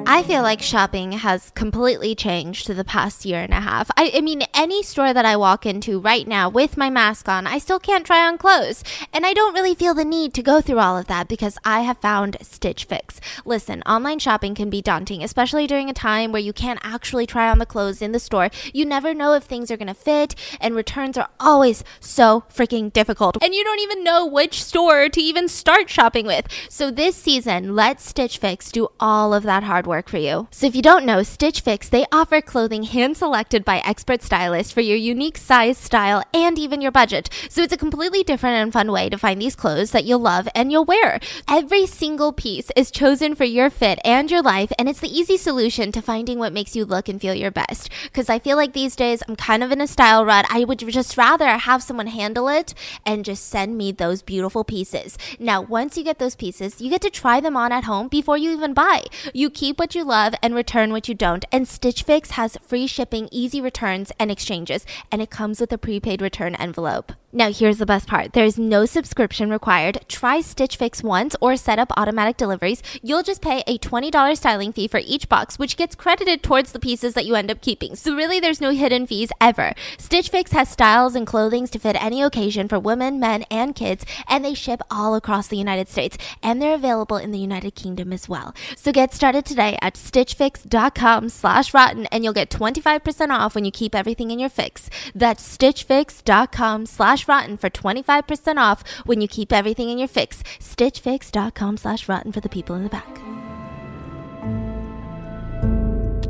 I 0.08 0.22
feel 0.22 0.42
like 0.42 0.62
shopping 0.62 1.10
has 1.10 1.50
completely 1.56 2.14
changed 2.14 2.68
the 2.68 2.84
past 2.84 3.24
year 3.24 3.40
and 3.40 3.52
a 3.52 3.60
half. 3.60 3.90
I, 3.96 4.12
I, 4.14 4.20
mean, 4.20 4.42
any 4.54 4.84
store 4.84 5.12
that 5.12 5.24
I 5.24 5.34
walk 5.34 5.66
into 5.66 5.98
right 5.98 6.28
now 6.28 6.48
with 6.48 6.76
my 6.76 6.88
mask 6.88 7.28
on, 7.28 7.44
I 7.44 7.58
still 7.58 7.80
can't 7.80 8.06
try 8.06 8.24
on 8.24 8.38
clothes. 8.38 8.84
And 9.12 9.26
I 9.26 9.32
don't 9.34 9.52
really 9.52 9.74
feel 9.74 9.94
the 9.94 10.04
need 10.04 10.32
to 10.34 10.44
go 10.44 10.60
through 10.60 10.78
all 10.78 10.96
of 10.96 11.08
that 11.08 11.26
because 11.26 11.58
I 11.64 11.80
have 11.80 11.98
found 11.98 12.36
Stitch 12.40 12.84
Fix. 12.84 13.20
Listen, 13.44 13.82
online 13.82 14.20
shopping 14.20 14.54
can 14.54 14.70
be 14.70 14.80
daunting, 14.80 15.24
especially 15.24 15.66
during 15.66 15.90
a 15.90 15.92
time 15.92 16.30
where 16.30 16.40
you 16.40 16.52
can't 16.52 16.80
actually 16.84 17.26
try 17.26 17.50
on 17.50 17.58
the 17.58 17.66
clothes 17.66 18.00
in 18.00 18.12
the 18.12 18.20
store. 18.20 18.48
You 18.72 18.84
never 18.84 19.12
know 19.12 19.32
if 19.32 19.42
things 19.42 19.72
are 19.72 19.76
going 19.76 19.88
to 19.88 19.94
fit, 19.94 20.36
and 20.60 20.76
returns 20.76 21.18
are 21.18 21.30
always 21.40 21.82
so 21.98 22.44
freaking 22.48 22.92
difficult. 22.92 23.38
And 23.42 23.56
you 23.56 23.64
don't 23.64 23.80
even 23.80 24.04
know 24.04 24.24
which 24.24 24.62
store 24.62 25.08
to 25.08 25.20
even 25.20 25.48
start 25.48 25.90
shopping 25.90 26.26
with. 26.26 26.46
So 26.68 26.92
this 26.92 27.16
season, 27.16 27.74
let 27.74 28.00
Stitch 28.00 28.38
Fix 28.38 28.70
do 28.70 28.86
all 29.00 29.34
of 29.34 29.42
that 29.42 29.64
hard 29.64 29.84
work 29.84 29.95
for 30.04 30.18
you. 30.18 30.48
So 30.50 30.66
if 30.66 30.76
you 30.76 30.82
don't 30.82 31.06
know, 31.06 31.22
Stitch 31.22 31.60
Fix, 31.60 31.88
they 31.88 32.04
offer 32.12 32.40
clothing 32.40 32.82
hand 32.82 33.16
selected 33.16 33.64
by 33.64 33.78
expert 33.78 34.22
stylists 34.22 34.72
for 34.72 34.80
your 34.82 34.96
unique 34.96 35.38
size, 35.38 35.78
style, 35.78 36.22
and 36.34 36.58
even 36.58 36.80
your 36.80 36.92
budget. 36.92 37.30
So 37.48 37.62
it's 37.62 37.72
a 37.72 37.78
completely 37.78 38.22
different 38.22 38.56
and 38.56 38.72
fun 38.72 38.92
way 38.92 39.08
to 39.08 39.18
find 39.18 39.40
these 39.40 39.56
clothes 39.56 39.92
that 39.92 40.04
you'll 40.04 40.20
love 40.20 40.48
and 40.54 40.70
you'll 40.70 40.84
wear. 40.84 41.18
Every 41.48 41.86
single 41.86 42.32
piece 42.32 42.70
is 42.76 42.90
chosen 42.90 43.34
for 43.34 43.44
your 43.44 43.70
fit 43.70 43.98
and 44.04 44.30
your 44.30 44.42
life, 44.42 44.72
and 44.78 44.88
it's 44.88 45.00
the 45.00 45.18
easy 45.18 45.36
solution 45.36 45.92
to 45.92 46.02
finding 46.02 46.38
what 46.38 46.52
makes 46.52 46.76
you 46.76 46.84
look 46.84 47.08
and 47.08 47.20
feel 47.20 47.34
your 47.34 47.50
best. 47.50 47.90
Because 48.04 48.28
I 48.28 48.38
feel 48.38 48.56
like 48.56 48.72
these 48.72 48.96
days 48.96 49.22
I'm 49.26 49.36
kind 49.36 49.62
of 49.64 49.72
in 49.72 49.80
a 49.80 49.86
style 49.86 50.24
rut. 50.24 50.46
I 50.50 50.64
would 50.64 50.78
just 50.78 51.16
rather 51.16 51.48
have 51.48 51.82
someone 51.82 52.08
handle 52.08 52.48
it 52.48 52.74
and 53.04 53.24
just 53.24 53.46
send 53.46 53.76
me 53.76 53.92
those 53.92 54.22
beautiful 54.22 54.64
pieces. 54.64 55.16
Now, 55.38 55.62
once 55.62 55.96
you 55.96 56.04
get 56.04 56.18
those 56.18 56.36
pieces, 56.36 56.80
you 56.80 56.90
get 56.90 57.02
to 57.02 57.10
try 57.10 57.40
them 57.40 57.56
on 57.56 57.72
at 57.72 57.84
home 57.84 58.08
before 58.08 58.36
you 58.36 58.52
even 58.52 58.74
buy. 58.74 59.04
You 59.32 59.50
keep 59.50 59.78
what 59.78 59.85
you 59.94 60.04
love 60.04 60.34
and 60.42 60.54
return 60.54 60.90
what 60.90 61.08
you 61.08 61.14
don't. 61.14 61.44
And 61.52 61.68
Stitch 61.68 62.02
Fix 62.02 62.32
has 62.32 62.56
free 62.62 62.86
shipping, 62.86 63.28
easy 63.30 63.60
returns, 63.60 64.12
and 64.18 64.30
exchanges, 64.30 64.84
and 65.12 65.22
it 65.22 65.30
comes 65.30 65.60
with 65.60 65.72
a 65.72 65.78
prepaid 65.78 66.20
return 66.20 66.54
envelope. 66.56 67.12
Now, 67.32 67.52
here's 67.52 67.78
the 67.78 67.86
best 67.86 68.06
part 68.06 68.34
there's 68.34 68.56
no 68.56 68.86
subscription 68.86 69.50
required. 69.50 70.00
Try 70.08 70.40
Stitch 70.40 70.76
Fix 70.76 71.02
once 71.02 71.34
or 71.40 71.56
set 71.56 71.78
up 71.78 71.92
automatic 71.96 72.36
deliveries. 72.36 72.82
You'll 73.02 73.24
just 73.24 73.42
pay 73.42 73.64
a 73.66 73.78
$20 73.78 74.36
styling 74.36 74.72
fee 74.72 74.86
for 74.86 75.00
each 75.04 75.28
box, 75.28 75.58
which 75.58 75.76
gets 75.76 75.96
credited 75.96 76.42
towards 76.42 76.70
the 76.70 76.78
pieces 76.78 77.14
that 77.14 77.26
you 77.26 77.34
end 77.34 77.50
up 77.50 77.60
keeping. 77.60 77.96
So, 77.96 78.14
really, 78.14 78.38
there's 78.38 78.60
no 78.60 78.70
hidden 78.70 79.08
fees 79.08 79.30
ever. 79.40 79.74
Stitch 79.98 80.28
Fix 80.28 80.52
has 80.52 80.68
styles 80.68 81.16
and 81.16 81.26
clothing 81.26 81.66
to 81.66 81.78
fit 81.80 82.02
any 82.02 82.22
occasion 82.22 82.68
for 82.68 82.78
women, 82.78 83.18
men, 83.18 83.42
and 83.50 83.74
kids, 83.74 84.06
and 84.28 84.44
they 84.44 84.54
ship 84.54 84.80
all 84.88 85.16
across 85.16 85.48
the 85.48 85.58
United 85.58 85.88
States, 85.88 86.16
and 86.44 86.62
they're 86.62 86.74
available 86.74 87.16
in 87.16 87.32
the 87.32 87.38
United 87.38 87.74
Kingdom 87.74 88.12
as 88.12 88.28
well. 88.28 88.54
So, 88.76 88.92
get 88.92 89.12
started 89.12 89.44
today 89.44 89.76
at 89.82 89.94
stitchfix.com 89.94 91.28
slash 91.30 91.74
rotten, 91.74 92.06
and 92.06 92.22
you'll 92.22 92.32
get 92.32 92.50
25% 92.50 93.30
off 93.30 93.56
when 93.56 93.64
you 93.64 93.72
keep 93.72 93.96
everything 93.96 94.30
in 94.30 94.38
your 94.38 94.48
fix. 94.48 94.88
That's 95.12 95.56
stitchfix.com 95.56 96.86
slash 96.86 97.15
rotten 97.24 97.56
for 97.56 97.70
25% 97.70 98.56
off 98.58 98.84
when 99.06 99.20
you 99.20 99.28
keep 99.28 99.52
everything 99.52 99.88
in 99.88 99.98
your 99.98 100.08
fix. 100.08 100.42
Stitchfix.com 100.60 101.76
slash 101.78 102.08
rotten 102.08 102.32
for 102.32 102.40
the 102.40 102.48
people 102.48 102.76
in 102.76 102.82
the 102.82 102.90
back. 102.90 103.45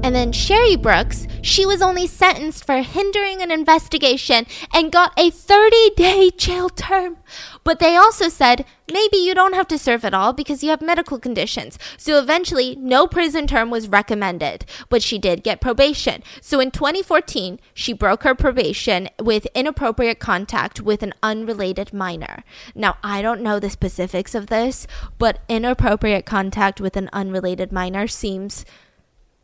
And 0.07 0.15
then 0.15 0.31
Sherry 0.31 0.77
Brooks, 0.77 1.27
she 1.43 1.67
was 1.67 1.83
only 1.83 2.07
sentenced 2.07 2.65
for 2.65 2.77
hindering 2.81 3.43
an 3.43 3.51
investigation 3.51 4.47
and 4.73 4.93
got 4.93 5.13
a 5.19 5.31
30 5.31 5.91
day 5.97 6.31
jail 6.31 6.69
term. 6.69 7.17
But 7.65 7.81
they 7.81 7.97
also 7.97 8.29
said 8.29 8.65
maybe 8.89 9.17
you 9.17 9.35
don't 9.35 9.57
have 9.57 9.67
to 9.67 9.77
serve 9.77 10.05
at 10.05 10.15
all 10.15 10.33
because 10.33 10.63
you 10.63 10.71
have 10.71 10.81
medical 10.81 11.19
conditions. 11.19 11.77
So 11.97 12.21
eventually, 12.21 12.77
no 12.77 13.09
prison 13.09 13.49
term 13.49 13.69
was 13.69 13.89
recommended, 13.89 14.65
but 14.89 15.03
she 15.03 15.19
did 15.19 15.43
get 15.43 15.61
probation. 15.61 16.23
So 16.41 16.61
in 16.61 16.71
2014, 16.71 17.59
she 17.75 17.93
broke 17.93 18.23
her 18.23 18.37
probation 18.37 19.09
with 19.21 19.49
inappropriate 19.57 20.21
contact 20.21 20.81
with 20.81 21.03
an 21.03 21.15
unrelated 21.21 21.93
minor. 21.93 22.45
Now, 22.77 22.97
I 23.03 23.23
don't 23.23 23.43
know 23.43 23.59
the 23.59 23.71
specifics 23.71 24.37
of 24.37 24.47
this, 24.47 24.87
but 25.19 25.41
inappropriate 25.49 26.27
contact 26.27 26.81
with 26.81 26.97
an 26.97 27.11
unrelated 27.13 27.73
minor 27.73 28.07
seems 28.07 28.65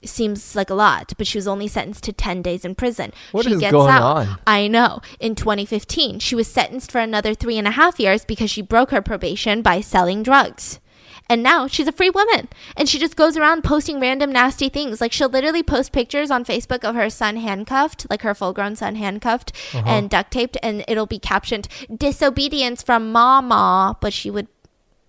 seems 0.09 0.55
like 0.57 0.71
a 0.71 0.75
lot, 0.75 1.13
but 1.17 1.27
she 1.27 1.39
was 1.39 1.49
only 1.49 1.69
sentenced 1.69 2.05
to 2.05 2.13
10 2.13 2.43
days 2.43 2.65
in 2.65 2.75
prison. 2.75 3.13
What 3.33 3.45
she 3.45 3.55
is 3.55 3.61
gets 3.61 3.73
going 3.73 3.91
out. 3.91 4.03
on? 4.03 4.39
I 4.47 4.69
know. 4.69 5.01
In 5.21 5.35
2015, 5.35 6.19
she 6.19 6.35
was 6.35 6.49
sentenced 6.49 6.91
for 6.91 6.99
another 6.99 7.35
three 7.35 7.59
and 7.59 7.69
a 7.69 7.73
half 7.73 7.99
years 8.01 8.25
because 8.25 8.51
she 8.51 8.63
broke 8.63 8.91
her 8.91 9.03
probation 9.03 9.63
by 9.63 9.81
selling 9.81 10.23
drugs. 10.23 10.81
And 11.29 11.43
now 11.43 11.67
she's 11.67 11.89
a 11.89 11.93
free 11.93 12.11
woman. 12.11 12.49
And 12.77 12.89
she 12.89 12.99
just 12.99 13.17
goes 13.17 13.37
around 13.37 13.65
posting 13.65 14.01
random 14.01 14.33
nasty 14.33 14.69
things. 14.69 15.01
Like 15.01 15.13
she'll 15.13 15.29
literally 15.29 15.63
post 15.63 15.93
pictures 15.93 16.31
on 16.31 16.45
Facebook 16.45 16.85
of 16.85 16.95
her 16.95 17.09
son 17.09 17.37
handcuffed, 17.37 18.07
like 18.11 18.23
her 18.23 18.35
full 18.35 18.53
grown 18.53 18.77
son 18.77 18.97
handcuffed 18.97 19.53
uh-huh. 19.73 19.85
and 19.87 20.11
duct 20.11 20.31
taped. 20.31 20.59
And 20.63 20.85
it'll 20.89 21.07
be 21.07 21.19
captioned 21.19 21.69
disobedience 21.95 22.83
from 22.83 23.13
Mama. 23.13 23.97
But 24.01 24.13
she 24.13 24.31
would 24.31 24.49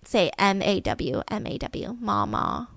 say 0.04 0.30
M 0.38 0.62
A 0.62 0.80
W, 0.80 1.22
M 1.28 1.46
A 1.46 1.58
W, 1.58 1.96
Mama. 2.00 2.68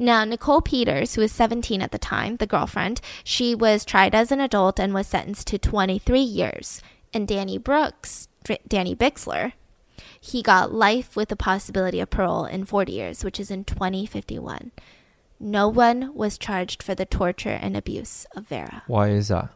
Now, 0.00 0.24
Nicole 0.24 0.62
Peters, 0.62 1.14
who 1.14 1.20
was 1.20 1.30
17 1.30 1.82
at 1.82 1.92
the 1.92 1.98
time, 1.98 2.36
the 2.36 2.46
girlfriend, 2.46 3.02
she 3.22 3.54
was 3.54 3.84
tried 3.84 4.14
as 4.14 4.32
an 4.32 4.40
adult 4.40 4.80
and 4.80 4.94
was 4.94 5.06
sentenced 5.06 5.46
to 5.48 5.58
23 5.58 6.18
years. 6.20 6.80
And 7.12 7.28
Danny 7.28 7.58
Brooks, 7.58 8.26
Danny 8.66 8.96
Bixler, 8.96 9.52
he 10.18 10.40
got 10.40 10.72
life 10.72 11.16
with 11.16 11.28
the 11.28 11.36
possibility 11.36 12.00
of 12.00 12.08
parole 12.08 12.46
in 12.46 12.64
40 12.64 12.92
years, 12.92 13.22
which 13.22 13.38
is 13.38 13.50
in 13.50 13.62
2051. 13.64 14.72
No 15.38 15.68
one 15.68 16.14
was 16.14 16.38
charged 16.38 16.82
for 16.82 16.94
the 16.94 17.04
torture 17.04 17.58
and 17.60 17.76
abuse 17.76 18.24
of 18.34 18.48
Vera. 18.48 18.84
Why 18.86 19.10
is 19.10 19.28
that? 19.28 19.50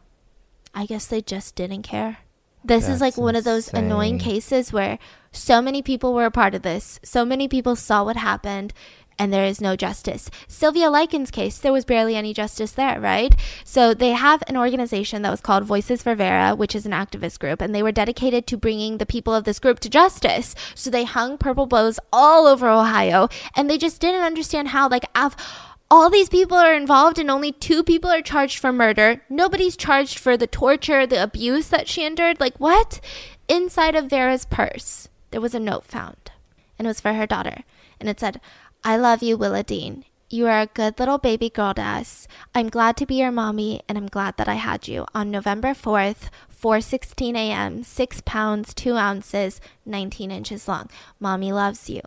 I 0.75 0.85
guess 0.85 1.07
they 1.07 1.21
just 1.21 1.55
didn't 1.55 1.81
care. 1.81 2.19
This 2.63 2.87
is 2.87 2.99
like 2.99 3.15
one 3.15 3.35
of 3.35 3.43
those 3.43 3.71
annoying 3.73 4.17
cases 4.17 4.73
where 4.73 4.97
so 5.31 5.61
many 5.61 5.83
people 5.83 6.13
were 6.13 6.25
a 6.25 6.31
part 6.31 6.55
of 6.55 6.63
this, 6.63 6.99
so 7.03 7.23
many 7.23 7.47
people 7.47 7.75
saw 7.75 8.03
what 8.03 8.17
happened, 8.17 8.73
and 9.17 9.31
there 9.31 9.45
is 9.45 9.61
no 9.61 9.75
justice. 9.75 10.29
Sylvia 10.47 10.89
Likens' 10.89 11.31
case, 11.31 11.57
there 11.57 11.73
was 11.73 11.85
barely 11.85 12.15
any 12.15 12.33
justice 12.33 12.71
there, 12.71 12.99
right? 12.99 13.35
So 13.63 13.93
they 13.93 14.11
have 14.11 14.43
an 14.47 14.57
organization 14.57 15.21
that 15.21 15.31
was 15.31 15.41
called 15.41 15.63
Voices 15.63 16.03
for 16.03 16.15
Vera, 16.15 16.55
which 16.55 16.75
is 16.75 16.85
an 16.85 16.91
activist 16.91 17.39
group, 17.39 17.61
and 17.61 17.73
they 17.73 17.83
were 17.83 17.91
dedicated 17.91 18.45
to 18.47 18.57
bringing 18.57 18.97
the 18.97 19.05
people 19.05 19.33
of 19.33 19.43
this 19.45 19.59
group 19.59 19.79
to 19.81 19.89
justice. 19.89 20.55
So 20.73 20.89
they 20.89 21.05
hung 21.05 21.37
purple 21.37 21.65
bows 21.65 21.99
all 22.11 22.47
over 22.47 22.69
Ohio, 22.69 23.29
and 23.55 23.69
they 23.69 23.77
just 23.77 24.01
didn't 24.01 24.23
understand 24.23 24.69
how, 24.69 24.89
like, 24.89 25.05
af- 25.15 25.35
all 25.89 26.09
these 26.09 26.29
people 26.29 26.57
are 26.57 26.73
involved 26.73 27.19
and 27.19 27.29
only 27.29 27.51
two 27.51 27.83
people 27.83 28.09
are 28.09 28.21
charged 28.21 28.57
for 28.57 28.73
murder. 28.73 29.21
Nobody's 29.29 29.77
charged 29.77 30.17
for 30.17 30.35
the 30.35 30.47
torture, 30.47 31.05
the 31.05 31.21
abuse 31.21 31.67
that 31.67 31.87
she 31.87 32.03
endured. 32.03 32.39
Like, 32.39 32.57
what? 32.57 32.99
Inside 33.47 33.95
of 33.95 34.09
Vera's 34.09 34.45
purse, 34.45 35.07
there 35.31 35.41
was 35.41 35.53
a 35.53 35.59
note 35.59 35.85
found, 35.85 36.31
and 36.77 36.87
it 36.87 36.89
was 36.89 36.99
for 36.99 37.13
her 37.13 37.27
daughter. 37.27 37.63
And 37.99 38.09
it 38.09 38.19
said, 38.19 38.41
I 38.87 38.97
love 38.97 39.23
you, 39.23 39.35
Willa 39.35 39.63
Dean. 39.63 40.05
You 40.29 40.45
are 40.45 40.61
a 40.61 40.67
good 40.67 40.99
little 40.99 41.17
baby 41.17 41.49
girl 41.49 41.73
to 41.73 41.81
us. 41.81 42.27
I'm 42.53 42.69
glad 42.69 42.97
to 42.97 43.07
be 43.07 43.15
your 43.15 43.31
mommy, 43.31 43.81
and 43.89 43.97
I'm 43.97 44.05
glad 44.05 44.37
that 44.37 44.47
I 44.47 44.53
had 44.53 44.87
you. 44.87 45.07
On 45.15 45.31
November 45.31 45.69
4th, 45.69 46.29
4.16 46.55 47.35
a.m., 47.35 47.83
6 47.83 48.21
pounds, 48.27 48.75
2 48.75 48.95
ounces, 48.95 49.59
19 49.87 50.29
inches 50.29 50.67
long. 50.67 50.91
Mommy 51.19 51.51
loves 51.51 51.89
you. 51.89 52.01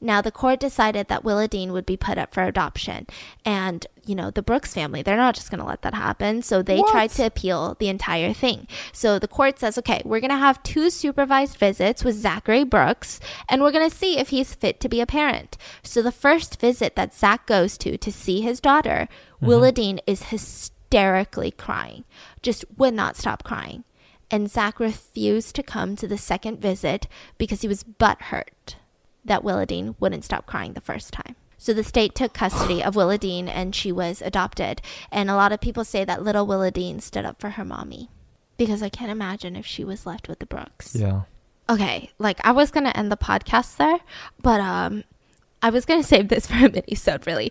Now, 0.00 0.20
the 0.20 0.32
court 0.32 0.58
decided 0.58 1.06
that 1.06 1.22
Willa 1.22 1.46
Dean 1.46 1.72
would 1.72 1.86
be 1.86 1.96
put 1.96 2.18
up 2.18 2.34
for 2.34 2.42
adoption. 2.42 3.06
And, 3.44 3.86
you 4.06 4.14
know, 4.14 4.30
the 4.30 4.42
Brooks 4.42 4.74
family, 4.74 5.02
they're 5.02 5.16
not 5.16 5.34
just 5.34 5.50
going 5.50 5.60
to 5.60 5.66
let 5.66 5.82
that 5.82 5.94
happen. 5.94 6.42
So 6.42 6.62
they 6.62 6.78
What? 6.78 6.90
tried 6.90 7.10
to 7.10 7.26
appeal 7.26 7.76
the 7.78 7.88
entire 7.88 8.32
thing. 8.32 8.66
So 8.92 9.18
the 9.18 9.28
court 9.28 9.58
says, 9.58 9.78
okay, 9.78 10.02
we're 10.04 10.20
going 10.20 10.30
to 10.30 10.36
have 10.36 10.62
two 10.62 10.90
supervised 10.90 11.56
visits 11.56 12.04
with 12.04 12.16
Zachary 12.16 12.64
Brooks, 12.64 13.20
and 13.48 13.62
we're 13.62 13.72
going 13.72 13.88
to 13.88 13.96
see 13.96 14.18
if 14.18 14.28
he's 14.28 14.54
fit 14.54 14.80
to 14.80 14.88
be 14.88 15.00
a 15.00 15.06
parent. 15.06 15.56
So 15.82 16.02
the 16.02 16.12
first 16.12 16.60
visit 16.60 16.96
that 16.96 17.14
Zach 17.14 17.46
goes 17.46 17.78
to 17.78 17.96
to 17.96 18.12
see 18.12 18.40
his 18.40 18.60
daughter, 18.60 19.08
mm-hmm. 19.36 19.46
Willa 19.46 19.72
Dean 19.72 20.00
is 20.06 20.24
hysterically 20.24 21.50
crying, 21.50 22.04
just 22.42 22.64
would 22.76 22.94
not 22.94 23.16
stop 23.16 23.44
crying. 23.44 23.84
And 24.30 24.50
Zach 24.50 24.80
refused 24.80 25.54
to 25.56 25.62
come 25.62 25.96
to 25.96 26.08
the 26.08 26.18
second 26.18 26.60
visit 26.60 27.06
because 27.38 27.60
he 27.62 27.68
was 27.68 27.84
butthurt 27.84 28.76
that 29.24 29.42
Willadine 29.42 29.94
wouldn't 30.00 30.24
stop 30.24 30.46
crying 30.46 30.72
the 30.72 30.80
first 30.80 31.12
time. 31.12 31.36
So 31.64 31.72
the 31.72 31.82
state 31.82 32.14
took 32.14 32.34
custody 32.34 32.84
of 32.84 32.94
Willadine 32.94 33.48
and 33.48 33.74
she 33.74 33.90
was 33.90 34.20
adopted. 34.20 34.82
And 35.10 35.30
a 35.30 35.34
lot 35.34 35.50
of 35.50 35.62
people 35.62 35.82
say 35.82 36.04
that 36.04 36.22
little 36.22 36.46
Willadine 36.46 37.00
stood 37.00 37.24
up 37.24 37.40
for 37.40 37.48
her 37.48 37.64
mommy. 37.64 38.10
Because 38.58 38.82
I 38.82 38.90
can't 38.90 39.10
imagine 39.10 39.56
if 39.56 39.64
she 39.64 39.82
was 39.82 40.04
left 40.04 40.28
with 40.28 40.40
the 40.40 40.46
Brooks. 40.46 40.94
Yeah. 40.94 41.22
Okay, 41.70 42.10
like 42.18 42.38
I 42.44 42.52
was 42.52 42.70
gonna 42.70 42.92
end 42.94 43.10
the 43.10 43.16
podcast 43.16 43.78
there, 43.78 44.00
but 44.42 44.60
um 44.60 45.04
I 45.62 45.70
was 45.70 45.86
gonna 45.86 46.02
save 46.12 46.28
this 46.28 46.46
for 46.46 46.66
a 46.66 46.68
mini 46.68 46.98
really. 47.24 47.50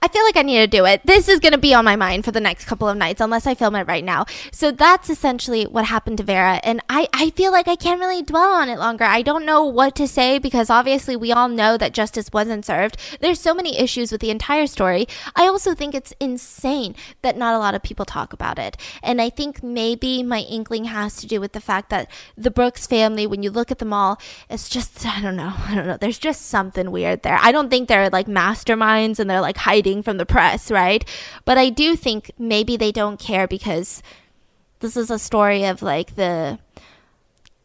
I 0.00 0.08
feel 0.08 0.24
like 0.24 0.36
I 0.36 0.42
need 0.42 0.58
to 0.58 0.66
do 0.66 0.84
it. 0.84 1.04
This 1.04 1.28
is 1.28 1.40
going 1.40 1.52
to 1.52 1.58
be 1.58 1.74
on 1.74 1.84
my 1.84 1.96
mind 1.96 2.24
for 2.24 2.30
the 2.30 2.40
next 2.40 2.64
couple 2.64 2.88
of 2.88 2.96
nights 2.96 3.20
unless 3.20 3.46
I 3.46 3.54
film 3.54 3.74
it 3.76 3.86
right 3.86 4.04
now. 4.04 4.26
So 4.50 4.70
that's 4.70 5.10
essentially 5.10 5.64
what 5.64 5.86
happened 5.86 6.18
to 6.18 6.24
Vera. 6.24 6.60
And 6.62 6.80
I, 6.88 7.08
I 7.12 7.30
feel 7.30 7.52
like 7.52 7.68
I 7.68 7.76
can't 7.76 8.00
really 8.00 8.22
dwell 8.22 8.52
on 8.52 8.68
it 8.68 8.78
longer. 8.78 9.04
I 9.04 9.22
don't 9.22 9.46
know 9.46 9.64
what 9.64 9.94
to 9.96 10.08
say 10.08 10.38
because 10.38 10.70
obviously 10.70 11.16
we 11.16 11.32
all 11.32 11.48
know 11.48 11.76
that 11.76 11.92
justice 11.92 12.30
wasn't 12.32 12.64
served. 12.64 12.96
There's 13.20 13.40
so 13.40 13.54
many 13.54 13.78
issues 13.78 14.12
with 14.12 14.20
the 14.20 14.30
entire 14.30 14.66
story. 14.66 15.06
I 15.36 15.46
also 15.46 15.74
think 15.74 15.94
it's 15.94 16.14
insane 16.20 16.94
that 17.22 17.36
not 17.36 17.54
a 17.54 17.58
lot 17.58 17.74
of 17.74 17.82
people 17.82 18.04
talk 18.04 18.32
about 18.32 18.58
it. 18.58 18.76
And 19.02 19.20
I 19.20 19.30
think 19.30 19.62
maybe 19.62 20.22
my 20.22 20.40
inkling 20.40 20.84
has 20.84 21.16
to 21.16 21.26
do 21.26 21.40
with 21.40 21.52
the 21.52 21.60
fact 21.60 21.90
that 21.90 22.10
the 22.36 22.50
Brooks 22.50 22.86
family, 22.86 23.26
when 23.26 23.42
you 23.42 23.50
look 23.50 23.70
at 23.70 23.78
them 23.78 23.92
all, 23.92 24.20
it's 24.48 24.68
just, 24.68 25.04
I 25.06 25.20
don't 25.20 25.36
know. 25.36 25.52
I 25.66 25.74
don't 25.74 25.86
know. 25.86 25.96
There's 25.96 26.18
just 26.18 26.46
something 26.46 26.90
weird 26.90 27.22
there. 27.22 27.38
I 27.40 27.52
don't 27.52 27.68
think 27.68 27.88
they're 27.88 28.10
like 28.10 28.26
masterminds 28.26 29.18
and 29.18 29.28
they're 29.28 29.40
like 29.40 29.56
hiding 29.72 30.02
from 30.02 30.18
the 30.18 30.26
press, 30.26 30.70
right? 30.70 31.02
But 31.44 31.56
I 31.56 31.70
do 31.70 31.96
think 31.96 32.30
maybe 32.38 32.76
they 32.76 32.92
don't 32.92 33.18
care 33.18 33.46
because 33.46 34.02
this 34.80 34.96
is 34.96 35.10
a 35.10 35.18
story 35.18 35.64
of 35.64 35.80
like 35.80 36.16
the 36.16 36.58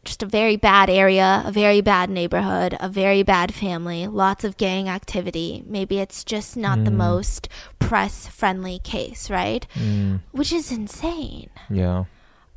just 0.04 0.22
a 0.22 0.26
very 0.26 0.56
bad 0.56 0.88
area, 0.88 1.42
a 1.44 1.52
very 1.52 1.82
bad 1.82 2.08
neighborhood, 2.08 2.72
a 2.80 2.88
very 2.88 3.22
bad 3.22 3.52
family, 3.52 4.06
lots 4.06 4.42
of 4.42 4.56
gang 4.56 4.88
activity. 4.88 5.62
Maybe 5.66 5.98
it's 5.98 6.24
just 6.24 6.56
not 6.56 6.82
the 6.84 6.90
most 7.08 7.48
press 7.78 8.26
friendly 8.26 8.78
case, 8.78 9.28
right? 9.28 9.66
Mm, 9.74 10.20
Which 10.32 10.50
is 10.52 10.72
insane. 10.72 11.50
yeah. 11.68 12.04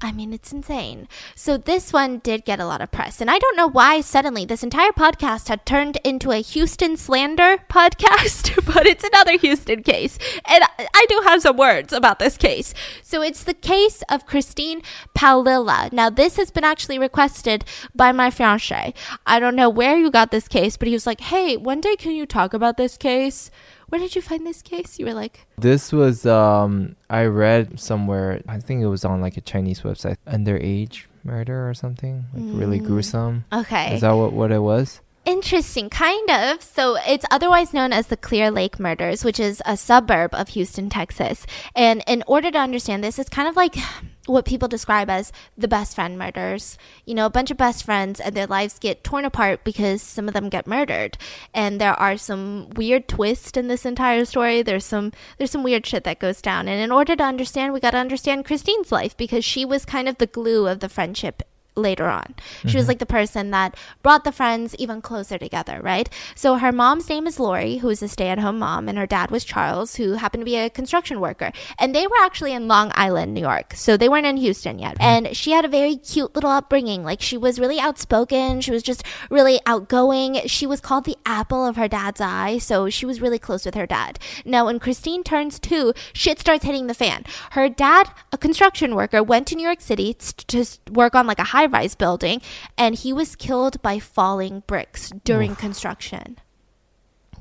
I 0.03 0.11
mean, 0.11 0.33
it's 0.33 0.51
insane. 0.51 1.07
So 1.35 1.57
this 1.57 1.93
one 1.93 2.19
did 2.19 2.43
get 2.43 2.59
a 2.59 2.65
lot 2.65 2.81
of 2.81 2.91
press, 2.91 3.21
and 3.21 3.29
I 3.29 3.37
don't 3.37 3.55
know 3.55 3.67
why 3.69 4.01
suddenly 4.01 4.45
this 4.45 4.63
entire 4.63 4.91
podcast 4.91 5.47
had 5.47 5.63
turned 5.63 5.97
into 6.03 6.31
a 6.31 6.41
Houston 6.41 6.97
slander 6.97 7.57
podcast, 7.69 8.65
but 8.73 8.87
it's 8.87 9.03
another 9.03 9.37
Houston 9.37 9.83
case, 9.83 10.17
and 10.47 10.63
I- 10.79 11.05
do 11.11 11.21
have 11.25 11.41
some 11.41 11.57
words 11.57 11.91
about 11.91 12.19
this 12.19 12.37
case. 12.37 12.73
So 13.03 13.21
it's 13.21 13.43
the 13.43 13.53
case 13.53 14.01
of 14.09 14.25
Christine 14.25 14.81
Paolilla. 15.17 15.91
Now 15.91 16.09
this 16.09 16.37
has 16.37 16.51
been 16.51 16.63
actually 16.63 16.97
requested 16.97 17.65
by 17.93 18.13
my 18.13 18.31
fiance. 18.31 18.93
I 19.25 19.39
don't 19.39 19.55
know 19.57 19.69
where 19.69 19.97
you 19.97 20.09
got 20.09 20.31
this 20.31 20.47
case, 20.47 20.77
but 20.77 20.87
he 20.87 20.93
was 20.93 21.05
like, 21.05 21.19
"Hey, 21.19 21.57
one 21.57 21.81
day 21.81 21.97
can 21.97 22.13
you 22.13 22.25
talk 22.25 22.53
about 22.53 22.77
this 22.77 22.97
case?" 22.97 23.51
Where 23.91 23.99
did 23.99 24.15
you 24.15 24.21
find 24.21 24.47
this 24.47 24.61
case? 24.61 24.97
You 24.99 25.05
were 25.05 25.13
like, 25.13 25.45
This 25.59 25.91
was 25.91 26.25
um 26.25 26.95
I 27.09 27.25
read 27.25 27.77
somewhere 27.77 28.39
I 28.47 28.57
think 28.59 28.81
it 28.81 28.87
was 28.87 29.03
on 29.03 29.19
like 29.19 29.35
a 29.35 29.41
Chinese 29.41 29.81
website 29.81 30.15
underage 30.25 31.03
murder 31.25 31.67
or 31.69 31.73
something 31.75 32.23
like 32.33 32.43
really 32.57 32.79
Mm. 32.79 32.85
gruesome. 32.87 33.43
"Okay." 33.51 33.93
Is 33.95 34.01
that 34.01 34.13
what 34.15 34.31
what 34.31 34.51
it 34.51 34.63
was? 34.63 35.01
Interesting, 35.31 35.89
kind 35.89 36.29
of. 36.29 36.61
So 36.61 36.97
it's 37.07 37.23
otherwise 37.31 37.73
known 37.73 37.93
as 37.93 38.07
the 38.07 38.17
Clear 38.17 38.51
Lake 38.51 38.81
Murders, 38.81 39.23
which 39.23 39.39
is 39.39 39.61
a 39.65 39.77
suburb 39.77 40.35
of 40.35 40.49
Houston, 40.49 40.89
Texas. 40.89 41.47
And 41.73 42.03
in 42.05 42.21
order 42.27 42.51
to 42.51 42.59
understand 42.59 43.01
this, 43.01 43.17
it's 43.17 43.29
kind 43.29 43.47
of 43.47 43.55
like 43.55 43.77
what 44.25 44.43
people 44.43 44.67
describe 44.67 45.09
as 45.09 45.31
the 45.57 45.69
best 45.69 45.95
friend 45.95 46.19
murders. 46.19 46.77
You 47.05 47.15
know, 47.15 47.25
a 47.25 47.29
bunch 47.29 47.49
of 47.49 47.55
best 47.55 47.85
friends 47.85 48.19
and 48.19 48.35
their 48.35 48.45
lives 48.45 48.77
get 48.77 49.05
torn 49.05 49.23
apart 49.23 49.63
because 49.63 50.01
some 50.01 50.27
of 50.27 50.33
them 50.33 50.49
get 50.49 50.67
murdered. 50.67 51.17
And 51.53 51.79
there 51.79 51.97
are 51.97 52.17
some 52.17 52.69
weird 52.71 53.07
twists 53.07 53.55
in 53.55 53.69
this 53.69 53.85
entire 53.85 54.25
story. 54.25 54.61
There's 54.61 54.85
some 54.85 55.13
there's 55.37 55.51
some 55.51 55.63
weird 55.63 55.85
shit 55.85 56.03
that 56.03 56.19
goes 56.19 56.41
down. 56.41 56.67
And 56.67 56.81
in 56.81 56.91
order 56.91 57.15
to 57.15 57.23
understand, 57.23 57.71
we 57.71 57.79
got 57.79 57.91
to 57.91 57.97
understand 57.97 58.43
Christine's 58.43 58.91
life 58.91 59.15
because 59.15 59.45
she 59.45 59.63
was 59.63 59.85
kind 59.85 60.09
of 60.09 60.17
the 60.17 60.27
glue 60.27 60.67
of 60.67 60.81
the 60.81 60.89
friendship 60.89 61.41
later 61.81 62.07
on. 62.07 62.35
She 62.61 62.77
was 62.77 62.83
mm-hmm. 62.83 62.87
like 62.89 62.99
the 62.99 63.05
person 63.05 63.51
that 63.51 63.75
brought 64.03 64.23
the 64.23 64.31
friends 64.31 64.75
even 64.75 65.01
closer 65.01 65.37
together, 65.37 65.79
right? 65.81 66.09
So 66.35 66.55
her 66.55 66.71
mom's 66.71 67.09
name 67.09 67.27
is 67.27 67.39
Lori, 67.39 67.77
who 67.77 67.89
is 67.89 68.01
a 68.01 68.07
stay 68.07 68.27
at 68.29 68.39
home 68.39 68.59
mom, 68.59 68.87
and 68.87 68.97
her 68.97 69.07
dad 69.07 69.31
was 69.31 69.43
Charles, 69.43 69.95
who 69.95 70.13
happened 70.13 70.41
to 70.41 70.45
be 70.45 70.57
a 70.57 70.69
construction 70.69 71.19
worker. 71.19 71.51
And 71.79 71.95
they 71.95 72.07
were 72.07 72.21
actually 72.21 72.53
in 72.53 72.67
Long 72.67 72.91
Island, 72.95 73.33
New 73.33 73.41
York. 73.41 73.73
So 73.75 73.97
they 73.97 74.09
weren't 74.09 74.25
in 74.25 74.37
Houston 74.37 74.79
yet. 74.79 74.95
Mm-hmm. 74.95 75.03
And 75.27 75.37
she 75.37 75.51
had 75.51 75.65
a 75.65 75.69
very 75.69 75.95
cute 75.95 76.35
little 76.35 76.51
upbringing. 76.51 77.03
Like 77.03 77.21
she 77.21 77.37
was 77.37 77.59
really 77.59 77.79
outspoken. 77.79 78.61
She 78.61 78.71
was 78.71 78.83
just 78.83 79.03
really 79.29 79.59
outgoing. 79.65 80.41
She 80.47 80.67
was 80.67 80.81
called 80.81 81.05
the 81.05 81.17
apple 81.25 81.65
of 81.65 81.75
her 81.75 81.87
dad's 81.87 82.21
eye. 82.21 82.57
So 82.57 82.89
she 82.89 83.05
was 83.05 83.21
really 83.21 83.39
close 83.39 83.65
with 83.65 83.75
her 83.75 83.87
dad. 83.87 84.19
Now, 84.45 84.65
when 84.65 84.79
Christine 84.79 85.23
turns 85.23 85.59
two, 85.59 85.93
shit 86.13 86.39
starts 86.39 86.65
hitting 86.65 86.87
the 86.87 86.93
fan. 86.93 87.23
Her 87.51 87.69
dad, 87.69 88.09
a 88.31 88.37
construction 88.37 88.95
worker, 88.95 89.23
went 89.23 89.47
to 89.47 89.55
New 89.55 89.63
York 89.63 89.81
City 89.81 90.13
to 90.13 90.65
work 90.91 91.15
on 91.15 91.27
like 91.27 91.39
a 91.39 91.45
high 91.45 91.67
rise 91.71 91.95
building, 91.95 92.41
and 92.77 92.95
he 92.95 93.13
was 93.13 93.35
killed 93.35 93.81
by 93.81 93.99
falling 93.99 94.63
bricks 94.67 95.11
during 95.23 95.55
construction. 95.55 96.37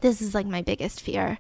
This 0.01 0.22
is 0.22 0.35
like 0.35 0.47
my 0.47 0.62
biggest 0.62 1.01
fear. 1.01 1.39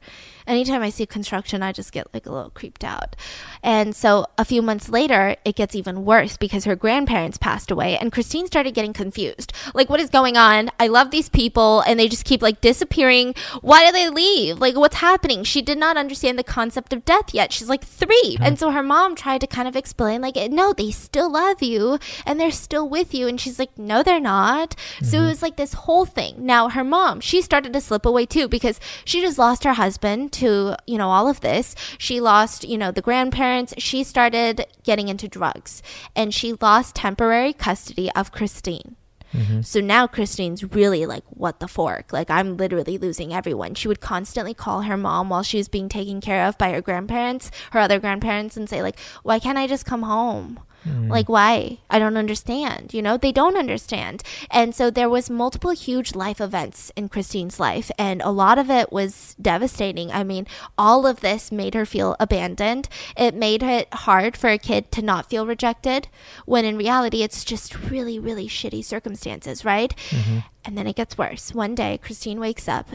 Anytime 0.50 0.82
I 0.82 0.90
see 0.90 1.06
construction, 1.06 1.62
I 1.62 1.70
just 1.70 1.92
get 1.92 2.12
like 2.12 2.26
a 2.26 2.32
little 2.32 2.50
creeped 2.50 2.82
out. 2.82 3.14
And 3.62 3.94
so 3.94 4.26
a 4.36 4.44
few 4.44 4.62
months 4.62 4.88
later, 4.88 5.36
it 5.44 5.54
gets 5.54 5.76
even 5.76 6.04
worse 6.04 6.36
because 6.36 6.64
her 6.64 6.74
grandparents 6.74 7.38
passed 7.38 7.70
away 7.70 7.96
and 7.96 8.10
Christine 8.10 8.48
started 8.48 8.74
getting 8.74 8.92
confused. 8.92 9.52
Like, 9.74 9.88
what 9.88 10.00
is 10.00 10.10
going 10.10 10.36
on? 10.36 10.70
I 10.80 10.88
love 10.88 11.12
these 11.12 11.28
people 11.28 11.82
and 11.82 12.00
they 12.00 12.08
just 12.08 12.24
keep 12.24 12.42
like 12.42 12.60
disappearing. 12.60 13.36
Why 13.60 13.86
do 13.86 13.92
they 13.92 14.10
leave? 14.10 14.58
Like, 14.58 14.74
what's 14.74 14.96
happening? 14.96 15.44
She 15.44 15.62
did 15.62 15.78
not 15.78 15.96
understand 15.96 16.36
the 16.36 16.42
concept 16.42 16.92
of 16.92 17.04
death 17.04 17.32
yet. 17.32 17.52
She's 17.52 17.68
like 17.68 17.84
three. 17.84 18.34
Mm-hmm. 18.34 18.42
And 18.42 18.58
so 18.58 18.72
her 18.72 18.82
mom 18.82 19.14
tried 19.14 19.42
to 19.42 19.46
kind 19.46 19.68
of 19.68 19.76
explain, 19.76 20.20
like, 20.20 20.34
no, 20.50 20.72
they 20.72 20.90
still 20.90 21.30
love 21.30 21.62
you 21.62 22.00
and 22.26 22.40
they're 22.40 22.50
still 22.50 22.88
with 22.88 23.14
you. 23.14 23.28
And 23.28 23.40
she's 23.40 23.60
like, 23.60 23.78
no, 23.78 24.02
they're 24.02 24.18
not. 24.18 24.74
So 25.00 25.18
it 25.18 25.20
mm-hmm. 25.20 25.28
was 25.28 25.42
like 25.42 25.56
this 25.56 25.74
whole 25.74 26.06
thing. 26.06 26.44
Now, 26.44 26.68
her 26.70 26.82
mom, 26.82 27.20
she 27.20 27.40
started 27.40 27.72
to 27.72 27.80
slip 27.80 28.04
away 28.04 28.26
too 28.26 28.48
because 28.48 28.80
she 29.04 29.20
just 29.20 29.38
lost 29.38 29.62
her 29.62 29.74
husband 29.74 30.32
to, 30.40 30.76
you 30.86 30.98
know, 30.98 31.08
all 31.10 31.28
of 31.28 31.40
this. 31.40 31.74
She 31.98 32.20
lost, 32.20 32.64
you 32.64 32.76
know, 32.76 32.90
the 32.90 33.02
grandparents. 33.02 33.74
She 33.78 34.04
started 34.04 34.66
getting 34.82 35.08
into 35.08 35.28
drugs 35.28 35.82
and 36.16 36.34
she 36.34 36.54
lost 36.60 36.96
temporary 36.96 37.52
custody 37.52 38.10
of 38.12 38.32
Christine. 38.32 38.96
Mm-hmm. 39.32 39.60
So 39.62 39.80
now 39.80 40.06
Christine's 40.06 40.64
really 40.64 41.06
like, 41.06 41.22
what 41.28 41.60
the 41.60 41.68
fork? 41.68 42.12
Like, 42.12 42.30
I'm 42.30 42.56
literally 42.56 42.98
losing 42.98 43.32
everyone. 43.32 43.74
She 43.74 43.88
would 43.88 44.00
constantly 44.00 44.54
call 44.54 44.82
her 44.82 44.96
mom 44.96 45.28
while 45.28 45.42
she 45.42 45.58
was 45.58 45.68
being 45.68 45.88
taken 45.88 46.20
care 46.20 46.46
of 46.46 46.58
by 46.58 46.72
her 46.72 46.80
grandparents, 46.80 47.50
her 47.70 47.78
other 47.80 48.00
grandparents, 48.00 48.56
and 48.56 48.68
say, 48.68 48.82
like, 48.82 48.98
why 49.22 49.38
can't 49.38 49.58
I 49.58 49.66
just 49.66 49.86
come 49.86 50.02
home? 50.02 50.58
Mm. 50.86 51.10
Like, 51.10 51.28
why? 51.28 51.78
I 51.90 51.98
don't 51.98 52.16
understand. 52.16 52.94
You 52.94 53.02
know, 53.02 53.16
they 53.16 53.32
don't 53.32 53.56
understand. 53.56 54.22
And 54.50 54.74
so 54.74 54.90
there 54.90 55.10
was 55.10 55.28
multiple 55.28 55.72
huge 55.72 56.14
life 56.14 56.40
events 56.40 56.90
in 56.96 57.08
Christine's 57.08 57.60
life, 57.60 57.90
and 57.98 58.22
a 58.22 58.30
lot 58.30 58.58
of 58.58 58.70
it 58.70 58.90
was 58.92 59.36
devastating. 59.40 60.10
I 60.10 60.24
mean, 60.24 60.46
all 60.78 61.06
of 61.06 61.20
this 61.20 61.52
made 61.52 61.74
her 61.74 61.84
feel 61.84 62.16
abandoned. 62.18 62.88
It 63.16 63.34
made 63.34 63.62
it 63.62 63.92
hard 63.92 64.36
for 64.36 64.48
a 64.48 64.58
kid 64.58 64.90
to 64.92 65.02
not 65.02 65.28
feel 65.28 65.46
rejected, 65.46 66.08
when 66.46 66.64
in 66.64 66.78
reality, 66.78 67.22
it's 67.22 67.44
just 67.44 67.78
really, 67.90 68.18
really 68.18 68.48
shitty 68.48 68.84
circumstances, 68.84 69.64
right? 69.64 69.94
Mhm. 70.10 70.44
And 70.64 70.78
then 70.78 70.86
it 70.86 70.96
gets 70.96 71.18
worse. 71.18 71.54
One 71.54 71.74
day, 71.74 71.98
Christine 71.98 72.40
wakes 72.40 72.68
up 72.68 72.90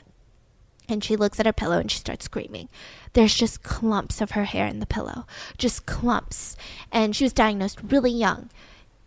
and 0.87 1.03
she 1.03 1.15
looks 1.15 1.39
at 1.39 1.45
her 1.45 1.53
pillow 1.53 1.79
and 1.79 1.91
she 1.91 1.99
starts 1.99 2.25
screaming. 2.25 2.69
There's 3.15 3.33
just 3.33 3.63
clumps 3.63 4.21
of 4.21 4.31
her 4.31 4.43
hair 4.43 4.67
in 4.67 4.79
the 4.79 4.85
pillow, 4.85 5.25
just 5.57 5.85
clumps. 5.85 6.55
And 6.91 7.15
she 7.15 7.23
was 7.23 7.33
diagnosed 7.33 7.79
really 7.81 8.11
young 8.11 8.49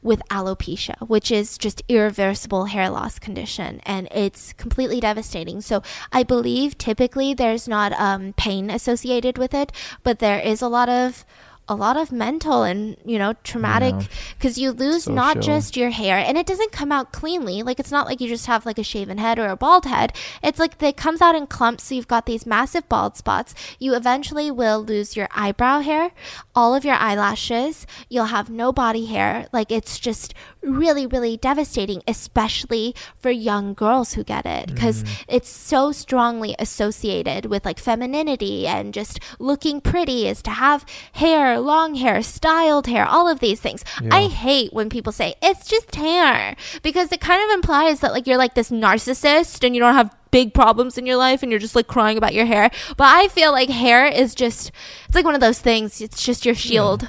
with 0.03 0.23
alopecia, 0.31 0.97
which 1.09 1.31
is 1.31 1.59
just 1.59 1.83
irreversible 1.89 2.67
hair 2.67 2.89
loss 2.89 3.19
condition, 3.19 3.81
and 3.85 4.09
it's 4.11 4.53
completely 4.55 5.01
devastating. 5.01 5.61
So 5.61 5.83
I 6.13 6.23
believe 6.23 6.79
typically 6.79 7.35
there's 7.35 7.69
not 7.69 7.93
um, 7.93 8.33
pain 8.37 8.71
associated 8.71 9.39
with 9.39 9.53
it, 9.55 9.73
but 10.03 10.21
there 10.21 10.41
is 10.41 10.63
a 10.63 10.69
lot 10.69 10.89
of 10.89 11.25
a 11.69 11.75
lot 11.75 11.97
of 11.97 12.11
mental 12.11 12.63
and 12.63 12.97
you 13.05 13.19
know 13.19 13.35
traumatic 13.45 13.95
because 14.37 14.59
you 14.59 14.71
lose 14.73 15.09
not 15.09 15.41
just 15.41 15.77
your 15.77 15.91
hair 15.91 16.17
and 16.17 16.39
it 16.39 16.47
doesn't 16.47 16.73
come 16.73 16.91
out 16.93 17.13
cleanly. 17.13 17.63
Like 17.63 17.79
it's 17.79 17.91
not 17.91 18.07
like 18.07 18.21
you 18.21 18.29
just 18.29 18.47
have 18.47 18.67
like 18.67 18.79
a 18.79 18.83
shaven 18.85 19.19
head 19.19 19.39
or 19.39 19.49
a 19.49 19.57
bald 19.57 19.85
head. 19.85 20.13
It's 20.43 20.59
like 20.59 20.83
it 20.83 20.97
comes 20.97 21.21
out 21.21 21.35
in 21.35 21.47
clumps 21.47 21.85
so 21.85 21.95
you've 21.95 22.09
got 22.09 22.27
these 22.27 22.47
massive 22.47 22.89
bald 22.89 23.17
spots. 23.17 23.55
You 23.79 23.95
eventually 23.95 24.51
will 24.51 24.83
lose 24.83 25.17
your 25.17 25.29
eyebrow 25.33 25.81
hair 25.81 26.13
all 26.59 26.75
of 26.75 26.85
your 26.85 26.97
eyelashes. 26.97 27.87
You'll 28.09 28.27
have 28.27 28.51
no 28.51 28.73
body 28.73 29.07
hair. 29.07 29.47
Like 29.53 29.71
it's 29.71 29.99
just 30.01 30.35
really 30.63 31.07
really 31.07 31.37
devastating 31.37 32.03
especially 32.09 32.95
for 33.19 33.31
young 33.31 33.75
girls 33.75 34.15
who 34.15 34.25
get 34.25 34.45
it 34.45 34.67
because 34.67 35.03
mm. 35.03 35.25
it's 35.29 35.49
so 35.49 35.93
strongly 35.93 36.55
associated 36.59 37.47
with 37.47 37.65
like 37.65 37.79
femininity 37.79 38.67
and 38.67 38.93
just 38.93 39.21
looking 39.39 39.81
pretty 39.81 40.27
is 40.27 40.43
to 40.43 40.51
have 40.51 40.85
hair 41.13 41.59
long 41.61 41.95
hair 41.95 42.23
styled 42.23 42.87
hair 42.87 43.07
all 43.07 43.29
of 43.29 43.41
these 43.41 43.61
things. 43.61 43.85
I 44.11 44.27
hate 44.27 44.73
when 44.73 44.89
people 44.89 45.13
say 45.13 45.35
it's 45.43 45.67
just 45.67 45.95
hair 45.95 46.57
because 46.83 47.13
it 47.13 47.21
kind 47.21 47.43
of 47.43 47.55
implies 47.55 48.01
that 48.01 48.13
like 48.13 48.27
you're 48.27 48.39
like 48.39 48.55
this 48.55 48.71
narcissist 48.71 49.65
and 49.65 49.75
you 49.75 49.81
don't 49.81 49.95
have 49.95 50.15
big 50.31 50.53
problems 50.53 50.99
in 50.99 51.07
your 51.07 51.17
life 51.17 51.43
and 51.43 51.51
you're 51.51 51.59
just 51.59 51.77
like 51.77 51.87
crying 51.87 52.19
about 52.19 52.35
your 52.35 52.47
hair. 52.47 52.71
But 52.97 53.07
i 53.09 53.29
feel 53.29 53.53
like 53.53 53.69
hair 53.71 54.07
is 54.07 54.35
just 54.35 54.71
it's 55.07 55.15
like 55.15 55.25
one 55.25 55.35
of 55.35 55.41
those 55.41 55.61
things 55.61 56.01
it's 56.01 56.23
just 56.23 56.45
your 56.45 56.55
shield. 56.55 57.09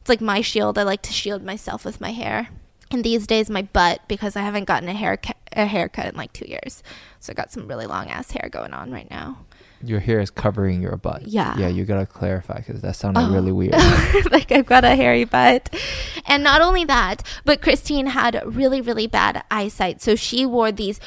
It's 0.00 0.08
like 0.08 0.20
my 0.20 0.40
shield. 0.40 0.78
I 0.78 0.82
like 0.82 1.02
to 1.02 1.12
shield 1.12 1.44
myself 1.44 1.84
with 1.84 2.00
my 2.00 2.10
hair 2.10 2.48
and 2.92 3.04
these 3.04 3.26
days 3.26 3.48
my 3.50 3.62
butt 3.62 4.00
because 4.08 4.36
i 4.36 4.40
haven't 4.42 4.64
gotten 4.64 4.88
a 4.88 4.92
haircut 4.94 5.36
a 5.52 5.66
haircut 5.66 6.06
in 6.06 6.14
like 6.16 6.32
two 6.32 6.46
years 6.48 6.82
so 7.20 7.32
i 7.32 7.34
got 7.34 7.50
some 7.52 7.66
really 7.68 7.86
long 7.86 8.08
ass 8.08 8.30
hair 8.30 8.48
going 8.50 8.72
on 8.72 8.90
right 8.90 9.10
now 9.10 9.36
Your 9.84 9.98
hair 10.00 10.20
is 10.20 10.30
covering 10.30 10.80
your 10.80 10.96
butt. 10.96 11.22
Yeah. 11.26 11.58
Yeah, 11.58 11.66
you 11.66 11.84
gotta 11.84 12.06
clarify 12.06 12.58
because 12.62 12.82
that 12.82 12.94
sounded 12.94 13.18
Oh. 13.20 13.32
really 13.34 13.50
weird. 13.50 13.74
like 14.30 14.52
I've 14.52 14.64
got 14.64 14.84
a 14.84 14.94
hairy 14.94 15.24
butt. 15.24 15.74
And 16.30 16.44
not 16.44 16.62
only 16.62 16.84
that, 16.84 17.24
but 17.44 17.60
Christine 17.62 18.06
had 18.06 18.40
really, 18.46 18.80
really 18.80 19.08
bad 19.08 19.42
eyesight. 19.50 20.00
So 20.00 20.14
she 20.14 20.46
wore 20.46 20.70
these 20.70 21.00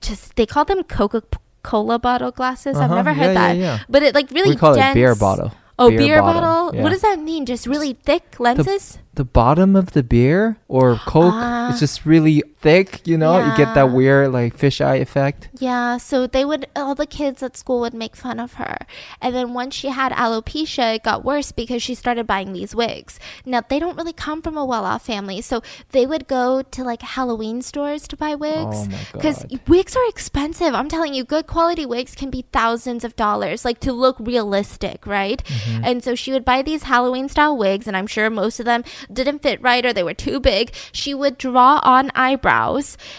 just 0.00 0.34
they 0.34 0.44
call 0.44 0.64
them 0.64 0.82
Coca 0.82 1.22
Cola 1.62 2.00
bottle 2.00 2.32
glasses. 2.32 2.74
I've 2.76 2.90
Uh-huh. 2.90 2.96
never 3.02 3.14
heard 3.14 3.30
Yeah, 3.34 3.52
yeah, 3.52 3.54
that. 3.54 3.56
yeah. 3.56 3.78
But 3.88 4.02
it 4.02 4.12
like 4.18 4.28
really 4.32 4.50
we 4.50 4.56
call 4.56 4.74
dense. 4.74 4.90
it 4.90 4.98
beer 4.98 5.14
bottle. 5.14 5.52
Oh, 5.78 5.90
beer, 5.90 6.20
bottle. 6.22 6.74
Yeah. 6.74 6.82
What 6.82 6.90
does 6.90 7.02
that 7.02 7.20
mean? 7.20 7.44
Just 7.46 7.66
really 7.66 7.94
thick 7.94 8.38
lenses? 8.38 8.98
the 9.16 9.24
bottom 9.24 9.74
of 9.76 9.92
the 9.92 10.02
beer 10.02 10.58
or 10.68 10.96
Coke 11.06 11.32
Ah. 11.32 11.72
is 11.72 11.80
just 11.80 12.04
really 12.04 12.42
thick, 12.66 13.06
you 13.06 13.16
know? 13.16 13.38
You 13.38 13.56
get 13.56 13.74
that 13.74 13.92
weird 13.92 14.32
like 14.32 14.56
fisheye 14.56 15.00
effect. 15.00 15.48
Yeah, 15.58 15.98
so 15.98 16.26
they 16.26 16.44
would 16.44 16.66
all 16.74 16.94
the 16.94 17.06
kids 17.06 17.42
at 17.42 17.56
school 17.56 17.80
would 17.80 17.94
make 17.94 18.16
fun 18.16 18.40
of 18.40 18.54
her. 18.54 18.76
And 19.20 19.34
then 19.34 19.54
once 19.54 19.74
she 19.74 19.88
had 19.88 20.12
alopecia, 20.12 20.96
it 20.96 21.04
got 21.04 21.24
worse 21.24 21.52
because 21.52 21.82
she 21.82 21.94
started 21.94 22.26
buying 22.26 22.52
these 22.52 22.74
wigs. 22.74 23.18
Now, 23.44 23.62
they 23.68 23.78
don't 23.78 23.96
really 23.96 24.12
come 24.12 24.42
from 24.42 24.56
a 24.56 24.64
well-off 24.64 25.06
family, 25.06 25.40
so 25.40 25.62
they 25.90 26.06
would 26.06 26.26
go 26.26 26.62
to 26.62 26.82
like 26.82 27.02
Halloween 27.02 27.62
stores 27.62 28.08
to 28.08 28.16
buy 28.16 28.34
wigs. 28.34 28.88
Oh 29.14 29.20
Cuz 29.20 29.44
wigs 29.68 29.94
are 29.96 30.08
expensive. 30.08 30.74
I'm 30.74 30.88
telling 30.88 31.14
you, 31.14 31.24
good 31.24 31.46
quality 31.46 31.86
wigs 31.86 32.14
can 32.14 32.30
be 32.30 32.44
thousands 32.52 33.04
of 33.04 33.14
dollars 33.16 33.64
like 33.64 33.80
to 33.80 33.92
look 33.92 34.16
realistic, 34.18 35.06
right? 35.06 35.42
Mm-hmm. 35.44 35.84
And 35.84 36.04
so 36.04 36.14
she 36.14 36.32
would 36.32 36.44
buy 36.44 36.62
these 36.62 36.84
Halloween 36.84 37.28
style 37.28 37.56
wigs 37.56 37.86
and 37.86 37.96
I'm 37.96 38.06
sure 38.06 38.28
most 38.30 38.58
of 38.58 38.66
them 38.66 38.82
didn't 39.12 39.42
fit 39.42 39.62
right 39.62 39.84
or 39.86 39.92
they 39.92 40.02
were 40.02 40.14
too 40.14 40.40
big. 40.40 40.72
She 40.92 41.14
would 41.14 41.38
draw 41.38 41.80
on 41.82 42.10
eyebrows. 42.14 42.55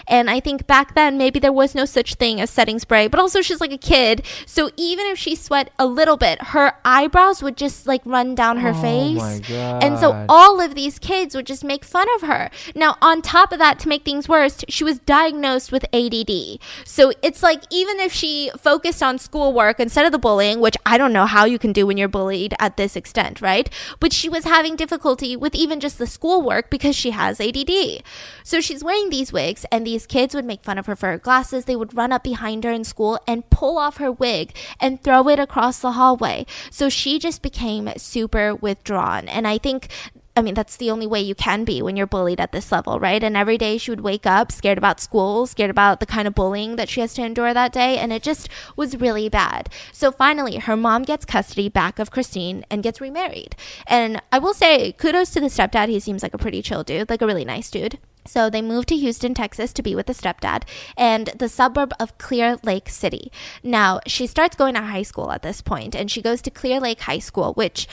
And 0.07 0.29
I 0.29 0.39
think 0.39 0.67
back 0.67 0.95
then 0.95 1.17
maybe 1.17 1.39
there 1.39 1.51
was 1.51 1.75
no 1.75 1.85
such 1.85 2.15
thing 2.15 2.41
as 2.41 2.49
setting 2.49 2.79
spray, 2.79 3.07
but 3.07 3.19
also 3.19 3.41
she's 3.41 3.61
like 3.61 3.71
a 3.71 3.77
kid. 3.77 4.25
So 4.45 4.69
even 4.77 5.05
if 5.07 5.17
she 5.17 5.35
sweat 5.35 5.71
a 5.77 5.85
little 5.85 6.17
bit, 6.17 6.41
her 6.53 6.73
eyebrows 6.83 7.43
would 7.43 7.57
just 7.57 7.87
like 7.87 8.01
run 8.05 8.35
down 8.35 8.57
her 8.57 8.71
Oh 8.71 8.81
face. 8.81 9.49
And 9.49 9.97
so 9.99 10.25
all 10.29 10.59
of 10.61 10.75
these 10.75 10.99
kids 10.99 11.35
would 11.35 11.45
just 11.45 11.63
make 11.63 11.83
fun 11.85 12.07
of 12.15 12.21
her. 12.21 12.49
Now, 12.75 12.95
on 13.01 13.21
top 13.21 13.51
of 13.51 13.59
that, 13.59 13.79
to 13.79 13.87
make 13.87 14.03
things 14.03 14.27
worse, 14.29 14.63
she 14.67 14.83
was 14.83 14.99
diagnosed 14.99 15.71
with 15.71 15.85
ADD. 15.93 16.59
So 16.85 17.11
it's 17.21 17.43
like 17.43 17.63
even 17.69 17.99
if 17.99 18.11
she 18.11 18.51
focused 18.57 19.03
on 19.03 19.19
schoolwork 19.19 19.79
instead 19.79 20.05
of 20.05 20.11
the 20.11 20.19
bullying, 20.19 20.59
which 20.59 20.77
I 20.85 20.97
don't 20.97 21.13
know 21.13 21.25
how 21.25 21.45
you 21.45 21.59
can 21.59 21.73
do 21.73 21.85
when 21.87 21.97
you're 21.97 22.07
bullied 22.07 22.53
at 22.59 22.77
this 22.77 22.95
extent, 22.95 23.41
right? 23.41 23.69
But 23.99 24.13
she 24.13 24.29
was 24.29 24.45
having 24.45 24.75
difficulty 24.75 25.35
with 25.35 25.55
even 25.55 25.79
just 25.79 25.97
the 25.97 26.07
schoolwork 26.07 26.69
because 26.69 26.95
she 26.95 27.11
has 27.11 27.39
ADD. 27.39 28.03
So 28.43 28.61
she's 28.61 28.83
wearing 28.83 29.09
these 29.09 29.26
wigs, 29.33 29.65
and 29.71 29.85
these 29.85 30.05
kids 30.05 30.33
would 30.33 30.45
make 30.45 30.63
fun 30.63 30.77
of 30.77 30.85
her 30.85 30.95
for 30.95 31.09
her 31.09 31.17
glasses. 31.17 31.65
They 31.65 31.75
would 31.75 31.95
run 31.95 32.11
up 32.11 32.23
behind 32.23 32.63
her 32.63 32.71
in 32.71 32.83
school 32.83 33.19
and 33.27 33.49
pull 33.49 33.77
off 33.77 33.97
her 33.97 34.11
wig 34.11 34.55
and 34.79 35.01
throw 35.01 35.27
it 35.29 35.39
across 35.39 35.79
the 35.79 35.93
hallway. 35.93 36.45
So 36.69 36.89
she 36.89 37.19
just 37.19 37.41
became 37.41 37.89
super 37.97 38.55
withdrawn. 38.55 39.27
And 39.27 39.47
I 39.47 39.57
think 39.57 39.89
I 40.37 40.43
mean, 40.43 40.53
that's 40.53 40.77
the 40.77 40.91
only 40.91 41.07
way 41.07 41.19
you 41.19 41.33
can 41.33 41.63
be 41.63 41.81
when 41.81 41.97
you're 41.97 42.05
bullied 42.05 42.39
at 42.39 42.51
this 42.51 42.71
level, 42.71 42.99
right? 42.99 43.23
And 43.23 43.35
every 43.35 43.57
day 43.57 43.79
she 43.79 43.89
would 43.89 44.01
wake 44.01 44.27
up 44.27 44.51
scared 44.51 44.77
about 44.77 44.99
school, 44.99 45.47
scared 45.47 45.71
about 45.71 45.99
the 45.99 46.05
kind 46.05 46.27
of 46.27 46.35
bullying 46.35 46.75
that 46.75 46.89
she 46.89 47.01
has 47.01 47.15
to 47.15 47.23
endure 47.23 47.55
that 47.55 47.73
day. 47.73 47.97
And 47.97 48.13
it 48.13 48.21
just 48.21 48.47
was 48.75 48.97
really 48.97 49.29
bad. 49.29 49.67
So 49.91 50.11
finally, 50.11 50.57
her 50.57 50.77
mom 50.77 51.01
gets 51.01 51.25
custody 51.25 51.69
back 51.69 51.97
of 51.97 52.11
Christine 52.11 52.63
and 52.69 52.83
gets 52.83 53.01
remarried. 53.01 53.55
And 53.87 54.21
I 54.31 54.37
will 54.37 54.53
say, 54.53 54.91
kudos 54.91 55.31
to 55.31 55.39
the 55.39 55.47
stepdad. 55.47 55.89
He 55.89 55.99
seems 55.99 56.21
like 56.21 56.35
a 56.35 56.37
pretty 56.37 56.61
chill 56.61 56.83
dude, 56.83 57.09
like 57.09 57.23
a 57.23 57.25
really 57.25 57.45
nice 57.45 57.71
dude. 57.71 57.97
So 58.27 58.49
they 58.49 58.61
moved 58.61 58.89
to 58.89 58.97
Houston, 58.97 59.33
Texas 59.33 59.73
to 59.73 59.81
be 59.81 59.95
with 59.95 60.07
the 60.07 60.13
stepdad 60.13 60.63
and 60.97 61.27
the 61.37 61.49
suburb 61.49 61.93
of 61.99 62.17
Clear 62.17 62.57
Lake 62.63 62.89
City. 62.89 63.31
Now, 63.63 63.99
she 64.05 64.27
starts 64.27 64.55
going 64.55 64.75
to 64.75 64.81
high 64.81 65.03
school 65.03 65.31
at 65.31 65.41
this 65.41 65.61
point 65.61 65.95
and 65.95 66.11
she 66.11 66.21
goes 66.21 66.41
to 66.43 66.51
Clear 66.51 66.79
Lake 66.79 67.01
High 67.01 67.19
School, 67.19 67.53
which 67.53 67.87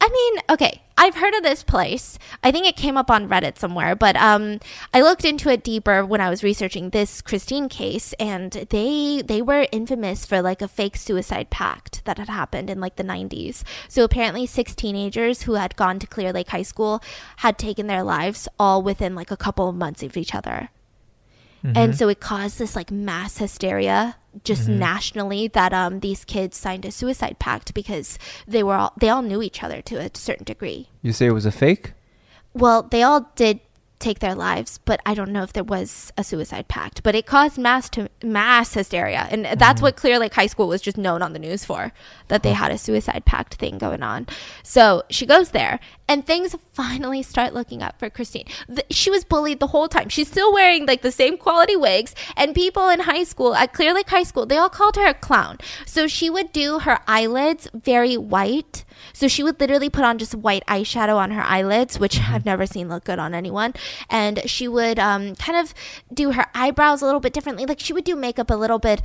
I 0.00 0.08
mean, 0.08 0.42
okay, 0.48 0.82
I've 0.96 1.16
heard 1.16 1.34
of 1.34 1.42
this 1.42 1.62
place. 1.62 2.18
I 2.42 2.50
think 2.50 2.66
it 2.66 2.76
came 2.76 2.96
up 2.96 3.10
on 3.10 3.28
Reddit 3.28 3.58
somewhere, 3.58 3.94
but 3.94 4.16
um, 4.16 4.60
I 4.94 5.02
looked 5.02 5.24
into 5.24 5.50
it 5.50 5.62
deeper 5.62 6.04
when 6.04 6.20
I 6.20 6.30
was 6.30 6.42
researching 6.42 6.90
this 6.90 7.20
Christine 7.20 7.68
case, 7.68 8.14
and 8.14 8.52
they 8.70 9.22
they 9.24 9.42
were 9.42 9.66
infamous 9.72 10.24
for 10.24 10.40
like 10.40 10.62
a 10.62 10.68
fake 10.68 10.96
suicide 10.96 11.50
pact 11.50 12.02
that 12.04 12.18
had 12.18 12.28
happened 12.28 12.70
in 12.70 12.80
like 12.80 12.96
the 12.96 13.04
90s. 13.04 13.62
So 13.88 14.04
apparently, 14.04 14.46
six 14.46 14.74
teenagers 14.74 15.42
who 15.42 15.54
had 15.54 15.76
gone 15.76 15.98
to 15.98 16.06
Clear 16.06 16.32
Lake 16.32 16.48
High 16.48 16.62
School 16.62 17.02
had 17.38 17.58
taken 17.58 17.86
their 17.86 18.02
lives 18.02 18.48
all 18.58 18.82
within 18.82 19.14
like 19.14 19.30
a 19.30 19.36
couple 19.36 19.68
of 19.68 19.76
months 19.76 20.02
of 20.02 20.16
each 20.16 20.34
other. 20.34 20.70
Mm-hmm. 21.64 21.76
And 21.76 21.96
so 21.96 22.08
it 22.08 22.20
caused 22.20 22.58
this 22.58 22.74
like 22.74 22.90
mass 22.90 23.36
hysteria 23.36 24.16
just 24.44 24.68
nationally 24.68 25.48
that 25.48 25.72
um 25.72 26.00
these 26.00 26.24
kids 26.24 26.56
signed 26.56 26.84
a 26.84 26.90
suicide 26.90 27.38
pact 27.38 27.74
because 27.74 28.18
they 28.46 28.62
were 28.62 28.74
all 28.74 28.92
they 29.00 29.08
all 29.08 29.22
knew 29.22 29.42
each 29.42 29.62
other 29.62 29.82
to 29.82 29.96
a 29.96 30.10
certain 30.14 30.44
degree. 30.44 30.88
You 31.02 31.12
say 31.12 31.26
it 31.26 31.32
was 31.32 31.46
a 31.46 31.52
fake? 31.52 31.92
Well, 32.52 32.82
they 32.82 33.02
all 33.02 33.30
did 33.36 33.60
take 34.00 34.18
their 34.18 34.34
lives, 34.34 34.80
but 34.84 35.00
I 35.06 35.14
don't 35.14 35.30
know 35.30 35.42
if 35.42 35.52
there 35.52 35.62
was 35.62 36.10
a 36.16 36.24
suicide 36.24 36.66
pact. 36.68 37.02
But 37.02 37.14
it 37.14 37.26
caused 37.26 37.58
mass 37.58 37.88
to 37.90 38.08
mass 38.24 38.74
hysteria, 38.74 39.28
and 39.30 39.44
that's 39.60 39.80
what 39.80 39.94
Clear 39.96 40.18
Lake 40.18 40.34
High 40.34 40.46
School 40.46 40.66
was 40.68 40.80
just 40.80 40.96
known 40.96 41.22
on 41.22 41.34
the 41.34 41.38
news 41.38 41.64
for 41.64 41.92
that 42.28 42.42
they 42.42 42.52
had 42.52 42.72
a 42.72 42.78
suicide 42.78 43.24
pact 43.26 43.54
thing 43.54 43.78
going 43.78 44.02
on. 44.02 44.26
So 44.62 45.04
she 45.10 45.26
goes 45.26 45.50
there, 45.50 45.78
and 46.10 46.26
things 46.26 46.56
finally 46.72 47.22
start 47.22 47.54
looking 47.54 47.82
up 47.82 47.96
for 48.00 48.10
Christine. 48.10 48.46
Th- 48.66 48.84
she 48.90 49.10
was 49.10 49.24
bullied 49.24 49.60
the 49.60 49.68
whole 49.68 49.86
time. 49.86 50.08
She's 50.08 50.26
still 50.26 50.52
wearing 50.52 50.84
like 50.84 51.02
the 51.02 51.12
same 51.12 51.38
quality 51.38 51.76
wigs, 51.76 52.16
and 52.36 52.52
people 52.52 52.88
in 52.88 53.00
high 53.00 53.22
school 53.22 53.54
at 53.54 53.72
Clear 53.72 53.94
Lake 53.94 54.10
High 54.10 54.24
School 54.24 54.44
they 54.44 54.56
all 54.56 54.68
called 54.68 54.96
her 54.96 55.06
a 55.06 55.14
clown. 55.14 55.58
So 55.86 56.08
she 56.08 56.28
would 56.28 56.50
do 56.50 56.80
her 56.80 56.98
eyelids 57.06 57.68
very 57.72 58.16
white. 58.16 58.84
So 59.12 59.28
she 59.28 59.44
would 59.44 59.60
literally 59.60 59.88
put 59.88 60.04
on 60.04 60.18
just 60.18 60.34
white 60.34 60.64
eyeshadow 60.66 61.16
on 61.16 61.30
her 61.30 61.42
eyelids, 61.42 62.00
which 62.00 62.18
I've 62.20 62.44
never 62.44 62.66
seen 62.66 62.88
look 62.88 63.04
good 63.04 63.20
on 63.20 63.32
anyone. 63.32 63.74
And 64.10 64.42
she 64.50 64.66
would 64.66 64.98
um, 64.98 65.36
kind 65.36 65.56
of 65.58 65.72
do 66.12 66.32
her 66.32 66.46
eyebrows 66.56 67.02
a 67.02 67.06
little 67.06 67.20
bit 67.20 67.32
differently. 67.32 67.66
Like 67.66 67.78
she 67.78 67.92
would 67.92 68.04
do 68.04 68.16
makeup 68.16 68.50
a 68.50 68.56
little 68.56 68.80
bit 68.80 69.00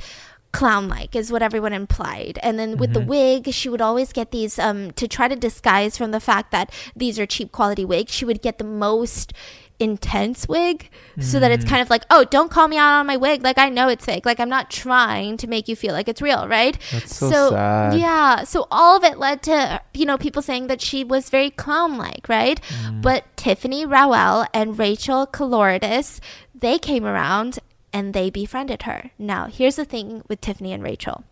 clown 0.56 0.88
like 0.88 1.14
is 1.14 1.30
what 1.30 1.42
everyone 1.42 1.72
implied. 1.72 2.38
And 2.42 2.58
then 2.58 2.78
with 2.78 2.94
the 2.94 3.00
mm-hmm. 3.00 3.08
wig 3.44 3.52
she 3.52 3.68
would 3.68 3.82
always 3.82 4.12
get 4.12 4.30
these 4.30 4.58
um 4.58 4.92
to 4.92 5.06
try 5.06 5.28
to 5.28 5.36
disguise 5.36 5.98
from 5.98 6.10
the 6.12 6.20
fact 6.20 6.50
that 6.50 6.72
these 6.94 7.18
are 7.18 7.26
cheap 7.26 7.52
quality 7.52 7.84
wigs 7.84 8.12
she 8.12 8.24
would 8.24 8.40
get 8.40 8.58
the 8.58 8.64
most 8.64 9.32
intense 9.78 10.48
wig. 10.48 10.88
So 11.20 11.38
that 11.40 11.50
it's 11.50 11.66
mm. 11.66 11.68
kind 11.68 11.82
of 11.82 11.90
like 11.90 12.04
oh 12.08 12.24
don't 12.24 12.50
call 12.50 12.68
me 12.68 12.78
out 12.78 12.98
on 12.98 13.06
my 13.06 13.18
wig. 13.18 13.42
Like 13.42 13.58
i 13.58 13.68
know 13.68 13.88
it's 13.88 14.06
fake. 14.06 14.24
Like 14.24 14.40
i'm 14.40 14.48
not 14.48 14.70
trying 14.70 15.36
to 15.36 15.46
make 15.46 15.68
you 15.68 15.76
feel 15.76 15.92
like 15.92 16.08
it's 16.08 16.22
real 16.22 16.48
right? 16.48 16.78
That's 16.90 17.14
so 17.14 17.50
sad. 17.50 17.98
yeah. 17.98 18.44
So 18.44 18.66
all 18.70 18.96
of 18.96 19.04
it 19.04 19.18
led 19.18 19.42
to 19.42 19.82
you 19.92 20.06
know 20.06 20.16
people 20.16 20.40
saying 20.40 20.68
that 20.68 20.80
she 20.80 21.04
was 21.04 21.28
very 21.28 21.50
clown 21.50 21.98
like 21.98 22.28
right 22.28 22.60
mm. 22.62 23.02
but 23.02 23.24
tiffany 23.36 23.84
rowell 23.84 24.46
and 24.54 24.78
rachel 24.78 25.26
Koloroutis 25.26 26.20
they 26.54 26.78
came 26.78 27.04
around 27.04 27.58
and 27.92 28.12
they 28.14 28.30
befriended 28.30 28.82
her 28.82 29.10
now 29.18 29.46
here's 29.46 29.76
the 29.76 29.84
thing 29.84 30.22
with 30.28 30.40
tiffany 30.40 30.72
and 30.72 30.82
rachel 30.82 31.24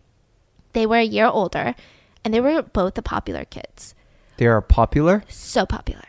they 0.73 0.85
were 0.85 0.97
a 0.97 1.03
year 1.03 1.25
older 1.27 1.75
and 2.23 2.33
they 2.33 2.39
were 2.41 2.61
both 2.61 2.95
the 2.95 3.01
popular 3.01 3.45
kids 3.45 3.93
They 4.37 4.45
are 4.47 4.61
popular. 4.61 5.23
so 5.29 5.65
popular 5.65 6.03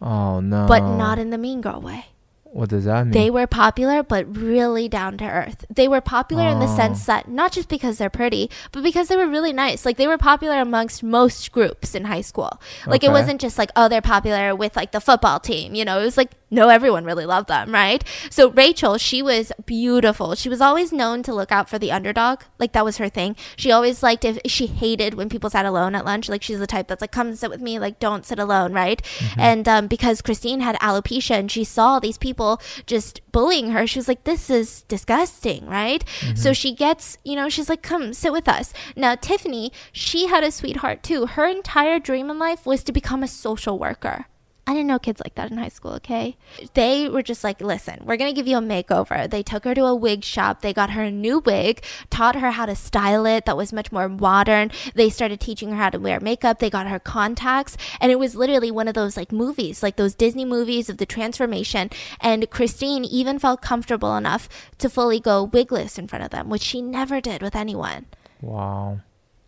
Oh 0.00 0.40
no. 0.40 0.66
but 0.66 0.80
not 0.96 1.18
in 1.18 1.30
the 1.30 1.38
mean 1.38 1.60
girl 1.60 1.80
way 1.80 2.06
What 2.44 2.68
does 2.68 2.84
that 2.84 3.04
mean? 3.06 3.10
They 3.12 3.30
were 3.30 3.48
popular, 3.48 4.04
but 4.04 4.30
really 4.36 4.86
down 4.88 5.18
to 5.18 5.24
earth. 5.24 5.64
They 5.68 5.88
were 5.88 6.00
popular 6.00 6.46
in 6.46 6.60
the 6.60 6.70
Oh. 6.70 6.76
sense 6.76 7.04
that 7.06 7.26
not 7.26 7.50
just 7.50 7.68
because 7.68 7.98
they're 7.98 8.10
pretty, 8.22 8.48
but 8.70 8.84
because 8.84 9.08
they 9.08 9.16
were 9.16 9.26
really 9.26 9.52
nice. 9.52 9.84
Like 9.84 9.96
they 9.96 10.06
were 10.06 10.18
popular 10.18 10.60
amongst 10.60 11.02
most 11.02 11.50
groups 11.50 11.96
in 11.96 12.04
high 12.04 12.20
school. 12.22 12.60
Like 12.86 13.02
it 13.02 13.10
wasn't 13.10 13.40
just 13.40 13.58
like, 13.58 13.70
oh, 13.74 13.88
they're 13.88 14.00
popular 14.14 14.54
with 14.54 14.76
like 14.76 14.92
the 14.92 15.00
football 15.00 15.40
team. 15.40 15.74
You 15.74 15.84
know, 15.84 15.98
it 15.98 16.04
was 16.04 16.16
like, 16.16 16.30
no, 16.54 16.68
everyone 16.68 17.04
really 17.04 17.26
loved 17.26 17.48
them, 17.48 17.72
right? 17.72 18.02
So 18.30 18.50
Rachel, 18.50 18.96
she 18.98 19.22
was 19.22 19.52
beautiful. 19.66 20.34
She 20.34 20.48
was 20.48 20.60
always 20.60 20.92
known 20.92 21.22
to 21.24 21.34
look 21.34 21.52
out 21.52 21.68
for 21.68 21.78
the 21.78 21.92
underdog. 21.92 22.42
Like 22.58 22.72
that 22.72 22.84
was 22.84 22.98
her 22.98 23.08
thing. 23.08 23.36
She 23.56 23.72
always 23.72 24.02
liked 24.02 24.24
if 24.24 24.38
she 24.46 24.66
hated 24.66 25.14
when 25.14 25.28
people 25.28 25.50
sat 25.50 25.66
alone 25.66 25.94
at 25.94 26.04
lunch. 26.04 26.28
Like 26.28 26.42
she's 26.42 26.58
the 26.58 26.66
type 26.66 26.88
that's 26.88 27.00
like, 27.00 27.12
come 27.12 27.34
sit 27.34 27.50
with 27.50 27.60
me. 27.60 27.78
Like 27.78 27.98
don't 27.98 28.24
sit 28.24 28.38
alone, 28.38 28.72
right? 28.72 29.02
And 29.36 29.68
um, 29.68 29.86
because 29.88 30.22
Christine 30.22 30.60
had 30.60 30.76
alopecia 30.76 31.38
and 31.38 31.50
she 31.50 31.64
saw 31.64 31.98
these 31.98 32.18
people 32.18 32.60
just 32.86 33.20
bullying 33.32 33.70
her, 33.72 33.86
she 33.86 33.98
was 33.98 34.08
like, 34.08 34.24
this 34.24 34.48
is 34.48 34.82
disgusting, 34.82 35.66
right? 35.66 36.04
So 36.36 36.52
she 36.52 36.74
gets, 36.74 37.18
you 37.24 37.34
know, 37.36 37.48
she's 37.48 37.68
like, 37.68 37.82
come 37.82 38.12
sit 38.12 38.32
with 38.32 38.48
us. 38.48 38.72
Now, 38.96 39.14
Tiffany, 39.16 39.72
she 39.92 40.28
had 40.28 40.44
a 40.44 40.50
sweetheart 40.52 41.02
too. 41.02 41.26
Her 41.26 41.46
entire 41.46 41.98
dream 41.98 42.30
in 42.30 42.38
life 42.38 42.64
was 42.64 42.82
to 42.84 42.92
become 42.92 43.22
a 43.22 43.28
social 43.28 43.78
worker. 43.78 44.26
I 44.66 44.72
didn't 44.72 44.86
know 44.86 44.98
kids 44.98 45.20
like 45.24 45.34
that 45.34 45.50
in 45.50 45.58
high 45.58 45.68
school, 45.68 45.92
okay? 45.94 46.36
They 46.72 47.08
were 47.08 47.22
just 47.22 47.44
like, 47.44 47.60
listen, 47.60 48.00
we're 48.04 48.16
gonna 48.16 48.32
give 48.32 48.46
you 48.46 48.56
a 48.56 48.62
makeover. 48.62 49.28
They 49.28 49.42
took 49.42 49.64
her 49.64 49.74
to 49.74 49.84
a 49.84 49.94
wig 49.94 50.24
shop, 50.24 50.62
they 50.62 50.72
got 50.72 50.90
her 50.90 51.02
a 51.02 51.10
new 51.10 51.40
wig, 51.40 51.82
taught 52.08 52.36
her 52.36 52.52
how 52.52 52.66
to 52.66 52.74
style 52.74 53.26
it 53.26 53.44
that 53.44 53.56
was 53.56 53.72
much 53.72 53.92
more 53.92 54.08
modern. 54.08 54.70
They 54.94 55.10
started 55.10 55.40
teaching 55.40 55.70
her 55.70 55.76
how 55.76 55.90
to 55.90 55.98
wear 55.98 56.18
makeup, 56.18 56.58
they 56.58 56.70
got 56.70 56.86
her 56.86 56.98
contacts, 56.98 57.76
and 58.00 58.10
it 58.10 58.18
was 58.18 58.34
literally 58.34 58.70
one 58.70 58.88
of 58.88 58.94
those 58.94 59.16
like 59.16 59.32
movies, 59.32 59.82
like 59.82 59.96
those 59.96 60.14
Disney 60.14 60.44
movies 60.44 60.88
of 60.88 60.96
the 60.96 61.06
transformation. 61.06 61.90
And 62.20 62.50
Christine 62.50 63.04
even 63.04 63.38
felt 63.38 63.60
comfortable 63.60 64.16
enough 64.16 64.48
to 64.78 64.88
fully 64.88 65.20
go 65.20 65.44
wigless 65.44 65.98
in 65.98 66.08
front 66.08 66.24
of 66.24 66.30
them, 66.30 66.48
which 66.48 66.62
she 66.62 66.80
never 66.80 67.20
did 67.20 67.42
with 67.42 67.54
anyone 67.54 68.06
wow. 68.44 69.00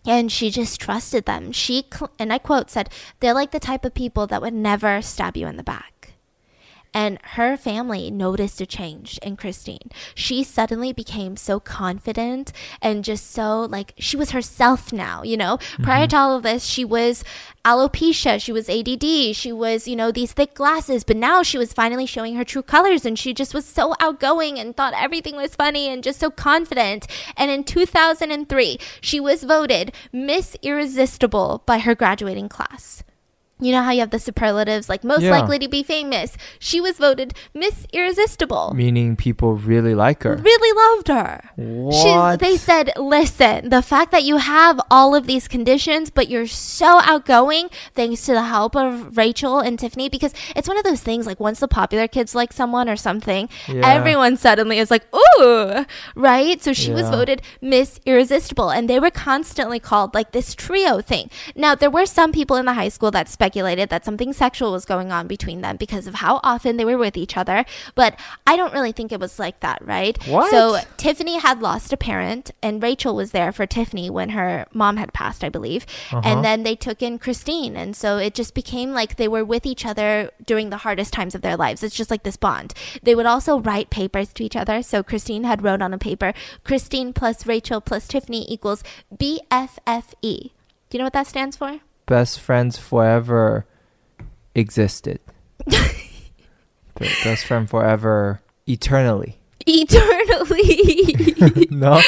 And 0.07 0.31
she 0.31 0.51
just 0.51 0.81
trusted 0.81 1.27
them. 1.27 1.53
She 1.53 1.89
and 2.19 2.33
I 2.33 2.39
quote 2.39 2.71
said, 2.71 2.91
"They're 3.21 3.35
like 3.35 3.51
the 3.51 3.61
type 3.61 3.85
of 3.85 3.95
people 3.95 4.27
that 4.29 4.41
would 4.41 4.55
never 4.55 5.03
stab 5.03 5.37
you 5.37 5.47
in 5.47 5.57
the 5.57 5.63
back." 5.63 5.96
And 6.97 7.19
her 7.37 7.59
family 7.59 8.11
noticed 8.11 8.59
a 8.63 8.65
change 8.65 9.19
in 9.19 9.37
Christine. 9.37 9.91
She 10.15 10.43
suddenly 10.43 10.95
became 10.95 11.37
so 11.37 11.61
confident 11.61 12.55
and 12.81 13.05
just 13.05 13.31
so 13.31 13.65
like 13.65 13.93
she 13.99 14.17
was 14.17 14.31
herself 14.31 14.95
now, 14.95 15.23
you 15.23 15.37
know? 15.37 15.59
Mm-hmm. 15.59 15.83
Prior 15.83 16.07
to 16.07 16.17
all 16.17 16.37
of 16.39 16.43
this, 16.43 16.65
she 16.65 16.87
was 16.87 17.23
alopecia, 17.67 18.41
she 18.41 18.51
was 18.51 18.71
ADD, 18.71 19.37
she 19.37 19.53
was, 19.53 19.87
you 19.87 19.95
know, 19.95 20.11
these 20.11 20.33
thick 20.33 20.55
glasses, 20.55 21.05
but 21.05 21.19
now 21.19 21.43
she 21.43 21.59
was 21.59 21.75
finally 21.75 22.07
showing 22.07 22.37
her 22.37 22.45
true 22.45 22.63
colors 22.63 23.05
and 23.05 23.19
she 23.19 23.35
just 23.35 23.53
was 23.53 23.67
so 23.67 23.93
outgoing 24.01 24.59
and 24.59 24.75
thought 24.75 24.95
everything 24.97 25.37
was 25.37 25.55
funny 25.55 25.91
and 25.91 26.03
just 26.03 26.19
so 26.19 26.31
confident. 26.31 27.07
And 27.37 27.51
in 27.51 27.65
2003, 27.65 28.79
she 29.03 29.21
was 29.21 29.43
voted 29.43 29.93
Miss 30.15 30.57
Irresistible 30.63 31.63
by 31.67 31.81
her 31.81 31.95
graduating 31.95 32.49
class. 32.49 33.05
You 33.59 33.73
know 33.73 33.83
how 33.83 33.91
you 33.93 34.01
have 34.01 34.11
the 34.11 34.19
superlatives 34.19 34.89
like 34.91 35.03
most 35.03 35.23
Yeah. 35.23 35.31
likely 35.31 35.59
to 35.61 35.69
be 35.69 35.83
famous. 35.83 36.37
She 36.59 36.79
was 36.79 36.99
voted 36.99 37.33
Miss 37.55 37.87
Irresistible. 37.91 38.75
Meaning 38.75 39.17
people 39.17 39.55
really 39.57 39.95
like 39.95 40.25
her. 40.25 40.37
Really 40.37 40.73
loved 40.97 41.09
her. 41.09 41.41
She's, 41.57 42.05
What? 42.05 42.41
they 42.41 42.59
said, 42.59 42.93
listen, 42.99 43.71
the 43.71 43.81
fact 43.81 44.11
that 44.13 44.25
you 44.25 44.37
have 44.37 44.79
all 44.91 45.15
of 45.15 45.27
these 45.27 45.49
conditions, 45.49 46.11
but 46.11 46.29
you're 46.29 46.47
so 46.47 47.01
outgoing, 47.03 47.71
thanks 47.95 48.27
to 48.27 48.33
the 48.35 48.43
help 48.43 48.77
of 48.77 49.17
Rachel 49.17 49.61
and 49.61 49.79
Tiffany, 49.79 50.11
because 50.11 50.35
it's 50.55 50.69
one 50.69 50.77
of 50.77 50.85
those 50.85 51.01
things 51.01 51.25
like 51.27 51.41
once 51.41 51.61
the 51.61 51.69
popular 51.69 52.07
kids 52.09 52.35
like 52.35 52.53
someone 52.53 52.91
or 52.91 52.97
something, 52.97 53.49
Yeah. 53.69 53.89
everyone 53.89 54.37
suddenly 54.37 54.79
is 54.79 54.91
like, 54.91 55.05
ooh, 55.41 55.87
right? 56.15 56.63
So 56.63 56.75
she 56.75 56.93
was 56.93 57.09
voted 57.09 57.41
Miss 57.63 58.01
Irresistible, 58.05 58.69
and 58.69 58.89
they 58.91 59.01
were 59.01 59.11
constantly 59.11 59.81
called 59.81 60.13
like 60.13 60.33
this 60.33 60.55
trio 60.55 61.01
thing. 61.01 61.31
Now, 61.55 61.75
there 61.75 61.91
were 61.91 62.05
some 62.05 62.33
people 62.33 62.57
in 62.57 62.67
the 62.67 62.75
high 62.75 62.91
school 62.91 63.11
that 63.13 63.29
speculated 63.47 63.89
that 63.91 64.05
something 64.05 64.33
sexual 64.33 64.73
was 64.73 64.85
going 64.85 65.13
on 65.13 65.29
between 65.29 65.61
them 65.61 65.77
because 65.77 66.09
of 66.09 66.17
how 66.17 66.41
often 66.43 66.77
they 66.77 66.85
were 66.85 66.99
with 66.99 67.17
each 67.17 67.37
other, 67.37 67.65
but 67.95 68.19
I 68.45 68.57
don't 68.57 68.73
really 68.73 68.91
think 68.91 69.13
it 69.13 69.21
was 69.21 69.39
like 69.39 69.61
that, 69.61 69.79
right? 69.87 70.17
What? 70.27 70.51
So 70.51 70.81
Tiffany 70.97 71.39
had 71.39 71.63
lost 71.63 71.93
a 71.93 71.97
parent, 71.97 72.51
and 72.61 72.83
Rachel 72.83 73.15
was 73.15 73.31
there 73.31 73.53
for 73.53 73.65
Tiffany 73.65 74.11
when 74.11 74.31
her 74.31 74.67
mom 74.73 74.97
had 74.97 75.13
passed, 75.13 75.45
I 75.45 75.49
believe. 75.49 75.87
Uh-huh. 76.11 76.23
And 76.25 76.45
then 76.45 76.65
they 76.65 76.75
took 76.75 77.03
in 77.03 77.21
Christine. 77.21 77.77
And 77.77 77.95
so 77.95 78.19
it 78.19 78.35
just 78.35 78.53
became 78.53 78.93
like 78.93 79.15
they 79.15 79.29
were 79.29 79.45
with 79.45 79.65
each 79.65 79.87
other 79.87 80.31
during 80.45 80.71
the 80.71 80.79
hardest 80.79 81.13
times 81.13 81.37
of 81.37 81.43
their 81.43 81.57
lives. 81.57 81.85
It's 81.85 81.95
just 81.95 82.11
like 82.11 82.25
this 82.25 82.37
bond. 82.37 82.75
They 83.03 83.15
would 83.15 83.27
also 83.27 83.61
write 83.61 83.91
papers 83.91 84.33
to 84.33 84.45
each 84.45 84.57
other. 84.57 84.83
So 84.83 85.05
Christine 85.05 85.45
had 85.45 85.63
wrote 85.63 85.83
on 85.83 85.95
a 85.95 85.99
paper 85.99 86.33
Christine 86.65 87.13
plus 87.13 87.47
Rachel 87.47 87.81
plus 87.81 88.09
Tiffany 88.09 88.45
equals 88.53 88.83
BFFE. 89.15 90.51
Do 90.89 90.93
you 90.93 90.99
know 90.99 91.05
what 91.05 91.13
that 91.13 91.29
stands 91.29 91.57
for? 91.57 91.81
Best 92.07 92.41
friends 92.41 92.79
forever 92.79 93.67
existed. 94.55 95.21
Best 96.99 97.45
friend 97.47 97.69
forever 97.69 98.41
eternally. 98.67 99.39
Eternally. 99.67 101.15
no? 101.71 102.01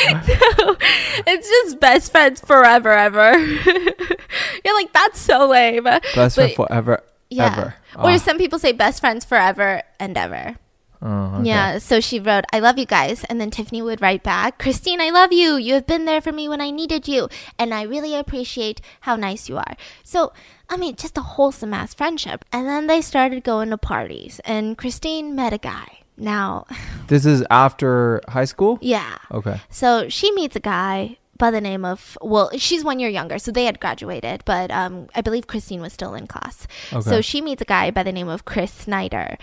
it's 1.27 1.49
just 1.49 1.81
best 1.81 2.13
friends 2.13 2.41
forever, 2.41 2.91
ever. 2.93 3.37
You're 3.37 4.75
like, 4.75 4.93
that's 4.93 5.21
so 5.21 5.49
lame. 5.49 5.85
Best 6.15 6.37
friend 6.37 6.53
forever 6.55 7.03
Yeah. 7.29 7.47
ever. 7.53 7.75
Or 7.97 8.11
Ah. 8.13 8.17
some 8.19 8.39
people 8.39 8.59
say 8.59 8.73
best 8.73 9.01
friends 9.01 9.25
forever 9.25 9.83
and 9.99 10.17
ever. 10.17 10.57
Oh, 11.01 11.37
okay. 11.37 11.49
Yeah, 11.49 11.79
so 11.79 12.01
she 12.01 12.19
wrote, 12.19 12.45
I 12.53 12.59
love 12.59 12.79
you 12.79 12.87
guys. 12.87 13.25
And 13.25 13.41
then 13.41 13.51
Tiffany 13.51 13.83
would 13.83 14.01
write 14.01 14.23
back, 14.23 14.59
Christine, 14.59 15.01
I 15.01 15.11
love 15.11 15.33
you. 15.33 15.57
You 15.57 15.75
have 15.75 15.87
been 15.87 16.05
there 16.07 16.21
for 16.21 16.33
me 16.33 16.49
when 16.49 16.61
I 16.61 16.71
needed 16.71 17.07
you. 17.07 17.29
And 17.59 17.73
I 17.73 17.83
really 17.83 18.15
appreciate 18.15 18.81
how 19.03 19.15
nice 19.17 19.49
you 19.49 19.57
are. 19.59 19.77
So, 20.03 20.33
I 20.69 20.77
mean, 20.77 20.97
just 20.97 21.17
a 21.17 21.23
wholesome 21.23 21.73
ass 21.73 21.95
friendship. 21.95 22.45
And 22.53 22.67
then 22.67 22.87
they 22.89 23.01
started 23.01 23.45
going 23.45 23.71
to 23.71 23.79
parties. 23.79 24.41
And 24.45 24.77
Christine 24.77 25.35
met 25.37 25.53
a 25.53 25.59
guy. 25.59 26.01
Now, 26.17 26.67
This 27.07 27.25
is 27.25 27.45
after 27.51 28.21
high 28.29 28.45
school? 28.45 28.79
yeah. 28.83 29.19
Okay. 29.31 29.61
So 29.71 30.09
she 30.09 30.33
meets 30.33 30.57
a 30.57 30.61
guy 30.61 31.19
by 31.39 31.53
the 31.53 31.61
name 31.61 31.85
of 31.85 32.19
well, 32.21 32.51
she's 32.59 32.83
one 32.83 32.99
year 32.99 33.09
younger, 33.09 33.39
so 33.39 33.53
they 33.53 33.65
had 33.65 33.79
graduated, 33.79 34.43
but 34.45 34.73
um, 34.73 35.07
I 35.15 35.21
believe 35.21 35.47
Christine 35.47 35.81
was 35.81 35.93
still 35.93 36.15
in 36.15 36.27
class. 36.27 36.67
Okay. 36.93 37.09
So 37.09 37.21
she 37.21 37.41
meets 37.41 37.63
a 37.63 37.65
guy 37.65 37.93
by 37.93 38.03
the 38.03 38.11
name 38.11 38.27
of 38.29 38.45
Chris 38.45 38.73
Snyder, 38.73 39.39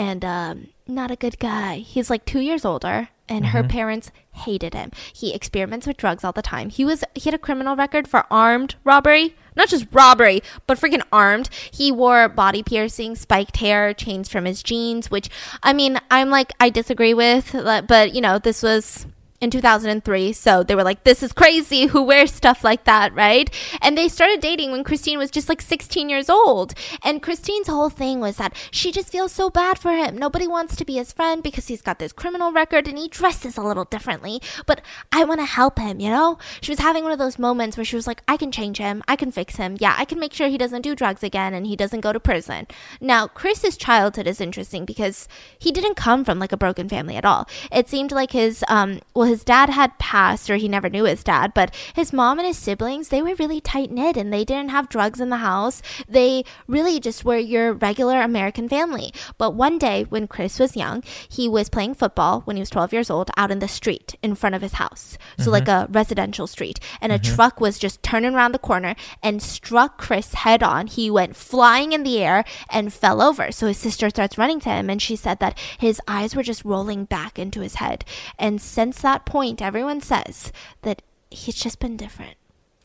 and 0.00 0.24
um, 0.24 0.68
not 0.88 1.10
a 1.10 1.16
good 1.16 1.38
guy. 1.38 1.76
He's 1.76 2.08
like 2.08 2.24
two 2.24 2.40
years 2.40 2.64
older, 2.64 3.10
and 3.28 3.48
her 3.48 3.62
parents 3.62 4.10
hated 4.32 4.72
him. 4.72 4.92
He 5.12 5.34
experiments 5.34 5.86
with 5.86 5.98
drugs 5.98 6.24
all 6.24 6.32
the 6.32 6.40
time. 6.40 6.70
He 6.70 6.86
was 6.86 7.04
he 7.14 7.28
had 7.28 7.34
a 7.34 7.38
criminal 7.38 7.76
record 7.76 8.08
for 8.08 8.24
armed 8.30 8.76
robbery. 8.82 9.36
not 9.54 9.68
just 9.68 9.86
robbery, 9.92 10.42
but 10.66 10.78
freaking 10.78 11.02
armed. 11.12 11.50
He 11.70 11.92
wore 11.92 12.30
body 12.30 12.62
piercing, 12.62 13.14
spiked 13.14 13.58
hair, 13.58 13.92
chains 13.92 14.30
from 14.30 14.46
his 14.46 14.62
jeans, 14.62 15.10
which 15.10 15.28
I 15.62 15.74
mean, 15.74 15.98
I'm 16.10 16.30
like, 16.30 16.52
I 16.58 16.70
disagree 16.70 17.12
with, 17.12 17.52
but 17.52 18.14
you 18.14 18.22
know, 18.22 18.38
this 18.38 18.62
was 18.62 19.06
in 19.40 19.50
2003. 19.50 20.32
So 20.32 20.62
they 20.62 20.74
were 20.74 20.84
like, 20.84 21.04
this 21.04 21.22
is 21.22 21.32
crazy. 21.32 21.86
Who 21.86 22.02
wears 22.02 22.32
stuff 22.32 22.62
like 22.62 22.84
that, 22.84 23.14
right? 23.14 23.50
And 23.80 23.96
they 23.96 24.08
started 24.08 24.40
dating 24.40 24.70
when 24.70 24.84
Christine 24.84 25.18
was 25.18 25.30
just 25.30 25.48
like 25.48 25.62
16 25.62 26.08
years 26.10 26.28
old. 26.28 26.74
And 27.02 27.22
Christine's 27.22 27.66
whole 27.66 27.88
thing 27.88 28.20
was 28.20 28.36
that 28.36 28.54
she 28.70 28.92
just 28.92 29.08
feels 29.08 29.32
so 29.32 29.48
bad 29.48 29.78
for 29.78 29.92
him. 29.92 30.18
Nobody 30.18 30.46
wants 30.46 30.76
to 30.76 30.84
be 30.84 30.94
his 30.94 31.12
friend 31.12 31.42
because 31.42 31.68
he's 31.68 31.80
got 31.80 31.98
this 31.98 32.12
criminal 32.12 32.52
record 32.52 32.86
and 32.86 32.98
he 32.98 33.08
dresses 33.08 33.56
a 33.56 33.62
little 33.62 33.84
differently. 33.84 34.42
But 34.66 34.82
I 35.10 35.24
want 35.24 35.40
to 35.40 35.46
help 35.46 35.78
him, 35.78 36.00
you 36.00 36.10
know? 36.10 36.38
She 36.60 36.70
was 36.70 36.78
having 36.78 37.02
one 37.02 37.12
of 37.12 37.18
those 37.18 37.38
moments 37.38 37.76
where 37.76 37.84
she 37.84 37.96
was 37.96 38.06
like, 38.06 38.22
I 38.28 38.36
can 38.36 38.52
change 38.52 38.76
him. 38.76 39.02
I 39.08 39.16
can 39.16 39.32
fix 39.32 39.56
him. 39.56 39.76
Yeah, 39.80 39.94
I 39.96 40.04
can 40.04 40.20
make 40.20 40.34
sure 40.34 40.48
he 40.48 40.58
doesn't 40.58 40.82
do 40.82 40.94
drugs 40.94 41.22
again 41.22 41.54
and 41.54 41.66
he 41.66 41.76
doesn't 41.76 42.00
go 42.00 42.12
to 42.12 42.20
prison. 42.20 42.66
Now, 43.00 43.26
Chris's 43.26 43.78
childhood 43.78 44.26
is 44.26 44.40
interesting 44.40 44.84
because 44.84 45.28
he 45.58 45.72
didn't 45.72 45.94
come 45.94 46.24
from 46.24 46.38
like 46.38 46.52
a 46.52 46.58
broken 46.58 46.88
family 46.88 47.16
at 47.16 47.24
all. 47.24 47.48
It 47.72 47.88
seemed 47.88 48.12
like 48.12 48.32
his, 48.32 48.62
um, 48.68 49.00
well, 49.14 49.29
his 49.30 49.44
dad 49.44 49.70
had 49.70 49.98
passed 49.98 50.50
or 50.50 50.56
he 50.56 50.68
never 50.68 50.90
knew 50.90 51.04
his 51.04 51.22
dad, 51.24 51.54
but 51.54 51.74
his 51.94 52.12
mom 52.12 52.38
and 52.38 52.46
his 52.46 52.58
siblings, 52.58 53.08
they 53.08 53.22
were 53.22 53.34
really 53.36 53.60
tight 53.60 53.90
knit 53.90 54.16
and 54.16 54.32
they 54.32 54.44
didn't 54.44 54.70
have 54.70 54.88
drugs 54.88 55.20
in 55.20 55.30
the 55.30 55.36
house. 55.36 55.82
They 56.08 56.44
really 56.66 56.98
just 56.98 57.24
were 57.24 57.38
your 57.38 57.72
regular 57.72 58.20
American 58.20 58.68
family. 58.68 59.12
But 59.38 59.54
one 59.54 59.78
day 59.78 60.04
when 60.08 60.26
Chris 60.26 60.58
was 60.58 60.76
young, 60.76 61.02
he 61.28 61.48
was 61.48 61.68
playing 61.68 61.94
football 61.94 62.40
when 62.40 62.56
he 62.56 62.60
was 62.60 62.70
12 62.70 62.92
years 62.92 63.08
old 63.08 63.30
out 63.36 63.50
in 63.50 63.60
the 63.60 63.68
street 63.68 64.16
in 64.22 64.34
front 64.34 64.54
of 64.54 64.62
his 64.62 64.74
house. 64.74 65.16
So 65.38 65.44
mm-hmm. 65.44 65.52
like 65.52 65.68
a 65.68 65.86
residential 65.90 66.46
street. 66.46 66.80
And 67.00 67.12
mm-hmm. 67.12 67.32
a 67.32 67.34
truck 67.34 67.60
was 67.60 67.78
just 67.78 68.02
turning 68.02 68.34
around 68.34 68.52
the 68.52 68.58
corner 68.58 68.96
and 69.22 69.40
struck 69.40 69.96
Chris 69.96 70.34
head 70.34 70.62
on. 70.62 70.88
He 70.88 71.10
went 71.10 71.36
flying 71.36 71.92
in 71.92 72.02
the 72.02 72.20
air 72.22 72.44
and 72.68 72.92
fell 72.92 73.22
over. 73.22 73.52
So 73.52 73.68
his 73.68 73.78
sister 73.78 74.10
starts 74.10 74.36
running 74.36 74.58
to 74.60 74.70
him 74.70 74.90
and 74.90 75.00
she 75.00 75.14
said 75.14 75.38
that 75.38 75.56
his 75.78 76.00
eyes 76.08 76.34
were 76.34 76.42
just 76.42 76.64
rolling 76.64 77.04
back 77.04 77.38
into 77.38 77.60
his 77.60 77.76
head. 77.76 78.04
And 78.36 78.60
since 78.60 79.00
that 79.02 79.19
point, 79.26 79.62
everyone 79.62 80.00
says 80.00 80.52
that 80.82 81.02
he's 81.30 81.54
just 81.54 81.78
been 81.78 81.96
different. 81.96 82.36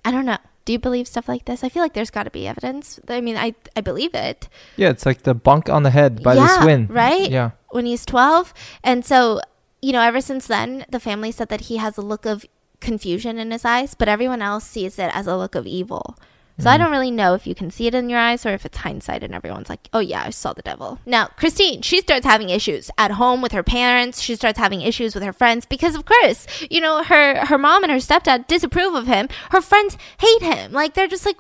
I 0.03 0.11
don't 0.11 0.25
know. 0.25 0.37
Do 0.65 0.73
you 0.73 0.79
believe 0.79 1.07
stuff 1.07 1.27
like 1.27 1.45
this? 1.45 1.63
I 1.63 1.69
feel 1.69 1.83
like 1.83 1.93
there's 1.93 2.09
got 2.09 2.23
to 2.23 2.31
be 2.31 2.47
evidence. 2.47 2.99
I 3.07 3.21
mean, 3.21 3.37
I 3.37 3.53
I 3.75 3.81
believe 3.81 4.15
it. 4.15 4.49
Yeah, 4.77 4.89
it's 4.89 5.05
like 5.05 5.23
the 5.23 5.35
bunk 5.35 5.69
on 5.69 5.83
the 5.83 5.91
head 5.91 6.23
by 6.23 6.33
yeah, 6.33 6.47
the 6.47 6.63
swin. 6.63 6.87
Right? 6.87 7.29
Yeah. 7.29 7.51
When 7.69 7.85
he's 7.85 8.05
12. 8.05 8.53
And 8.83 9.05
so, 9.05 9.41
you 9.81 9.91
know, 9.91 10.01
ever 10.01 10.21
since 10.21 10.47
then, 10.47 10.85
the 10.89 10.99
family 10.99 11.31
said 11.31 11.49
that 11.49 11.61
he 11.61 11.77
has 11.77 11.97
a 11.97 12.01
look 12.01 12.25
of 12.25 12.45
confusion 12.79 13.37
in 13.37 13.51
his 13.51 13.65
eyes, 13.65 13.93
but 13.93 14.07
everyone 14.07 14.41
else 14.41 14.65
sees 14.65 14.97
it 14.97 15.11
as 15.13 15.27
a 15.27 15.37
look 15.37 15.55
of 15.55 15.67
evil. 15.67 16.17
So 16.57 16.65
mm. 16.65 16.71
I 16.71 16.77
don't 16.77 16.91
really 16.91 17.11
know 17.11 17.33
if 17.33 17.45
you 17.45 17.53
can 17.53 17.69
see 17.69 17.87
it 17.87 17.95
in 17.95 18.09
your 18.09 18.19
eyes 18.19 18.45
or 18.45 18.49
if 18.49 18.65
it's 18.65 18.77
hindsight 18.77 19.23
and 19.23 19.33
everyone's 19.33 19.69
like, 19.69 19.89
oh 19.93 19.99
yeah, 19.99 20.23
I 20.25 20.29
saw 20.29 20.53
the 20.53 20.61
devil. 20.61 20.99
Now, 21.05 21.27
Christine, 21.27 21.81
she 21.81 21.99
starts 21.99 22.25
having 22.25 22.49
issues 22.49 22.89
at 22.97 23.11
home 23.11 23.41
with 23.41 23.51
her 23.51 23.63
parents. 23.63 24.21
She 24.21 24.35
starts 24.35 24.57
having 24.57 24.81
issues 24.81 25.13
with 25.13 25.23
her 25.23 25.33
friends 25.33 25.65
because 25.65 25.95
of 25.95 26.05
Chris. 26.05 26.47
You 26.69 26.79
know, 26.79 27.03
her, 27.03 27.45
her 27.45 27.57
mom 27.57 27.83
and 27.83 27.91
her 27.91 27.97
stepdad 27.97 28.47
disapprove 28.47 28.95
of 28.95 29.07
him. 29.07 29.27
Her 29.51 29.61
friends 29.61 29.97
hate 30.19 30.41
him. 30.41 30.71
Like, 30.71 30.93
they're 30.93 31.07
just 31.07 31.25
like, 31.25 31.37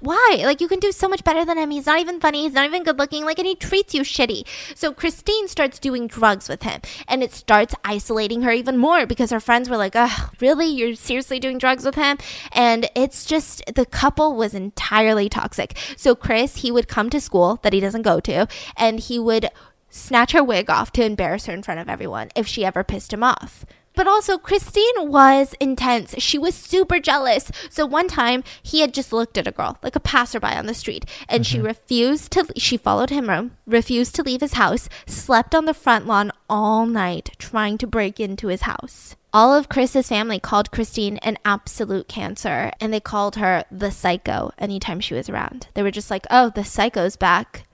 why? 0.00 0.40
Like, 0.42 0.60
you 0.60 0.68
can 0.68 0.80
do 0.80 0.92
so 0.92 1.08
much 1.08 1.24
better 1.24 1.44
than 1.44 1.56
him. 1.56 1.70
He's 1.70 1.86
not 1.86 2.00
even 2.00 2.20
funny. 2.20 2.42
He's 2.42 2.52
not 2.52 2.66
even 2.66 2.84
good 2.84 2.98
looking. 2.98 3.24
Like, 3.24 3.38
and 3.38 3.48
he 3.48 3.54
treats 3.54 3.94
you 3.94 4.02
shitty. 4.02 4.46
So 4.74 4.92
Christine 4.92 5.48
starts 5.48 5.78
doing 5.78 6.06
drugs 6.06 6.48
with 6.48 6.62
him 6.62 6.82
and 7.06 7.22
it 7.22 7.32
starts 7.32 7.74
isolating 7.84 8.42
her 8.42 8.50
even 8.50 8.76
more 8.76 9.06
because 9.06 9.30
her 9.30 9.40
friends 9.40 9.70
were 9.70 9.76
like, 9.78 9.92
oh, 9.94 10.30
really? 10.40 10.66
You're 10.66 10.94
seriously 10.94 11.40
doing 11.40 11.56
drugs 11.56 11.84
with 11.84 11.94
him? 11.94 12.18
And 12.52 12.90
it's 12.94 13.24
just, 13.24 13.62
the 13.74 13.86
couple 13.86 14.36
was 14.36 14.57
entirely 14.62 15.28
toxic. 15.28 15.76
So 15.96 16.14
Chris, 16.14 16.58
he 16.58 16.70
would 16.70 16.88
come 16.88 17.10
to 17.10 17.20
school 17.20 17.60
that 17.62 17.72
he 17.72 17.80
doesn't 17.80 18.02
go 18.02 18.20
to, 18.20 18.46
and 18.76 19.00
he 19.00 19.18
would 19.18 19.48
snatch 19.90 20.32
her 20.32 20.44
wig 20.44 20.68
off 20.68 20.92
to 20.92 21.04
embarrass 21.04 21.46
her 21.46 21.54
in 21.54 21.62
front 21.62 21.80
of 21.80 21.88
everyone 21.88 22.28
if 22.36 22.46
she 22.46 22.64
ever 22.64 22.84
pissed 22.84 23.12
him 23.12 23.22
off. 23.22 23.64
But 23.98 24.06
also, 24.06 24.38
Christine 24.38 25.10
was 25.10 25.56
intense. 25.58 26.14
She 26.18 26.38
was 26.38 26.54
super 26.54 27.00
jealous. 27.00 27.50
So 27.68 27.84
one 27.84 28.06
time, 28.06 28.44
he 28.62 28.80
had 28.80 28.94
just 28.94 29.12
looked 29.12 29.36
at 29.36 29.48
a 29.48 29.50
girl, 29.50 29.76
like 29.82 29.96
a 29.96 30.00
passerby 30.00 30.46
on 30.46 30.66
the 30.66 30.72
street, 30.72 31.04
and 31.28 31.42
mm-hmm. 31.42 31.56
she 31.56 31.60
refused 31.60 32.30
to. 32.30 32.46
She 32.56 32.76
followed 32.76 33.10
him 33.10 33.26
home, 33.26 33.56
refused 33.66 34.14
to 34.14 34.22
leave 34.22 34.40
his 34.40 34.52
house, 34.52 34.88
slept 35.08 35.52
on 35.52 35.64
the 35.64 35.74
front 35.74 36.06
lawn 36.06 36.30
all 36.48 36.86
night, 36.86 37.30
trying 37.40 37.76
to 37.78 37.88
break 37.88 38.20
into 38.20 38.46
his 38.46 38.62
house. 38.62 39.16
All 39.32 39.52
of 39.52 39.68
Chris's 39.68 40.06
family 40.06 40.38
called 40.38 40.70
Christine 40.70 41.16
an 41.16 41.36
absolute 41.44 42.06
cancer, 42.06 42.70
and 42.80 42.94
they 42.94 43.00
called 43.00 43.34
her 43.34 43.64
the 43.68 43.90
psycho 43.90 44.52
anytime 44.58 45.00
she 45.00 45.14
was 45.14 45.28
around. 45.28 45.66
They 45.74 45.82
were 45.82 45.90
just 45.90 46.08
like, 46.08 46.24
oh, 46.30 46.50
the 46.50 46.62
psycho's 46.62 47.16
back. 47.16 47.64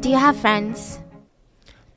Do 0.00 0.08
you 0.08 0.16
have 0.16 0.38
friends? 0.38 1.00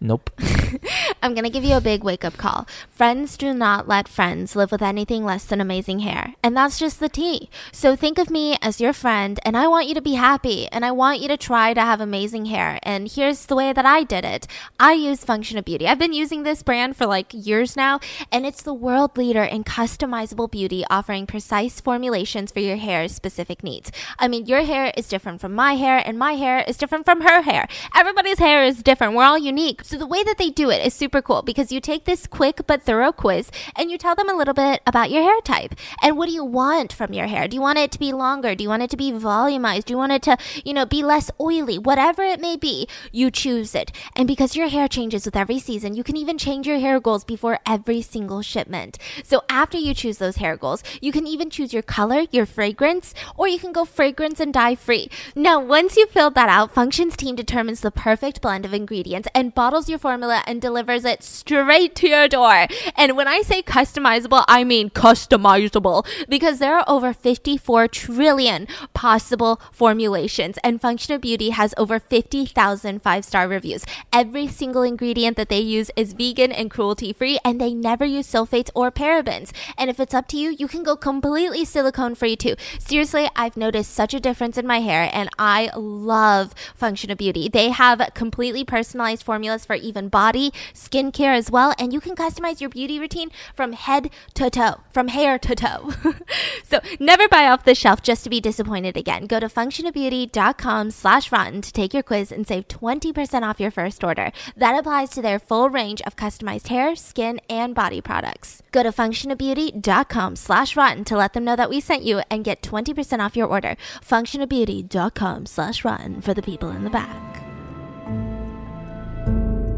Nope. 0.01 0.29
I'm 1.23 1.33
going 1.33 1.43
to 1.43 1.49
give 1.49 1.63
you 1.63 1.75
a 1.75 1.81
big 1.81 2.03
wake 2.03 2.25
up 2.25 2.37
call. 2.37 2.67
Friends 2.89 3.37
do 3.37 3.53
not 3.53 3.87
let 3.87 4.07
friends 4.07 4.55
live 4.55 4.71
with 4.71 4.81
anything 4.81 5.23
less 5.25 5.45
than 5.45 5.61
amazing 5.61 5.99
hair. 5.99 6.35
And 6.43 6.55
that's 6.55 6.79
just 6.79 6.99
the 6.99 7.09
tea. 7.09 7.49
So 7.71 7.95
think 7.95 8.17
of 8.17 8.29
me 8.29 8.57
as 8.61 8.81
your 8.81 8.93
friend, 8.93 9.39
and 9.43 9.57
I 9.57 9.67
want 9.67 9.87
you 9.87 9.93
to 9.95 10.01
be 10.01 10.13
happy, 10.13 10.67
and 10.67 10.85
I 10.85 10.91
want 10.91 11.19
you 11.19 11.27
to 11.27 11.37
try 11.37 11.73
to 11.73 11.81
have 11.81 12.01
amazing 12.01 12.45
hair. 12.45 12.79
And 12.83 13.11
here's 13.11 13.45
the 13.45 13.55
way 13.55 13.73
that 13.73 13.85
I 13.85 14.03
did 14.03 14.25
it 14.25 14.47
I 14.79 14.93
use 14.93 15.23
Function 15.23 15.57
of 15.57 15.65
Beauty. 15.65 15.87
I've 15.87 15.99
been 15.99 16.13
using 16.13 16.43
this 16.43 16.63
brand 16.63 16.95
for 16.95 17.05
like 17.05 17.31
years 17.31 17.75
now, 17.75 17.99
and 18.31 18.45
it's 18.45 18.61
the 18.61 18.73
world 18.73 19.17
leader 19.17 19.43
in 19.43 19.63
customizable 19.63 20.49
beauty, 20.49 20.83
offering 20.89 21.25
precise 21.25 21.79
formulations 21.79 22.51
for 22.51 22.59
your 22.59 22.77
hair's 22.77 23.13
specific 23.13 23.63
needs. 23.63 23.91
I 24.19 24.27
mean, 24.27 24.45
your 24.45 24.63
hair 24.63 24.91
is 24.97 25.07
different 25.07 25.41
from 25.41 25.53
my 25.53 25.75
hair, 25.75 26.01
and 26.05 26.17
my 26.17 26.33
hair 26.33 26.63
is 26.67 26.77
different 26.77 27.05
from 27.05 27.21
her 27.21 27.43
hair. 27.43 27.67
Everybody's 27.95 28.39
hair 28.39 28.63
is 28.63 28.83
different. 28.83 29.15
We're 29.15 29.23
all 29.23 29.37
unique. 29.37 29.83
So 29.83 29.97
the 29.97 30.07
way 30.07 30.23
that 30.23 30.37
they 30.37 30.49
do 30.49 30.62
it 30.69 30.85
is 30.85 30.93
super 30.93 31.21
cool 31.21 31.41
because 31.41 31.71
you 31.71 31.79
take 31.79 32.05
this 32.05 32.27
quick 32.27 32.61
but 32.67 32.81
thorough 32.83 33.11
quiz 33.11 33.49
and 33.75 33.89
you 33.89 33.97
tell 33.97 34.15
them 34.15 34.29
a 34.29 34.35
little 34.35 34.53
bit 34.53 34.81
about 34.85 35.09
your 35.09 35.23
hair 35.23 35.41
type 35.41 35.75
and 36.01 36.17
what 36.17 36.27
do 36.27 36.33
you 36.33 36.43
want 36.43 36.93
from 36.93 37.13
your 37.13 37.27
hair? 37.27 37.47
Do 37.47 37.55
you 37.55 37.61
want 37.61 37.79
it 37.79 37.91
to 37.91 37.99
be 37.99 38.13
longer? 38.13 38.55
Do 38.55 38.63
you 38.63 38.69
want 38.69 38.83
it 38.83 38.89
to 38.91 38.97
be 38.97 39.11
volumized? 39.11 39.85
Do 39.85 39.93
you 39.93 39.97
want 39.97 40.11
it 40.11 40.21
to, 40.23 40.37
you 40.65 40.73
know, 40.73 40.85
be 40.85 41.03
less 41.03 41.31
oily? 41.39 41.77
Whatever 41.77 42.23
it 42.23 42.39
may 42.39 42.57
be, 42.57 42.87
you 43.11 43.31
choose 43.31 43.73
it. 43.73 43.91
And 44.15 44.27
because 44.27 44.55
your 44.55 44.67
hair 44.67 44.87
changes 44.87 45.25
with 45.25 45.35
every 45.35 45.59
season, 45.59 45.95
you 45.95 46.03
can 46.03 46.17
even 46.17 46.37
change 46.37 46.67
your 46.67 46.79
hair 46.79 46.99
goals 46.99 47.23
before 47.23 47.59
every 47.65 48.01
single 48.01 48.41
shipment. 48.41 48.97
So 49.23 49.43
after 49.49 49.77
you 49.77 49.93
choose 49.93 50.17
those 50.17 50.37
hair 50.37 50.57
goals, 50.57 50.83
you 51.01 51.11
can 51.11 51.25
even 51.27 51.49
choose 51.49 51.73
your 51.73 51.81
color, 51.81 52.25
your 52.31 52.45
fragrance, 52.45 53.13
or 53.37 53.47
you 53.47 53.59
can 53.59 53.71
go 53.71 53.85
fragrance 53.85 54.39
and 54.39 54.53
dye 54.53 54.75
free. 54.75 55.09
Now, 55.35 55.59
once 55.59 55.97
you've 55.97 56.11
filled 56.11 56.35
that 56.35 56.49
out, 56.49 56.73
Functions 56.73 57.15
team 57.15 57.35
determines 57.35 57.81
the 57.81 57.91
perfect 57.91 58.41
blend 58.41 58.65
of 58.65 58.73
ingredients 58.73 59.29
and 59.35 59.53
bottles 59.53 59.87
your 59.87 59.99
formula 59.99 60.43
and 60.53 60.61
delivers 60.61 61.03
it 61.03 61.23
straight 61.23 61.95
to 61.95 62.07
your 62.07 62.27
door. 62.27 62.67
And 62.95 63.17
when 63.17 63.27
I 63.27 63.41
say 63.41 63.61
customizable, 63.61 64.45
I 64.47 64.63
mean 64.63 64.89
customizable 64.89 66.05
because 66.29 66.59
there 66.59 66.77
are 66.77 66.85
over 66.87 67.11
54 67.11 67.87
trillion 67.89 68.67
possible 68.93 69.59
formulations 69.71 70.57
and 70.63 70.79
Function 70.79 71.15
of 71.15 71.21
Beauty 71.21 71.49
has 71.49 71.73
over 71.75 71.99
50,000 71.99 73.01
five-star 73.01 73.47
reviews. 73.49 73.83
Every 74.13 74.47
single 74.47 74.83
ingredient 74.83 75.35
that 75.35 75.49
they 75.49 75.59
use 75.59 75.91
is 75.97 76.13
vegan 76.13 76.53
and 76.53 76.71
cruelty 76.71 77.11
free 77.11 77.39
and 77.43 77.59
they 77.59 77.73
never 77.73 78.05
use 78.05 78.31
sulfates 78.31 78.69
or 78.73 78.91
parabens. 78.91 79.51
And 79.77 79.89
if 79.89 79.99
it's 79.99 80.13
up 80.13 80.27
to 80.29 80.37
you, 80.37 80.51
you 80.51 80.69
can 80.69 80.83
go 80.83 80.95
completely 80.95 81.65
silicone 81.65 82.15
free 82.15 82.37
too. 82.37 82.55
Seriously, 82.79 83.27
I've 83.35 83.57
noticed 83.57 83.91
such 83.91 84.13
a 84.13 84.19
difference 84.21 84.57
in 84.57 84.65
my 84.65 84.79
hair 84.79 85.09
and 85.11 85.29
I 85.37 85.71
love 85.75 86.53
Function 86.75 87.11
of 87.11 87.17
Beauty. 87.17 87.49
They 87.49 87.69
have 87.69 87.99
completely 88.13 88.63
personalized 88.63 89.23
formulas 89.23 89.65
for 89.65 89.73
for 89.73 89.77
even 89.77 90.07
body, 90.07 90.42
skincare 90.73 91.35
as 91.35 91.49
well. 91.49 91.73
And 91.77 91.93
you 91.93 91.99
can 91.99 92.15
customize 92.15 92.59
your 92.61 92.69
beauty 92.69 92.99
routine 92.99 93.29
from 93.55 93.73
head 93.73 94.09
to 94.35 94.49
toe, 94.49 94.81
from 94.91 95.07
hair 95.09 95.37
to 95.39 95.55
toe. 95.55 95.91
so 96.63 96.79
never 96.99 97.27
buy 97.27 97.47
off 97.47 97.65
the 97.65 97.75
shelf 97.75 98.01
just 98.01 98.23
to 98.23 98.29
be 98.29 98.41
disappointed 98.41 98.97
again. 98.97 99.27
Go 99.27 99.39
to 99.39 99.47
functionofbeauty.com 99.47 100.91
slash 100.91 101.31
rotten 101.31 101.61
to 101.61 101.71
take 101.71 101.93
your 101.93 102.03
quiz 102.03 102.31
and 102.31 102.47
save 102.47 102.67
20% 102.67 103.43
off 103.43 103.59
your 103.59 103.71
first 103.71 104.03
order. 104.03 104.31
That 104.55 104.77
applies 104.77 105.09
to 105.11 105.21
their 105.21 105.39
full 105.39 105.69
range 105.69 106.01
of 106.01 106.15
customized 106.15 106.67
hair, 106.67 106.95
skin, 106.95 107.39
and 107.49 107.75
body 107.75 108.01
products. 108.01 108.61
Go 108.71 108.83
to 108.83 108.91
functionofbeauty.com 108.91 110.35
slash 110.35 110.75
rotten 110.75 111.03
to 111.05 111.17
let 111.17 111.33
them 111.33 111.43
know 111.43 111.55
that 111.55 111.69
we 111.69 111.79
sent 111.79 112.03
you 112.03 112.21
and 112.29 112.43
get 112.43 112.61
20% 112.61 113.19
off 113.19 113.35
your 113.35 113.47
order. 113.47 113.75
Functionofbeauty.com 114.01 115.45
slash 115.45 115.85
rotten 115.85 116.21
for 116.21 116.33
the 116.33 116.41
people 116.41 116.69
in 116.69 116.83
the 116.83 116.89
back. 116.89 117.42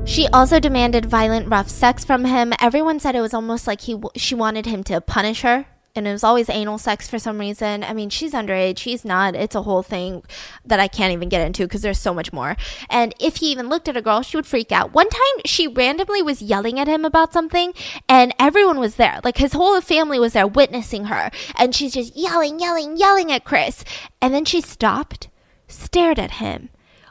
She 0.05 0.27
also 0.27 0.59
demanded 0.59 1.05
violent, 1.07 1.49
rough 1.49 1.67
sex 1.67 2.05
from 2.05 2.25
him. 2.25 2.53
Everyone 2.59 2.99
said 2.99 3.15
it 3.15 3.21
was 3.21 3.33
almost 3.33 3.67
like 3.67 3.81
he 3.81 3.99
she 4.15 4.35
wanted 4.35 4.65
him 4.65 4.83
to 4.85 5.01
punish 5.01 5.41
her 5.41 5.65
and 5.95 6.07
it 6.07 6.11
was 6.11 6.23
always 6.23 6.49
anal 6.49 6.77
sex 6.77 7.07
for 7.07 7.17
some 7.17 7.39
reason. 7.39 7.83
I 7.83 7.93
mean, 7.93 8.09
she's 8.09 8.33
underage, 8.33 8.77
she's 8.77 9.05
not. 9.05 9.35
It's 9.35 9.55
a 9.55 9.63
whole 9.63 9.81
thing 9.81 10.23
that 10.65 10.79
I 10.79 10.87
can't 10.87 11.13
even 11.13 11.29
get 11.29 11.45
into 11.45 11.63
because 11.63 11.81
there's 11.81 11.99
so 11.99 12.13
much 12.13 12.33
more. 12.33 12.57
And 12.89 13.15
if 13.19 13.37
he 13.37 13.51
even 13.51 13.69
looked 13.69 13.87
at 13.87 13.95
a 13.95 14.01
girl, 14.01 14.21
she 14.21 14.35
would 14.35 14.45
freak 14.45 14.71
out. 14.71 14.93
One 14.93 15.09
time, 15.09 15.41
she 15.45 15.67
randomly 15.67 16.21
was 16.21 16.41
yelling 16.41 16.79
at 16.79 16.87
him 16.87 17.05
about 17.05 17.31
something, 17.31 17.73
and 18.09 18.33
everyone 18.37 18.79
was 18.79 18.95
there. 18.95 19.21
Like 19.23 19.37
his 19.37 19.53
whole 19.53 19.79
family 19.79 20.19
was 20.19 20.33
there 20.33 20.47
witnessing 20.47 21.05
her, 21.05 21.31
and 21.57 21.73
she's 21.73 21.93
just 21.93 22.15
yelling, 22.15 22.59
yelling, 22.59 22.97
yelling 22.97 23.31
at 23.31 23.45
Chris. 23.45 23.85
And 24.21 24.33
then 24.33 24.45
she 24.45 24.59
stopped, 24.59 25.29
stared 25.67 26.19
at 26.19 26.31
him, 26.31 26.69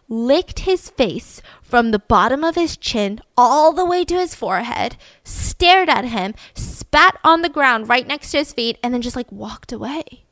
licked 0.09 0.61
his 0.61 0.91
face 0.91 1.41
from 1.63 1.91
the 1.91 1.99
bottom 1.99 2.45
of 2.45 2.55
his 2.55 2.77
chin 2.77 3.21
all 3.37 3.73
the 3.73 3.85
way 3.85 4.05
to 4.05 4.15
his 4.15 4.35
forehead, 4.35 4.97
stared 5.23 5.89
at 5.89 6.05
him, 6.05 6.35
spat 6.55 7.19
on 7.25 7.43
the 7.43 7.49
ground 7.49 7.89
right 7.89 8.07
next 8.07 8.31
to 8.31 8.39
his 8.39 8.53
feet, 8.53 8.79
and 8.83 8.93
then 8.93 9.03
just 9.03 9.17
like 9.17 9.31
walked 9.33 9.73
away. 9.73 10.25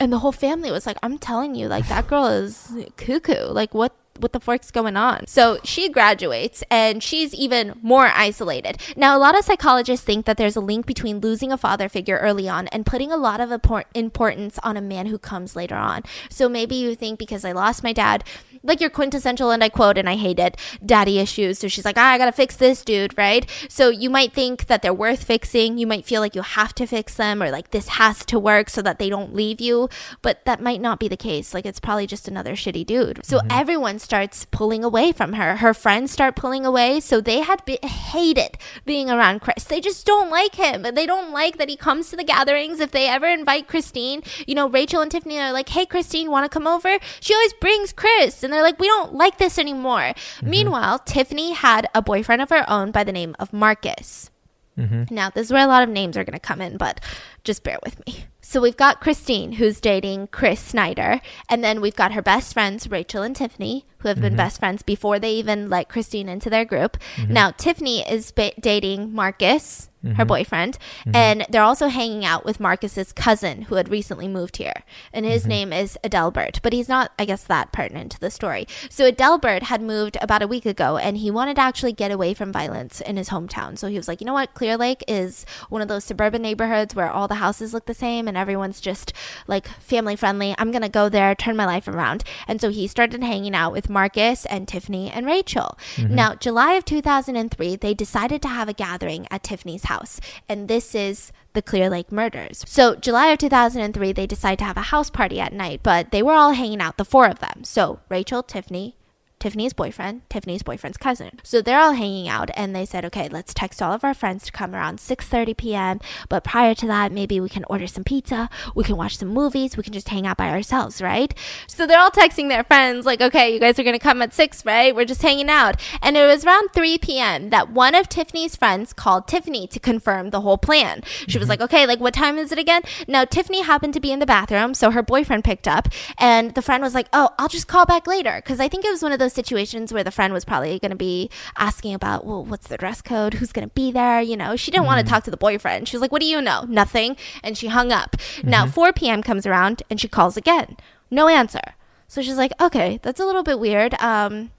And 0.00 0.12
the 0.12 0.20
whole 0.20 0.32
family 0.32 0.70
was 0.70 0.86
like, 0.86 0.96
I'm 1.02 1.18
telling 1.18 1.54
you, 1.54 1.66
like 1.66 1.88
that 1.88 2.06
girl 2.06 2.26
is 2.26 2.72
cuckoo. 2.96 3.46
Like 3.46 3.74
what 3.74 3.94
what 4.18 4.32
the 4.32 4.40
fork's 4.40 4.70
going 4.70 4.96
on? 4.96 5.26
So 5.26 5.58
she 5.64 5.88
graduates 5.88 6.62
and 6.70 7.02
she's 7.02 7.34
even 7.34 7.78
more 7.82 8.10
isolated. 8.14 8.80
Now, 8.96 9.16
a 9.16 9.20
lot 9.20 9.38
of 9.38 9.44
psychologists 9.44 10.04
think 10.04 10.26
that 10.26 10.36
there's 10.36 10.56
a 10.56 10.60
link 10.60 10.86
between 10.86 11.20
losing 11.20 11.52
a 11.52 11.58
father 11.58 11.88
figure 11.88 12.18
early 12.18 12.48
on 12.48 12.68
and 12.68 12.84
putting 12.84 13.12
a 13.12 13.16
lot 13.16 13.40
of 13.40 13.52
importance 13.94 14.58
on 14.62 14.76
a 14.76 14.82
man 14.82 15.06
who 15.06 15.18
comes 15.18 15.56
later 15.56 15.76
on. 15.76 16.02
So 16.30 16.48
maybe 16.48 16.74
you 16.74 16.94
think 16.94 17.18
because 17.18 17.44
I 17.44 17.52
lost 17.52 17.82
my 17.82 17.92
dad, 17.92 18.24
like 18.62 18.80
your 18.80 18.90
quintessential, 18.90 19.50
and 19.50 19.62
I 19.62 19.68
quote, 19.68 19.98
and 19.98 20.08
I 20.08 20.16
hate 20.16 20.38
it, 20.38 20.56
daddy 20.84 21.18
issues. 21.18 21.58
So 21.58 21.68
she's 21.68 21.84
like, 21.84 21.98
ah, 21.98 22.12
I 22.12 22.18
gotta 22.18 22.32
fix 22.32 22.56
this 22.56 22.82
dude, 22.84 23.16
right? 23.16 23.48
So 23.68 23.88
you 23.88 24.10
might 24.10 24.32
think 24.32 24.66
that 24.66 24.82
they're 24.82 24.94
worth 24.94 25.24
fixing. 25.24 25.78
You 25.78 25.86
might 25.86 26.04
feel 26.04 26.20
like 26.20 26.34
you 26.34 26.42
have 26.42 26.74
to 26.76 26.86
fix 26.86 27.14
them 27.14 27.42
or 27.42 27.50
like 27.50 27.70
this 27.70 27.88
has 27.88 28.24
to 28.26 28.38
work 28.38 28.70
so 28.70 28.82
that 28.82 28.98
they 28.98 29.08
don't 29.08 29.34
leave 29.34 29.60
you. 29.60 29.88
But 30.22 30.44
that 30.44 30.62
might 30.62 30.80
not 30.80 30.98
be 30.98 31.08
the 31.08 31.16
case. 31.16 31.54
Like 31.54 31.66
it's 31.66 31.80
probably 31.80 32.06
just 32.06 32.28
another 32.28 32.52
shitty 32.52 32.86
dude. 32.86 33.24
So 33.24 33.38
mm-hmm. 33.38 33.48
everyone 33.50 33.98
starts 33.98 34.46
pulling 34.50 34.84
away 34.84 35.12
from 35.12 35.34
her. 35.34 35.56
Her 35.56 35.74
friends 35.74 36.10
start 36.10 36.36
pulling 36.36 36.64
away. 36.64 37.00
So 37.00 37.20
they 37.20 37.40
had 37.40 37.64
be- 37.64 37.78
hated 37.82 38.58
being 38.84 39.10
around 39.10 39.40
Chris. 39.40 39.64
They 39.64 39.80
just 39.80 40.06
don't 40.06 40.30
like 40.30 40.54
him. 40.54 40.82
They 40.82 41.06
don't 41.06 41.32
like 41.32 41.58
that 41.58 41.68
he 41.68 41.76
comes 41.76 42.10
to 42.10 42.16
the 42.16 42.24
gatherings. 42.24 42.80
If 42.80 42.90
they 42.90 43.08
ever 43.08 43.26
invite 43.26 43.68
Christine, 43.68 44.22
you 44.46 44.54
know, 44.54 44.68
Rachel 44.68 45.00
and 45.00 45.10
Tiffany 45.10 45.38
are 45.38 45.52
like, 45.52 45.68
hey, 45.68 45.86
Christine, 45.86 46.30
wanna 46.30 46.48
come 46.48 46.66
over? 46.66 46.98
She 47.20 47.34
always 47.34 47.52
brings 47.54 47.92
Chris 47.92 48.42
and 48.48 48.54
they're 48.54 48.62
like, 48.62 48.80
we 48.80 48.86
don't 48.86 49.12
like 49.12 49.36
this 49.36 49.58
anymore. 49.58 50.00
Mm-hmm. 50.00 50.48
Meanwhile, 50.48 51.00
Tiffany 51.00 51.52
had 51.52 51.86
a 51.94 52.00
boyfriend 52.00 52.40
of 52.40 52.48
her 52.48 52.64
own 52.68 52.92
by 52.92 53.04
the 53.04 53.12
name 53.12 53.36
of 53.38 53.52
Marcus. 53.52 54.30
Mm-hmm. 54.78 55.14
Now, 55.14 55.28
this 55.28 55.48
is 55.48 55.52
where 55.52 55.64
a 55.64 55.68
lot 55.68 55.82
of 55.82 55.90
names 55.90 56.16
are 56.16 56.24
going 56.24 56.32
to 56.32 56.40
come 56.40 56.62
in, 56.62 56.78
but 56.78 57.00
just 57.44 57.62
bear 57.62 57.78
with 57.84 58.04
me. 58.06 58.24
So 58.40 58.62
we've 58.62 58.76
got 58.76 59.02
Christine, 59.02 59.52
who's 59.52 59.80
dating 59.80 60.28
Chris 60.28 60.60
Snyder, 60.60 61.20
and 61.50 61.62
then 61.62 61.82
we've 61.82 61.94
got 61.94 62.12
her 62.12 62.22
best 62.22 62.54
friends, 62.54 62.90
Rachel 62.90 63.22
and 63.22 63.36
Tiffany, 63.36 63.84
who 63.98 64.08
have 64.08 64.16
mm-hmm. 64.16 64.28
been 64.28 64.36
best 64.36 64.58
friends 64.58 64.82
before 64.82 65.18
they 65.18 65.32
even 65.32 65.68
let 65.68 65.88
Christine 65.88 66.28
into 66.28 66.50
their 66.50 66.64
group. 66.64 66.96
Mm-hmm. 67.16 67.32
Now, 67.32 67.50
Tiffany 67.50 68.08
is 68.08 68.30
ba- 68.32 68.52
dating 68.60 69.12
Marcus, 69.12 69.88
mm-hmm. 70.04 70.14
her 70.16 70.24
boyfriend, 70.24 70.78
mm-hmm. 71.00 71.16
and 71.16 71.46
they're 71.48 71.62
also 71.62 71.88
hanging 71.88 72.24
out 72.24 72.44
with 72.44 72.60
Marcus's 72.60 73.12
cousin 73.12 73.62
who 73.62 73.74
had 73.74 73.88
recently 73.88 74.28
moved 74.28 74.58
here. 74.58 74.84
And 75.12 75.26
his 75.26 75.42
mm-hmm. 75.42 75.48
name 75.48 75.72
is 75.72 75.98
Adelbert, 76.04 76.60
but 76.62 76.72
he's 76.72 76.88
not, 76.88 77.12
I 77.18 77.24
guess, 77.24 77.44
that 77.44 77.72
pertinent 77.72 78.12
to 78.12 78.20
the 78.20 78.30
story. 78.30 78.66
So 78.88 79.10
Adelbert 79.10 79.64
had 79.64 79.82
moved 79.82 80.16
about 80.20 80.42
a 80.42 80.48
week 80.48 80.66
ago 80.66 80.96
and 80.96 81.16
he 81.16 81.30
wanted 81.30 81.56
to 81.56 81.62
actually 81.62 81.92
get 81.92 82.10
away 82.10 82.34
from 82.34 82.52
violence 82.52 83.00
in 83.00 83.16
his 83.16 83.30
hometown. 83.30 83.78
So 83.78 83.88
he 83.88 83.96
was 83.96 84.08
like, 84.08 84.20
you 84.20 84.26
know 84.26 84.32
what? 84.32 84.54
Clear 84.54 84.76
Lake 84.76 85.02
is 85.08 85.44
one 85.68 85.82
of 85.82 85.88
those 85.88 86.04
suburban 86.04 86.42
neighborhoods 86.42 86.94
where 86.94 87.10
all 87.10 87.28
the 87.28 87.36
houses 87.36 87.74
look 87.74 87.86
the 87.86 87.94
same 87.94 88.28
and 88.28 88.36
everyone's 88.36 88.80
just 88.80 89.12
like 89.46 89.68
family 89.80 90.16
friendly. 90.16 90.54
I'm 90.58 90.70
going 90.70 90.82
to 90.82 90.88
go 90.88 91.08
there, 91.08 91.34
turn 91.34 91.56
my 91.56 91.66
life 91.66 91.88
around. 91.88 92.24
And 92.46 92.60
so 92.60 92.70
he 92.70 92.86
started 92.86 93.22
hanging 93.22 93.54
out 93.54 93.72
with 93.72 93.87
Marcus 93.88 94.44
and 94.46 94.68
Tiffany 94.68 95.10
and 95.10 95.26
Rachel. 95.26 95.78
Mm-hmm. 95.96 96.14
Now, 96.14 96.34
July 96.34 96.74
of 96.74 96.84
2003, 96.84 97.76
they 97.76 97.94
decided 97.94 98.42
to 98.42 98.48
have 98.48 98.68
a 98.68 98.72
gathering 98.72 99.26
at 99.30 99.42
Tiffany's 99.42 99.84
house. 99.84 100.20
And 100.48 100.68
this 100.68 100.94
is 100.94 101.32
the 101.54 101.62
Clear 101.62 101.88
Lake 101.88 102.12
murders. 102.12 102.64
So, 102.66 102.94
July 102.94 103.28
of 103.28 103.38
2003, 103.38 104.12
they 104.12 104.26
decide 104.26 104.58
to 104.58 104.64
have 104.64 104.76
a 104.76 104.82
house 104.82 105.10
party 105.10 105.40
at 105.40 105.52
night, 105.52 105.80
but 105.82 106.10
they 106.10 106.22
were 106.22 106.34
all 106.34 106.52
hanging 106.52 106.80
out, 106.80 106.98
the 106.98 107.04
four 107.04 107.26
of 107.26 107.38
them. 107.38 107.64
So, 107.64 108.00
Rachel, 108.08 108.42
Tiffany, 108.42 108.96
Tiffany's 109.38 109.72
boyfriend, 109.72 110.28
Tiffany's 110.28 110.62
boyfriend's 110.62 110.98
cousin. 110.98 111.40
So 111.42 111.62
they're 111.62 111.78
all 111.78 111.92
hanging 111.92 112.28
out 112.28 112.50
and 112.54 112.74
they 112.74 112.84
said, 112.84 113.04
"Okay, 113.04 113.28
let's 113.28 113.54
text 113.54 113.80
all 113.80 113.92
of 113.92 114.04
our 114.04 114.14
friends 114.14 114.44
to 114.44 114.52
come 114.52 114.74
around 114.74 114.98
6:30 114.98 115.56
p.m., 115.56 116.00
but 116.28 116.44
prior 116.44 116.74
to 116.74 116.86
that, 116.86 117.12
maybe 117.12 117.40
we 117.40 117.48
can 117.48 117.64
order 117.70 117.86
some 117.86 118.04
pizza, 118.04 118.50
we 118.74 118.84
can 118.84 118.96
watch 118.96 119.16
some 119.16 119.28
movies, 119.28 119.76
we 119.76 119.82
can 119.82 119.92
just 119.92 120.08
hang 120.08 120.26
out 120.26 120.36
by 120.36 120.50
ourselves, 120.50 121.00
right?" 121.00 121.34
So 121.66 121.86
they're 121.86 122.00
all 122.00 122.10
texting 122.10 122.48
their 122.48 122.64
friends 122.64 123.06
like, 123.06 123.20
"Okay, 123.20 123.52
you 123.52 123.60
guys 123.60 123.78
are 123.78 123.84
going 123.84 123.98
to 123.98 123.98
come 123.98 124.22
at 124.22 124.34
6, 124.34 124.64
right? 124.64 124.94
We're 124.94 125.04
just 125.04 125.22
hanging 125.22 125.48
out." 125.48 125.80
And 126.02 126.16
it 126.16 126.26
was 126.26 126.44
around 126.44 126.70
3 126.72 126.98
p.m. 126.98 127.50
that 127.50 127.70
one 127.70 127.94
of 127.94 128.08
Tiffany's 128.08 128.56
friends 128.56 128.92
called 128.92 129.28
Tiffany 129.28 129.66
to 129.68 129.80
confirm 129.80 130.30
the 130.30 130.40
whole 130.40 130.58
plan. 130.58 131.02
She 131.04 131.38
was 131.38 131.44
mm-hmm. 131.44 131.50
like, 131.50 131.60
"Okay, 131.60 131.86
like 131.86 132.00
what 132.00 132.14
time 132.14 132.38
is 132.38 132.52
it 132.52 132.58
again?" 132.58 132.82
Now, 133.06 133.24
Tiffany 133.24 133.62
happened 133.62 133.94
to 133.94 134.00
be 134.00 134.12
in 134.12 134.18
the 134.18 134.26
bathroom, 134.26 134.74
so 134.74 134.90
her 134.90 135.02
boyfriend 135.02 135.44
picked 135.44 135.68
up, 135.68 135.88
and 136.18 136.54
the 136.54 136.62
friend 136.62 136.82
was 136.82 136.94
like, 136.94 137.08
"Oh, 137.12 137.30
I'll 137.38 137.48
just 137.48 137.68
call 137.68 137.86
back 137.86 138.06
later." 138.06 138.42
Cuz 138.44 138.60
I 138.60 138.68
think 138.68 138.84
it 138.84 138.90
was 138.90 139.02
one 139.02 139.12
of 139.12 139.18
those 139.18 139.27
those 139.28 139.34
situations 139.34 139.92
where 139.92 140.04
the 140.04 140.10
friend 140.10 140.32
was 140.32 140.44
probably 140.44 140.78
going 140.78 140.90
to 140.90 140.96
be 140.96 141.30
asking 141.56 141.94
about, 141.94 142.24
well, 142.24 142.44
what's 142.44 142.66
the 142.66 142.78
dress 142.78 143.02
code? 143.02 143.34
Who's 143.34 143.52
going 143.52 143.68
to 143.68 143.74
be 143.74 143.92
there? 143.92 144.20
You 144.22 144.36
know, 144.36 144.56
she 144.56 144.70
didn't 144.70 144.84
mm-hmm. 144.84 144.94
want 144.94 145.06
to 145.06 145.10
talk 145.10 145.24
to 145.24 145.30
the 145.30 145.36
boyfriend. 145.36 145.86
She 145.86 145.96
was 145.96 146.00
like, 146.00 146.12
what 146.12 146.22
do 146.22 146.26
you 146.26 146.40
know? 146.40 146.64
Nothing. 146.68 147.16
And 147.42 147.56
she 147.56 147.68
hung 147.68 147.92
up. 147.92 148.16
Mm-hmm. 148.16 148.50
Now, 148.50 148.66
4 148.66 148.92
p.m. 148.94 149.22
comes 149.22 149.46
around 149.46 149.82
and 149.90 150.00
she 150.00 150.08
calls 150.08 150.36
again. 150.36 150.76
No 151.10 151.28
answer. 151.28 151.74
So 152.06 152.22
she's 152.22 152.38
like, 152.38 152.52
okay, 152.60 152.98
that's 153.02 153.20
a 153.20 153.26
little 153.26 153.42
bit 153.42 153.60
weird. 153.60 153.94
Um, 154.00 154.50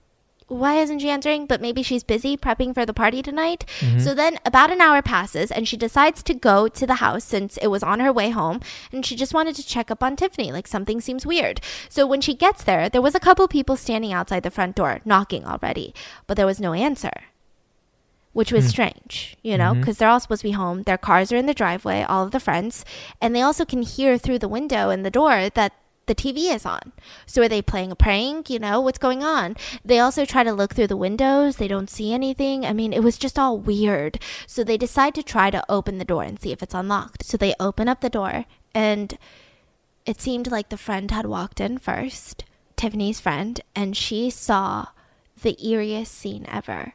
why 0.50 0.80
isn't 0.80 0.98
she 0.98 1.08
answering? 1.08 1.46
But 1.46 1.60
maybe 1.60 1.82
she's 1.82 2.02
busy 2.02 2.36
prepping 2.36 2.74
for 2.74 2.84
the 2.84 2.92
party 2.92 3.22
tonight. 3.22 3.64
Mm-hmm. 3.78 4.00
So 4.00 4.14
then 4.14 4.38
about 4.44 4.72
an 4.72 4.80
hour 4.80 5.00
passes 5.00 5.52
and 5.52 5.66
she 5.66 5.76
decides 5.76 6.24
to 6.24 6.34
go 6.34 6.66
to 6.66 6.86
the 6.86 6.96
house 6.96 7.22
since 7.22 7.56
it 7.58 7.68
was 7.68 7.84
on 7.84 8.00
her 8.00 8.12
way 8.12 8.30
home 8.30 8.60
and 8.92 9.06
she 9.06 9.14
just 9.14 9.32
wanted 9.32 9.54
to 9.56 9.66
check 9.66 9.92
up 9.92 10.02
on 10.02 10.16
Tiffany, 10.16 10.50
like 10.50 10.66
something 10.66 11.00
seems 11.00 11.24
weird. 11.24 11.60
So 11.88 12.04
when 12.04 12.20
she 12.20 12.34
gets 12.34 12.64
there, 12.64 12.88
there 12.88 13.00
was 13.00 13.14
a 13.14 13.20
couple 13.20 13.46
people 13.46 13.76
standing 13.76 14.12
outside 14.12 14.42
the 14.42 14.50
front 14.50 14.74
door 14.74 15.00
knocking 15.04 15.46
already, 15.46 15.94
but 16.26 16.36
there 16.36 16.46
was 16.46 16.60
no 16.60 16.72
answer. 16.72 17.12
Which 18.32 18.52
was 18.52 18.66
mm 18.66 18.70
strange, 18.70 19.36
you 19.42 19.58
know, 19.58 19.74
because 19.74 19.96
mm-hmm. 19.96 19.98
they're 19.98 20.08
all 20.08 20.20
supposed 20.20 20.42
to 20.42 20.48
be 20.48 20.52
home. 20.52 20.84
Their 20.84 20.96
cars 20.96 21.32
are 21.32 21.36
in 21.36 21.46
the 21.46 21.54
driveway, 21.54 22.02
all 22.02 22.24
of 22.24 22.30
the 22.30 22.38
friends, 22.38 22.84
and 23.20 23.34
they 23.34 23.42
also 23.42 23.64
can 23.64 23.82
hear 23.82 24.18
through 24.18 24.38
the 24.38 24.46
window 24.46 24.88
and 24.88 25.04
the 25.04 25.10
door 25.10 25.50
that 25.50 25.72
the 26.06 26.14
TV 26.14 26.54
is 26.54 26.66
on. 26.66 26.92
So 27.26 27.42
are 27.42 27.48
they 27.48 27.62
playing 27.62 27.92
a 27.92 27.96
prank? 27.96 28.50
You 28.50 28.58
know, 28.58 28.80
what's 28.80 28.98
going 28.98 29.22
on? 29.22 29.56
They 29.84 29.98
also 29.98 30.24
try 30.24 30.42
to 30.42 30.52
look 30.52 30.74
through 30.74 30.88
the 30.88 30.96
windows. 30.96 31.56
They 31.56 31.68
don't 31.68 31.90
see 31.90 32.12
anything. 32.12 32.66
I 32.66 32.72
mean, 32.72 32.92
it 32.92 33.02
was 33.02 33.18
just 33.18 33.38
all 33.38 33.58
weird. 33.58 34.20
So 34.46 34.64
they 34.64 34.76
decide 34.76 35.14
to 35.14 35.22
try 35.22 35.50
to 35.50 35.64
open 35.68 35.98
the 35.98 36.04
door 36.04 36.24
and 36.24 36.40
see 36.40 36.52
if 36.52 36.62
it's 36.62 36.74
unlocked. 36.74 37.24
So 37.24 37.36
they 37.36 37.54
open 37.60 37.88
up 37.88 38.00
the 38.00 38.10
door 38.10 38.46
and 38.74 39.16
it 40.06 40.20
seemed 40.20 40.50
like 40.50 40.68
the 40.68 40.76
friend 40.76 41.10
had 41.10 41.26
walked 41.26 41.60
in 41.60 41.78
first, 41.78 42.44
Tiffany's 42.76 43.20
friend, 43.20 43.60
and 43.76 43.96
she 43.96 44.30
saw 44.30 44.86
the 45.42 45.56
eeriest 45.62 46.08
scene 46.08 46.46
ever. 46.48 46.94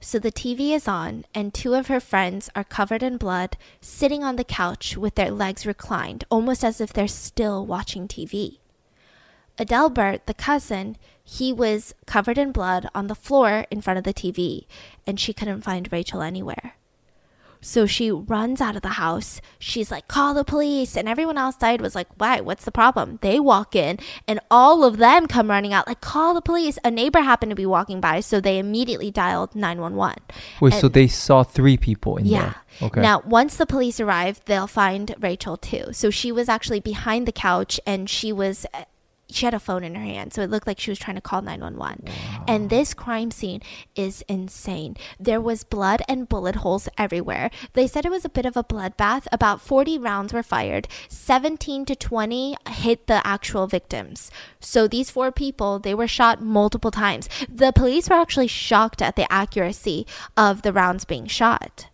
So 0.00 0.18
the 0.18 0.30
TV 0.30 0.70
is 0.70 0.86
on, 0.86 1.24
and 1.34 1.52
two 1.52 1.74
of 1.74 1.88
her 1.88 1.98
friends 1.98 2.48
are 2.54 2.64
covered 2.64 3.02
in 3.02 3.16
blood, 3.16 3.56
sitting 3.80 4.22
on 4.22 4.36
the 4.36 4.44
couch 4.44 4.96
with 4.96 5.16
their 5.16 5.30
legs 5.30 5.66
reclined, 5.66 6.24
almost 6.30 6.64
as 6.64 6.80
if 6.80 6.92
they're 6.92 7.08
still 7.08 7.66
watching 7.66 8.06
TV. 8.06 8.58
Adelbert, 9.58 10.26
the 10.26 10.34
cousin, 10.34 10.96
he 11.24 11.52
was 11.52 11.94
covered 12.06 12.38
in 12.38 12.52
blood 12.52 12.88
on 12.94 13.08
the 13.08 13.16
floor 13.16 13.66
in 13.70 13.80
front 13.80 13.98
of 13.98 14.04
the 14.04 14.14
TV, 14.14 14.66
and 15.04 15.18
she 15.18 15.32
couldn't 15.32 15.62
find 15.62 15.92
Rachel 15.92 16.22
anywhere. 16.22 16.74
So 17.60 17.86
she 17.86 18.10
runs 18.10 18.60
out 18.60 18.76
of 18.76 18.82
the 18.82 18.90
house. 18.90 19.40
She's 19.58 19.90
like, 19.90 20.08
call 20.08 20.34
the 20.34 20.44
police. 20.44 20.96
And 20.96 21.08
everyone 21.08 21.38
outside 21.38 21.80
was 21.80 21.94
like, 21.94 22.08
why? 22.16 22.40
What's 22.40 22.64
the 22.64 22.70
problem? 22.70 23.18
They 23.22 23.40
walk 23.40 23.74
in 23.74 23.98
and 24.26 24.40
all 24.50 24.84
of 24.84 24.98
them 24.98 25.26
come 25.26 25.50
running 25.50 25.72
out, 25.72 25.86
like, 25.86 26.00
call 26.00 26.34
the 26.34 26.40
police. 26.40 26.78
A 26.84 26.90
neighbor 26.90 27.20
happened 27.20 27.50
to 27.50 27.56
be 27.56 27.66
walking 27.66 28.00
by. 28.00 28.20
So 28.20 28.40
they 28.40 28.58
immediately 28.58 29.10
dialed 29.10 29.54
911. 29.54 30.22
Wait, 30.60 30.72
and, 30.72 30.80
so 30.80 30.88
they 30.88 31.08
saw 31.08 31.42
three 31.42 31.76
people 31.76 32.16
in 32.16 32.26
yeah. 32.26 32.40
there? 32.40 32.88
Okay. 32.88 33.00
Now, 33.00 33.22
once 33.24 33.56
the 33.56 33.66
police 33.66 33.98
arrive, 33.98 34.40
they'll 34.44 34.66
find 34.66 35.14
Rachel 35.18 35.56
too. 35.56 35.92
So 35.92 36.10
she 36.10 36.30
was 36.30 36.48
actually 36.48 36.80
behind 36.80 37.26
the 37.26 37.32
couch 37.32 37.80
and 37.86 38.08
she 38.08 38.32
was 38.32 38.66
she 39.30 39.44
had 39.44 39.54
a 39.54 39.60
phone 39.60 39.84
in 39.84 39.94
her 39.94 40.04
hand, 40.04 40.32
so 40.32 40.42
it 40.42 40.50
looked 40.50 40.66
like 40.66 40.80
she 40.80 40.90
was 40.90 40.98
trying 40.98 41.16
to 41.16 41.20
call 41.20 41.42
911. 41.42 42.04
Wow. 42.06 42.44
And 42.48 42.70
this 42.70 42.94
crime 42.94 43.30
scene 43.30 43.60
is 43.94 44.22
insane. 44.28 44.96
There 45.20 45.40
was 45.40 45.64
blood 45.64 46.02
and 46.08 46.28
bullet 46.28 46.56
holes 46.56 46.88
everywhere. 46.96 47.50
They 47.74 47.86
said 47.86 48.06
it 48.06 48.10
was 48.10 48.24
a 48.24 48.30
bit 48.30 48.46
of 48.46 48.56
a 48.56 48.64
bloodbath. 48.64 49.26
About 49.30 49.60
40 49.60 49.98
rounds 49.98 50.32
were 50.32 50.42
fired. 50.42 50.88
17 51.08 51.84
to 51.86 51.94
20 51.94 52.56
hit 52.68 53.06
the 53.06 53.26
actual 53.26 53.66
victims. 53.66 54.30
So 54.60 54.88
these 54.88 55.10
four 55.10 55.30
people, 55.30 55.78
they 55.78 55.94
were 55.94 56.08
shot 56.08 56.42
multiple 56.42 56.90
times. 56.90 57.28
The 57.48 57.72
police 57.72 58.08
were 58.08 58.16
actually 58.16 58.48
shocked 58.48 59.02
at 59.02 59.16
the 59.16 59.30
accuracy 59.30 60.06
of 60.36 60.62
the 60.62 60.72
rounds 60.72 61.04
being 61.04 61.26
shot. 61.26 61.88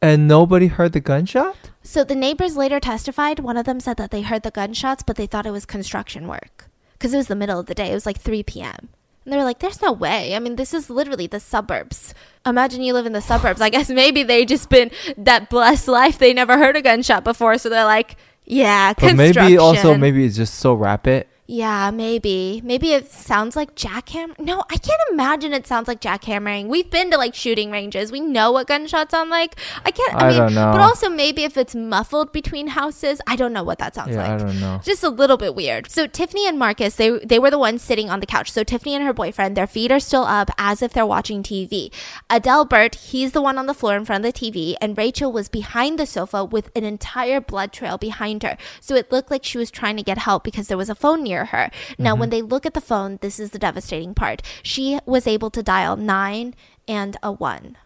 And 0.00 0.28
nobody 0.28 0.68
heard 0.68 0.92
the 0.92 1.00
gunshot? 1.00 1.56
So 1.82 2.04
the 2.04 2.14
neighbors 2.14 2.56
later 2.56 2.78
testified. 2.80 3.40
One 3.40 3.56
of 3.56 3.64
them 3.66 3.80
said 3.80 3.96
that 3.96 4.10
they 4.10 4.22
heard 4.22 4.42
the 4.42 4.50
gunshots, 4.50 5.02
but 5.02 5.16
they 5.16 5.26
thought 5.26 5.46
it 5.46 5.50
was 5.50 5.66
construction 5.66 6.28
work 6.28 6.66
because 6.92 7.14
it 7.14 7.16
was 7.16 7.26
the 7.28 7.34
middle 7.36 7.58
of 7.58 7.66
the 7.66 7.74
day. 7.74 7.90
It 7.90 7.94
was 7.94 8.06
like 8.06 8.20
3 8.20 8.42
p.m. 8.44 8.90
And 9.24 9.32
they 9.32 9.36
were 9.36 9.44
like, 9.44 9.58
there's 9.58 9.82
no 9.82 9.92
way. 9.92 10.34
I 10.34 10.38
mean, 10.38 10.56
this 10.56 10.72
is 10.72 10.88
literally 10.88 11.26
the 11.26 11.40
suburbs. 11.40 12.14
Imagine 12.46 12.82
you 12.82 12.94
live 12.94 13.06
in 13.06 13.12
the 13.12 13.20
suburbs. 13.20 13.60
I 13.60 13.68
guess 13.70 13.90
maybe 13.90 14.22
they 14.22 14.44
just 14.44 14.70
been 14.70 14.90
that 15.18 15.50
blessed 15.50 15.88
life. 15.88 16.18
They 16.18 16.32
never 16.32 16.56
heard 16.56 16.76
a 16.76 16.82
gunshot 16.82 17.24
before. 17.24 17.58
So 17.58 17.68
they're 17.68 17.84
like, 17.84 18.16
yeah, 18.44 18.94
But 18.94 19.08
construction. 19.08 19.42
maybe 19.44 19.58
also 19.58 19.96
maybe 19.98 20.24
it's 20.24 20.36
just 20.36 20.54
so 20.54 20.72
rapid. 20.74 21.26
Yeah, 21.50 21.90
maybe. 21.90 22.60
Maybe 22.62 22.92
it 22.92 23.10
sounds 23.10 23.56
like 23.56 23.74
jackhammer. 23.74 24.38
No, 24.38 24.64
I 24.70 24.76
can't 24.76 25.00
imagine 25.10 25.54
it 25.54 25.66
sounds 25.66 25.88
like 25.88 25.98
jackhammering. 25.98 26.66
We've 26.66 26.90
been 26.90 27.10
to 27.10 27.16
like 27.16 27.34
shooting 27.34 27.70
ranges. 27.70 28.12
We 28.12 28.20
know 28.20 28.52
what 28.52 28.66
gunshots 28.66 29.12
sound 29.12 29.30
like. 29.30 29.58
I 29.82 29.90
can't. 29.90 30.14
I, 30.14 30.28
I 30.28 30.46
mean, 30.46 30.54
but 30.54 30.82
also 30.82 31.08
maybe 31.08 31.44
if 31.44 31.56
it's 31.56 31.74
muffled 31.74 32.32
between 32.32 32.66
houses, 32.66 33.22
I 33.26 33.34
don't 33.34 33.54
know 33.54 33.62
what 33.62 33.78
that 33.78 33.94
sounds 33.94 34.10
Yeah, 34.10 34.24
like. 34.24 34.30
I 34.32 34.36
don't 34.44 34.60
know. 34.60 34.82
Just 34.84 35.02
a 35.02 35.08
little 35.08 35.38
bit 35.38 35.54
weird. 35.54 35.90
So 35.90 36.06
Tiffany 36.06 36.46
and 36.46 36.58
Marcus, 36.58 36.96
they 36.96 37.18
they 37.20 37.38
were 37.38 37.50
the 37.50 37.58
ones 37.58 37.80
sitting 37.80 38.10
on 38.10 38.20
the 38.20 38.26
couch. 38.26 38.52
So 38.52 38.62
Tiffany 38.62 38.94
and 38.94 39.04
her 39.06 39.14
boyfriend, 39.14 39.56
their 39.56 39.66
feet 39.66 39.90
are 39.90 40.00
still 40.00 40.24
up 40.24 40.50
as 40.58 40.82
if 40.82 40.92
they're 40.92 41.06
watching 41.06 41.42
TV. 41.42 41.90
Adelbert, 42.28 42.94
he's 42.94 43.32
the 43.32 43.40
one 43.40 43.56
on 43.56 43.64
the 43.64 43.72
floor 43.72 43.96
in 43.96 44.04
front 44.04 44.22
of 44.22 44.34
the 44.34 44.38
TV, 44.38 44.74
and 44.82 44.98
Rachel 44.98 45.32
was 45.32 45.48
behind 45.48 45.98
the 45.98 46.04
sofa 46.04 46.44
with 46.44 46.70
an 46.76 46.84
entire 46.84 47.40
blood 47.40 47.72
trail 47.72 47.96
behind 47.96 48.42
her. 48.42 48.58
So 48.82 48.94
it 48.94 49.10
looked 49.10 49.30
like 49.30 49.44
she 49.46 49.56
was 49.56 49.70
trying 49.70 49.96
to 49.96 50.02
get 50.02 50.18
help 50.18 50.44
because 50.44 50.68
there 50.68 50.76
was 50.76 50.90
a 50.90 50.94
phone 50.94 51.22
near 51.22 51.37
her. 51.46 51.70
Now, 51.98 52.14
when 52.14 52.30
mm-hmm. 52.30 52.36
they 52.36 52.42
look 52.42 52.66
at 52.66 52.74
the 52.74 52.80
phone, 52.80 53.18
this 53.20 53.38
is 53.38 53.50
the 53.50 53.58
devastating 53.58 54.14
part. 54.14 54.42
She 54.62 54.98
was 55.06 55.26
able 55.26 55.50
to 55.50 55.62
dial 55.62 55.96
nine 55.96 56.54
and 56.86 57.16
a 57.22 57.32
one. 57.32 57.76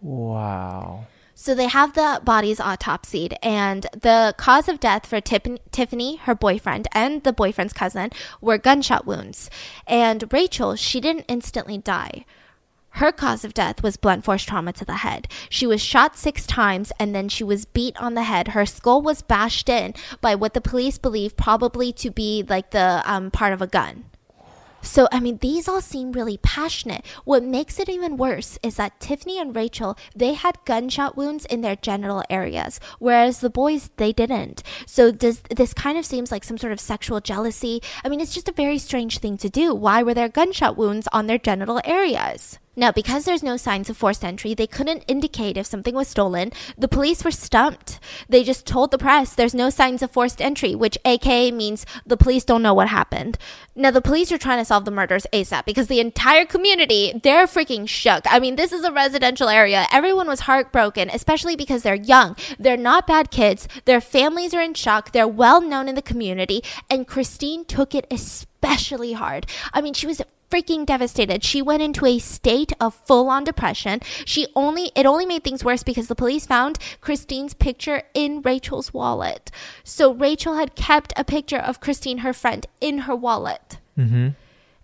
Wow. 0.00 1.06
So 1.34 1.54
they 1.54 1.66
have 1.66 1.94
the 1.94 2.20
bodies 2.22 2.60
autopsied, 2.60 3.36
and 3.42 3.86
the 3.92 4.34
cause 4.38 4.68
of 4.68 4.78
death 4.78 5.04
for 5.04 5.20
Tiffany, 5.20 5.58
Tiffany, 5.72 6.16
her 6.16 6.34
boyfriend, 6.34 6.86
and 6.92 7.24
the 7.24 7.32
boyfriend's 7.32 7.72
cousin 7.72 8.10
were 8.40 8.56
gunshot 8.56 9.04
wounds. 9.04 9.50
And 9.86 10.32
Rachel, 10.32 10.76
she 10.76 11.00
didn't 11.00 11.24
instantly 11.26 11.76
die. 11.76 12.24
Her 12.98 13.10
cause 13.10 13.44
of 13.44 13.54
death 13.54 13.82
was 13.82 13.96
blunt 13.96 14.24
force 14.24 14.44
trauma 14.44 14.72
to 14.74 14.84
the 14.84 14.98
head. 14.98 15.26
She 15.48 15.66
was 15.66 15.82
shot 15.82 16.16
six 16.16 16.46
times 16.46 16.92
and 17.00 17.12
then 17.12 17.28
she 17.28 17.42
was 17.42 17.64
beat 17.64 17.96
on 18.00 18.14
the 18.14 18.22
head. 18.22 18.48
Her 18.48 18.64
skull 18.64 19.02
was 19.02 19.20
bashed 19.20 19.68
in 19.68 19.94
by 20.20 20.36
what 20.36 20.54
the 20.54 20.60
police 20.60 20.96
believe 20.96 21.36
probably 21.36 21.92
to 21.94 22.12
be 22.12 22.44
like 22.48 22.70
the 22.70 23.02
um, 23.04 23.32
part 23.32 23.52
of 23.52 23.60
a 23.60 23.66
gun. 23.66 24.04
So, 24.80 25.08
I 25.10 25.18
mean, 25.18 25.38
these 25.38 25.66
all 25.66 25.80
seem 25.80 26.12
really 26.12 26.36
passionate. 26.36 27.04
What 27.24 27.42
makes 27.42 27.80
it 27.80 27.88
even 27.88 28.16
worse 28.16 28.60
is 28.62 28.76
that 28.76 29.00
Tiffany 29.00 29.40
and 29.40 29.56
Rachel, 29.56 29.98
they 30.14 30.34
had 30.34 30.64
gunshot 30.64 31.16
wounds 31.16 31.46
in 31.46 31.62
their 31.62 31.74
genital 31.74 32.22
areas, 32.30 32.78
whereas 33.00 33.40
the 33.40 33.50
boys, 33.50 33.90
they 33.96 34.12
didn't. 34.12 34.62
So, 34.86 35.10
does 35.10 35.40
this 35.50 35.72
kind 35.72 35.96
of 35.96 36.04
seems 36.04 36.30
like 36.30 36.44
some 36.44 36.58
sort 36.58 36.72
of 36.72 36.78
sexual 36.78 37.20
jealousy? 37.20 37.82
I 38.04 38.08
mean, 38.08 38.20
it's 38.20 38.34
just 38.34 38.48
a 38.48 38.52
very 38.52 38.78
strange 38.78 39.18
thing 39.18 39.38
to 39.38 39.48
do. 39.48 39.74
Why 39.74 40.02
were 40.02 40.14
there 40.14 40.28
gunshot 40.28 40.76
wounds 40.76 41.08
on 41.12 41.26
their 41.26 41.38
genital 41.38 41.80
areas? 41.84 42.58
Now, 42.76 42.90
because 42.90 43.24
there's 43.24 43.42
no 43.42 43.56
signs 43.56 43.88
of 43.88 43.96
forced 43.96 44.24
entry, 44.24 44.54
they 44.54 44.66
couldn't 44.66 45.04
indicate 45.06 45.56
if 45.56 45.66
something 45.66 45.94
was 45.94 46.08
stolen. 46.08 46.52
The 46.76 46.88
police 46.88 47.24
were 47.24 47.30
stumped. 47.30 48.00
They 48.28 48.42
just 48.42 48.66
told 48.66 48.90
the 48.90 48.98
press 48.98 49.34
there's 49.34 49.54
no 49.54 49.70
signs 49.70 50.02
of 50.02 50.10
forced 50.10 50.40
entry, 50.40 50.74
which 50.74 50.98
aka 51.04 51.50
means 51.50 51.86
the 52.04 52.16
police 52.16 52.44
don't 52.44 52.62
know 52.62 52.74
what 52.74 52.88
happened. 52.88 53.38
Now, 53.76 53.90
the 53.90 54.00
police 54.00 54.32
are 54.32 54.38
trying 54.38 54.58
to 54.58 54.64
solve 54.64 54.84
the 54.84 54.90
murders 54.90 55.26
ASAP 55.32 55.64
because 55.64 55.86
the 55.86 56.00
entire 56.00 56.44
community, 56.44 57.20
they're 57.22 57.46
freaking 57.46 57.88
shook. 57.88 58.24
I 58.30 58.38
mean, 58.40 58.56
this 58.56 58.72
is 58.72 58.84
a 58.84 58.92
residential 58.92 59.48
area. 59.48 59.86
Everyone 59.92 60.26
was 60.26 60.40
heartbroken, 60.40 61.10
especially 61.10 61.56
because 61.56 61.82
they're 61.82 61.94
young. 61.94 62.36
They're 62.58 62.76
not 62.76 63.06
bad 63.06 63.30
kids. 63.30 63.68
Their 63.84 64.00
families 64.00 64.54
are 64.54 64.62
in 64.62 64.74
shock. 64.74 65.12
They're 65.12 65.28
well 65.28 65.60
known 65.60 65.88
in 65.88 65.94
the 65.94 66.02
community. 66.02 66.62
And 66.90 67.06
Christine 67.06 67.64
took 67.64 67.94
it 67.94 68.06
especially 68.10 69.12
hard. 69.12 69.46
I 69.72 69.80
mean, 69.80 69.94
she 69.94 70.06
was 70.06 70.22
freaking 70.54 70.86
devastated. 70.86 71.42
She 71.42 71.60
went 71.60 71.82
into 71.82 72.06
a 72.06 72.20
state 72.20 72.72
of 72.78 72.94
full 72.94 73.28
on 73.28 73.42
depression. 73.42 74.00
She 74.24 74.46
only 74.54 74.92
it 74.94 75.04
only 75.04 75.26
made 75.26 75.42
things 75.42 75.64
worse 75.64 75.82
because 75.82 76.06
the 76.06 76.14
police 76.14 76.46
found 76.46 76.78
Christine's 77.00 77.54
picture 77.54 78.04
in 78.14 78.40
Rachel's 78.40 78.94
wallet. 78.94 79.50
So 79.82 80.14
Rachel 80.14 80.54
had 80.54 80.76
kept 80.76 81.12
a 81.16 81.24
picture 81.24 81.58
of 81.58 81.80
Christine, 81.80 82.18
her 82.18 82.32
friend, 82.32 82.66
in 82.80 82.98
her 82.98 83.16
wallet. 83.16 83.78
Mm-hmm. 83.98 84.28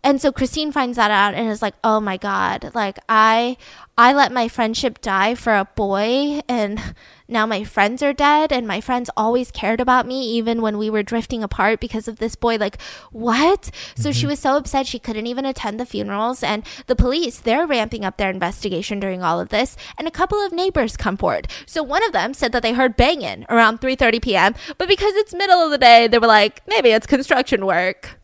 And 0.03 0.21
so 0.21 0.33
Christine 0.33 0.73
finds 0.73 0.97
that 0.97 1.11
out 1.11 1.35
and 1.35 1.49
is 1.49 1.63
like, 1.63 1.75
"Oh 1.85 2.01
my 2.01 2.17
god, 2.17 2.73
like 2.75 2.99
I 3.09 3.57
I 3.97 4.13
let 4.13 4.33
my 4.33 4.49
friendship 4.49 5.01
die 5.01 5.35
for 5.35 5.55
a 5.55 5.67
boy 5.77 6.41
and 6.49 6.95
now 7.31 7.47
my 7.47 7.65
friends 7.65 8.03
are 8.03 8.13
dead 8.13 8.53
and 8.53 8.67
my 8.67 8.81
friends 8.81 9.11
always 9.17 9.51
cared 9.51 9.81
about 9.81 10.07
me 10.07 10.23
even 10.23 10.63
when 10.63 10.79
we 10.79 10.91
were 10.91 11.03
drifting 11.03 11.43
apart 11.43 11.81
because 11.81 12.09
of 12.09 12.19
this 12.19 12.35
boy. 12.35 12.57
Like, 12.57 12.81
what?" 13.11 13.71
So 13.95 14.13
she 14.13 14.23
mm-hmm. 14.23 14.31
was 14.31 14.39
so 14.41 14.57
upset 14.57 14.87
she 14.87 14.99
couldn't 14.99 15.27
even 15.27 15.47
attend 15.47 15.79
the 15.79 15.87
funerals 15.87 16.43
and 16.43 16.65
the 16.87 16.97
police, 16.97 17.39
they're 17.39 17.67
ramping 17.67 18.05
up 18.05 18.17
their 18.17 18.31
investigation 18.31 19.01
during 19.01 19.23
all 19.23 19.41
of 19.41 19.51
this 19.51 19.77
and 19.99 20.07
a 20.07 20.11
couple 20.11 20.39
of 20.39 20.53
neighbors 20.53 20.97
come 20.97 21.17
forward. 21.17 21.49
So 21.67 21.83
one 21.83 22.05
of 22.05 22.13
them 22.13 22.35
said 22.35 22.53
that 22.53 22.63
they 22.63 22.73
heard 22.73 22.97
banging 22.97 23.47
around 23.49 23.81
3:30 23.81 24.23
p.m., 24.23 24.55
but 24.79 24.89
because 24.89 25.15
it's 25.15 25.35
middle 25.35 25.61
of 25.61 25.71
the 25.71 25.79
day, 25.79 26.07
they 26.07 26.19
were 26.19 26.27
like, 26.27 26.63
"Maybe 26.67 26.91
it's 26.91 27.07
construction 27.07 27.67
work." 27.67 28.19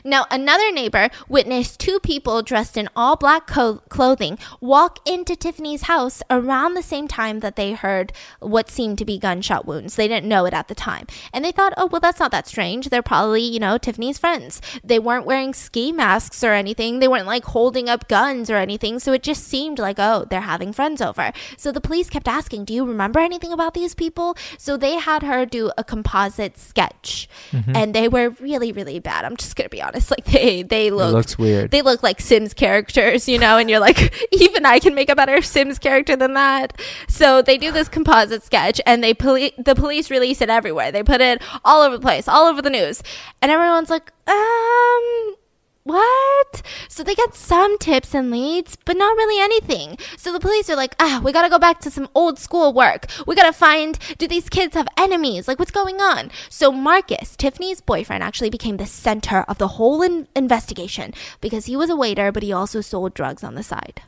Now, 0.04 0.26
another 0.32 0.72
neighbor 0.72 1.10
witnessed 1.28 1.80
two 1.80 2.00
people 2.00 2.42
dressed 2.42 2.78
in 2.78 2.90
all 2.96 3.16
black 3.16 3.48
co- 3.48 3.82
clothing 3.90 4.38
walk 4.60 5.00
into 5.08 5.36
Tiffany's 5.36 5.84
house 5.84 6.22
around 6.30 6.74
the 6.74 6.84
same 6.84 7.08
time 7.08 7.40
that 7.40 7.56
they 7.56 7.74
heard 7.74 8.12
what 8.40 8.70
seemed 8.70 8.98
to 8.98 9.06
be 9.06 9.20
gunshot 9.20 9.66
wounds. 9.66 9.96
They 9.96 10.08
didn't 10.08 10.30
know 10.30 10.46
it 10.46 10.54
at 10.54 10.68
the 10.68 10.76
time. 10.76 11.08
And 11.34 11.46
they 11.46 11.52
thought, 11.52 11.74
oh, 11.78 11.88
well, 11.88 12.02
that's 12.02 12.20
not 12.20 12.32
that 12.32 12.48
strange. 12.48 12.90
They're 12.90 13.02
probably, 13.02 13.42
you 13.42 13.60
know, 13.60 13.78
Tiffany's 13.78 14.18
friends. 14.18 14.62
They 14.84 15.00
weren't 15.00 15.26
wearing 15.26 15.54
ski 15.54 15.92
masks 15.92 16.44
or 16.44 16.54
anything. 16.54 17.00
They 17.00 17.08
weren't 17.08 17.28
like 17.28 17.46
holding 17.46 17.90
up 17.90 18.08
guns 18.08 18.50
or 18.50 18.56
anything. 18.56 19.00
So 19.00 19.14
it 19.14 19.24
just 19.24 19.44
seemed 19.44 19.80
like, 19.80 19.98
oh, 20.00 20.26
they're 20.30 20.42
having 20.42 20.74
friends 20.74 21.02
over. 21.02 21.32
So 21.58 21.72
the 21.72 21.82
police 21.82 22.10
kept 22.10 22.28
asking, 22.28 22.66
do 22.66 22.74
you 22.74 22.86
remember 22.86 23.20
anything 23.20 23.52
about 23.52 23.74
these 23.74 23.96
people? 23.96 24.36
So 24.58 24.78
they 24.78 24.96
had 24.96 25.24
her 25.24 25.46
do 25.46 25.72
a 25.78 25.84
composite 25.84 26.58
sketch. 26.58 27.30
Mm-hmm. 27.52 27.76
And 27.76 27.94
they 27.94 28.08
were 28.08 28.30
really, 28.40 28.72
really 28.72 29.00
bad. 29.00 29.26
I'm 29.26 29.38
just 29.38 29.56
going 29.56 29.66
to 29.66 29.70
be 29.70 29.82
honest. 29.82 29.91
It's 29.94 30.10
like 30.12 30.26
they, 30.26 30.64
they 30.64 30.92
look 30.92 31.14
looks 31.14 31.38
weird. 31.38 31.72
they 31.72 31.82
look 31.82 32.04
like 32.04 32.22
Sims 32.22 32.54
characters, 32.54 33.28
you 33.28 33.38
know, 33.40 33.58
and 33.58 33.70
you're 33.70 33.80
like, 33.80 34.14
even 34.32 34.66
I 34.66 34.80
can 34.80 34.96
make 34.96 35.10
a 35.10 35.16
better 35.16 35.42
Sims 35.42 35.80
character 35.80 36.16
than 36.16 36.34
that. 36.34 36.80
So 37.08 37.42
they 37.42 37.58
do 37.58 37.72
this 37.72 37.88
composite 37.90 38.44
sketch, 38.44 38.80
and 38.86 39.04
they 39.04 39.14
poli- 39.14 39.54
the 39.58 39.76
police 39.76 40.10
release 40.10 40.42
it 40.42 40.50
everywhere. 40.50 40.92
They 40.92 41.04
put 41.04 41.22
it 41.22 41.42
all 41.66 41.82
over 41.82 41.98
the 41.98 42.02
place, 42.02 42.28
all 42.28 42.48
over 42.48 42.62
the 42.62 42.70
news, 42.70 43.04
and 43.42 43.52
everyone's 43.52 43.90
like, 43.90 44.12
um. 44.28 45.36
What? 45.84 46.62
So 46.88 47.04
they 47.04 47.16
get 47.16 47.34
some 47.34 47.78
tips 47.80 48.14
and 48.14 48.30
leads, 48.30 48.78
but 48.86 48.98
not 48.98 49.18
really 49.18 49.42
anything. 49.42 49.98
So 50.16 50.32
the 50.32 50.40
police 50.40 50.70
are 50.70 50.76
like, 50.76 50.96
ah, 51.00 51.22
we 51.24 51.32
gotta 51.32 51.50
go 51.50 51.58
back 51.58 51.80
to 51.82 51.92
some 51.92 52.08
old 52.14 52.38
school 52.38 52.72
work. 52.72 53.08
We 53.26 53.36
gotta 53.36 53.54
find, 53.54 53.98
do 54.20 54.28
these 54.28 54.48
kids 54.48 54.76
have 54.76 54.88
enemies? 54.96 55.48
Like, 55.48 55.58
what's 55.58 55.72
going 55.72 56.00
on? 56.00 56.30
So 56.50 56.72
Marcus, 56.72 57.36
Tiffany's 57.36 57.82
boyfriend, 57.82 58.24
actually 58.24 58.52
became 58.52 58.78
the 58.78 58.86
center 58.86 59.42
of 59.48 59.58
the 59.58 59.70
whole 59.70 60.02
in- 60.04 60.28
investigation 60.36 61.14
because 61.42 61.66
he 61.66 61.76
was 61.76 61.90
a 61.90 61.96
waiter, 61.96 62.32
but 62.32 62.44
he 62.44 62.54
also 62.54 62.82
sold 62.82 63.14
drugs 63.16 63.44
on 63.44 63.56
the 63.56 63.64
side. 63.64 64.04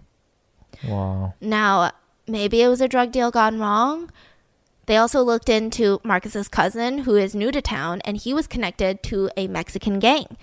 wow. 0.88 1.34
Now, 1.42 1.92
maybe 2.28 2.62
it 2.62 2.68
was 2.68 2.82
a 2.82 2.88
drug 2.88 3.12
deal 3.12 3.32
gone 3.32 3.60
wrong. 3.60 4.12
They 4.86 4.98
also 4.98 5.22
looked 5.22 5.50
into 5.50 6.02
Marcus's 6.04 6.50
cousin, 6.50 7.00
who 7.00 7.16
is 7.16 7.34
new 7.34 7.52
to 7.52 7.62
town, 7.62 8.02
and 8.04 8.18
he 8.18 8.34
was 8.34 8.48
connected 8.48 9.02
to 9.04 9.32
a 9.38 9.48
Mexican 9.48 9.98
gang. 9.98 10.38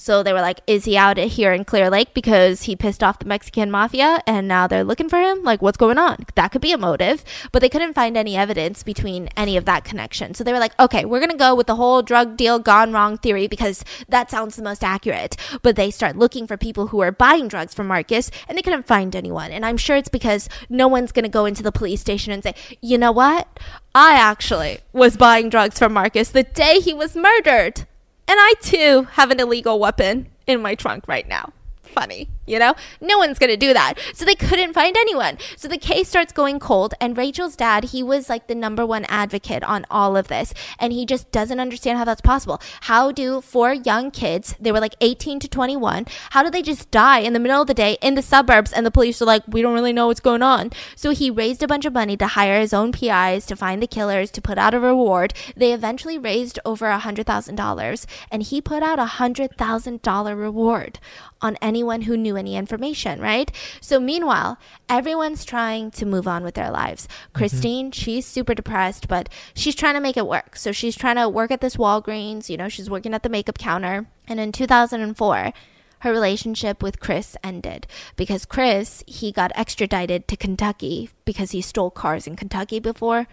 So 0.00 0.22
they 0.22 0.32
were 0.32 0.40
like, 0.40 0.62
is 0.66 0.86
he 0.86 0.96
out 0.96 1.18
here 1.18 1.52
in 1.52 1.66
Clear 1.66 1.90
Lake 1.90 2.14
because 2.14 2.62
he 2.62 2.74
pissed 2.74 3.02
off 3.02 3.18
the 3.18 3.26
Mexican 3.26 3.70
mafia 3.70 4.22
and 4.26 4.48
now 4.48 4.66
they're 4.66 4.82
looking 4.82 5.10
for 5.10 5.20
him? 5.20 5.42
Like, 5.42 5.60
what's 5.60 5.76
going 5.76 5.98
on? 5.98 6.24
That 6.36 6.52
could 6.52 6.62
be 6.62 6.72
a 6.72 6.78
motive. 6.78 7.22
But 7.52 7.60
they 7.60 7.68
couldn't 7.68 7.92
find 7.92 8.16
any 8.16 8.34
evidence 8.34 8.82
between 8.82 9.28
any 9.36 9.58
of 9.58 9.66
that 9.66 9.84
connection. 9.84 10.32
So 10.32 10.42
they 10.42 10.54
were 10.54 10.58
like, 10.58 10.72
okay, 10.80 11.04
we're 11.04 11.18
going 11.18 11.30
to 11.30 11.36
go 11.36 11.54
with 11.54 11.66
the 11.66 11.76
whole 11.76 12.00
drug 12.00 12.38
deal 12.38 12.58
gone 12.58 12.94
wrong 12.94 13.18
theory 13.18 13.46
because 13.46 13.84
that 14.08 14.30
sounds 14.30 14.56
the 14.56 14.62
most 14.62 14.82
accurate. 14.82 15.36
But 15.60 15.76
they 15.76 15.90
start 15.90 16.16
looking 16.16 16.46
for 16.46 16.56
people 16.56 16.86
who 16.86 17.00
are 17.00 17.12
buying 17.12 17.46
drugs 17.46 17.74
from 17.74 17.86
Marcus 17.86 18.30
and 18.48 18.56
they 18.56 18.62
couldn't 18.62 18.86
find 18.86 19.14
anyone. 19.14 19.50
And 19.50 19.66
I'm 19.66 19.76
sure 19.76 19.96
it's 19.96 20.08
because 20.08 20.48
no 20.70 20.88
one's 20.88 21.12
going 21.12 21.24
to 21.24 21.28
go 21.28 21.44
into 21.44 21.62
the 21.62 21.72
police 21.72 22.00
station 22.00 22.32
and 22.32 22.42
say, 22.42 22.54
you 22.80 22.96
know 22.96 23.12
what? 23.12 23.60
I 23.94 24.14
actually 24.14 24.78
was 24.94 25.18
buying 25.18 25.50
drugs 25.50 25.78
from 25.78 25.92
Marcus 25.92 26.30
the 26.30 26.44
day 26.44 26.80
he 26.80 26.94
was 26.94 27.14
murdered. 27.14 27.86
And 28.30 28.38
I 28.38 28.54
too 28.62 29.08
have 29.14 29.32
an 29.32 29.40
illegal 29.40 29.80
weapon 29.80 30.28
in 30.46 30.62
my 30.62 30.76
trunk 30.76 31.08
right 31.08 31.26
now. 31.26 31.52
Funny. 31.82 32.28
You 32.50 32.58
know, 32.58 32.74
no 33.00 33.16
one's 33.16 33.38
going 33.38 33.50
to 33.50 33.56
do 33.56 33.72
that. 33.72 33.94
So 34.12 34.24
they 34.24 34.34
couldn't 34.34 34.74
find 34.74 34.96
anyone. 34.96 35.38
So 35.56 35.68
the 35.68 35.78
case 35.78 36.08
starts 36.08 36.32
going 36.32 36.58
cold. 36.58 36.94
And 37.00 37.16
Rachel's 37.16 37.54
dad, 37.54 37.84
he 37.84 38.02
was 38.02 38.28
like 38.28 38.48
the 38.48 38.56
number 38.56 38.84
one 38.84 39.04
advocate 39.04 39.62
on 39.62 39.86
all 39.88 40.16
of 40.16 40.26
this. 40.26 40.52
And 40.78 40.92
he 40.92 41.06
just 41.06 41.30
doesn't 41.30 41.60
understand 41.60 41.98
how 41.98 42.04
that's 42.04 42.20
possible. 42.20 42.60
How 42.82 43.12
do 43.12 43.40
four 43.40 43.72
young 43.72 44.10
kids, 44.10 44.56
they 44.58 44.72
were 44.72 44.80
like 44.80 44.96
18 45.00 45.38
to 45.40 45.48
21, 45.48 46.06
how 46.30 46.42
do 46.42 46.50
they 46.50 46.62
just 46.62 46.90
die 46.90 47.20
in 47.20 47.34
the 47.34 47.38
middle 47.38 47.60
of 47.60 47.68
the 47.68 47.74
day 47.74 47.98
in 48.02 48.16
the 48.16 48.22
suburbs? 48.22 48.72
And 48.72 48.84
the 48.84 48.90
police 48.90 49.22
are 49.22 49.26
like, 49.26 49.44
we 49.46 49.62
don't 49.62 49.74
really 49.74 49.92
know 49.92 50.08
what's 50.08 50.18
going 50.18 50.42
on. 50.42 50.72
So 50.96 51.10
he 51.10 51.30
raised 51.30 51.62
a 51.62 51.68
bunch 51.68 51.84
of 51.84 51.92
money 51.92 52.16
to 52.16 52.26
hire 52.26 52.58
his 52.58 52.74
own 52.74 52.90
PIs 52.90 53.46
to 53.46 53.54
find 53.54 53.80
the 53.80 53.86
killers, 53.86 54.30
to 54.32 54.42
put 54.42 54.58
out 54.58 54.74
a 54.74 54.80
reward. 54.80 55.34
They 55.56 55.72
eventually 55.72 56.18
raised 56.18 56.58
over 56.64 56.90
a 56.90 56.98
$100,000. 56.98 58.06
And 58.32 58.42
he 58.42 58.60
put 58.60 58.82
out 58.82 58.98
a 58.98 59.04
$100,000 59.04 60.40
reward 60.40 60.98
on 61.42 61.56
anyone 61.62 62.02
who 62.02 62.16
knew 62.16 62.36
any 62.40 62.56
information, 62.56 63.20
right? 63.20 63.52
So 63.80 64.00
meanwhile, 64.00 64.58
everyone's 64.88 65.44
trying 65.44 65.92
to 65.92 66.06
move 66.06 66.26
on 66.26 66.42
with 66.42 66.54
their 66.54 66.72
lives. 66.72 67.06
Mm-hmm. 67.06 67.38
Christine, 67.38 67.90
she's 67.92 68.26
super 68.26 68.54
depressed, 68.54 69.06
but 69.06 69.28
she's 69.54 69.76
trying 69.76 69.94
to 69.94 70.00
make 70.00 70.16
it 70.16 70.26
work. 70.26 70.56
So 70.56 70.72
she's 70.72 70.96
trying 70.96 71.16
to 71.16 71.28
work 71.28 71.52
at 71.52 71.60
this 71.60 71.76
Walgreens, 71.76 72.48
you 72.48 72.56
know, 72.56 72.68
she's 72.68 72.90
working 72.90 73.14
at 73.14 73.22
the 73.22 73.28
makeup 73.28 73.58
counter. 73.58 74.06
And 74.26 74.40
in 74.40 74.50
2004, 74.50 75.52
her 76.00 76.10
relationship 76.10 76.82
with 76.82 77.00
Chris 77.00 77.36
ended 77.44 77.86
because 78.16 78.44
Chris, 78.46 79.04
he 79.06 79.32
got 79.32 79.52
extradited 79.54 80.26
to 80.28 80.36
Kentucky 80.36 81.10
because 81.24 81.50
he 81.52 81.60
stole 81.60 81.90
cars 81.90 82.26
in 82.26 82.36
Kentucky 82.36 82.80
before. 82.80 83.26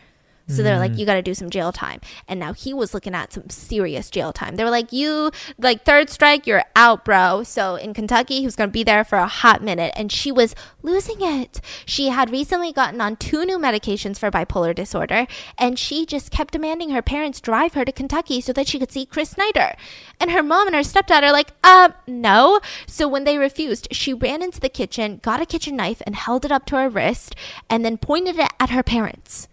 So 0.50 0.64
they're 0.64 0.80
like, 0.80 0.98
you 0.98 1.06
got 1.06 1.16
to 1.16 1.22
do 1.22 1.34
some 1.34 1.50
jail 1.50 1.74
time. 1.74 2.00
And 2.28 2.40
now 2.40 2.54
he 2.54 2.74
was 2.74 2.94
looking 2.94 3.14
at 3.14 3.34
some 3.34 3.50
serious 3.50 4.10
jail 4.10 4.32
time. 4.32 4.56
They 4.56 4.64
were 4.64 4.70
like, 4.70 4.94
you, 4.94 5.30
like, 5.58 5.84
third 5.84 6.10
strike, 6.10 6.48
you're 6.48 6.64
out, 6.74 7.04
bro. 7.04 7.44
So 7.44 7.76
in 7.76 7.94
Kentucky, 7.94 8.40
he 8.40 8.46
was 8.46 8.56
going 8.56 8.70
to 8.70 8.74
be 8.74 8.86
there 8.86 9.04
for 9.04 9.18
a 9.18 9.28
hot 9.28 9.62
minute. 9.62 9.94
And 9.98 10.10
she 10.10 10.32
was 10.32 10.56
losing 10.82 11.18
it. 11.20 11.60
She 11.86 12.10
had 12.10 12.32
recently 12.32 12.72
gotten 12.72 13.02
on 13.02 13.18
two 13.18 13.44
new 13.46 13.60
medications 13.60 14.18
for 14.18 14.32
bipolar 14.32 14.74
disorder. 14.74 15.28
And 15.58 15.78
she 15.78 16.06
just 16.06 16.32
kept 16.32 16.54
demanding 16.54 16.92
her 16.92 17.02
parents 17.02 17.42
drive 17.42 17.74
her 17.74 17.84
to 17.84 17.92
Kentucky 17.92 18.40
so 18.40 18.54
that 18.54 18.70
she 18.70 18.80
could 18.80 18.92
see 18.92 19.06
Chris 19.06 19.32
Snyder. 19.32 19.76
And 20.18 20.32
her 20.32 20.44
mom 20.44 20.68
and 20.68 20.76
her 20.76 20.82
stepdad 20.82 21.24
are 21.24 21.34
like, 21.34 21.52
uh, 21.62 21.90
no. 22.08 22.62
So 22.88 23.06
when 23.08 23.26
they 23.26 23.38
refused, 23.38 23.90
she 23.92 24.14
ran 24.14 24.42
into 24.42 24.62
the 24.62 24.70
kitchen, 24.70 25.20
got 25.22 25.42
a 25.42 25.46
kitchen 25.46 25.76
knife, 25.76 26.02
and 26.06 26.16
held 26.16 26.46
it 26.46 26.54
up 26.54 26.66
to 26.68 26.78
her 26.78 26.88
wrist, 26.88 27.36
and 27.70 27.84
then 27.84 27.98
pointed 27.98 28.40
it 28.40 28.52
at 28.62 28.70
her 28.70 28.84
parents. 28.84 29.50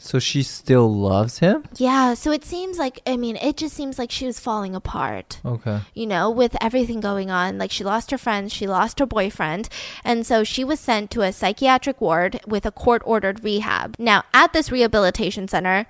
So 0.00 0.20
she 0.20 0.44
still 0.44 0.92
loves 0.94 1.40
him? 1.40 1.64
Yeah, 1.76 2.14
so 2.14 2.30
it 2.30 2.44
seems 2.44 2.78
like 2.78 3.00
I 3.04 3.16
mean, 3.16 3.36
it 3.36 3.56
just 3.56 3.74
seems 3.74 3.98
like 3.98 4.12
she 4.12 4.26
was 4.26 4.38
falling 4.38 4.76
apart. 4.76 5.40
Okay. 5.44 5.80
You 5.92 6.06
know, 6.06 6.30
with 6.30 6.56
everything 6.60 7.00
going 7.00 7.30
on, 7.32 7.58
like 7.58 7.72
she 7.72 7.82
lost 7.82 8.12
her 8.12 8.18
friends, 8.18 8.52
she 8.52 8.68
lost 8.68 9.00
her 9.00 9.06
boyfriend, 9.06 9.68
and 10.04 10.24
so 10.24 10.44
she 10.44 10.62
was 10.62 10.78
sent 10.78 11.10
to 11.10 11.22
a 11.22 11.32
psychiatric 11.32 12.00
ward 12.00 12.40
with 12.46 12.64
a 12.64 12.70
court-ordered 12.70 13.42
rehab. 13.42 13.96
Now, 13.98 14.22
at 14.32 14.52
this 14.52 14.70
rehabilitation 14.70 15.48
center, 15.48 15.86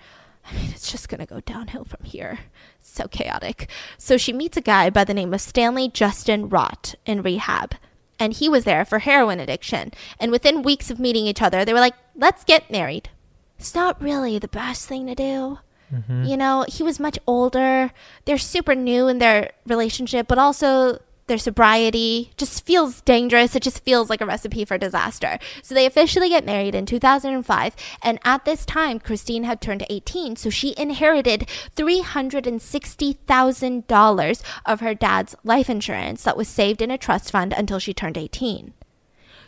I 0.50 0.54
mean, 0.54 0.70
it's 0.70 0.90
just 0.90 1.10
going 1.10 1.20
to 1.20 1.26
go 1.26 1.40
downhill 1.40 1.84
from 1.84 2.04
here. 2.04 2.38
so 2.80 3.06
chaotic. 3.08 3.68
So 3.98 4.16
she 4.16 4.32
meets 4.32 4.56
a 4.56 4.62
guy 4.62 4.88
by 4.88 5.04
the 5.04 5.14
name 5.14 5.34
of 5.34 5.42
Stanley 5.42 5.88
Justin 5.88 6.48
Rott 6.48 6.94
in 7.04 7.22
rehab. 7.22 7.74
And 8.18 8.32
he 8.32 8.48
was 8.48 8.64
there 8.64 8.84
for 8.84 9.00
heroin 9.00 9.38
addiction. 9.38 9.92
And 10.18 10.32
within 10.32 10.62
weeks 10.62 10.90
of 10.90 10.98
meeting 10.98 11.26
each 11.26 11.42
other, 11.42 11.64
they 11.64 11.74
were 11.74 11.78
like, 11.78 11.94
let's 12.16 12.42
get 12.42 12.70
married 12.70 13.10
it's 13.58 13.74
not 13.74 14.00
really 14.00 14.38
the 14.38 14.48
best 14.48 14.88
thing 14.88 15.06
to 15.06 15.14
do. 15.14 15.58
Mm-hmm. 15.92 16.24
You 16.24 16.36
know, 16.36 16.64
he 16.68 16.82
was 16.82 17.00
much 17.00 17.18
older. 17.26 17.92
They're 18.24 18.38
super 18.38 18.74
new 18.74 19.08
in 19.08 19.18
their 19.18 19.52
relationship, 19.66 20.28
but 20.28 20.38
also 20.38 20.98
their 21.28 21.38
sobriety 21.38 22.32
just 22.36 22.66
feels 22.66 23.00
dangerous. 23.02 23.56
It 23.56 23.62
just 23.62 23.84
feels 23.84 24.10
like 24.10 24.20
a 24.20 24.26
recipe 24.26 24.64
for 24.64 24.78
disaster. 24.78 25.38
So 25.62 25.72
they 25.74 25.86
officially 25.86 26.28
get 26.28 26.44
married 26.44 26.74
in 26.74 26.86
2005. 26.86 27.76
And 28.02 28.18
at 28.24 28.44
this 28.44 28.64
time, 28.64 28.98
Christine 28.98 29.44
had 29.44 29.60
turned 29.60 29.86
18. 29.88 30.34
So 30.36 30.50
she 30.50 30.74
inherited 30.76 31.48
$360,000 31.76 34.42
of 34.66 34.80
her 34.80 34.94
dad's 34.94 35.36
life 35.44 35.70
insurance 35.70 36.24
that 36.24 36.36
was 36.36 36.48
saved 36.48 36.82
in 36.82 36.90
a 36.90 36.98
trust 36.98 37.30
fund 37.30 37.52
until 37.52 37.78
she 37.78 37.94
turned 37.94 38.18
18. 38.18 38.74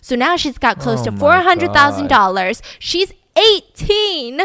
So 0.02 0.16
now 0.16 0.36
she's 0.36 0.58
got 0.58 0.78
close 0.78 1.00
Oh 1.00 1.04
to 1.04 1.12
$400,000. 1.12 2.62
She's 2.78 3.12
18. 3.36 4.42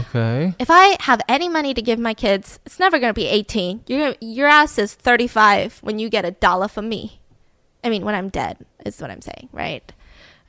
Okay. 0.00 0.54
If 0.58 0.68
I 0.70 0.96
have 1.00 1.20
any 1.28 1.48
money 1.48 1.72
to 1.72 1.80
give 1.80 1.98
my 1.98 2.12
kids, 2.12 2.60
it's 2.66 2.78
never 2.78 2.98
going 2.98 3.10
to 3.10 3.14
be 3.14 3.26
18. 3.26 3.84
Your 3.86 4.14
your 4.20 4.46
ass 4.46 4.78
is 4.78 4.94
35 4.94 5.78
when 5.82 5.98
you 5.98 6.10
get 6.10 6.24
a 6.26 6.30
dollar 6.30 6.68
from 6.68 6.88
me. 6.88 7.20
I 7.82 7.88
mean, 7.88 8.04
when 8.04 8.14
I'm 8.14 8.28
dead 8.28 8.58
is 8.84 9.00
what 9.00 9.10
I'm 9.10 9.22
saying, 9.22 9.48
right? 9.52 9.90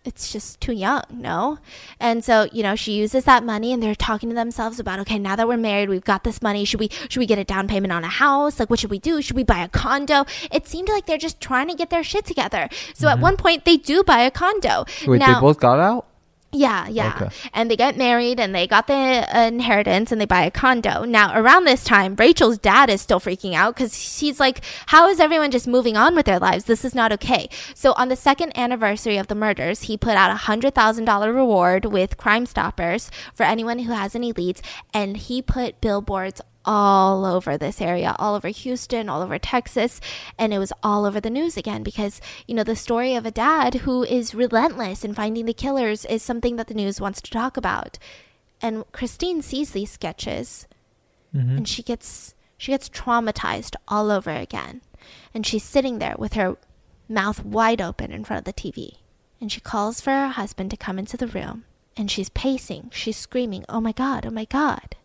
It's 0.06 0.32
just 0.32 0.62
too 0.62 0.72
young, 0.72 1.04
no? 1.12 1.60
And 2.00 2.24
so, 2.24 2.48
you 2.54 2.64
know, 2.64 2.76
she 2.76 2.94
uses 2.94 3.26
that 3.26 3.44
money 3.44 3.74
and 3.74 3.84
they're 3.84 3.96
talking 3.96 4.30
to 4.30 4.36
themselves 4.36 4.80
about, 4.80 5.00
okay, 5.00 5.20
now 5.20 5.36
that 5.36 5.48
we're 5.48 5.58
married, 5.58 5.90
we've 5.90 6.04
got 6.04 6.24
this 6.24 6.42
money. 6.42 6.64
Should 6.66 6.80
we 6.80 6.90
should 7.10 7.20
we 7.20 7.26
get 7.26 7.38
a 7.38 7.44
down 7.44 7.68
payment 7.68 7.92
on 7.92 8.04
a 8.04 8.10
house? 8.10 8.60
Like 8.60 8.70
what 8.70 8.80
should 8.80 8.92
we 8.92 9.00
do? 9.00 9.22
Should 9.22 9.36
we 9.36 9.44
buy 9.44 9.60
a 9.60 9.68
condo? 9.68 10.26
It 10.52 10.68
seemed 10.68 10.90
like 10.90 11.06
they're 11.06 11.18
just 11.18 11.42
trying 11.42 11.68
to 11.68 11.76
get 11.76 11.90
their 11.90 12.04
shit 12.04 12.26
together. 12.26 12.70
So 12.94 13.08
at 13.08 13.16
mm-hmm. 13.16 13.22
one 13.22 13.38
point 13.38 13.66
they 13.66 13.78
do 13.78 14.04
buy 14.04 14.22
a 14.22 14.32
condo. 14.32 14.86
Wait, 15.06 15.20
now, 15.20 15.36
they 15.36 15.42
both 15.42 15.60
got 15.60 15.80
out? 15.80 16.09
Yeah, 16.52 16.88
yeah. 16.88 17.14
Okay. 17.16 17.36
And 17.54 17.70
they 17.70 17.76
get 17.76 17.96
married 17.96 18.40
and 18.40 18.56
they 18.56 18.66
got 18.66 18.88
the 18.88 18.94
uh, 18.94 19.42
inheritance 19.42 20.12
and 20.12 20.20
they 20.20 20.26
buy 20.26 20.44
a 20.44 20.52
condo. 20.52 21.04
Now, 21.04 21.40
around 21.40 21.66
this 21.66 21.84
time, 21.84 22.16
Rachel's 22.16 22.58
dad 22.58 22.90
is 22.90 23.02
still 23.02 23.20
freaking 23.20 23.54
out 23.54 23.76
because 23.76 24.20
he's 24.20 24.40
like, 24.40 24.62
How 24.88 25.08
is 25.08 25.20
everyone 25.20 25.52
just 25.52 25.68
moving 25.68 25.96
on 25.96 26.16
with 26.16 26.26
their 26.26 26.40
lives? 26.40 26.66
This 26.66 26.84
is 26.84 26.96
not 26.96 27.12
okay. 27.14 27.50
So, 27.76 27.94
on 27.94 28.10
the 28.10 28.16
second 28.16 28.58
anniversary 28.58 29.18
of 29.18 29.28
the 29.28 29.36
murders, 29.36 29.84
he 29.84 29.96
put 29.98 30.16
out 30.16 30.32
a 30.32 30.46
$100,000 30.46 31.36
reward 31.36 31.86
with 31.86 32.18
Crime 32.18 32.48
Stoppers 32.48 33.12
for 33.36 33.44
anyone 33.44 33.80
who 33.80 33.94
has 33.94 34.16
any 34.16 34.32
leads. 34.32 34.64
And 34.92 35.18
he 35.18 35.44
put 35.44 35.82
billboards 35.82 36.42
all 36.66 37.26
over 37.26 37.58
this 37.58 37.82
area, 37.82 38.16
all 38.20 38.36
over 38.36 38.50
Houston, 38.50 39.10
all 39.10 39.22
over 39.22 39.40
Texas, 39.40 40.02
and 40.38 40.54
it 40.54 40.60
was 40.60 40.74
all 40.84 41.06
over 41.06 41.20
the 41.20 41.30
news 41.30 41.58
again 41.58 41.84
because, 41.84 42.22
you 42.48 42.54
know, 42.54 42.64
the 42.64 42.76
story 42.76 43.16
of 43.16 43.26
a 43.26 43.32
dad 43.32 43.76
who 43.76 44.04
is 44.04 44.36
relentless 44.36 45.04
in 45.04 45.14
finding 45.14 45.46
the 45.46 45.54
killers 45.54 46.06
is 46.06 46.22
something 46.22 46.58
that 46.58 46.68
the 46.68 46.74
news 46.74 47.00
wants 47.00 47.22
to 47.22 47.32
talk 47.32 47.58
about. 47.58 47.98
And 48.62 48.84
Christine 48.92 49.42
sees 49.42 49.72
these 49.72 49.92
sketches 49.92 50.68
mm-hmm. 51.36 51.58
and 51.58 51.68
she 51.68 51.82
gets 51.82 52.36
she 52.58 52.74
gets 52.74 52.90
traumatized 52.90 53.76
all 53.88 54.12
over 54.12 54.32
again. 54.32 54.82
And 55.34 55.48
she's 55.48 55.64
sitting 55.64 56.00
there 56.00 56.16
with 56.20 56.34
her 56.34 56.58
mouth 57.08 57.44
wide 57.44 57.82
open 57.82 58.12
in 58.12 58.26
front 58.26 58.46
of 58.46 58.54
the 58.54 58.62
TV. 58.62 58.98
And 59.40 59.50
she 59.50 59.62
calls 59.62 60.02
for 60.02 60.12
her 60.12 60.28
husband 60.28 60.70
to 60.72 60.78
come 60.78 61.00
into 61.00 61.16
the 61.16 61.28
room. 61.28 61.64
And 61.96 62.12
she's 62.12 62.30
pacing. 62.30 62.92
She's 62.94 63.16
screaming, 63.16 63.64
Oh 63.70 63.80
my 63.80 63.94
God, 63.94 64.26
oh 64.26 64.32
my 64.32 64.44
God. 64.44 64.96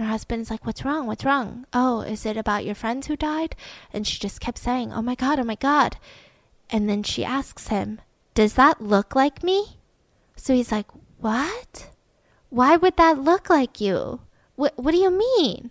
Her 0.00 0.06
husband's 0.06 0.50
like, 0.50 0.64
What's 0.64 0.82
wrong? 0.82 1.06
What's 1.06 1.26
wrong? 1.26 1.66
Oh, 1.74 2.00
is 2.00 2.24
it 2.24 2.38
about 2.38 2.64
your 2.64 2.74
friends 2.74 3.06
who 3.06 3.16
died? 3.16 3.54
And 3.92 4.06
she 4.06 4.18
just 4.18 4.40
kept 4.40 4.56
saying, 4.56 4.94
Oh 4.94 5.02
my 5.02 5.14
God, 5.14 5.38
oh 5.38 5.44
my 5.44 5.56
God. 5.56 5.98
And 6.70 6.88
then 6.88 7.02
she 7.02 7.22
asks 7.22 7.68
him, 7.68 8.00
Does 8.32 8.54
that 8.54 8.80
look 8.80 9.14
like 9.14 9.42
me? 9.42 9.76
So 10.36 10.54
he's 10.54 10.72
like, 10.72 10.86
What? 11.18 11.90
Why 12.48 12.76
would 12.76 12.96
that 12.96 13.18
look 13.18 13.50
like 13.50 13.78
you? 13.78 14.20
What, 14.56 14.72
what 14.76 14.92
do 14.92 14.96
you 14.96 15.10
mean? 15.10 15.70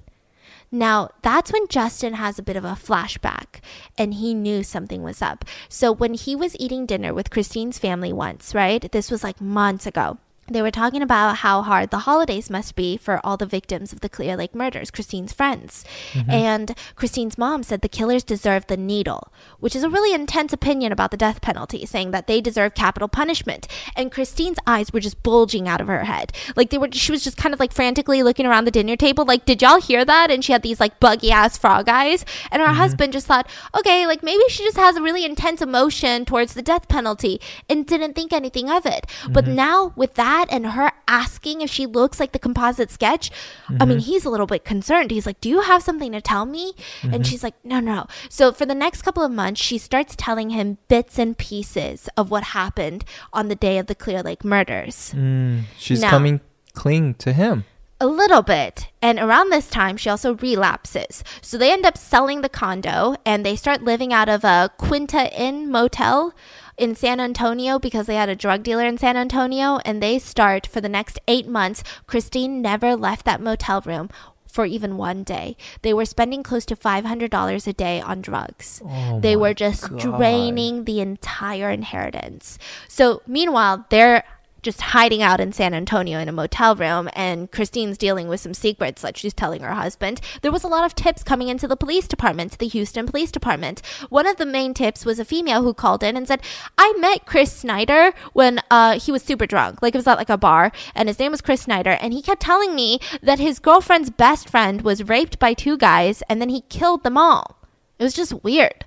Now, 0.72 1.10
that's 1.24 1.52
when 1.52 1.68
Justin 1.68 2.14
has 2.14 2.38
a 2.38 2.44
bit 2.44 2.56
of 2.56 2.64
a 2.64 2.74
flashback 2.74 3.62
and 3.98 4.14
he 4.14 4.36
knew 4.36 4.62
something 4.62 5.02
was 5.02 5.24
up. 5.24 5.44
So, 5.70 5.92
when 5.92 6.14
he 6.14 6.36
was 6.36 6.56
eating 6.60 6.86
dinner 6.86 7.16
with 7.16 7.32
Christine's 7.32 7.80
family 7.80 8.14
once, 8.14 8.54
right? 8.54 8.92
This 8.92 9.10
was 9.10 9.24
like 9.24 9.42
months 9.42 9.88
ago. 9.88 10.20
They 10.50 10.62
were 10.62 10.72
talking 10.72 11.02
about 11.02 11.38
how 11.38 11.62
hard 11.62 11.92
the 11.92 12.00
holidays 12.00 12.50
must 12.50 12.76
be 12.76 12.98
for 12.98 13.20
all 13.24 13.38
the 13.38 13.46
victims 13.46 13.94
of 13.94 14.02
the 14.02 14.10
Clear 14.10 14.36
Lake 14.36 14.56
murders, 14.56 14.92
Christine's 14.92 15.34
friends. 15.34 15.86
Mm-hmm. 16.14 16.32
And 16.32 16.76
Christine's 16.96 17.38
mom 17.38 17.64
said 17.64 17.82
the 17.82 17.90
killers 17.90 18.24
deserve 18.24 18.68
the 18.68 18.78
needle, 18.78 19.32
which 19.60 19.76
is 19.76 19.84
a 19.84 19.90
really 19.90 20.14
intense 20.14 20.54
opinion 20.54 20.92
about 20.92 21.12
the 21.12 21.18
death 21.18 21.42
penalty, 21.42 21.86
saying 21.86 22.12
that 22.12 22.28
they 22.28 22.42
deserve 22.42 22.74
capital 22.74 23.08
punishment. 23.08 23.68
And 23.96 24.12
Christine's 24.12 24.58
eyes 24.66 24.92
were 24.92 25.00
just 25.00 25.22
bulging 25.24 25.68
out 25.68 25.82
of 25.82 25.88
her 25.88 26.06
head. 26.06 26.32
Like 26.56 26.70
they 26.70 26.78
were 26.78 26.90
she 26.92 27.12
was 27.12 27.24
just 27.24 27.38
kind 27.38 27.54
of 27.54 27.60
like 27.60 27.74
frantically 27.74 28.24
looking 28.24 28.46
around 28.46 28.66
the 28.66 28.72
dinner 28.72 28.96
table, 28.96 29.26
like, 29.26 29.46
did 29.46 29.62
y'all 29.62 29.82
hear 29.82 30.04
that? 30.06 30.32
And 30.32 30.44
she 30.44 30.52
had 30.52 30.64
these 30.64 30.80
like 30.80 31.00
buggy 31.00 31.32
ass 31.32 31.58
frog 31.58 31.88
eyes. 31.90 32.26
And 32.52 32.62
her 32.62 32.70
mm-hmm. 32.70 32.78
husband 32.78 33.14
just 33.14 33.28
thought, 33.28 33.48
okay, 33.78 34.08
like 34.08 34.24
maybe 34.24 34.44
she 34.50 34.64
just 34.64 34.78
has 34.78 34.96
a 34.96 35.02
really 35.02 35.26
intense 35.26 35.62
emotion 35.62 36.26
towards 36.26 36.54
the 36.54 36.62
death 36.62 36.88
penalty 36.88 37.40
and 37.70 37.86
didn't 37.86 38.14
think 38.14 38.34
anything 38.34 38.70
of 38.70 38.86
it. 38.86 39.06
But 39.30 39.46
mm-hmm. 39.46 39.56
now 39.56 39.94
with 39.96 40.16
that 40.16 40.39
and 40.50 40.68
her 40.68 40.92
asking 41.08 41.62
if 41.62 41.70
she 41.70 41.86
looks 41.86 42.20
like 42.20 42.32
the 42.32 42.40
composite 42.40 42.92
sketch, 42.92 43.32
I 43.80 43.86
mean, 43.86 44.00
he's 44.00 44.26
a 44.26 44.30
little 44.30 44.46
bit 44.48 44.64
concerned. 44.64 45.12
He's 45.12 45.26
like, 45.26 45.42
Do 45.42 45.50
you 45.50 45.62
have 45.62 45.84
something 45.84 46.12
to 46.14 46.22
tell 46.22 46.46
me? 46.46 46.74
And 47.04 47.26
she's 47.28 47.44
like, 47.44 47.56
No, 47.64 47.80
no. 47.80 48.08
So 48.30 48.52
for 48.52 48.66
the 48.66 48.76
next 48.76 49.02
couple 49.02 49.24
of 49.24 49.32
months, 49.32 49.60
she 49.62 49.78
starts 49.78 50.16
telling 50.16 50.52
him 50.52 50.78
bits 50.88 51.18
and 51.20 51.38
pieces 51.38 52.08
of 52.16 52.32
what 52.32 52.44
happened 52.56 53.04
on 53.34 53.48
the 53.50 53.56
day 53.56 53.78
of 53.78 53.88
the 53.88 53.96
Clear 53.96 54.22
Lake 54.24 54.46
murders. 54.46 55.14
Mm, 55.16 55.64
she's 55.78 56.02
No. 56.02 56.10
coming 56.10 56.42
clean 56.74 57.14
to 57.16 57.34
him. 57.34 57.66
a 58.02 58.08
little 58.08 58.42
bit. 58.42 58.88
And 59.02 59.20
around 59.20 59.50
this 59.50 59.70
time, 59.70 59.98
she 59.98 60.10
also 60.10 60.36
relapses. 60.36 61.22
So 61.42 61.58
they 61.58 61.74
end 61.74 61.86
up 61.86 61.98
selling 61.98 62.40
the 62.40 62.48
condo 62.48 63.16
and 63.26 63.46
they 63.46 63.58
start 63.58 63.84
living 63.84 64.14
out 64.14 64.30
of 64.30 64.46
a 64.46 64.70
Quinta 64.78 65.30
Inn 65.38 65.70
motel 65.70 66.34
in 66.80 66.96
San 66.96 67.20
Antonio 67.20 67.78
because 67.78 68.08
they 68.08 68.16
had 68.16 68.30
a 68.30 68.36
drug 68.36 68.64
dealer 68.64 68.86
in 68.86 68.98
San 68.98 69.18
Antonio. 69.18 69.80
And 69.86 70.02
they 70.02 70.18
start 70.18 70.66
for 70.66 70.82
the 70.82 70.90
next 70.90 71.20
eight 71.28 71.48
months. 71.48 71.84
Christine 72.08 72.62
never 72.62 72.96
left 72.96 73.26
that 73.26 73.42
motel 73.42 73.82
room 73.82 74.10
for 74.48 74.66
even 74.66 74.98
one 74.98 75.24
day. 75.24 75.56
They 75.84 75.94
were 75.94 76.06
spending 76.06 76.42
close 76.44 76.66
to 76.66 76.76
$500 76.76 77.68
a 77.68 77.74
day 77.74 78.02
on 78.02 78.22
drugs. 78.22 78.82
Oh 78.84 79.20
they 79.20 79.36
were 79.36 79.54
just 79.54 79.90
God. 79.90 80.00
draining 80.00 80.86
the 80.86 81.00
entire 81.00 81.70
inheritance. 81.70 82.58
So, 82.88 83.22
meanwhile, 83.28 83.86
they're 83.90 84.24
just 84.62 84.82
hiding 84.82 85.22
out 85.22 85.40
in 85.40 85.52
San 85.52 85.74
Antonio 85.74 86.20
in 86.20 86.30
a 86.30 86.32
motel 86.32 86.76
room, 86.76 87.10
and 87.14 87.52
Christine's 87.52 87.98
dealing 87.98 88.28
with 88.28 88.40
some 88.40 88.54
secrets 88.54 89.02
that 89.02 89.18
she's 89.18 89.34
telling 89.34 89.62
her 89.62 89.74
husband. 89.74 90.22
There 90.42 90.52
was 90.52 90.64
a 90.64 90.68
lot 90.68 90.86
of 90.86 90.96
tips 90.96 91.24
coming 91.24 91.48
into 91.48 91.68
the 91.68 91.76
police 91.76 92.08
department, 92.08 92.58
the 92.58 92.68
Houston 92.68 93.06
Police 93.06 93.32
Department. 93.32 93.82
One 94.10 94.28
of 94.28 94.38
the 94.38 94.46
main 94.46 94.74
tips 94.74 95.06
was 95.06 95.20
a 95.20 95.26
female 95.26 95.64
who 95.64 95.74
called 95.74 96.04
in 96.04 96.18
and 96.18 96.28
said, 96.28 96.42
I 96.78 96.94
met 97.00 97.26
Chris 97.26 97.52
Snyder 97.52 98.14
when 98.34 98.60
uh, 98.70 99.00
he 99.00 99.12
was 99.12 99.24
super 99.24 99.46
drunk. 99.46 99.82
Like 99.82 99.96
it 99.96 99.98
was 99.98 100.08
at 100.08 100.18
like 100.18 100.30
a 100.30 100.38
bar, 100.38 100.72
and 100.96 101.08
his 101.08 101.20
name 101.20 101.32
was 101.32 101.42
Chris 101.42 101.62
Snyder, 101.62 101.98
and 102.02 102.14
he 102.14 102.22
kept 102.22 102.42
telling 102.42 102.76
me 102.76 103.00
that 103.22 103.40
his 103.40 103.60
girlfriend's 103.60 104.10
best 104.10 104.50
friend 104.50 104.82
was 104.82 105.08
raped 105.08 105.40
by 105.40 105.54
two 105.54 105.78
guys, 105.78 106.22
and 106.30 106.42
then 106.42 106.50
he 106.50 106.62
killed 106.62 107.04
them 107.04 107.18
all. 107.18 107.58
It 107.98 108.04
was 108.04 108.14
just 108.14 108.44
weird. 108.44 108.86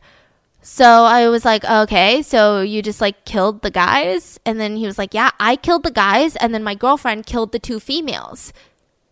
So 0.65 0.85
I 0.85 1.29
was 1.29 1.45
like, 1.45 1.65
okay, 1.65 2.23
so 2.23 2.61
you 2.61 2.83
just 2.83 3.01
like 3.01 3.25
killed 3.25 3.63
the 3.63 3.71
guys? 3.71 4.39
And 4.47 4.61
then 4.61 4.77
he 4.77 4.87
was 4.87 4.97
like, 4.97 5.13
yeah, 5.13 5.31
I 5.41 5.57
killed 5.57 5.83
the 5.83 5.91
guys, 5.91 6.37
and 6.37 6.55
then 6.55 6.63
my 6.63 6.77
girlfriend 6.77 7.27
killed 7.27 7.51
the 7.51 7.59
two 7.59 7.81
females. 7.81 8.53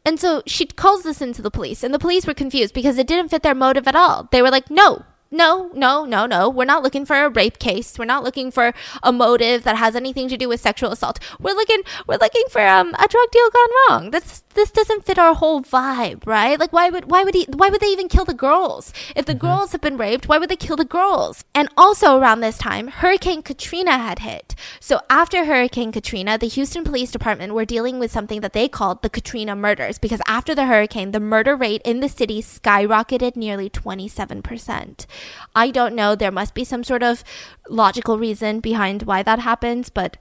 And 0.07 0.19
so 0.21 0.43
she 0.47 0.65
calls 0.65 1.03
this 1.03 1.21
into 1.21 1.43
the 1.43 1.51
police, 1.51 1.83
and 1.83 1.93
the 1.93 1.99
police 1.99 2.25
were 2.25 2.35
confused 2.35 2.73
because 2.73 2.99
it 2.99 3.07
didn't 3.09 3.31
fit 3.31 3.43
their 3.43 3.55
motive 3.55 3.89
at 3.89 3.97
all. 3.97 4.29
They 4.31 4.43
were 4.43 4.51
like, 4.51 4.71
no, 4.71 5.05
no, 5.33 5.71
no, 5.75 6.05
no, 6.05 6.27
no. 6.27 6.49
We're 6.49 6.65
not 6.65 6.83
looking 6.83 7.05
for 7.05 7.17
a 7.17 7.29
rape 7.29 7.59
case. 7.59 7.99
We're 7.99 8.05
not 8.05 8.25
looking 8.25 8.51
for 8.51 8.73
a 9.03 9.13
motive 9.13 9.65
that 9.65 9.77
has 9.77 9.95
anything 9.95 10.29
to 10.29 10.37
do 10.37 10.49
with 10.49 10.61
sexual 10.61 10.93
assault. 10.93 11.19
We're 11.39 11.55
looking, 11.55 11.83
we're 12.07 12.17
looking 12.17 12.45
for 12.51 12.67
um, 12.67 12.95
a 12.95 13.07
drug 13.09 13.31
deal 13.31 13.51
gone 13.51 13.71
wrong. 13.89 14.11
This 14.11 14.45
this 14.61 14.71
doesn't 14.71 15.07
fit 15.07 15.19
our 15.19 15.33
whole 15.33 15.63
vibe, 15.63 16.27
right? 16.27 16.61
Like, 16.61 16.71
why 16.71 16.91
would 16.91 17.11
why 17.11 17.25
would 17.25 17.35
he 17.35 17.47
why 17.51 17.71
would 17.71 17.81
they 17.81 17.87
even 17.87 18.09
kill 18.09 18.27
the 18.27 18.35
girls? 18.35 18.93
If 19.17 19.25
the 19.25 19.33
mm-hmm. 19.33 19.47
girls 19.47 19.73
have 19.73 19.81
been 19.81 19.97
raped, 19.97 20.29
why 20.29 20.37
would 20.37 20.51
they 20.51 20.57
kill 20.57 20.77
the 20.77 20.85
girls? 20.85 21.45
And 21.55 21.71
also 21.79 22.19
around 22.19 22.41
this 22.41 22.59
time, 22.59 22.89
Hurricane 22.89 23.41
Katrina 23.41 23.97
had 23.97 24.19
hit. 24.19 24.55
So 24.79 25.01
after 25.09 25.47
Hurricane 25.47 25.93
Katrina, 25.93 26.37
the 26.37 26.47
Houston 26.47 26.85
Police 26.85 27.11
Department 27.11 27.55
were 27.55 27.65
dealing 27.65 27.99
with 27.99 28.13
something 28.13 28.43
that 28.43 28.53
they 28.53 28.69
called 28.69 29.01
the 29.01 29.09
Katrina 29.09 29.57
murders 29.57 29.99
because 29.99 30.21
after 30.27 30.55
the 30.55 30.67
hurricane, 30.67 31.13
the 31.13 31.21
murder 31.21 31.57
rate 31.57 31.81
in 31.87 32.01
the 32.01 32.09
city 32.11 32.43
skyrocketed 32.43 33.37
nearly 33.37 33.71
27%. 33.71 35.07
I 35.55 35.71
don't 35.71 35.95
know, 35.95 36.15
there 36.15 36.31
must 36.31 36.53
be 36.53 36.65
some 36.65 36.85
sort 36.85 37.03
of 37.03 37.25
logical 37.71 38.19
reason 38.19 38.61
behind 38.61 39.05
why 39.05 39.23
that 39.23 39.39
happens, 39.39 39.89
but 39.89 40.19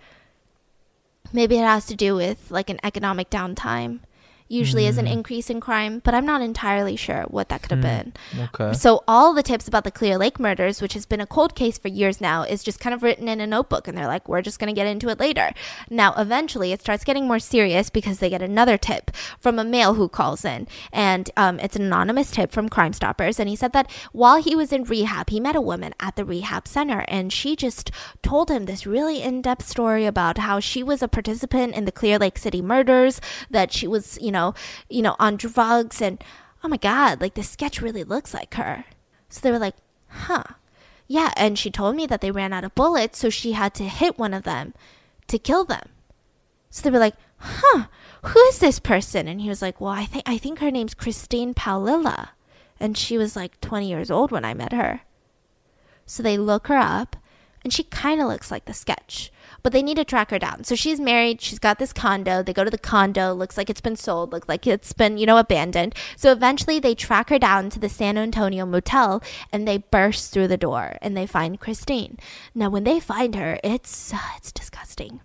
maybe 1.33 1.57
it 1.57 1.63
has 1.65 1.85
to 1.87 1.95
do 1.95 2.15
with 2.15 2.49
like 2.49 2.69
an 2.69 2.79
economic 2.83 3.29
downtime. 3.29 3.99
Usually 4.51 4.87
is 4.87 4.97
an 4.97 5.05
increase 5.05 5.51
in 5.51 5.61
crime, 5.61 6.01
but 6.03 6.15
I'm 6.15 6.25
not 6.25 6.41
entirely 6.41 6.95
sure 6.95 7.25
what 7.27 7.49
that 7.49 7.61
could 7.61 7.69
have 7.71 7.81
been. 7.81 8.13
Okay. 8.35 8.73
So 8.73 9.03
all 9.07 9.35
the 9.35 9.43
tips 9.43 9.67
about 9.67 9.83
the 9.83 9.91
Clear 9.91 10.17
Lake 10.17 10.39
murders, 10.39 10.81
which 10.81 10.93
has 10.93 11.05
been 11.05 11.21
a 11.21 11.27
cold 11.27 11.53
case 11.53 11.77
for 11.77 11.87
years 11.87 12.19
now, 12.19 12.41
is 12.41 12.63
just 12.63 12.79
kind 12.79 12.95
of 12.95 13.03
written 13.03 13.27
in 13.27 13.39
a 13.39 13.45
notebook 13.45 13.87
and 13.87 13.95
they're 13.95 14.07
like, 14.07 14.27
we're 14.27 14.41
just 14.41 14.57
going 14.57 14.73
to 14.73 14.73
get 14.73 14.87
into 14.87 15.09
it 15.09 15.19
later. 15.19 15.51
Now, 15.87 16.15
eventually 16.17 16.71
it 16.71 16.81
starts 16.81 17.03
getting 17.03 17.27
more 17.27 17.37
serious 17.37 17.91
because 17.91 18.17
they 18.17 18.29
get 18.31 18.41
another 18.41 18.75
tip 18.75 19.11
from 19.39 19.59
a 19.59 19.63
male 19.63 19.93
who 19.93 20.09
calls 20.09 20.43
in 20.43 20.67
and 20.91 21.29
um, 21.37 21.59
it's 21.59 21.75
an 21.75 21.83
anonymous 21.83 22.31
tip 22.31 22.51
from 22.51 22.69
Crime 22.69 22.93
Stoppers. 22.93 23.39
And 23.39 23.47
he 23.47 23.55
said 23.55 23.73
that 23.73 23.91
while 24.13 24.41
he 24.41 24.55
was 24.55 24.73
in 24.73 24.83
rehab, 24.83 25.29
he 25.29 25.39
met 25.39 25.55
a 25.55 25.61
woman 25.61 25.93
at 25.99 26.15
the 26.15 26.25
rehab 26.25 26.67
center 26.67 27.05
and 27.07 27.31
she 27.31 27.55
just 27.55 27.91
told 28.23 28.49
him 28.49 28.65
this 28.65 28.87
really 28.87 29.21
in-depth 29.21 29.67
story 29.67 30.07
about 30.07 30.39
how 30.39 30.59
she 30.59 30.81
was 30.81 31.03
a 31.03 31.07
participant 31.07 31.75
in 31.75 31.85
the 31.85 31.91
Clear 31.91 32.17
Lake 32.17 32.39
City 32.39 32.63
murders, 32.63 33.21
that 33.51 33.71
she 33.71 33.85
was, 33.85 34.17
you 34.19 34.31
know, 34.31 34.38
you 34.89 35.01
know, 35.01 35.15
on 35.19 35.37
drugs 35.37 36.01
and 36.01 36.23
oh 36.63 36.67
my 36.67 36.77
god, 36.77 37.21
like 37.21 37.33
this 37.35 37.49
sketch 37.49 37.81
really 37.81 38.03
looks 38.03 38.33
like 38.33 38.53
her. 38.55 38.85
So 39.29 39.41
they 39.41 39.51
were 39.51 39.59
like, 39.59 39.75
huh. 40.07 40.43
Yeah, 41.07 41.33
and 41.35 41.57
she 41.57 41.71
told 41.71 41.95
me 41.95 42.05
that 42.05 42.21
they 42.21 42.29
ran 42.29 42.53
out 42.53 42.63
of 42.63 42.75
bullets, 42.75 43.17
so 43.17 43.29
she 43.31 43.53
had 43.53 43.73
to 43.75 43.85
hit 43.85 44.19
one 44.19 44.33
of 44.33 44.43
them 44.43 44.75
to 45.27 45.39
kill 45.39 45.65
them. 45.65 45.89
So 46.69 46.83
they 46.83 46.91
were 46.91 46.99
like, 46.99 47.15
huh, 47.37 47.85
who 48.23 48.39
is 48.41 48.59
this 48.59 48.79
person? 48.79 49.27
And 49.27 49.41
he 49.41 49.49
was 49.49 49.61
like, 49.61 49.81
well, 49.81 49.93
I 49.93 50.05
think 50.05 50.23
I 50.27 50.37
think 50.37 50.59
her 50.59 50.69
name's 50.69 50.93
Christine 50.93 51.53
Paolilla. 51.53 52.29
And 52.79 52.97
she 52.97 53.17
was 53.17 53.35
like 53.35 53.59
20 53.59 53.89
years 53.89 54.11
old 54.11 54.31
when 54.31 54.45
I 54.45 54.53
met 54.53 54.71
her. 54.71 55.01
So 56.05 56.23
they 56.23 56.37
look 56.37 56.67
her 56.67 56.77
up, 56.77 57.15
and 57.63 57.73
she 57.73 57.83
kind 57.83 58.21
of 58.21 58.27
looks 58.27 58.51
like 58.51 58.65
the 58.65 58.73
sketch, 58.73 59.31
but 59.63 59.73
they 59.73 59.81
need 59.81 59.97
to 59.97 60.05
track 60.05 60.31
her 60.31 60.39
down. 60.39 60.63
So 60.63 60.75
she's 60.75 60.99
married, 60.99 61.41
she's 61.41 61.59
got 61.59 61.79
this 61.79 61.93
condo. 61.93 62.43
They 62.43 62.53
go 62.53 62.63
to 62.63 62.69
the 62.69 62.77
condo, 62.77 63.33
looks 63.33 63.57
like 63.57 63.69
it's 63.69 63.81
been 63.81 63.95
sold, 63.95 64.31
looks 64.31 64.47
like 64.47 64.67
it's 64.67 64.93
been, 64.93 65.17
you 65.17 65.25
know, 65.25 65.37
abandoned. 65.37 65.95
So 66.15 66.31
eventually 66.31 66.79
they 66.79 66.95
track 66.95 67.29
her 67.29 67.39
down 67.39 67.69
to 67.71 67.79
the 67.79 67.89
San 67.89 68.17
Antonio 68.17 68.65
motel 68.65 69.21
and 69.51 69.67
they 69.67 69.77
burst 69.77 70.31
through 70.31 70.47
the 70.47 70.57
door 70.57 70.97
and 71.01 71.15
they 71.15 71.25
find 71.27 71.59
Christine. 71.59 72.17
Now, 72.55 72.69
when 72.69 72.83
they 72.83 72.99
find 72.99 73.35
her, 73.35 73.59
it's 73.63 74.13
uh, 74.13 74.17
it's 74.37 74.51
disgusting. 74.51 75.21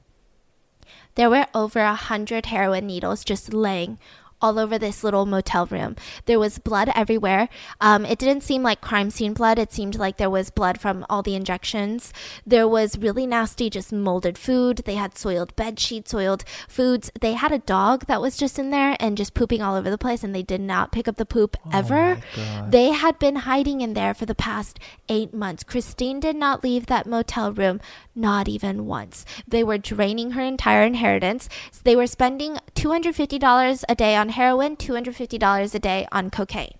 There 1.16 1.30
were 1.30 1.46
over 1.54 1.80
a 1.80 1.94
hundred 1.94 2.46
heroin 2.46 2.86
needles 2.86 3.22
just 3.22 3.54
laying 3.54 3.98
all 4.44 4.58
over 4.58 4.78
this 4.78 5.02
little 5.02 5.24
motel 5.24 5.64
room. 5.64 5.96
There 6.26 6.38
was 6.38 6.58
blood 6.58 6.90
everywhere. 6.94 7.48
Um, 7.80 8.04
it 8.04 8.18
didn't 8.18 8.42
seem 8.42 8.62
like 8.62 8.82
crime 8.82 9.08
scene 9.08 9.32
blood. 9.32 9.58
It 9.58 9.72
seemed 9.72 9.96
like 9.98 10.18
there 10.18 10.28
was 10.28 10.50
blood 10.50 10.78
from 10.78 11.06
all 11.08 11.22
the 11.22 11.34
injections. 11.34 12.12
There 12.46 12.68
was 12.68 12.98
really 12.98 13.26
nasty, 13.26 13.70
just 13.70 13.90
molded 13.90 14.36
food. 14.36 14.82
They 14.84 14.96
had 14.96 15.16
soiled 15.16 15.56
bed 15.56 15.80
sheets, 15.80 16.10
soiled 16.10 16.44
foods. 16.68 17.10
They 17.18 17.32
had 17.32 17.52
a 17.52 17.58
dog 17.58 18.04
that 18.04 18.20
was 18.20 18.36
just 18.36 18.58
in 18.58 18.68
there 18.68 18.98
and 19.00 19.16
just 19.16 19.32
pooping 19.32 19.62
all 19.62 19.76
over 19.76 19.88
the 19.88 19.96
place, 19.96 20.22
and 20.22 20.34
they 20.34 20.42
did 20.42 20.60
not 20.60 20.92
pick 20.92 21.08
up 21.08 21.16
the 21.16 21.24
poop 21.24 21.56
ever. 21.72 22.20
my 22.36 22.68
They 22.68 22.90
had 22.90 23.18
been 23.18 23.36
hiding 23.36 23.80
in 23.80 23.94
there 23.94 24.12
for 24.12 24.26
the 24.26 24.34
past 24.34 24.78
eight 25.08 25.32
months. 25.32 25.64
Christine 25.64 26.20
did 26.20 26.36
not 26.36 26.62
leave 26.62 26.84
that 26.86 27.06
motel 27.06 27.50
room, 27.50 27.80
not 28.14 28.46
even 28.46 28.84
once. 28.84 29.24
They 29.48 29.64
were 29.64 29.78
draining 29.78 30.32
her 30.32 30.42
entire 30.42 30.82
inheritance. 30.82 31.48
They 31.82 31.96
were 31.96 32.06
spending 32.06 32.58
$250 32.74 33.84
a 33.88 33.94
day 33.94 34.14
on 34.16 34.33
heroin, 34.34 34.76
$250 34.76 35.74
a 35.74 35.78
day 35.78 36.06
on 36.12 36.30
cocaine. 36.30 36.74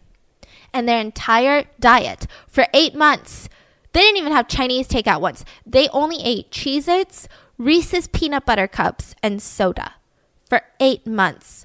And 0.73 0.89
their 0.89 1.01
entire 1.01 1.65
diet 1.81 2.27
for 2.49 2.67
eight 2.75 2.95
months, 2.95 3.49
they 3.93 4.01
didn't 4.01 4.19
even 4.19 4.33
have 4.33 4.49
Chinese 4.49 4.89
takeout 4.89 5.21
once. 5.21 5.45
They 5.65 5.89
only 5.89 6.19
ate 6.23 6.51
Cheez 6.51 6.89
Its, 6.89 7.29
Reese's 7.57 8.09
peanut 8.09 8.45
butter 8.45 8.67
cups, 8.67 9.15
and 9.23 9.41
soda 9.41 9.95
for 10.49 10.63
eight 10.81 11.07
months. 11.07 11.65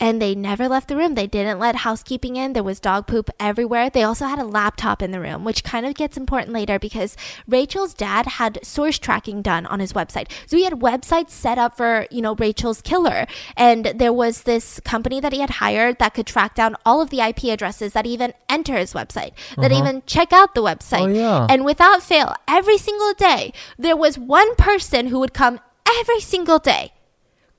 And 0.00 0.20
they 0.20 0.34
never 0.34 0.68
left 0.68 0.88
the 0.88 0.96
room. 0.96 1.14
They 1.14 1.26
didn't 1.26 1.58
let 1.58 1.76
housekeeping 1.76 2.36
in. 2.36 2.52
There 2.52 2.62
was 2.62 2.80
dog 2.80 3.06
poop 3.06 3.30
everywhere. 3.38 3.90
They 3.90 4.02
also 4.02 4.26
had 4.26 4.38
a 4.38 4.44
laptop 4.44 5.02
in 5.02 5.10
the 5.12 5.20
room, 5.20 5.44
which 5.44 5.64
kind 5.64 5.86
of 5.86 5.94
gets 5.94 6.16
important 6.16 6.52
later 6.52 6.78
because 6.78 7.16
Rachel's 7.46 7.94
dad 7.94 8.26
had 8.26 8.58
source 8.64 8.98
tracking 8.98 9.42
done 9.42 9.66
on 9.66 9.80
his 9.80 9.92
website. 9.92 10.30
So 10.46 10.56
he 10.56 10.64
had 10.64 10.74
websites 10.74 11.30
set 11.30 11.58
up 11.58 11.76
for, 11.76 12.06
you 12.10 12.22
know, 12.22 12.34
Rachel's 12.34 12.82
killer. 12.82 13.26
And 13.56 13.86
there 13.86 14.12
was 14.12 14.42
this 14.42 14.80
company 14.80 15.20
that 15.20 15.32
he 15.32 15.40
had 15.40 15.50
hired 15.50 15.98
that 15.98 16.14
could 16.14 16.26
track 16.26 16.54
down 16.54 16.76
all 16.84 17.00
of 17.00 17.10
the 17.10 17.20
IP 17.20 17.44
addresses 17.44 17.92
that 17.92 18.06
even 18.06 18.32
enter 18.48 18.76
his 18.76 18.92
website, 18.94 19.32
that 19.56 19.70
Uh-huh. 19.70 19.80
even 19.82 20.02
check 20.06 20.32
out 20.32 20.54
the 20.54 20.62
website. 20.62 21.02
Oh, 21.02 21.06
yeah. 21.06 21.46
And 21.48 21.64
without 21.64 22.02
fail, 22.02 22.34
every 22.48 22.78
single 22.78 23.14
day, 23.14 23.52
there 23.78 23.96
was 23.96 24.18
one 24.18 24.54
person 24.56 25.08
who 25.08 25.20
would 25.20 25.34
come 25.34 25.60
every 26.00 26.20
single 26.20 26.58
day 26.58 26.92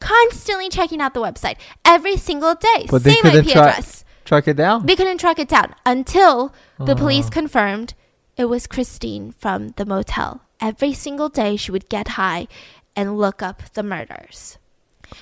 constantly 0.06 0.70
checking 0.70 1.02
out 1.02 1.14
the 1.14 1.22
website 1.22 1.58
every 1.84 2.18
single 2.18 2.56
day. 2.56 2.86
But 2.90 3.02
Same 3.02 3.26
IP 3.26 3.46
track 3.48 3.48
address. 3.76 4.06
track 4.24 4.48
it 4.48 4.56
down. 4.58 4.86
They 4.86 4.96
couldn't 4.96 5.18
track 5.18 5.40
it 5.40 5.48
down 5.50 5.74
until 5.86 6.54
the 6.80 6.94
Oh. 6.94 6.96
police 7.04 7.30
confirmed 7.30 7.94
it 8.38 8.46
was 8.46 8.68
Christine 8.68 9.32
from 9.32 9.70
the 9.78 9.86
motel. 9.86 10.42
Every 10.62 10.94
single 10.94 11.30
day, 11.30 11.56
she 11.58 11.72
would 11.72 11.90
get 11.90 12.10
high 12.20 12.48
and 12.96 13.18
look 13.18 13.42
up 13.42 13.64
the 13.74 13.84
murders. 13.84 14.58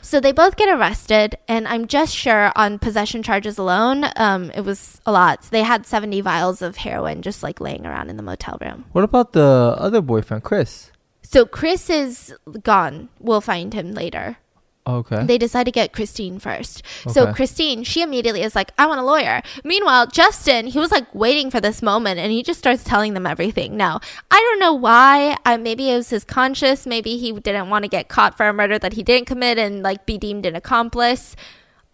So 0.01 0.19
they 0.19 0.31
both 0.31 0.55
get 0.55 0.69
arrested, 0.69 1.35
and 1.47 1.67
I'm 1.67 1.87
just 1.87 2.15
sure 2.15 2.51
on 2.55 2.79
possession 2.79 3.21
charges 3.21 3.57
alone, 3.57 4.05
um, 4.15 4.49
it 4.55 4.61
was 4.61 5.01
a 5.05 5.11
lot. 5.11 5.41
They 5.51 5.63
had 5.63 5.85
70 5.85 6.21
vials 6.21 6.61
of 6.61 6.77
heroin 6.77 7.21
just 7.21 7.43
like 7.43 7.59
laying 7.59 7.85
around 7.85 8.09
in 8.09 8.15
the 8.17 8.23
motel 8.23 8.57
room. 8.61 8.85
What 8.93 9.03
about 9.03 9.33
the 9.33 9.75
other 9.77 10.01
boyfriend, 10.01 10.43
Chris? 10.43 10.91
So 11.21 11.45
Chris 11.45 11.89
is 11.89 12.33
gone. 12.63 13.09
We'll 13.19 13.41
find 13.41 13.73
him 13.73 13.91
later. 13.91 14.37
Okay. 14.85 15.23
They 15.25 15.37
decide 15.37 15.63
to 15.63 15.71
get 15.71 15.93
Christine 15.93 16.39
first. 16.39 16.83
So 17.09 17.31
Christine, 17.33 17.83
she 17.83 18.01
immediately 18.01 18.41
is 18.41 18.53
like, 18.53 18.71
I 18.77 18.85
want 18.85 18.99
a 18.99 19.03
lawyer. 19.03 19.41
Meanwhile, 19.63 20.07
Justin, 20.07 20.67
he 20.67 20.77
was 20.77 20.91
like 20.91 21.13
waiting 21.15 21.49
for 21.49 21.61
this 21.61 21.81
moment 21.81 22.19
and 22.19 22.31
he 22.31 22.43
just 22.43 22.59
starts 22.59 22.83
telling 22.83 23.13
them 23.13 23.25
everything. 23.25 23.77
Now, 23.77 24.01
I 24.29 24.39
don't 24.39 24.59
know 24.59 24.73
why. 24.73 25.37
Uh, 25.45 25.57
maybe 25.57 25.89
it 25.89 25.95
was 25.95 26.09
his 26.09 26.25
conscience. 26.25 26.85
Maybe 26.85 27.17
he 27.17 27.31
didn't 27.31 27.69
want 27.69 27.83
to 27.83 27.89
get 27.89 28.09
caught 28.09 28.35
for 28.35 28.47
a 28.47 28.53
murder 28.53 28.77
that 28.77 28.93
he 28.93 29.03
didn't 29.03 29.27
commit 29.27 29.57
and 29.57 29.83
like 29.83 30.05
be 30.05 30.17
deemed 30.17 30.45
an 30.45 30.55
accomplice. 30.55 31.35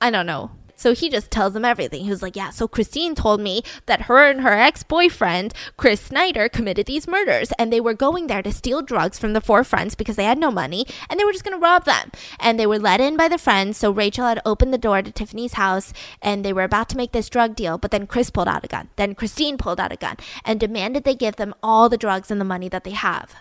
I 0.02 0.10
don't 0.10 0.26
know. 0.26 0.52
So 0.80 0.94
he 0.94 1.10
just 1.10 1.30
tells 1.30 1.52
them 1.54 1.66
everything. 1.66 2.06
He 2.06 2.10
was 2.10 2.22
like, 2.22 2.38
Yeah, 2.38 2.52
so 2.52 2.66
Christine 2.66 3.14
told 3.14 3.42
me 3.42 3.64
that 3.86 4.04
her 4.04 4.30
and 4.30 4.40
her 4.40 4.54
ex 4.54 4.82
boyfriend, 4.82 5.54
Chris 5.76 6.00
Snyder, 6.00 6.48
committed 6.48 6.86
these 6.86 7.06
murders. 7.06 7.52
And 7.60 7.72
they 7.72 7.82
were 7.82 7.94
going 7.94 8.28
there 8.28 8.42
to 8.42 8.54
steal 8.54 8.82
drugs 8.82 9.20
from 9.20 9.34
the 9.34 9.42
four 9.42 9.66
friends 9.66 9.94
because 9.94 10.16
they 10.16 10.24
had 10.24 10.38
no 10.38 10.52
money 10.52 10.86
and 11.10 11.20
they 11.20 11.26
were 11.26 11.34
just 11.34 11.44
going 11.44 11.58
to 11.58 11.62
rob 11.62 11.84
them. 11.84 12.12
And 12.40 12.58
they 12.58 12.66
were 12.66 12.80
let 12.80 13.02
in 13.02 13.18
by 13.18 13.28
the 13.28 13.38
friends. 13.38 13.76
So 13.76 13.92
Rachel 13.92 14.26
had 14.26 14.42
opened 14.46 14.74
the 14.74 14.78
door 14.78 15.02
to 15.02 15.12
Tiffany's 15.12 15.54
house 15.54 15.92
and 16.22 16.46
they 16.46 16.54
were 16.54 16.64
about 16.64 16.88
to 16.90 16.98
make 16.98 17.12
this 17.12 17.30
drug 17.30 17.58
deal. 17.58 17.78
But 17.78 17.92
then 17.92 18.08
Chris 18.08 18.30
pulled 18.30 18.48
out 18.48 18.64
a 18.64 18.70
gun. 18.70 18.88
Then 18.96 19.16
Christine 19.16 19.58
pulled 19.58 19.82
out 19.82 19.92
a 19.92 19.98
gun 19.98 20.16
and 20.46 20.62
demanded 20.62 21.04
they 21.04 21.14
give 21.14 21.36
them 21.36 21.54
all 21.62 21.90
the 21.90 21.98
drugs 21.98 22.32
and 22.32 22.40
the 22.40 22.46
money 22.46 22.70
that 22.70 22.86
they 22.86 22.92
have. 22.92 23.36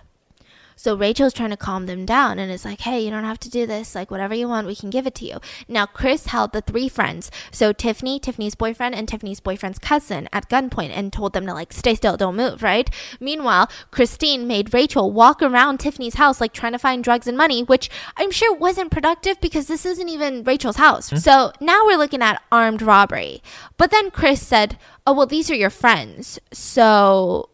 So 0.78 0.96
Rachel's 0.96 1.32
trying 1.32 1.50
to 1.50 1.56
calm 1.56 1.86
them 1.86 2.06
down 2.06 2.38
and 2.38 2.52
it's 2.52 2.64
like, 2.64 2.80
hey, 2.80 3.00
you 3.00 3.10
don't 3.10 3.24
have 3.24 3.40
to 3.40 3.50
do 3.50 3.66
this. 3.66 3.96
Like, 3.96 4.12
whatever 4.12 4.32
you 4.32 4.46
want, 4.48 4.68
we 4.68 4.76
can 4.76 4.90
give 4.90 5.08
it 5.08 5.14
to 5.16 5.26
you. 5.26 5.40
Now, 5.66 5.86
Chris 5.86 6.26
held 6.26 6.52
the 6.52 6.60
three 6.60 6.88
friends, 6.88 7.32
so 7.50 7.72
Tiffany, 7.72 8.20
Tiffany's 8.20 8.54
boyfriend, 8.54 8.94
and 8.94 9.08
Tiffany's 9.08 9.40
boyfriend's 9.40 9.80
cousin 9.80 10.28
at 10.32 10.48
gunpoint 10.48 10.90
and 10.90 11.12
told 11.12 11.32
them 11.32 11.46
to, 11.46 11.52
like, 11.52 11.72
stay 11.72 11.96
still, 11.96 12.16
don't 12.16 12.36
move, 12.36 12.62
right? 12.62 12.88
Meanwhile, 13.18 13.68
Christine 13.90 14.46
made 14.46 14.72
Rachel 14.72 15.10
walk 15.10 15.42
around 15.42 15.78
Tiffany's 15.78 16.14
house, 16.14 16.40
like, 16.40 16.52
trying 16.52 16.72
to 16.72 16.78
find 16.78 17.02
drugs 17.02 17.26
and 17.26 17.36
money, 17.36 17.64
which 17.64 17.90
I'm 18.16 18.30
sure 18.30 18.54
wasn't 18.54 18.92
productive 18.92 19.40
because 19.40 19.66
this 19.66 19.84
isn't 19.84 20.08
even 20.08 20.44
Rachel's 20.44 20.76
house. 20.76 21.08
Mm-hmm. 21.08 21.18
So 21.18 21.50
now 21.60 21.86
we're 21.86 21.98
looking 21.98 22.22
at 22.22 22.40
armed 22.52 22.82
robbery. 22.82 23.42
But 23.76 23.90
then 23.90 24.12
Chris 24.12 24.46
said, 24.46 24.78
oh, 25.04 25.12
well, 25.12 25.26
these 25.26 25.50
are 25.50 25.56
your 25.56 25.70
friends. 25.70 26.38
So 26.52 27.48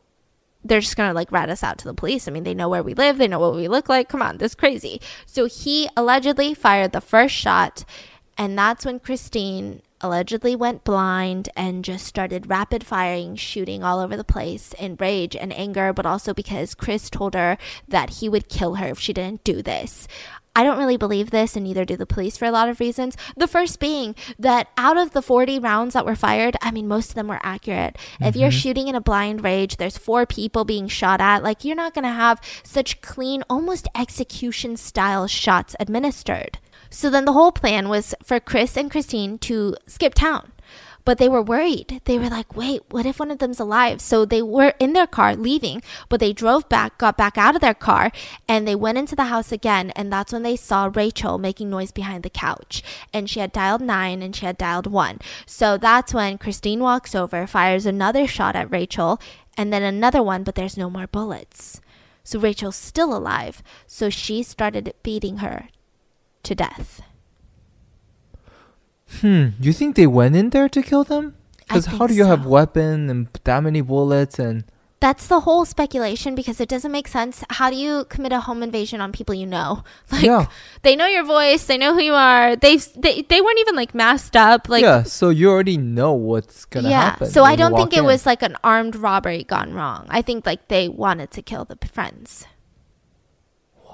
they're 0.65 0.81
just 0.81 0.97
gonna 0.97 1.13
like 1.13 1.31
rat 1.31 1.51
us 1.51 1.63
out 1.63 1.79
to 1.79 1.85
the 1.85 1.95
police. 1.95 2.27
I 2.27 2.31
mean, 2.31 2.45
they 2.45 2.55
know 2.55 2.69
where 2.69 2.83
we 2.83 2.95
live, 2.95 3.19
they 3.19 3.29
know 3.29 3.39
what 3.39 3.55
we 3.55 3.69
look 3.69 3.89
like. 3.89 4.09
Come 4.09 4.23
on, 4.23 4.39
this 4.39 4.53
is 4.53 4.57
crazy. 4.57 5.01
So 5.27 5.47
he 5.47 5.89
allegedly 5.97 6.55
fired 6.55 6.93
the 6.93 7.01
first 7.01 7.35
shot, 7.35 7.85
and 8.37 8.59
that's 8.59 8.85
when 8.85 8.99
Christine 8.99 9.83
allegedly 10.05 10.55
went 10.55 10.85
blind 10.85 11.49
and 11.57 11.85
just 11.85 12.07
started 12.07 12.51
rapid 12.51 12.85
firing, 12.85 13.37
shooting 13.37 13.83
all 13.83 14.01
over 14.01 14.17
the 14.17 14.25
place 14.25 14.75
in 14.79 14.97
rage 14.97 15.35
and 15.35 15.53
anger, 15.55 15.93
but 15.95 16.05
also 16.05 16.35
because 16.35 16.75
Chris 16.75 17.09
told 17.09 17.35
her 17.35 17.57
that 17.89 18.11
he 18.11 18.29
would 18.29 18.51
kill 18.51 18.75
her 18.75 18.89
if 18.89 19.01
she 19.01 19.15
didn't 19.15 19.43
do 19.45 19.63
this. 19.63 20.07
I 20.57 20.63
don't 20.63 20.79
really 20.79 20.97
believe 20.97 21.31
this, 21.31 21.57
and 21.57 21.65
neither 21.65 21.85
do 21.85 21.97
the 21.97 22.07
police 22.07 22.37
for 22.37 22.45
a 22.45 22.53
lot 22.53 22.69
of 22.69 22.81
reasons. 22.81 23.17
The 23.37 23.49
first 23.49 23.81
being 23.81 24.15
that 24.39 24.69
out 24.77 24.97
of 24.97 25.11
the 25.11 25.23
40 25.23 25.59
rounds 25.59 25.95
that 25.95 26.07
were 26.07 26.15
fired, 26.15 26.57
I 26.63 26.71
mean, 26.71 26.87
most 26.87 27.11
of 27.11 27.15
them 27.17 27.29
were 27.29 27.41
accurate. 27.43 27.97
Mm-hmm. 27.97 28.25
If 28.25 28.37
you're 28.37 28.51
mm-hmm. 28.51 28.59
shooting 28.59 28.89
in 28.89 28.95
a 28.95 29.01
blind 29.01 29.43
rage, 29.43 29.77
there's 29.77 29.99
four 29.99 30.27
people 30.27 30.65
being 30.65 30.87
shot 30.89 31.21
at, 31.21 31.43
like, 31.43 31.65
you're 31.65 31.75
not 31.75 31.95
going 31.95 32.05
to 32.05 32.11
have 32.11 32.41
such 32.63 33.01
clean, 33.01 33.43
almost 33.51 33.89
execution 33.97 34.77
style 34.77 35.27
shots 35.27 35.75
administered. 35.81 36.59
So 36.89 37.11
then 37.11 37.25
the 37.25 37.33
whole 37.33 37.51
plan 37.51 37.89
was 37.89 38.15
for 38.23 38.39
Chris 38.39 38.77
and 38.77 38.91
Christine 38.91 39.39
to 39.39 39.75
skip 39.87 40.15
town 40.15 40.53
but 41.05 41.19
they 41.19 41.29
were 41.29 41.43
worried. 41.43 42.01
They 42.05 42.19
were 42.19 42.29
like, 42.29 42.57
wait, 42.57 42.83
what 42.91 43.07
if 43.07 43.19
one 43.19 43.31
of 43.31 43.39
them's 43.39 43.61
alive? 43.61 44.01
So 44.01 44.25
they 44.25 44.43
were 44.43 44.73
in 44.79 44.93
their 44.93 45.07
car 45.07 45.37
leaving, 45.37 45.83
but 46.09 46.21
they 46.21 46.33
drove 46.33 46.69
back, 46.69 46.99
got 46.99 47.17
back 47.17 47.37
out 47.37 47.55
of 47.55 47.61
their 47.61 47.75
car, 47.75 48.11
and 48.49 48.67
they 48.67 48.75
went 48.75 48.99
into 48.99 49.15
the 49.15 49.25
house 49.25 49.53
again. 49.53 49.91
And 49.91 50.13
that's 50.13 50.33
when 50.33 50.43
they 50.43 50.57
saw 50.57 50.91
Rachel 50.93 51.39
making 51.39 51.71
noise 51.71 51.93
behind 51.93 52.23
the 52.23 52.31
couch. 52.31 52.83
And 53.13 53.29
she 53.29 53.41
had 53.41 53.53
dialed 53.53 53.83
nine 53.83 54.23
and 54.23 54.35
she 54.35 54.47
had 54.47 54.57
dialed 54.57 54.87
one. 54.87 55.19
So 55.47 55.77
that's 55.77 56.15
when 56.15 56.39
Christine 56.39 56.81
walks 56.81 57.15
over, 57.15 57.47
fires 57.47 57.87
another 57.87 58.27
shot 58.27 58.57
at 58.57 58.71
Rachel, 58.71 59.21
and 59.57 59.73
then 59.73 59.83
another 59.83 60.23
one, 60.23 60.43
but 60.43 60.55
there's 60.55 60.77
no 60.77 60.91
more 60.91 61.07
bullets. 61.07 61.81
So 62.25 62.39
Rachel's 62.39 62.77
still 62.77 63.15
alive. 63.15 63.63
So 63.87 64.09
she 64.09 64.43
started 64.43 64.95
beating 65.03 65.39
her 65.39 65.69
to 66.45 66.55
death. 66.55 67.03
Hmm. 69.21 69.49
You 69.61 69.73
think 69.73 69.97
they 69.97 70.07
went 70.07 70.37
in 70.37 70.51
there 70.51 70.69
to 70.69 70.83
kill 70.83 71.05
them? 71.05 71.35
Because 71.59 71.87
how 71.87 72.07
do 72.07 72.15
you 72.15 72.25
so. 72.25 72.29
have 72.29 72.47
weapon 72.47 73.09
and 73.11 73.29
that 73.45 73.63
many 73.63 73.81
bullets 73.81 74.39
and? 74.39 74.65
That's 75.01 75.27
the 75.27 75.41
whole 75.41 75.67
speculation 75.67 76.35
because 76.35 76.63
it 76.63 76.69
doesn't 76.69 76.91
make 76.91 77.09
sense. 77.09 77.45
How 77.51 77.69
do 77.69 77.77
you 77.77 78.07
commit 78.07 78.33
a 78.33 78.41
home 78.41 78.63
invasion 78.63 79.03
on 79.03 79.13
people 79.13 79.35
you 79.35 79.45
know? 79.47 79.85
Like 80.11 80.23
yeah. 80.23 80.47
they 80.83 80.97
know 80.97 81.07
your 81.07 81.25
voice, 81.25 81.67
they 81.67 81.77
know 81.77 81.93
who 81.93 82.01
you 82.01 82.15
are. 82.15 82.57
They 82.57 82.77
they 82.77 83.21
they 83.21 83.41
weren't 83.41 83.59
even 83.59 83.77
like 83.77 83.95
masked 83.95 84.37
up. 84.37 84.69
Like 84.69 84.83
yeah, 84.83 85.03
so 85.03 85.29
you 85.29 85.51
already 85.51 85.77
know 85.77 86.13
what's 86.15 86.65
gonna 86.65 86.89
yeah, 86.89 87.11
happen. 87.11 87.29
So 87.29 87.45
I 87.45 87.57
don't 87.57 87.75
think 87.77 87.93
it 87.93 87.99
in. 87.99 88.05
was 88.05 88.25
like 88.25 88.43
an 88.43 88.57
armed 88.65 88.97
robbery 88.97 89.45
gone 89.45 89.75
wrong. 89.75 90.07
I 90.09 90.23
think 90.23 90.47
like 90.47 90.69
they 90.69 90.89
wanted 90.89 91.31
to 91.33 91.43
kill 91.43 91.67
the 91.67 91.77
friends. 91.87 92.47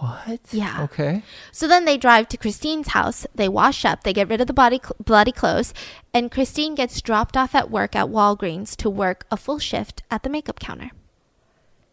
What? 0.01 0.41
Yeah. 0.51 0.85
Okay. 0.85 1.23
So 1.53 1.69
then 1.69 1.85
they 1.85 1.99
drive 1.99 2.27
to 2.29 2.39
Christine's 2.39 2.89
house. 2.89 3.27
They 3.35 3.51
wash 3.51 3.85
up. 3.85 4.03
They 4.03 4.15
get 4.15 4.31
rid 4.31 4.41
of 4.41 4.47
the 4.47 4.55
body 4.55 4.81
cl- 4.83 4.97
bloody 4.99 5.31
clothes, 5.31 5.75
and 6.15 6.31
Christine 6.31 6.75
gets 6.75 7.03
dropped 7.03 7.37
off 7.37 7.55
at 7.55 7.71
work 7.71 7.95
at 7.95 8.07
Walgreens 8.07 8.75
to 8.77 8.89
work 8.89 9.27
a 9.31 9.37
full 9.37 9.59
shift 9.59 10.03
at 10.11 10.23
the 10.23 10.31
makeup 10.31 10.59
counter. 10.59 10.91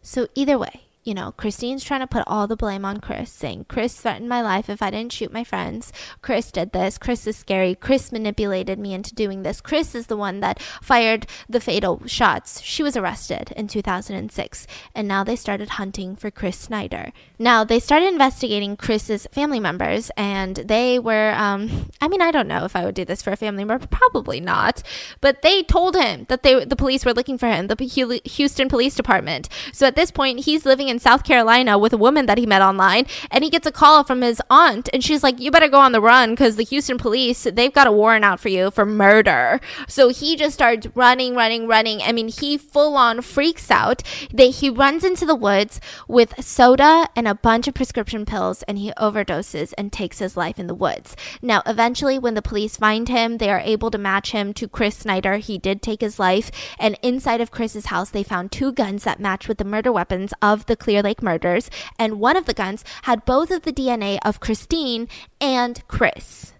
So 0.00 0.26
either 0.34 0.56
way, 0.58 0.87
you 1.04 1.14
know, 1.14 1.32
Christine's 1.32 1.84
trying 1.84 2.00
to 2.00 2.06
put 2.06 2.24
all 2.26 2.46
the 2.46 2.56
blame 2.56 2.84
on 2.84 3.00
Chris, 3.00 3.32
saying 3.32 3.66
Chris 3.68 3.98
threatened 3.98 4.28
my 4.28 4.42
life 4.42 4.68
if 4.68 4.82
I 4.82 4.90
didn't 4.90 5.12
shoot 5.12 5.32
my 5.32 5.44
friends. 5.44 5.92
Chris 6.20 6.50
did 6.50 6.72
this. 6.72 6.98
Chris 6.98 7.26
is 7.26 7.36
scary. 7.36 7.74
Chris 7.74 8.12
manipulated 8.12 8.78
me 8.78 8.92
into 8.92 9.14
doing 9.14 9.42
this. 9.42 9.60
Chris 9.60 9.94
is 9.94 10.08
the 10.08 10.16
one 10.16 10.40
that 10.40 10.60
fired 10.82 11.26
the 11.48 11.60
fatal 11.60 12.02
shots. 12.06 12.60
She 12.62 12.82
was 12.82 12.96
arrested 12.96 13.52
in 13.56 13.68
2006, 13.68 14.66
and 14.94 15.08
now 15.08 15.24
they 15.24 15.36
started 15.36 15.70
hunting 15.70 16.16
for 16.16 16.30
Chris 16.30 16.58
Snyder. 16.58 17.12
Now 17.38 17.64
they 17.64 17.80
started 17.80 18.08
investigating 18.08 18.76
Chris's 18.76 19.26
family 19.32 19.60
members, 19.60 20.10
and 20.16 20.56
they 20.56 20.98
were, 20.98 21.32
um, 21.36 21.90
I 22.00 22.08
mean, 22.08 22.20
I 22.20 22.30
don't 22.30 22.48
know 22.48 22.64
if 22.64 22.76
I 22.76 22.84
would 22.84 22.94
do 22.94 23.04
this 23.04 23.22
for 23.22 23.30
a 23.30 23.36
family 23.36 23.64
member, 23.64 23.86
probably 23.86 24.40
not, 24.40 24.82
but 25.20 25.42
they 25.42 25.62
told 25.62 25.96
him 25.96 26.26
that 26.28 26.42
they, 26.42 26.64
the 26.64 26.76
police 26.76 27.04
were 27.04 27.14
looking 27.14 27.38
for 27.38 27.46
him, 27.46 27.68
the 27.68 28.20
Houston 28.24 28.68
Police 28.68 28.94
Department. 28.94 29.48
So 29.72 29.86
at 29.86 29.96
this 29.96 30.10
point, 30.10 30.40
he's 30.40 30.66
living 30.66 30.87
in 30.88 30.98
South 30.98 31.24
Carolina 31.24 31.78
with 31.78 31.92
a 31.92 31.98
woman 31.98 32.26
that 32.26 32.38
he 32.38 32.46
met 32.46 32.62
online, 32.62 33.06
and 33.30 33.44
he 33.44 33.50
gets 33.50 33.66
a 33.66 33.72
call 33.72 34.04
from 34.04 34.22
his 34.22 34.40
aunt, 34.50 34.88
and 34.92 35.04
she's 35.04 35.22
like, 35.22 35.40
"You 35.40 35.50
better 35.50 35.68
go 35.68 35.80
on 35.80 35.92
the 35.92 36.00
run 36.00 36.30
because 36.30 36.56
the 36.56 36.64
Houston 36.64 36.98
police 36.98 37.46
they've 37.52 37.72
got 37.72 37.86
a 37.86 37.92
warrant 37.92 38.24
out 38.24 38.40
for 38.40 38.48
you 38.48 38.70
for 38.70 38.84
murder." 38.86 39.60
So 39.86 40.08
he 40.08 40.36
just 40.36 40.54
starts 40.54 40.86
running, 40.94 41.34
running, 41.34 41.66
running. 41.66 42.02
I 42.02 42.12
mean, 42.12 42.28
he 42.28 42.58
full 42.58 42.96
on 42.96 43.22
freaks 43.22 43.70
out. 43.70 44.02
That 44.32 44.56
he 44.56 44.70
runs 44.70 45.04
into 45.04 45.26
the 45.26 45.34
woods 45.34 45.80
with 46.06 46.44
soda 46.44 47.08
and 47.14 47.28
a 47.28 47.34
bunch 47.34 47.68
of 47.68 47.74
prescription 47.74 48.24
pills, 48.24 48.62
and 48.64 48.78
he 48.78 48.92
overdoses 48.92 49.72
and 49.76 49.92
takes 49.92 50.18
his 50.18 50.36
life 50.36 50.58
in 50.58 50.66
the 50.66 50.74
woods. 50.74 51.16
Now, 51.42 51.62
eventually, 51.66 52.18
when 52.18 52.34
the 52.34 52.42
police 52.42 52.76
find 52.76 53.08
him, 53.08 53.38
they 53.38 53.50
are 53.50 53.60
able 53.60 53.90
to 53.90 53.98
match 53.98 54.32
him 54.32 54.52
to 54.54 54.68
Chris 54.68 54.96
Snyder. 54.96 55.36
He 55.36 55.58
did 55.58 55.82
take 55.82 56.00
his 56.00 56.18
life, 56.18 56.50
and 56.78 56.98
inside 57.02 57.40
of 57.40 57.50
Chris's 57.50 57.86
house, 57.86 58.10
they 58.10 58.22
found 58.22 58.52
two 58.52 58.72
guns 58.72 59.04
that 59.04 59.20
match 59.20 59.48
with 59.48 59.58
the 59.58 59.64
murder 59.64 59.92
weapons 59.92 60.32
of 60.40 60.66
the 60.66 60.76
Clear 60.78 61.02
Lake 61.02 61.22
murders, 61.22 61.70
and 61.98 62.20
one 62.20 62.36
of 62.36 62.46
the 62.46 62.54
guns 62.54 62.84
had 63.02 63.24
both 63.24 63.50
of 63.50 63.62
the 63.62 63.72
DNA 63.72 64.18
of 64.24 64.40
Christine 64.40 65.08
and 65.40 65.86
Chris. 65.88 66.52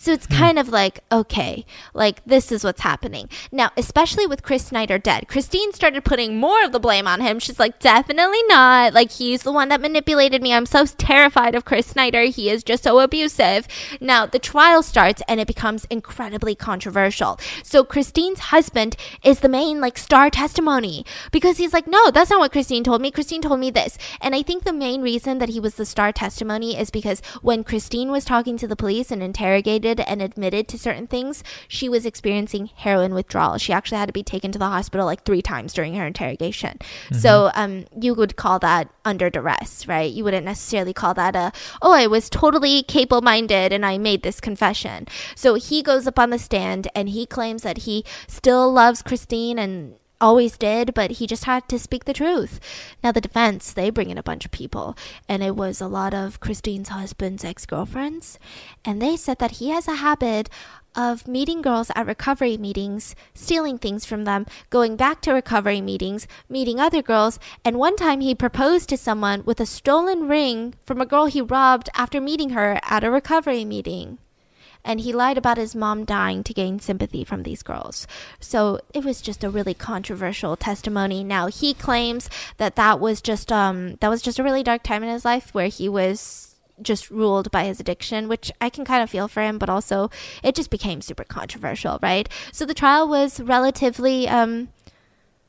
So 0.00 0.12
it's 0.12 0.24
hmm. 0.24 0.34
kind 0.34 0.58
of 0.58 0.70
like, 0.70 1.00
okay, 1.12 1.66
like 1.92 2.24
this 2.24 2.50
is 2.50 2.64
what's 2.64 2.80
happening. 2.80 3.28
Now, 3.52 3.70
especially 3.76 4.26
with 4.26 4.42
Chris 4.42 4.64
Snyder 4.64 4.96
dead, 4.96 5.28
Christine 5.28 5.74
started 5.74 6.06
putting 6.06 6.38
more 6.38 6.64
of 6.64 6.72
the 6.72 6.80
blame 6.80 7.06
on 7.06 7.20
him. 7.20 7.38
She's 7.38 7.58
like, 7.60 7.78
definitely 7.80 8.42
not. 8.44 8.94
Like, 8.94 9.10
he's 9.10 9.42
the 9.42 9.52
one 9.52 9.68
that 9.68 9.82
manipulated 9.82 10.40
me. 10.40 10.54
I'm 10.54 10.64
so 10.64 10.86
terrified 10.86 11.54
of 11.54 11.66
Chris 11.66 11.86
Snyder. 11.86 12.22
He 12.22 12.48
is 12.48 12.64
just 12.64 12.84
so 12.84 12.98
abusive. 13.00 13.68
Now, 14.00 14.24
the 14.24 14.38
trial 14.38 14.82
starts 14.82 15.20
and 15.28 15.38
it 15.38 15.46
becomes 15.46 15.84
incredibly 15.90 16.54
controversial. 16.54 17.38
So, 17.62 17.84
Christine's 17.84 18.38
husband 18.38 18.96
is 19.22 19.40
the 19.40 19.50
main, 19.50 19.82
like, 19.82 19.98
star 19.98 20.30
testimony 20.30 21.04
because 21.30 21.58
he's 21.58 21.74
like, 21.74 21.86
no, 21.86 22.10
that's 22.10 22.30
not 22.30 22.40
what 22.40 22.52
Christine 22.52 22.84
told 22.84 23.02
me. 23.02 23.10
Christine 23.10 23.42
told 23.42 23.60
me 23.60 23.70
this. 23.70 23.98
And 24.22 24.34
I 24.34 24.40
think 24.40 24.64
the 24.64 24.72
main 24.72 25.02
reason 25.02 25.40
that 25.40 25.50
he 25.50 25.60
was 25.60 25.74
the 25.74 25.84
star 25.84 26.10
testimony 26.10 26.78
is 26.78 26.90
because 26.90 27.20
when 27.42 27.64
Christine 27.64 28.10
was 28.10 28.24
talking 28.24 28.56
to 28.56 28.66
the 28.66 28.76
police 28.76 29.10
and 29.10 29.22
interrogated 29.22 29.89
and 29.98 30.22
admitted 30.22 30.68
to 30.68 30.78
certain 30.78 31.06
things, 31.06 31.42
she 31.66 31.88
was 31.88 32.06
experiencing 32.06 32.70
heroin 32.76 33.14
withdrawal. 33.14 33.58
She 33.58 33.72
actually 33.72 33.98
had 33.98 34.06
to 34.06 34.12
be 34.12 34.22
taken 34.22 34.52
to 34.52 34.58
the 34.58 34.66
hospital 34.66 35.06
like 35.06 35.24
three 35.24 35.42
times 35.42 35.72
during 35.72 35.94
her 35.94 36.06
interrogation. 36.06 36.78
Mm-hmm. 36.78 37.16
So 37.16 37.50
um, 37.54 37.86
you 37.98 38.14
would 38.14 38.36
call 38.36 38.58
that 38.60 38.90
under 39.04 39.30
duress, 39.30 39.88
right? 39.88 40.10
You 40.10 40.24
wouldn't 40.24 40.44
necessarily 40.44 40.92
call 40.92 41.14
that 41.14 41.34
a, 41.34 41.52
oh, 41.82 41.92
I 41.92 42.06
was 42.06 42.30
totally 42.30 42.82
capable 42.82 43.22
minded 43.22 43.72
and 43.72 43.84
I 43.84 43.98
made 43.98 44.22
this 44.22 44.40
confession. 44.40 45.06
So 45.34 45.54
he 45.54 45.82
goes 45.82 46.06
up 46.06 46.18
on 46.18 46.30
the 46.30 46.38
stand 46.38 46.88
and 46.94 47.08
he 47.08 47.26
claims 47.26 47.62
that 47.62 47.78
he 47.78 48.04
still 48.28 48.70
loves 48.72 49.02
Christine 49.02 49.58
and 49.58 49.96
always 50.20 50.56
did, 50.56 50.94
but 50.94 51.12
he 51.12 51.26
just 51.26 51.44
had 51.44 51.68
to 51.68 51.78
speak 51.78 52.04
the 52.04 52.12
truth. 52.12 52.60
Now, 53.02 53.12
the 53.12 53.20
defense, 53.20 53.72
they 53.72 53.90
bring 53.90 54.10
in 54.10 54.18
a 54.18 54.22
bunch 54.22 54.44
of 54.44 54.50
people, 54.50 54.96
and 55.28 55.42
it 55.42 55.56
was 55.56 55.80
a 55.80 55.88
lot 55.88 56.14
of 56.14 56.40
Christine's 56.40 56.90
husband's 56.90 57.44
ex 57.44 57.66
girlfriends, 57.66 58.38
and 58.84 59.00
they 59.00 59.16
said 59.16 59.38
that 59.38 59.52
he 59.52 59.70
has 59.70 59.88
a 59.88 59.96
habit 59.96 60.48
of 60.96 61.28
meeting 61.28 61.62
girls 61.62 61.90
at 61.94 62.06
recovery 62.06 62.56
meetings, 62.56 63.14
stealing 63.34 63.78
things 63.78 64.04
from 64.04 64.24
them, 64.24 64.46
going 64.70 64.96
back 64.96 65.20
to 65.22 65.32
recovery 65.32 65.80
meetings, 65.80 66.26
meeting 66.48 66.80
other 66.80 67.02
girls, 67.02 67.38
and 67.64 67.78
one 67.78 67.96
time 67.96 68.20
he 68.20 68.34
proposed 68.34 68.88
to 68.88 68.96
someone 68.96 69.44
with 69.44 69.60
a 69.60 69.66
stolen 69.66 70.28
ring 70.28 70.74
from 70.84 71.00
a 71.00 71.06
girl 71.06 71.26
he 71.26 71.40
robbed 71.40 71.88
after 71.94 72.20
meeting 72.20 72.50
her 72.50 72.80
at 72.82 73.04
a 73.04 73.10
recovery 73.10 73.64
meeting. 73.64 74.18
And 74.84 75.00
he 75.00 75.12
lied 75.12 75.38
about 75.38 75.58
his 75.58 75.74
mom 75.74 76.04
dying 76.04 76.42
to 76.44 76.54
gain 76.54 76.80
sympathy 76.80 77.24
from 77.24 77.42
these 77.42 77.62
girls. 77.62 78.06
So 78.38 78.80
it 78.94 79.04
was 79.04 79.20
just 79.20 79.44
a 79.44 79.50
really 79.50 79.74
controversial 79.74 80.56
testimony. 80.56 81.22
Now 81.24 81.46
he 81.48 81.74
claims 81.74 82.30
that 82.56 82.76
that 82.76 83.00
was 83.00 83.20
just 83.20 83.52
um 83.52 83.96
that 84.00 84.08
was 84.08 84.22
just 84.22 84.38
a 84.38 84.42
really 84.42 84.62
dark 84.62 84.82
time 84.82 85.02
in 85.02 85.10
his 85.10 85.24
life 85.24 85.54
where 85.54 85.68
he 85.68 85.88
was 85.88 86.56
just 86.82 87.10
ruled 87.10 87.50
by 87.50 87.64
his 87.64 87.78
addiction, 87.78 88.26
which 88.26 88.50
I 88.60 88.70
can 88.70 88.84
kind 88.84 89.02
of 89.02 89.10
feel 89.10 89.28
for 89.28 89.42
him, 89.42 89.58
but 89.58 89.68
also 89.68 90.10
it 90.42 90.54
just 90.54 90.70
became 90.70 91.02
super 91.02 91.24
controversial, 91.24 91.98
right? 92.02 92.28
So 92.52 92.64
the 92.64 92.74
trial 92.74 93.06
was 93.08 93.40
relatively 93.40 94.28
um 94.28 94.68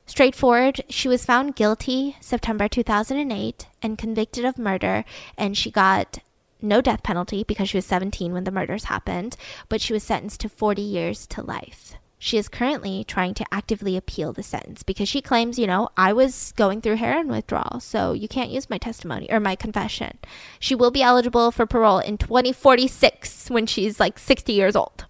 straightforward. 0.05 0.81
She 0.89 1.07
was 1.07 1.25
found 1.25 1.55
guilty 1.55 2.17
September 2.19 2.67
2008 2.67 3.67
and 3.81 3.97
convicted 3.97 4.43
of 4.43 4.57
murder, 4.57 5.05
and 5.37 5.57
she 5.57 5.71
got 5.71 6.19
no 6.61 6.81
death 6.81 7.03
penalty 7.03 7.43
because 7.43 7.69
she 7.69 7.77
was 7.77 7.85
17 7.85 8.33
when 8.33 8.43
the 8.43 8.51
murders 8.51 8.85
happened, 8.85 9.35
but 9.69 9.81
she 9.81 9.93
was 9.93 10.03
sentenced 10.03 10.41
to 10.41 10.49
40 10.49 10.81
years 10.81 11.27
to 11.27 11.41
life. 11.41 11.95
She 12.23 12.37
is 12.37 12.49
currently 12.49 13.03
trying 13.03 13.33
to 13.33 13.45
actively 13.51 13.97
appeal 13.97 14.31
the 14.31 14.43
sentence 14.43 14.83
because 14.83 15.09
she 15.09 15.23
claims, 15.23 15.57
you 15.57 15.65
know, 15.65 15.89
I 15.97 16.13
was 16.13 16.53
going 16.55 16.81
through 16.81 16.97
heroin 16.97 17.29
withdrawal, 17.29 17.79
so 17.79 18.13
you 18.13 18.27
can't 18.27 18.51
use 18.51 18.69
my 18.69 18.77
testimony 18.77 19.27
or 19.31 19.39
my 19.39 19.55
confession. 19.55 20.19
She 20.59 20.75
will 20.75 20.91
be 20.91 21.01
eligible 21.01 21.49
for 21.49 21.65
parole 21.65 21.97
in 21.97 22.19
2046 22.19 23.49
when 23.49 23.65
she's 23.65 23.99
like 23.99 24.19
60 24.19 24.53
years 24.53 24.75
old. 24.75 25.05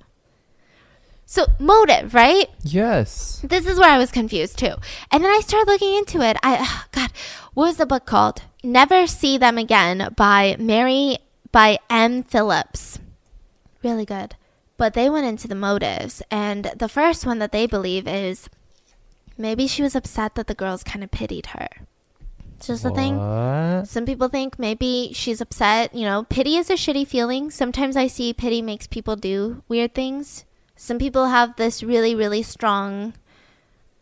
So, 1.25 1.47
motive, 1.59 2.13
right? 2.13 2.47
Yes. 2.63 3.41
This 3.43 3.65
is 3.65 3.77
where 3.77 3.89
I 3.89 3.97
was 3.97 4.11
confused 4.11 4.57
too. 4.57 4.75
And 5.11 5.21
then 5.21 5.31
I 5.31 5.41
started 5.41 5.69
looking 5.69 5.93
into 5.95 6.21
it. 6.21 6.37
I, 6.41 6.59
oh 6.61 6.85
God, 6.93 7.11
what 7.53 7.67
was 7.67 7.77
the 7.77 7.85
book 7.85 8.05
called? 8.05 8.41
Never 8.63 9.05
See 9.05 9.37
Them 9.37 9.57
Again 9.57 10.13
by 10.15 10.55
Mary 10.59 11.17
by 11.51 11.79
M. 11.89 12.23
Phillips. 12.23 12.99
Really 13.83 14.05
good. 14.05 14.35
But 14.77 14.93
they 14.93 15.09
went 15.09 15.27
into 15.27 15.47
the 15.47 15.55
motives. 15.55 16.21
And 16.31 16.71
the 16.75 16.89
first 16.89 17.25
one 17.25 17.39
that 17.39 17.51
they 17.51 17.67
believe 17.67 18.07
is 18.07 18.49
maybe 19.37 19.67
she 19.67 19.83
was 19.83 19.95
upset 19.95 20.35
that 20.35 20.47
the 20.47 20.55
girls 20.55 20.83
kind 20.83 21.03
of 21.03 21.11
pitied 21.11 21.47
her. 21.47 21.67
It's 22.57 22.67
just 22.67 22.83
the 22.83 22.91
thing. 22.91 23.17
Some 23.85 24.05
people 24.05 24.27
think 24.27 24.59
maybe 24.59 25.11
she's 25.13 25.41
upset. 25.41 25.95
You 25.95 26.05
know, 26.05 26.23
pity 26.29 26.57
is 26.57 26.69
a 26.69 26.73
shitty 26.73 27.07
feeling. 27.07 27.49
Sometimes 27.49 27.97
I 27.97 28.05
see 28.05 28.33
pity 28.33 28.61
makes 28.61 28.85
people 28.85 29.15
do 29.15 29.63
weird 29.67 29.95
things. 29.95 30.45
Some 30.75 30.99
people 30.99 31.27
have 31.27 31.55
this 31.55 31.81
really, 31.81 32.13
really 32.13 32.43
strong 32.43 33.13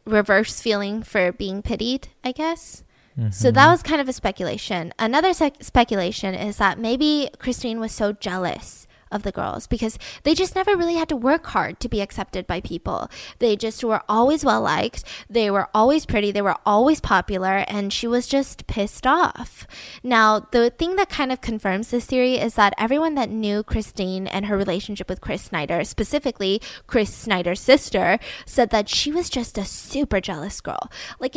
reverse 0.05 0.59
feeling 0.59 1.03
for 1.03 1.31
being 1.31 1.61
pitied, 1.61 2.09
I 2.23 2.34
guess. 2.34 2.84
Mm-hmm. 3.19 3.31
So 3.31 3.51
that 3.51 3.67
was 3.67 3.83
kind 3.83 3.99
of 3.99 4.07
a 4.07 4.13
speculation. 4.13 4.93
Another 4.97 5.33
sec- 5.33 5.61
speculation 5.63 6.33
is 6.33 6.57
that 6.57 6.79
maybe 6.79 7.29
Christine 7.37 7.79
was 7.79 7.91
so 7.91 8.13
jealous 8.13 8.87
of 9.11 9.23
the 9.23 9.31
girls 9.31 9.67
because 9.67 9.97
they 10.23 10.35
just 10.35 10.55
never 10.55 10.75
really 10.75 10.95
had 10.95 11.09
to 11.09 11.15
work 11.15 11.47
hard 11.47 11.79
to 11.79 11.89
be 11.89 12.01
accepted 12.01 12.45
by 12.45 12.61
people. 12.61 13.09
They 13.39 13.55
just 13.55 13.83
were 13.83 14.03
always 14.07 14.45
well 14.45 14.61
liked, 14.61 15.03
they 15.29 15.49
were 15.49 15.67
always 15.73 16.05
pretty, 16.05 16.31
they 16.31 16.41
were 16.41 16.57
always 16.65 16.99
popular, 16.99 17.65
and 17.67 17.91
she 17.91 18.07
was 18.07 18.27
just 18.27 18.67
pissed 18.67 19.07
off. 19.07 19.65
Now, 20.03 20.47
the 20.51 20.69
thing 20.69 20.95
that 20.95 21.09
kind 21.09 21.31
of 21.31 21.41
confirms 21.41 21.89
this 21.89 22.05
theory 22.05 22.35
is 22.35 22.55
that 22.55 22.73
everyone 22.77 23.15
that 23.15 23.29
knew 23.29 23.63
Christine 23.63 24.27
and 24.27 24.45
her 24.45 24.57
relationship 24.57 25.09
with 25.09 25.21
Chris 25.21 25.43
Snyder, 25.43 25.83
specifically 25.83 26.61
Chris 26.87 27.13
Snyder's 27.13 27.59
sister, 27.59 28.19
said 28.45 28.69
that 28.69 28.89
she 28.89 29.11
was 29.11 29.29
just 29.29 29.57
a 29.57 29.65
super 29.65 30.21
jealous 30.21 30.61
girl. 30.61 30.89
Like, 31.19 31.35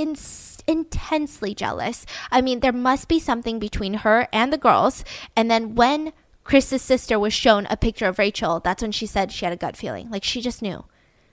in 0.67 0.83
intensely 1.13 1.55
jealous. 1.55 2.05
I 2.31 2.41
mean, 2.41 2.61
there 2.61 2.73
must 2.73 3.09
be 3.09 3.19
something 3.19 3.59
between 3.59 3.95
her 3.95 4.29
and 4.33 4.53
the 4.53 4.59
girls. 4.59 5.05
And 5.37 5.51
then 5.51 5.75
when 5.75 6.13
Chris's 6.45 6.83
sister 6.83 7.19
was 7.19 7.33
shown 7.33 7.67
a 7.67 7.77
picture 7.77 8.07
of 8.07 8.19
Rachel, 8.19 8.61
that's 8.61 8.83
when 8.83 8.93
she 8.93 9.07
said 9.07 9.33
she 9.33 9.45
had 9.45 9.53
a 9.53 9.57
gut 9.57 9.77
feeling. 9.77 10.11
Like 10.11 10.25
she 10.25 10.41
just 10.41 10.63
knew 10.63 10.85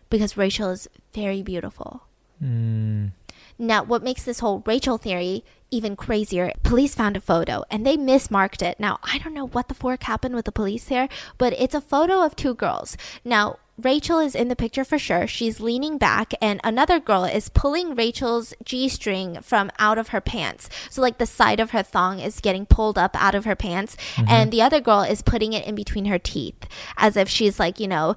because 0.10 0.38
Rachel 0.38 0.70
is 0.70 0.88
very 1.14 1.42
beautiful. 1.42 2.04
Mm. 2.44 3.12
Now, 3.58 3.84
what 3.84 4.04
makes 4.04 4.24
this 4.24 4.40
whole 4.40 4.64
Rachel 4.66 4.98
theory 4.98 5.44
even 5.72 5.96
crazier, 5.96 6.52
police 6.64 6.96
found 6.96 7.16
a 7.16 7.22
photo 7.22 7.64
and 7.70 7.86
they 7.86 7.96
mismarked 7.96 8.62
it. 8.62 8.80
Now, 8.80 9.00
I 9.04 9.20
don't 9.20 9.34
know 9.34 9.48
what 9.48 9.68
the 9.68 9.76
fork 9.76 10.04
happened 10.04 10.36
with 10.36 10.46
the 10.46 10.52
police 10.52 10.88
here, 10.88 11.08
but 11.38 11.54
it's 11.54 11.76
a 11.76 11.82
photo 11.82 12.24
of 12.24 12.36
two 12.36 12.56
girls. 12.56 12.98
Now, 13.24 13.58
Rachel 13.84 14.20
is 14.20 14.36
in 14.36 14.50
the 14.50 14.56
picture 14.56 14.84
for 14.84 15.00
sure. 15.00 15.26
She's 15.26 15.60
leaning 15.60 15.98
back, 15.98 16.34
and 16.42 16.60
another 16.64 17.00
girl 17.00 17.24
is 17.24 17.50
pulling 17.50 17.96
Rachel's 17.96 18.54
G 18.64 18.90
string 18.90 19.42
from 19.42 19.72
out 19.80 19.98
of 19.98 20.10
her 20.10 20.22
pants. 20.22 20.70
So, 20.90 21.02
like, 21.02 21.18
the 21.18 21.26
side 21.26 21.60
of 21.60 21.72
her 21.72 21.84
thong 21.84 22.20
is 22.20 22.42
getting 22.42 22.66
pulled 22.66 22.98
up 22.98 23.16
out 23.16 23.36
of 23.36 23.46
her 23.46 23.56
pants, 23.56 23.96
mm-hmm. 24.16 24.30
and 24.30 24.52
the 24.52 24.62
other 24.62 24.82
girl 24.82 25.02
is 25.02 25.22
putting 25.22 25.54
it 25.54 25.66
in 25.66 25.76
between 25.76 26.06
her 26.06 26.20
teeth 26.20 26.66
as 26.98 27.16
if 27.16 27.30
she's, 27.30 27.60
like, 27.60 27.80
you 27.80 27.88
know, 27.88 28.16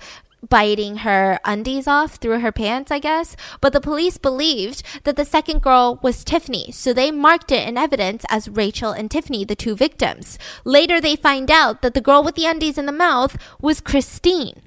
biting 0.48 0.98
her 0.98 1.38
undies 1.44 1.86
off 1.86 2.16
through 2.16 2.40
her 2.40 2.50
pants, 2.50 2.90
I 2.90 2.98
guess. 2.98 3.36
But 3.60 3.72
the 3.72 3.80
police 3.80 4.18
believed 4.18 4.82
that 5.04 5.16
the 5.16 5.24
second 5.24 5.62
girl 5.62 6.00
was 6.02 6.24
Tiffany, 6.24 6.72
so 6.72 6.92
they 6.92 7.10
marked 7.10 7.52
it 7.52 7.66
in 7.66 7.78
evidence 7.78 8.24
as 8.28 8.48
Rachel 8.48 8.90
and 8.90 9.10
Tiffany, 9.10 9.44
the 9.44 9.54
two 9.54 9.76
victims. 9.76 10.38
Later, 10.64 11.00
they 11.00 11.14
find 11.14 11.50
out 11.50 11.82
that 11.82 11.94
the 11.94 12.00
girl 12.00 12.24
with 12.24 12.34
the 12.34 12.46
undies 12.46 12.78
in 12.78 12.86
the 12.86 12.92
mouth 12.92 13.36
was 13.60 13.80
Christine. 13.80 14.62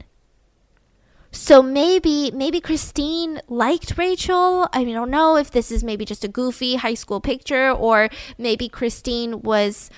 So 1.35 1.61
maybe 1.61 2.31
maybe 2.31 2.61
Christine 2.61 3.41
liked 3.47 3.97
Rachel. 3.97 4.67
I 4.71 4.85
mean, 4.85 4.95
I 4.95 4.99
don't 4.99 5.11
know 5.11 5.35
if 5.35 5.51
this 5.51 5.69
is 5.69 5.83
maybe 5.83 6.05
just 6.05 6.23
a 6.23 6.29
goofy 6.29 6.75
high 6.75 6.93
school 6.93 7.19
picture 7.19 7.69
or 7.69 8.09
maybe 8.37 8.69
Christine 8.69 9.41
was 9.41 9.89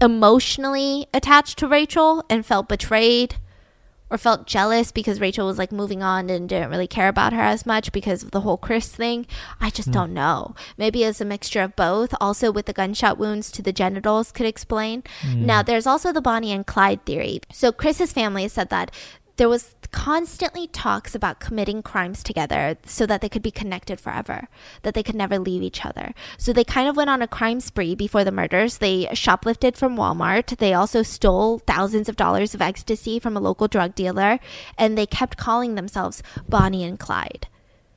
emotionally 0.00 1.06
attached 1.12 1.58
to 1.58 1.68
Rachel 1.68 2.24
and 2.30 2.44
felt 2.44 2.68
betrayed 2.68 3.36
or 4.10 4.16
felt 4.16 4.46
jealous 4.46 4.90
because 4.90 5.20
Rachel 5.20 5.46
was 5.46 5.58
like 5.58 5.70
moving 5.70 6.02
on 6.02 6.30
and 6.30 6.48
didn't 6.48 6.70
really 6.70 6.86
care 6.86 7.08
about 7.08 7.34
her 7.34 7.42
as 7.42 7.66
much 7.66 7.92
because 7.92 8.22
of 8.22 8.30
the 8.30 8.40
whole 8.40 8.56
Chris 8.56 8.88
thing. 8.88 9.26
I 9.60 9.68
just 9.68 9.88
hmm. 9.88 9.94
don't 9.94 10.14
know. 10.14 10.54
Maybe 10.78 11.04
it's 11.04 11.20
a 11.20 11.26
mixture 11.26 11.60
of 11.60 11.76
both. 11.76 12.14
Also, 12.18 12.50
with 12.50 12.64
the 12.64 12.72
gunshot 12.72 13.18
wounds 13.18 13.52
to 13.52 13.62
the 13.62 13.72
genitals, 13.72 14.32
could 14.32 14.46
explain. 14.46 15.02
Hmm. 15.20 15.44
Now, 15.44 15.62
there's 15.62 15.86
also 15.86 16.10
the 16.10 16.22
Bonnie 16.22 16.52
and 16.52 16.66
Clyde 16.66 17.04
theory. 17.04 17.40
So, 17.52 17.70
Chris's 17.70 18.12
family 18.12 18.48
said 18.48 18.70
that 18.70 18.90
there 19.36 19.48
was 19.48 19.74
constantly 19.90 20.66
talks 20.66 21.14
about 21.14 21.40
committing 21.40 21.82
crimes 21.82 22.22
together 22.22 22.76
so 22.84 23.06
that 23.06 23.20
they 23.20 23.28
could 23.28 23.42
be 23.42 23.50
connected 23.50 24.00
forever, 24.00 24.48
that 24.82 24.94
they 24.94 25.02
could 25.02 25.14
never 25.14 25.38
leave 25.38 25.62
each 25.62 25.84
other. 25.84 26.12
So 26.36 26.52
they 26.52 26.64
kind 26.64 26.88
of 26.88 26.96
went 26.96 27.10
on 27.10 27.22
a 27.22 27.28
crime 27.28 27.60
spree 27.60 27.94
before 27.94 28.24
the 28.24 28.32
murders. 28.32 28.78
They 28.78 29.06
shoplifted 29.12 29.76
from 29.76 29.96
Walmart. 29.96 30.58
They 30.58 30.74
also 30.74 31.02
stole 31.02 31.60
thousands 31.60 32.08
of 32.08 32.16
dollars 32.16 32.54
of 32.54 32.62
ecstasy 32.62 33.18
from 33.18 33.36
a 33.36 33.40
local 33.40 33.68
drug 33.68 33.94
dealer, 33.94 34.38
and 34.76 34.96
they 34.96 35.06
kept 35.06 35.36
calling 35.36 35.74
themselves 35.74 36.22
Bonnie 36.48 36.84
and 36.84 36.98
Clyde. 36.98 37.48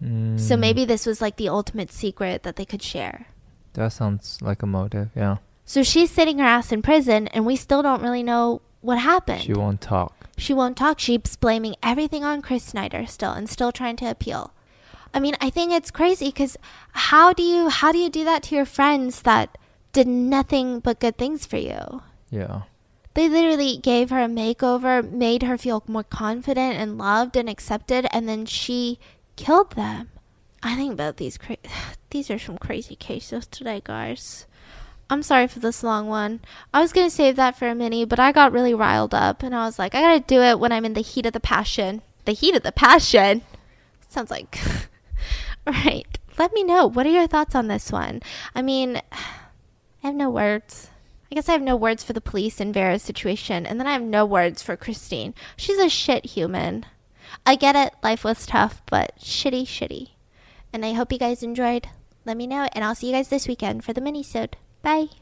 So 0.02 0.08
mm. 0.08 0.60
maybe 0.60 0.84
this 0.84 1.06
was 1.06 1.22
like 1.22 1.38
the 1.38 1.50
ultimate 1.50 1.92
secret 1.92 2.42
that 2.42 2.56
they 2.56 2.66
could 2.66 2.82
share. 2.82 3.28
That 3.74 3.94
sounds 3.94 4.42
like 4.42 4.64
a 4.64 4.66
motive. 4.66 5.10
Yeah. 5.16 5.38
So 5.64 5.84
she's 5.84 6.10
sitting 6.10 6.40
her 6.40 6.46
ass 6.46 6.72
in 6.72 6.82
prison, 6.82 7.28
and 7.28 7.46
we 7.46 7.56
still 7.56 7.84
don't 7.84 8.02
really 8.02 8.24
know 8.24 8.62
what 8.82 8.98
happened. 8.98 9.42
She 9.42 9.54
won't 9.54 9.80
talk. 9.80 10.21
She 10.42 10.56
won't 10.56 10.76
talk. 10.76 11.00
She's 11.00 11.36
blaming 11.36 11.76
everything 11.84 12.24
on 12.24 12.42
Chris 12.42 12.64
Snyder 12.64 13.06
still 13.06 13.32
and 13.32 13.48
still 13.48 13.72
trying 13.72 13.96
to 13.98 14.10
appeal. 14.10 14.56
I 15.14 15.20
mean, 15.20 15.36
I 15.40 15.52
think 15.52 15.72
it's 15.72 15.92
crazy 15.92 16.30
because 16.30 16.58
how 16.94 17.32
do 17.32 17.44
you 17.44 17.70
how 17.70 17.92
do 17.92 18.00
you 18.00 18.10
do 18.10 18.24
that 18.24 18.42
to 18.44 18.56
your 18.56 18.66
friends 18.66 19.22
that 19.22 19.56
did 19.94 20.08
nothing 20.08 20.80
but 20.80 21.00
good 21.00 21.16
things 21.16 21.46
for 21.46 21.58
you? 21.58 22.02
Yeah. 22.32 22.64
They 23.14 23.30
literally 23.30 23.78
gave 23.78 24.10
her 24.10 24.24
a 24.24 24.28
makeover, 24.28 25.08
made 25.08 25.44
her 25.44 25.60
feel 25.60 25.84
more 25.86 26.04
confident 26.04 26.76
and 26.76 26.98
loved 26.98 27.38
and 27.38 27.48
accepted, 27.48 28.08
and 28.12 28.28
then 28.28 28.48
she 28.48 28.98
killed 29.36 29.74
them. 29.74 30.10
I 30.64 30.76
think 30.76 30.94
about 30.94 31.18
these 31.18 31.38
cra- 31.38 31.58
these 32.10 32.32
are 32.32 32.40
some 32.40 32.58
crazy 32.58 32.96
cases 32.96 33.46
today, 33.46 33.80
guys. 33.84 34.48
I'm 35.12 35.24
sorry 35.24 35.48
for 35.48 35.60
this 35.60 35.84
long 35.84 36.08
one. 36.08 36.40
I 36.74 36.80
was 36.80 36.94
gonna 36.94 37.10
save 37.10 37.36
that 37.36 37.58
for 37.58 37.68
a 37.68 37.76
mini, 37.76 38.06
but 38.06 38.18
I 38.18 38.32
got 38.32 38.54
really 38.54 38.74
riled 38.74 39.14
up, 39.14 39.44
and 39.44 39.54
I 39.54 39.66
was 39.66 39.78
like, 39.78 39.94
I 39.94 40.00
gotta 40.00 40.22
do 40.22 40.42
it 40.42 40.58
when 40.58 40.72
I'm 40.72 40.86
in 40.86 40.94
the 40.94 41.02
heat 41.02 41.26
of 41.26 41.34
the 41.34 41.42
passion. 41.42 42.02
The 42.24 42.32
heat 42.32 42.56
of 42.56 42.64
the 42.64 42.72
passion. 42.72 43.42
Sounds 44.08 44.32
like. 44.32 44.58
right. 45.68 46.08
Let 46.38 46.54
me 46.54 46.64
know. 46.64 46.88
What 46.88 47.06
are 47.06 47.12
your 47.12 47.28
thoughts 47.28 47.56
on 47.56 47.68
this 47.68 47.92
one? 47.92 48.22
I 48.56 48.62
mean, 48.62 49.02
I 49.12 50.08
have 50.08 50.16
no 50.16 50.30
words. 50.30 50.90
I 51.30 51.36
guess 51.36 51.50
I 51.50 51.52
have 51.52 51.62
no 51.62 51.76
words 51.76 52.06
for 52.06 52.14
the 52.14 52.22
police 52.22 52.62
in 52.62 52.72
Vera's 52.72 53.04
situation, 53.04 53.66
and 53.66 53.82
then 53.82 53.88
I 53.88 53.94
have 53.94 54.02
no 54.02 54.26
words 54.26 54.64
for 54.64 54.78
Christine. 54.78 55.34
She's 55.58 55.78
a 55.78 55.90
shit 55.90 56.26
human. 56.26 56.86
I 57.46 57.56
get 57.56 57.76
it, 57.76 57.94
life 58.02 58.24
was 58.24 58.46
tough, 58.46 58.82
but 58.86 59.12
shitty, 59.20 59.64
shitty. 59.64 60.12
And 60.72 60.86
I 60.86 60.94
hope 60.94 61.12
you 61.12 61.20
guys 61.20 61.44
enjoyed. 61.44 61.90
Let 62.24 62.38
me 62.38 62.48
know, 62.48 62.70
and 62.72 62.86
I'll 62.86 62.96
see 62.96 63.08
you 63.08 63.14
guys 63.14 63.28
this 63.28 63.50
weekend 63.50 63.84
for 63.84 63.92
the 63.92 64.00
mini-sode. 64.00 64.56
Bye. 64.84 65.21